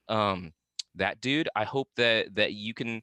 um, 0.10 0.54
that 0.96 1.22
dude. 1.22 1.50
I 1.56 1.64
hope 1.66 1.90
that 1.96 2.36
that 2.36 2.54
you 2.54 2.74
can, 2.74 3.02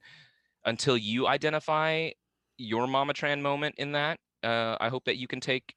until 0.64 0.96
you 0.96 1.26
identify 1.26 2.10
your 2.58 2.86
Mama 2.86 3.14
Tran 3.14 3.40
moment 3.42 3.76
in 3.78 3.92
that, 3.92 4.18
uh, 4.42 4.76
I 4.80 4.88
hope 4.88 5.04
that 5.04 5.16
you 5.16 5.26
can 5.28 5.40
take 5.40 5.74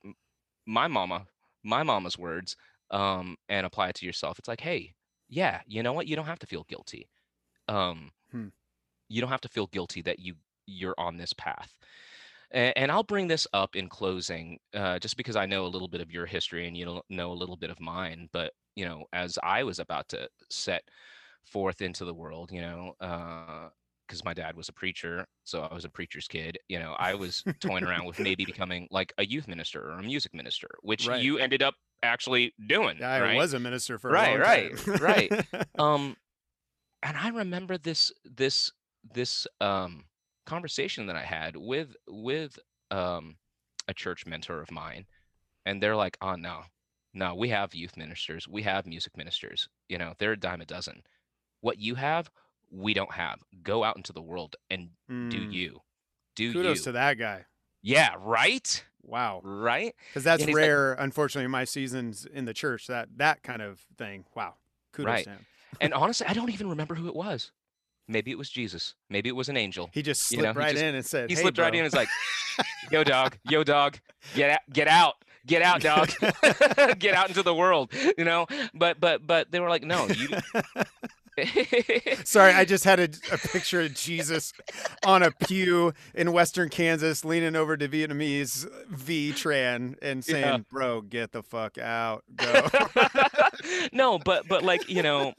my 0.65 0.87
mama, 0.87 1.27
my 1.63 1.83
mama's 1.83 2.17
words, 2.17 2.55
um, 2.91 3.37
and 3.49 3.65
apply 3.65 3.89
it 3.89 3.95
to 3.95 4.05
yourself. 4.05 4.39
It's 4.39 4.47
like, 4.47 4.61
hey, 4.61 4.93
yeah, 5.29 5.61
you 5.67 5.83
know 5.83 5.93
what? 5.93 6.07
You 6.07 6.15
don't 6.15 6.25
have 6.25 6.39
to 6.39 6.47
feel 6.47 6.65
guilty. 6.67 7.09
Um, 7.67 8.11
Hmm. 8.31 8.49
You 9.09 9.21
don't 9.21 9.31
have 9.31 9.41
to 9.41 9.49
feel 9.49 9.67
guilty 9.67 10.01
that 10.03 10.19
you 10.19 10.35
you're 10.65 10.95
on 10.97 11.17
this 11.17 11.33
path. 11.33 11.77
And, 12.51 12.77
and 12.77 12.91
I'll 12.91 13.03
bring 13.03 13.27
this 13.27 13.47
up 13.53 13.75
in 13.75 13.89
closing, 13.89 14.59
uh, 14.73 14.99
just 14.99 15.17
because 15.17 15.35
I 15.35 15.45
know 15.45 15.65
a 15.65 15.67
little 15.67 15.87
bit 15.87 16.01
of 16.01 16.11
your 16.11 16.25
history 16.25 16.67
and 16.67 16.77
you 16.77 17.01
know 17.09 17.31
a 17.31 17.33
little 17.33 17.57
bit 17.57 17.69
of 17.69 17.79
mine. 17.79 18.29
But 18.31 18.53
you 18.75 18.85
know, 18.85 19.05
as 19.13 19.37
I 19.43 19.63
was 19.63 19.79
about 19.79 20.09
to 20.09 20.29
set 20.49 20.83
forth 21.45 21.81
into 21.81 22.05
the 22.05 22.13
world, 22.13 22.51
you 22.51 22.61
know, 22.61 22.95
because 24.07 24.23
my 24.23 24.33
dad 24.33 24.55
was 24.55 24.69
a 24.69 24.73
preacher, 24.73 25.27
so 25.43 25.63
I 25.63 25.73
was 25.73 25.85
a 25.85 25.89
preacher's 25.89 26.27
kid. 26.27 26.57
You 26.67 26.79
know, 26.79 26.93
I 26.93 27.15
was 27.15 27.45
toying 27.59 27.83
around 27.83 28.05
with 28.07 28.19
maybe 28.19 28.45
becoming 28.45 28.87
like 28.91 29.13
a 29.17 29.25
youth 29.25 29.47
minister 29.47 29.81
or 29.83 29.99
a 29.99 30.03
music 30.03 30.33
minister, 30.33 30.69
which 30.81 31.07
Right. 31.07 31.29
you 31.29 31.37
ended 31.37 31.61
up 31.63 31.75
actually 32.03 32.53
doing. 32.67 32.99
Yeah, 32.99 33.09
I 33.09 33.23
right? 33.23 33.35
was 33.35 33.53
a 33.53 33.59
minister 33.59 33.97
for 33.97 34.13
a 34.13 34.19
Right, 34.19 34.37
right, 34.37 34.73
right. 34.97 35.33
um 35.77 36.17
and 37.03 37.17
i 37.17 37.29
remember 37.29 37.77
this 37.77 38.11
this 38.25 38.71
this 39.03 39.47
um 39.61 40.08
conversation 40.49 41.05
that 41.07 41.15
i 41.15 41.23
had 41.23 41.55
with 41.55 41.95
with 42.07 42.57
um 42.91 43.35
a 43.87 43.93
church 43.93 44.25
mentor 44.25 44.61
of 44.61 44.71
mine 44.71 45.05
and 45.65 45.81
they're 45.81 45.95
like 45.95 46.17
oh 46.21 46.35
no 46.35 46.61
no 47.13 47.33
we 47.35 47.49
have 47.49 47.73
youth 47.75 47.97
ministers 47.97 48.47
we 48.47 48.61
have 48.63 48.85
music 48.85 49.15
ministers 49.17 49.67
you 49.87 49.97
know 49.97 50.13
they're 50.17 50.33
a 50.33 50.39
dime 50.39 50.61
a 50.61 50.65
dozen 50.65 51.01
what 51.61 51.77
you 51.79 51.95
have 51.95 52.29
we 52.71 52.93
don't 52.93 53.13
have 53.13 53.39
go 53.63 53.83
out 53.83 53.97
into 53.97 54.13
the 54.13 54.21
world 54.21 54.55
and 54.69 54.89
do 55.07 55.39
Mm, 55.47 55.51
you 55.53 55.79
do 56.35 56.53
Kudos 56.53 56.77
you 56.79 56.83
to 56.85 56.91
that 56.93 57.17
guy. 57.17 57.45
yeah 57.81 58.13
right 58.19 58.83
Wow. 59.01 59.41
right 59.43 59.95
Because 60.09 60.23
that's 60.23 60.43
he's 60.43 60.53
like- 60.53 60.61
rare, 60.63 60.93
unfortunately, 60.93 61.45
in 61.45 61.51
my 61.51 61.63
seasons 61.63 62.27
in 62.31 62.45
the 62.45 62.53
church. 62.53 62.85
That 62.87 63.07
that 63.17 63.41
kind 63.43 63.61
of 63.61 63.79
thing. 63.97 64.25
Wow. 64.35 64.55
Kudos 64.93 65.09
Right. 65.11 65.23
to 65.23 65.29
him. 65.31 65.45
and 65.81 65.93
honestly 66.01 66.27
i 66.27 66.33
don't 66.33 66.51
even 66.51 66.69
remember 66.69 66.93
who 66.95 67.07
it 67.07 67.15
was 67.15 67.51
maybe 68.09 68.31
it 68.31 68.37
was 68.37 68.49
jesus 68.49 68.95
maybe 69.09 69.29
it 69.29 69.35
was 69.35 69.47
an 69.47 69.55
angel 69.55 69.89
He 69.93 70.01
just 70.01 70.29
You 70.31 70.39
slipped 70.39 70.55
know, 70.55 70.61
right 70.61 70.71
just- 70.73 70.83
in 70.83 70.95
and 70.95 71.05
said, 71.05 71.29
He 71.29 71.35
"Hey, 71.35 71.41
slipped 71.43 71.57
right 71.57 71.73
in 71.73 71.79
and 71.79 71.85
was 71.85 71.93
like, 71.93 72.09
"Yo, 72.91 73.03
dog, 73.05 73.37
yo, 73.49 73.63
dog, 73.63 73.97
get 74.35 74.49
out, 74.49 74.59
get 74.73 74.87
out, 74.87 75.15
get 75.45 75.61
out, 75.61 75.81
dog, 75.81 76.09
get 76.99 77.13
out 77.13 77.29
into 77.29 77.43
the 77.43 77.53
world." 77.55 77.93
You 78.17 78.25
know, 78.25 78.47
but 78.73 78.99
but 78.99 79.25
but 79.25 79.51
they 79.51 79.59
were 79.61 79.69
like, 79.69 79.83
"No, 79.83 80.07
you." 80.07 80.27
Sorry, 82.25 82.51
I 82.51 82.65
just 82.65 82.83
had 82.83 82.99
a, 82.99 83.07
a 83.31 83.37
picture 83.37 83.79
of 83.79 83.93
Jesus 83.93 84.51
on 85.05 85.23
a 85.23 85.31
pew 85.31 85.93
in 86.13 86.33
Western 86.33 86.67
Kansas, 86.67 87.23
leaning 87.23 87.55
over 87.55 87.77
to 87.77 87.87
Vietnamese 87.87 88.67
Vi 88.89 89.31
Tran 89.31 89.95
and 90.01 90.23
saying, 90.25 90.43
Yeah. 90.43 90.57
"Bro, 90.69 91.01
get 91.03 91.31
the 91.31 91.41
fuck 91.43 91.77
out, 91.77 92.23
go." 92.35 92.67
no, 93.93 94.19
but 94.19 94.49
but 94.49 94.63
like 94.63 94.89
you 94.89 95.01
know, 95.01 95.33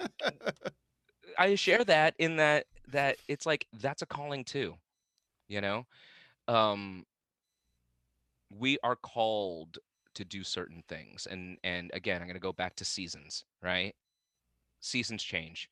I 1.39 1.55
share 1.55 1.85
that 1.85 2.15
in 2.19 2.37
that 2.37 2.67
that 2.89 3.19
it's 3.29 3.47
like 3.47 3.67
that's 3.73 4.03
a 4.03 4.07
calling 4.07 4.45
too, 4.45 4.77
you 5.49 5.61
know. 5.61 5.87
Um, 6.49 7.07
we 8.51 8.79
are 8.83 8.97
called 8.97 9.79
to 10.15 10.25
do 10.25 10.43
certain 10.45 10.83
things, 10.89 11.27
and 11.27 11.59
and 11.63 11.91
again, 11.95 12.21
I'm 12.21 12.27
going 12.29 12.35
to 12.35 12.41
go 12.41 12.53
back 12.53 12.77
to 12.77 12.85
seasons, 12.85 13.45
right? 13.63 13.95
Seasons 14.81 15.23
change. 15.23 15.69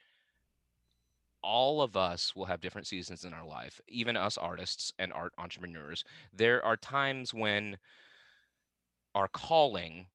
All 1.42 1.82
of 1.82 1.96
us 1.96 2.34
will 2.34 2.46
have 2.46 2.60
different 2.60 2.86
seasons 2.86 3.24
in 3.24 3.32
our 3.32 3.44
life, 3.46 3.80
even 3.88 4.16
us 4.16 4.36
artists 4.36 4.92
and 4.98 5.12
art 5.12 5.32
entrepreneurs. 5.38 6.04
There 6.32 6.64
are 6.64 6.76
times 6.76 7.32
when 7.32 7.78
our 9.14 9.28
calling 9.28 10.06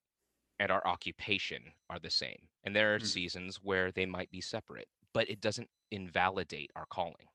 and 0.58 0.70
our 0.70 0.86
occupation 0.86 1.72
are 1.90 1.98
the 1.98 2.10
same. 2.10 2.48
And 2.64 2.74
there 2.74 2.94
are 2.94 2.98
Mhm. 2.98 3.06
seasons 3.06 3.56
where 3.62 3.90
they 3.92 4.06
might 4.06 4.30
be 4.30 4.40
separate, 4.40 4.88
but 5.14 5.30
it 5.30 5.40
doesn't 5.42 5.70
invalidate 5.92 6.72
our 6.76 6.86
calling, 6.86 7.28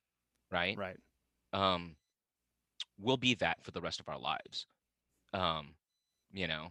right? 0.51 0.79
right. 0.79 0.97
Um, 1.53 1.97
we'll 2.97 3.17
be 3.17 3.35
that 3.35 3.63
for 3.63 3.71
the 3.71 3.81
rest 3.81 3.99
of 3.99 4.09
our 4.09 4.19
lives. 4.19 4.65
Um, 5.33 5.75
you 6.31 6.47
know, 6.47 6.69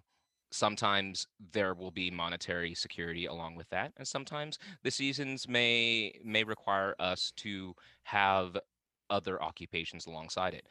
sometimes 0.52 1.26
there 1.40 1.74
will 1.74 1.90
be 1.90 2.10
monetary 2.10 2.74
security 2.74 3.26
along 3.26 3.56
with 3.56 3.68
that, 3.70 3.93
and 3.97 4.09
sometimes 4.09 4.59
the 4.82 4.93
seasons 4.93 5.48
may 5.48 6.18
may 6.24 6.44
require 6.44 6.94
us 7.01 7.32
to 7.39 7.74
have 8.05 8.59
other 9.10 9.43
occupations 9.43 10.06
alongside 10.06 10.55
it. 10.55 10.66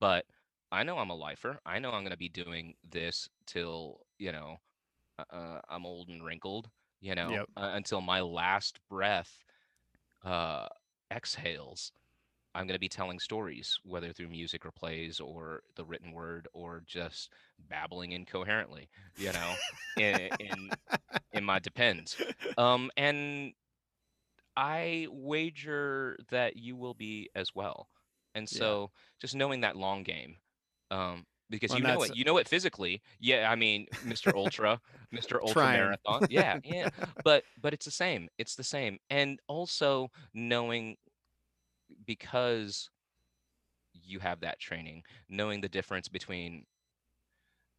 But 0.00 0.26
I 0.72 0.84
know 0.84 0.98
I'm 0.98 1.10
a 1.10 1.16
lifer. 1.16 1.60
I 1.66 1.80
know 1.80 1.90
I'm 1.92 2.02
going 2.02 2.12
to 2.12 2.16
be 2.18 2.30
doing 2.30 2.74
this 2.88 3.28
till 3.46 4.00
you 4.18 4.32
know 4.32 4.58
uh, 5.18 5.24
uh, 5.34 5.60
I'm 5.68 5.86
old 5.86 6.08
and 6.08 6.24
wrinkled. 6.24 6.70
You 7.00 7.14
know, 7.16 7.32
Yep. 7.32 7.48
uh, 7.56 7.72
until 7.74 8.00
my 8.00 8.20
last 8.20 8.78
breath 8.88 9.38
uh, 10.24 10.66
exhales. 11.12 11.92
I'm 12.54 12.66
going 12.66 12.74
to 12.76 12.80
be 12.80 12.88
telling 12.88 13.18
stories, 13.18 13.78
whether 13.84 14.12
through 14.12 14.28
music 14.28 14.64
or 14.66 14.72
plays 14.72 15.20
or 15.20 15.62
the 15.76 15.84
written 15.84 16.12
word 16.12 16.48
or 16.52 16.82
just 16.86 17.30
babbling 17.68 18.12
incoherently, 18.12 18.88
you 19.16 19.32
know, 19.32 19.58
in, 19.96 20.30
in 20.38 20.76
in 21.32 21.44
my 21.44 21.58
depends. 21.58 22.18
Um, 22.56 22.90
and 22.96 23.52
I 24.56 25.06
wager 25.10 26.16
that 26.30 26.56
you 26.56 26.76
will 26.76 26.94
be 26.94 27.30
as 27.34 27.54
well. 27.54 27.88
And 28.34 28.48
Yeah. 28.50 28.78
so 28.78 28.90
just 29.20 29.34
knowing 29.34 29.60
that 29.60 29.76
long 29.76 30.02
game, 30.02 30.36
um, 30.90 31.26
because 31.52 31.74
Well, 31.74 31.78
you 31.78 31.84
know 31.84 32.02
it, 32.04 32.12
you 32.14 32.24
know 32.24 32.38
it 32.38 32.48
physically. 32.48 33.02
Yeah, 33.20 33.50
I 33.50 33.56
mean, 33.56 33.88
Mr. 34.02 34.36
Ultra, 34.36 34.80
Mr. 35.12 35.42
Ultra. 35.42 35.68
Marathon. 35.68 36.24
Yeah, 36.28 36.58
yeah. 36.64 36.90
But 37.24 37.44
but 37.60 37.74
it's 37.74 37.86
the 37.86 37.92
same. 37.92 38.28
It's 38.38 38.56
the 38.56 38.64
same. 38.64 38.98
And 39.10 39.40
also 39.48 40.10
knowing 40.34 40.98
because 42.06 42.90
you 43.94 44.18
have 44.20 44.40
that 44.40 44.58
training, 44.60 45.04
knowing 45.28 45.60
the 45.60 45.68
difference 45.68 46.08
between 46.08 46.66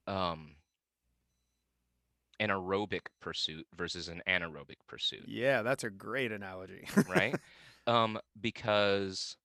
um 0.08 0.56
an 2.40 2.50
aerobic 2.50 3.08
pursuit 3.22 3.68
versus 3.76 4.08
an 4.08 4.22
anaerobic 4.28 4.78
pursuit 4.88 5.28
Yeah, 5.28 5.62
that's 5.62 5.84
a 5.84 5.90
great 5.90 6.32
analogy. 6.32 6.88
right 7.08 7.40
um 7.88 8.20
because 8.40 9.38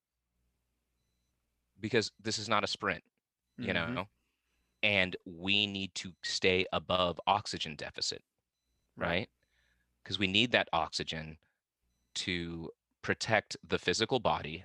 because 1.81 2.11
this 2.21 2.39
is 2.39 2.49
not 2.49 2.65
a 2.65 2.67
sprint 2.67 3.03
you 3.61 3.73
Mhm. 3.73 3.75
know 3.75 4.07
and 4.83 5.17
we 5.25 5.67
need 5.67 5.95
to 5.95 6.13
stay 6.23 6.65
above 6.73 7.21
oxygen 7.27 7.75
deficit 7.77 8.23
right 8.97 9.29
because 10.03 10.19
we 10.19 10.27
need 10.27 10.53
that 10.53 10.69
oxygen 10.73 11.37
to 12.15 12.71
protect 13.03 13.57
the 13.67 13.79
physical 13.79 14.19
body 14.21 14.65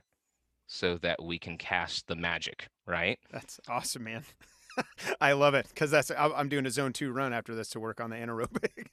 so 0.68 0.98
that 0.98 1.22
we 1.24 1.38
can 1.38 1.58
cast 1.58 2.08
the 2.08 2.16
magic 2.16 2.68
right 2.88 3.20
That's 3.32 3.60
awesome, 3.68 4.06
man. 4.06 4.24
I 5.22 5.34
love 5.34 5.54
it 5.54 5.68
because 5.70 5.92
that's 5.92 6.10
I'm 6.12 6.34
I'm 6.34 6.50
doing 6.50 6.66
a 6.66 6.72
zone 6.72 6.94
two 6.94 7.12
run 7.12 7.32
after 7.32 7.54
this 7.54 7.70
to 7.70 7.80
work 7.80 8.02
on 8.02 8.10
the 8.10 8.16
anaerobic. 8.16 8.88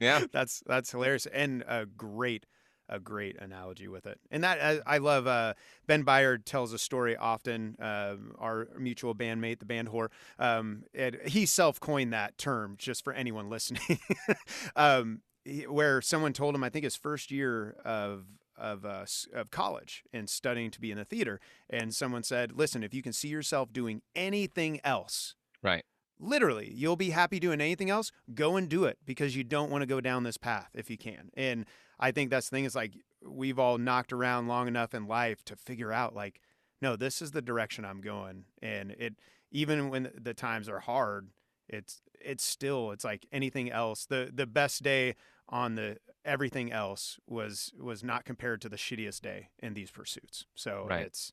yeah 0.00 0.24
that's 0.32 0.62
that's 0.66 0.90
hilarious 0.90 1.26
and 1.26 1.62
a 1.68 1.86
great 1.86 2.46
a 2.90 2.98
great 2.98 3.36
analogy 3.40 3.88
with 3.88 4.04
it. 4.04 4.20
And 4.30 4.44
that 4.44 4.60
I, 4.60 4.94
I 4.94 4.98
love. 4.98 5.26
Uh, 5.26 5.54
ben 5.86 6.04
Byard 6.04 6.44
tells 6.44 6.72
a 6.72 6.78
story 6.78 7.16
often. 7.16 7.76
Um, 7.78 8.34
our 8.38 8.68
mutual 8.78 9.14
bandmate, 9.14 9.60
the 9.60 9.64
band 9.64 9.88
whore, 9.88 10.08
um, 10.38 10.82
it, 10.92 11.28
he 11.28 11.46
self 11.46 11.80
coined 11.80 12.12
that 12.12 12.36
term 12.36 12.74
just 12.76 13.02
for 13.04 13.12
anyone 13.12 13.48
listening. 13.48 13.98
um, 14.76 15.22
he- 15.44 15.66
where 15.66 16.02
someone 16.02 16.32
told 16.32 16.54
him, 16.54 16.64
I 16.64 16.68
think 16.68 16.84
his 16.84 16.96
first 16.96 17.30
year 17.30 17.76
of 17.84 18.26
of 18.58 18.84
uh, 18.84 19.06
of 19.32 19.50
college 19.50 20.02
and 20.12 20.28
studying 20.28 20.70
to 20.72 20.80
be 20.80 20.90
in 20.90 20.98
the 20.98 21.04
theater, 21.04 21.40
and 21.70 21.94
someone 21.94 22.22
said, 22.22 22.52
"Listen, 22.52 22.82
if 22.82 22.92
you 22.92 23.00
can 23.02 23.12
see 23.12 23.28
yourself 23.28 23.72
doing 23.72 24.02
anything 24.14 24.80
else." 24.84 25.34
right 25.62 25.84
literally 26.20 26.70
you'll 26.74 26.96
be 26.96 27.10
happy 27.10 27.40
doing 27.40 27.60
anything 27.60 27.90
else 27.90 28.12
go 28.34 28.56
and 28.56 28.68
do 28.68 28.84
it 28.84 28.98
because 29.04 29.34
you 29.34 29.42
don't 29.42 29.70
want 29.70 29.82
to 29.82 29.86
go 29.86 30.00
down 30.00 30.22
this 30.22 30.36
path 30.36 30.68
if 30.74 30.90
you 30.90 30.98
can 30.98 31.30
and 31.34 31.64
i 32.00 32.10
think 32.10 32.30
that's 32.30 32.50
the 32.50 32.56
thing 32.56 32.64
is 32.64 32.74
like 32.74 32.94
we've 33.24 33.58
all 33.58 33.78
knocked 33.78 34.12
around 34.12 34.48
long 34.48 34.66
enough 34.68 34.94
in 34.94 35.06
life 35.06 35.44
to 35.44 35.56
figure 35.56 35.92
out 35.92 36.14
like 36.14 36.40
no 36.82 36.96
this 36.96 37.22
is 37.22 37.30
the 37.32 37.42
direction 37.42 37.84
i'm 37.84 38.00
going 38.00 38.44
and 38.62 38.90
it 38.92 39.14
even 39.52 39.90
when 39.90 40.10
the 40.20 40.34
times 40.34 40.68
are 40.68 40.80
hard 40.80 41.28
it's 41.68 42.02
it's 42.20 42.44
still 42.44 42.90
it's 42.90 43.04
like 43.04 43.26
anything 43.32 43.70
else 43.70 44.06
the 44.06 44.30
the 44.34 44.46
best 44.46 44.82
day 44.82 45.14
on 45.48 45.74
the 45.74 45.96
everything 46.24 46.72
else 46.72 47.18
was 47.26 47.72
was 47.78 48.02
not 48.04 48.24
compared 48.24 48.60
to 48.60 48.68
the 48.68 48.76
shittiest 48.76 49.20
day 49.20 49.48
in 49.60 49.74
these 49.74 49.90
pursuits 49.90 50.46
so 50.54 50.86
Right. 50.88 51.06
it's 51.06 51.32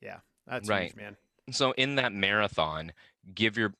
yeah 0.00 0.18
that's 0.46 0.68
Right. 0.68 0.90
huge 0.90 0.96
man 0.96 1.16
so 1.50 1.72
in 1.72 1.96
that 1.96 2.12
marathon 2.12 2.92
give 3.34 3.56
your 3.56 3.74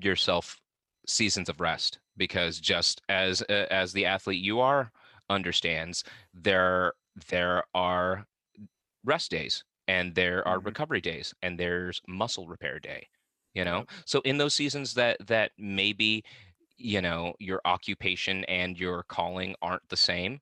yourself 0.00 0.60
seasons 1.06 1.48
of 1.48 1.60
rest 1.60 1.98
because 2.16 2.60
just 2.60 3.00
as 3.08 3.42
uh, 3.48 3.66
as 3.70 3.92
the 3.92 4.06
athlete 4.06 4.42
you 4.42 4.60
are 4.60 4.92
understands 5.30 6.04
there 6.34 6.94
there 7.28 7.64
are 7.74 8.26
rest 9.04 9.30
days 9.30 9.64
and 9.86 10.14
there 10.14 10.46
are 10.46 10.60
Mhm. 10.60 10.64
recovery 10.64 11.00
days 11.00 11.34
and 11.42 11.58
there's 11.58 12.00
muscle 12.08 12.48
repair 12.48 12.78
day 12.80 13.08
you 13.54 13.64
know? 13.64 13.86
So 14.06 14.20
in 14.20 14.38
those 14.38 14.54
seasons 14.54 14.94
that 14.94 15.26
that 15.26 15.52
maybe 15.58 16.24
you 16.76 17.00
know 17.02 17.34
your 17.40 17.60
occupation 17.64 18.44
and 18.44 18.78
your 18.78 19.04
calling 19.04 19.56
aren't 19.62 19.88
the 19.88 19.96
same 19.96 20.40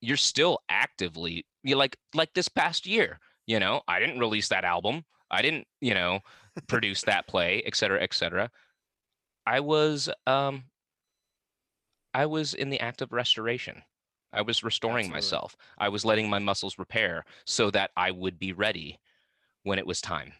you're 0.00 0.16
still 0.16 0.60
actively 0.70 1.46
you 1.64 1.76
like 1.76 1.96
like 2.14 2.34
this 2.34 2.48
past 2.48 2.86
year 2.86 3.20
you 3.46 3.58
know 3.60 3.82
i 3.88 3.98
didn't 4.00 4.20
release 4.20 4.48
that 4.48 4.64
album 4.64 5.04
i 5.30 5.42
didn't 5.42 5.66
you 5.80 5.94
know 5.94 6.20
produce 6.68 7.02
that 7.02 7.26
play 7.28 7.62
et 7.66 7.76
cetera 7.76 8.02
et 8.02 8.14
cetera. 8.14 8.50
I 9.46 9.60
was 9.60 10.10
um 10.26 10.64
i 12.14 12.26
was 12.26 12.52
in 12.52 12.70
the 12.70 12.80
act 12.80 13.00
of 13.00 13.12
restoration 13.12 13.84
i 14.32 14.42
was 14.42 14.62
restoring 14.64 15.06
Absolutely. 15.06 15.16
myself 15.16 15.56
i 15.78 15.88
was 15.88 16.04
letting 16.04 16.28
my 16.28 16.38
muscles 16.38 16.78
repair 16.78 17.24
so 17.44 17.70
that 17.70 17.90
i 17.96 18.10
would 18.10 18.38
be 18.38 18.52
ready 18.52 18.98
when 19.64 19.78
it 19.78 19.86
was 19.86 20.00
time 20.00 20.32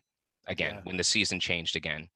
again 0.47 0.77
Yeah. 0.77 0.81
when 0.85 0.97
the 0.97 1.05
season 1.05 1.41
changed 1.41 1.77
again 1.77 2.09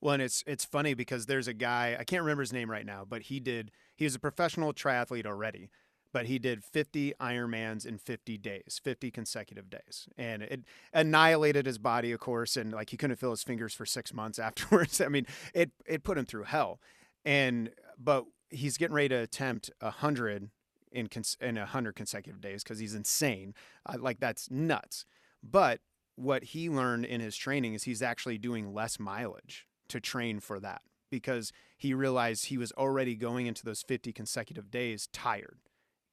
Well, 0.00 0.14
and 0.14 0.22
it's 0.22 0.44
it's 0.46 0.64
funny 0.64 0.94
because 0.94 1.26
there's 1.26 1.48
a 1.48 1.54
guy 1.54 1.96
I 1.98 2.04
can't 2.04 2.22
remember 2.22 2.42
his 2.42 2.52
name 2.52 2.70
right 2.70 2.86
now, 2.86 3.04
but 3.04 3.22
he 3.22 3.40
did 3.40 3.70
he 3.96 4.04
was 4.04 4.14
a 4.14 4.20
professional 4.20 4.72
triathlete 4.72 5.26
already, 5.26 5.70
but 6.12 6.26
he 6.26 6.38
did 6.38 6.62
50 6.64 7.14
Ironmans 7.20 7.84
in 7.84 7.98
50 7.98 8.38
days, 8.38 8.80
50 8.82 9.10
consecutive 9.10 9.68
days, 9.68 10.08
and 10.16 10.42
it 10.42 10.60
annihilated 10.92 11.66
his 11.66 11.78
body, 11.78 12.12
of 12.12 12.20
course, 12.20 12.56
and 12.56 12.72
like 12.72 12.90
he 12.90 12.96
couldn't 12.96 13.16
feel 13.16 13.30
his 13.30 13.42
fingers 13.42 13.74
for 13.74 13.84
six 13.86 14.14
months 14.14 14.38
afterwards. 14.48 15.00
I 15.00 15.08
mean, 15.08 15.26
it 15.52 15.72
it 15.86 16.04
put 16.04 16.16
him 16.16 16.26
through 16.26 16.44
hell, 16.44 16.80
and 17.24 17.70
but 17.98 18.24
he's 18.50 18.76
getting 18.78 18.94
ready 18.94 19.08
to 19.08 19.16
attempt 19.16 19.70
a 19.80 19.90
hundred 19.90 20.50
in 20.92 21.08
cons- 21.08 21.36
in 21.40 21.56
a 21.56 21.66
hundred 21.66 21.94
consecutive 21.96 22.40
days 22.40 22.62
because 22.62 22.78
he's 22.78 22.94
insane. 22.94 23.54
Uh, 23.86 23.96
like 23.98 24.20
that's 24.20 24.50
nuts. 24.50 25.04
But 25.42 25.80
what 26.16 26.42
he 26.44 26.68
learned 26.68 27.04
in 27.04 27.20
his 27.20 27.36
training 27.36 27.74
is 27.74 27.84
he's 27.84 28.02
actually 28.02 28.38
doing 28.38 28.74
less 28.74 28.98
mileage 28.98 29.66
to 29.88 30.00
train 30.00 30.40
for 30.40 30.58
that 30.60 30.82
because 31.10 31.52
he 31.76 31.94
realized 31.94 32.46
he 32.46 32.58
was 32.58 32.72
already 32.72 33.14
going 33.14 33.46
into 33.46 33.64
those 33.64 33.82
50 33.82 34.12
consecutive 34.12 34.70
days 34.70 35.08
tired 35.12 35.58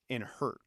and 0.09 0.23
hurt. 0.23 0.61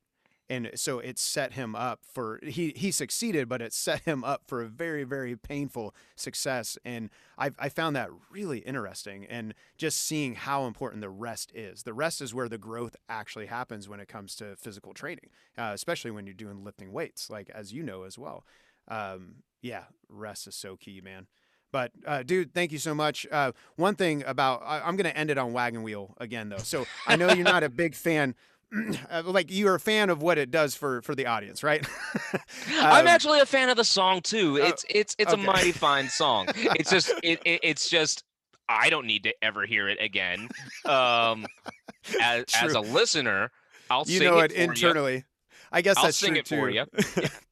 And 0.50 0.70
so 0.74 0.98
it 0.98 1.18
set 1.18 1.52
him 1.52 1.74
up 1.74 2.00
for 2.10 2.40
he 2.42 2.72
he 2.74 2.90
succeeded, 2.90 3.48
but 3.48 3.60
it 3.60 3.72
set 3.72 4.00
him 4.02 4.24
up 4.24 4.42
for 4.46 4.62
a 4.62 4.66
very 4.66 5.04
very 5.04 5.36
painful 5.36 5.94
success. 6.16 6.78
And 6.84 7.10
I 7.36 7.50
I 7.58 7.68
found 7.68 7.94
that 7.96 8.08
really 8.30 8.60
interesting, 8.60 9.26
and 9.26 9.54
just 9.76 9.98
seeing 9.98 10.34
how 10.34 10.64
important 10.64 11.02
the 11.02 11.10
rest 11.10 11.52
is. 11.54 11.82
The 11.82 11.92
rest 11.92 12.22
is 12.22 12.32
where 12.32 12.48
the 12.48 12.58
growth 12.58 12.96
actually 13.08 13.46
happens 13.46 13.88
when 13.88 14.00
it 14.00 14.08
comes 14.08 14.34
to 14.36 14.56
physical 14.56 14.94
training, 14.94 15.30
uh, 15.58 15.72
especially 15.74 16.10
when 16.10 16.26
you're 16.26 16.34
doing 16.34 16.64
lifting 16.64 16.92
weights, 16.92 17.28
like 17.28 17.50
as 17.50 17.72
you 17.72 17.82
know 17.82 18.04
as 18.04 18.18
well. 18.18 18.44
Um, 18.88 19.42
yeah, 19.60 19.84
rest 20.08 20.46
is 20.46 20.54
so 20.54 20.76
key, 20.76 21.00
man. 21.02 21.26
But 21.70 21.92
uh, 22.06 22.22
dude, 22.22 22.54
thank 22.54 22.72
you 22.72 22.78
so 22.78 22.94
much. 22.94 23.26
Uh, 23.30 23.52
one 23.76 23.94
thing 23.94 24.24
about 24.26 24.62
I, 24.64 24.80
I'm 24.80 24.96
going 24.96 25.10
to 25.10 25.16
end 25.16 25.30
it 25.30 25.38
on 25.38 25.52
Wagon 25.52 25.82
Wheel 25.82 26.14
again, 26.18 26.48
though. 26.48 26.58
So 26.58 26.86
I 27.06 27.16
know 27.16 27.30
you're 27.32 27.44
not 27.44 27.62
a 27.62 27.68
big 27.68 27.94
fan. 27.94 28.34
uh, 29.11 29.23
like 29.24 29.51
you're 29.51 29.74
a 29.74 29.81
fan 29.81 30.11
of 30.11 30.23
what 30.23 30.39
it 30.39 30.51
does 30.51 30.74
for 30.74 31.03
for 31.03 31.15
the 31.15 31.27
audience, 31.27 31.62
right? 31.62 31.86
I'm 32.90 33.07
Um, 33.07 33.07
actually 33.07 33.40
a 33.40 33.47
fan 33.47 33.69
of 33.69 33.77
the 33.77 33.85
song 33.85 34.20
too. 34.20 34.57
oh, 34.59 34.65
It's 34.69 34.85
it's 34.89 35.15
it's 35.19 35.32
okay. 35.32 35.35
a 35.35 35.36
mighty 35.36 35.73
fine 35.73 36.09
song. 36.09 36.49
It's 36.74 36.90
just 36.90 37.15
it, 37.23 37.40
it 37.45 37.61
it's 37.62 37.89
just 37.89 38.24
I 38.69 38.90
don't 38.90 39.07
need 39.07 39.24
to 39.24 39.35
ever 39.43 39.66
hear 39.66 39.89
it 39.89 39.99
again. 40.01 40.51
Um, 40.85 41.49
as 42.19 42.45
as 42.53 42.74
a 42.74 42.81
listener, 42.81 43.51
I'll 43.90 44.05
you 44.05 44.19
sing 44.19 44.32
know 44.32 44.39
it 44.39 44.47
it 44.47 44.53
for 44.53 44.74
you. 44.74 44.95
internally. 44.95 45.24
I 45.70 45.82
guess 45.82 45.97
I'll 45.97 46.03
that's 46.03 46.19
sing 46.19 46.36
true 46.36 46.36
it 46.36 46.47
for 46.47 46.70
too. 46.70 46.74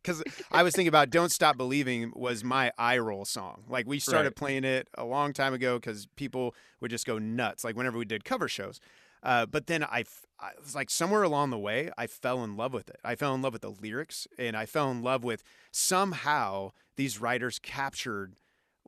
Because 0.02 0.22
I 0.52 0.62
was 0.62 0.74
thinking 0.74 0.88
about 0.88 1.10
"Don't 1.10 1.30
Stop 1.30 1.56
Believing" 1.56 2.12
was 2.14 2.44
my 2.44 2.72
eye 2.78 2.98
roll 2.98 3.24
song. 3.24 3.64
Like 3.68 3.86
we 3.86 3.98
started 3.98 4.30
Right. 4.30 4.36
playing 4.36 4.64
it 4.64 4.88
a 4.96 5.04
long 5.04 5.32
time 5.32 5.52
ago 5.54 5.78
because 5.78 6.06
people 6.16 6.54
would 6.80 6.90
just 6.90 7.06
go 7.06 7.18
nuts. 7.18 7.64
Like 7.64 7.76
whenever 7.76 7.98
we 7.98 8.04
did 8.04 8.24
cover 8.24 8.48
shows. 8.48 8.80
Uh, 9.26 9.44
but 9.44 9.66
then 9.66 9.82
I, 9.82 10.00
f- 10.00 10.24
I 10.40 10.50
was 10.62 10.74
like 10.74 10.88
somewhere 10.88 11.22
along 11.24 11.50
the 11.50 11.58
way, 11.58 11.90
I 11.98 12.06
fell 12.06 12.44
in 12.44 12.56
love 12.56 12.72
with 12.72 12.88
it. 12.88 13.00
I 13.04 13.16
fell 13.16 13.34
in 13.34 13.42
love 13.42 13.52
with 13.52 13.62
the 13.62 13.70
lyrics, 13.70 14.26
and 14.38 14.56
I 14.56 14.66
fell 14.66 14.90
in 14.90 15.02
love 15.02 15.24
with 15.24 15.42
somehow 15.72 16.70
these 16.96 17.20
writers 17.20 17.58
captured 17.58 18.34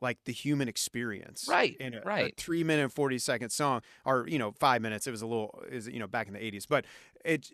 like 0.01 0.17
the 0.25 0.31
human 0.31 0.67
experience, 0.69 1.45
Right, 1.49 1.75
In 1.77 1.93
a, 1.93 1.97
a 1.97 2.01
right. 2.03 2.37
three 2.37 2.63
minute 2.63 2.89
forty 2.91 3.17
second 3.19 3.49
song, 3.49 3.81
or 4.05 4.25
you 4.29 4.39
know 4.39 4.53
five 4.59 4.81
minutes. 4.81 5.07
It 5.07 5.11
was 5.11 5.21
a 5.21 5.27
little, 5.27 5.61
is 5.69 5.87
you 5.87 5.99
know 5.99 6.07
back 6.07 6.27
in 6.27 6.33
the 6.33 6.43
eighties, 6.43 6.65
but 6.65 6.85
it. 7.25 7.51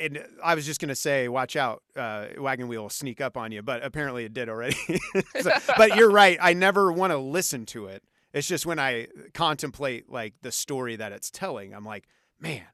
And 0.00 0.24
I 0.44 0.54
was 0.54 0.64
just 0.64 0.80
gonna 0.80 0.94
say, 0.94 1.26
watch 1.26 1.56
out, 1.56 1.82
uh, 1.96 2.26
wagon 2.38 2.68
wheel 2.68 2.82
will 2.82 2.88
sneak 2.90 3.20
up 3.20 3.36
on 3.36 3.50
you, 3.50 3.62
but 3.62 3.82
apparently 3.84 4.24
it 4.24 4.32
did 4.32 4.48
already. 4.48 4.76
So- 5.40 5.50
but 5.76 5.96
you're 5.96 6.10
right. 6.10 6.38
I 6.40 6.52
never 6.52 6.92
want 6.92 7.10
to 7.12 7.18
listen 7.18 7.66
to 7.66 7.86
it. 7.86 8.04
It's 8.32 8.46
just 8.46 8.64
when 8.64 8.78
I 8.78 9.08
contemplate 9.34 10.08
like 10.08 10.34
the 10.42 10.52
story 10.52 10.94
that 10.96 11.10
it's 11.10 11.32
telling, 11.32 11.74
I'm 11.74 11.84
like, 11.84 12.04
man, 12.40 12.66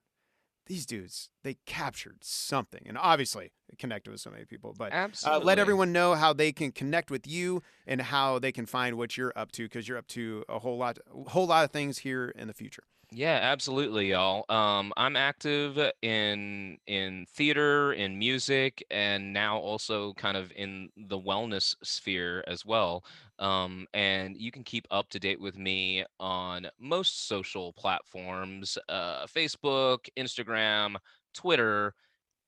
these 0.66 0.86
dudes 0.86 1.30
they 1.42 1.56
captured 1.66 2.18
something, 2.22 2.82
and 2.86 2.96
obviously 2.96 3.52
it 3.68 3.78
connected 3.78 4.10
with 4.10 4.20
so 4.20 4.30
many 4.30 4.44
people. 4.44 4.74
But 4.76 4.92
uh, 5.26 5.38
let 5.44 5.58
everyone 5.58 5.92
know 5.92 6.14
how 6.14 6.32
they 6.32 6.52
can 6.52 6.72
connect 6.72 7.10
with 7.10 7.26
you 7.26 7.62
and 7.86 8.00
how 8.00 8.38
they 8.38 8.52
can 8.52 8.66
find 8.66 8.96
what 8.96 9.16
you're 9.16 9.32
up 9.36 9.52
to 9.52 9.64
because 9.64 9.88
you're 9.88 9.98
up 9.98 10.06
to 10.08 10.44
a 10.48 10.58
whole 10.58 10.78
lot, 10.78 10.98
a 11.12 11.30
whole 11.30 11.46
lot 11.46 11.64
of 11.64 11.70
things 11.70 11.98
here 11.98 12.32
in 12.36 12.48
the 12.48 12.54
future. 12.54 12.84
Yeah, 13.10 13.38
absolutely, 13.42 14.10
y'all. 14.10 14.44
Um, 14.48 14.92
I'm 14.96 15.14
active 15.16 15.78
in 16.02 16.78
in 16.86 17.26
theater, 17.26 17.92
in 17.92 18.18
music, 18.18 18.84
and 18.90 19.32
now 19.32 19.58
also 19.58 20.14
kind 20.14 20.36
of 20.36 20.50
in 20.56 20.90
the 20.96 21.18
wellness 21.18 21.76
sphere 21.82 22.42
as 22.48 22.64
well. 22.66 23.04
Um, 23.38 23.86
and 23.94 24.36
you 24.36 24.50
can 24.50 24.64
keep 24.64 24.86
up 24.90 25.08
to 25.10 25.20
date 25.20 25.40
with 25.40 25.56
me 25.56 26.04
on 26.18 26.66
most 26.80 27.28
social 27.28 27.72
platforms, 27.74 28.78
uh, 28.88 29.26
Facebook, 29.26 30.08
Instagram, 30.16 30.96
Twitter, 31.34 31.94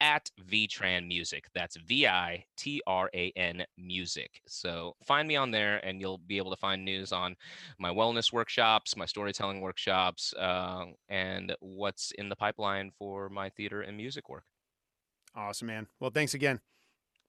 at 0.00 0.30
Vi 0.38 0.68
Tran 0.68 1.06
Music. 1.06 1.44
That's 1.54 1.76
V 1.76 2.06
I 2.06 2.44
T 2.56 2.82
R 2.86 3.10
A 3.14 3.32
N 3.36 3.64
Music. 3.78 4.40
So 4.46 4.96
find 5.04 5.26
me 5.26 5.36
on 5.36 5.50
there, 5.50 5.78
and 5.84 6.00
you'll 6.00 6.18
be 6.18 6.38
able 6.38 6.50
to 6.50 6.56
find 6.56 6.84
news 6.84 7.12
on 7.12 7.36
my 7.78 7.90
wellness 7.90 8.32
workshops, 8.32 8.96
my 8.96 9.06
storytelling 9.06 9.60
workshops, 9.60 10.34
uh, 10.34 10.86
and 11.08 11.54
what's 11.60 12.12
in 12.12 12.28
the 12.28 12.36
pipeline 12.36 12.92
for 12.98 13.28
my 13.28 13.50
theater 13.50 13.82
and 13.82 13.96
music 13.96 14.28
work. 14.28 14.44
Awesome, 15.34 15.68
man. 15.68 15.86
Well, 16.00 16.10
thanks 16.10 16.34
again. 16.34 16.60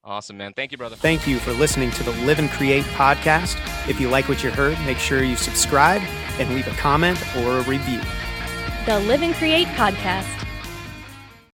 Awesome, 0.03 0.38
man. 0.38 0.53
Thank 0.53 0.72
you, 0.72 0.77
brother. 0.77 0.95
Thank 0.95 1.27
you 1.27 1.39
for 1.39 1.52
listening 1.52 1.91
to 1.91 2.03
the 2.03 2.11
Live 2.26 2.39
and 2.39 2.49
Create 2.49 2.85
podcast. 2.85 3.57
If 3.89 3.99
you 3.99 4.10
like 4.10 4.30
what 4.30 4.41
you 4.44 4.52
heard, 4.52 4.80
make 4.85 4.99
sure 4.99 5.23
you 5.23 5.35
subscribe 5.35 6.02
and 6.39 6.49
leave 6.53 6.68
a 6.68 6.76
comment 6.77 7.22
or 7.38 7.57
a 7.57 7.61
review. 7.64 7.99
The 8.85 8.99
Live 8.99 9.22
and 9.22 9.34
Create 9.34 9.68
Podcast. 9.68 10.46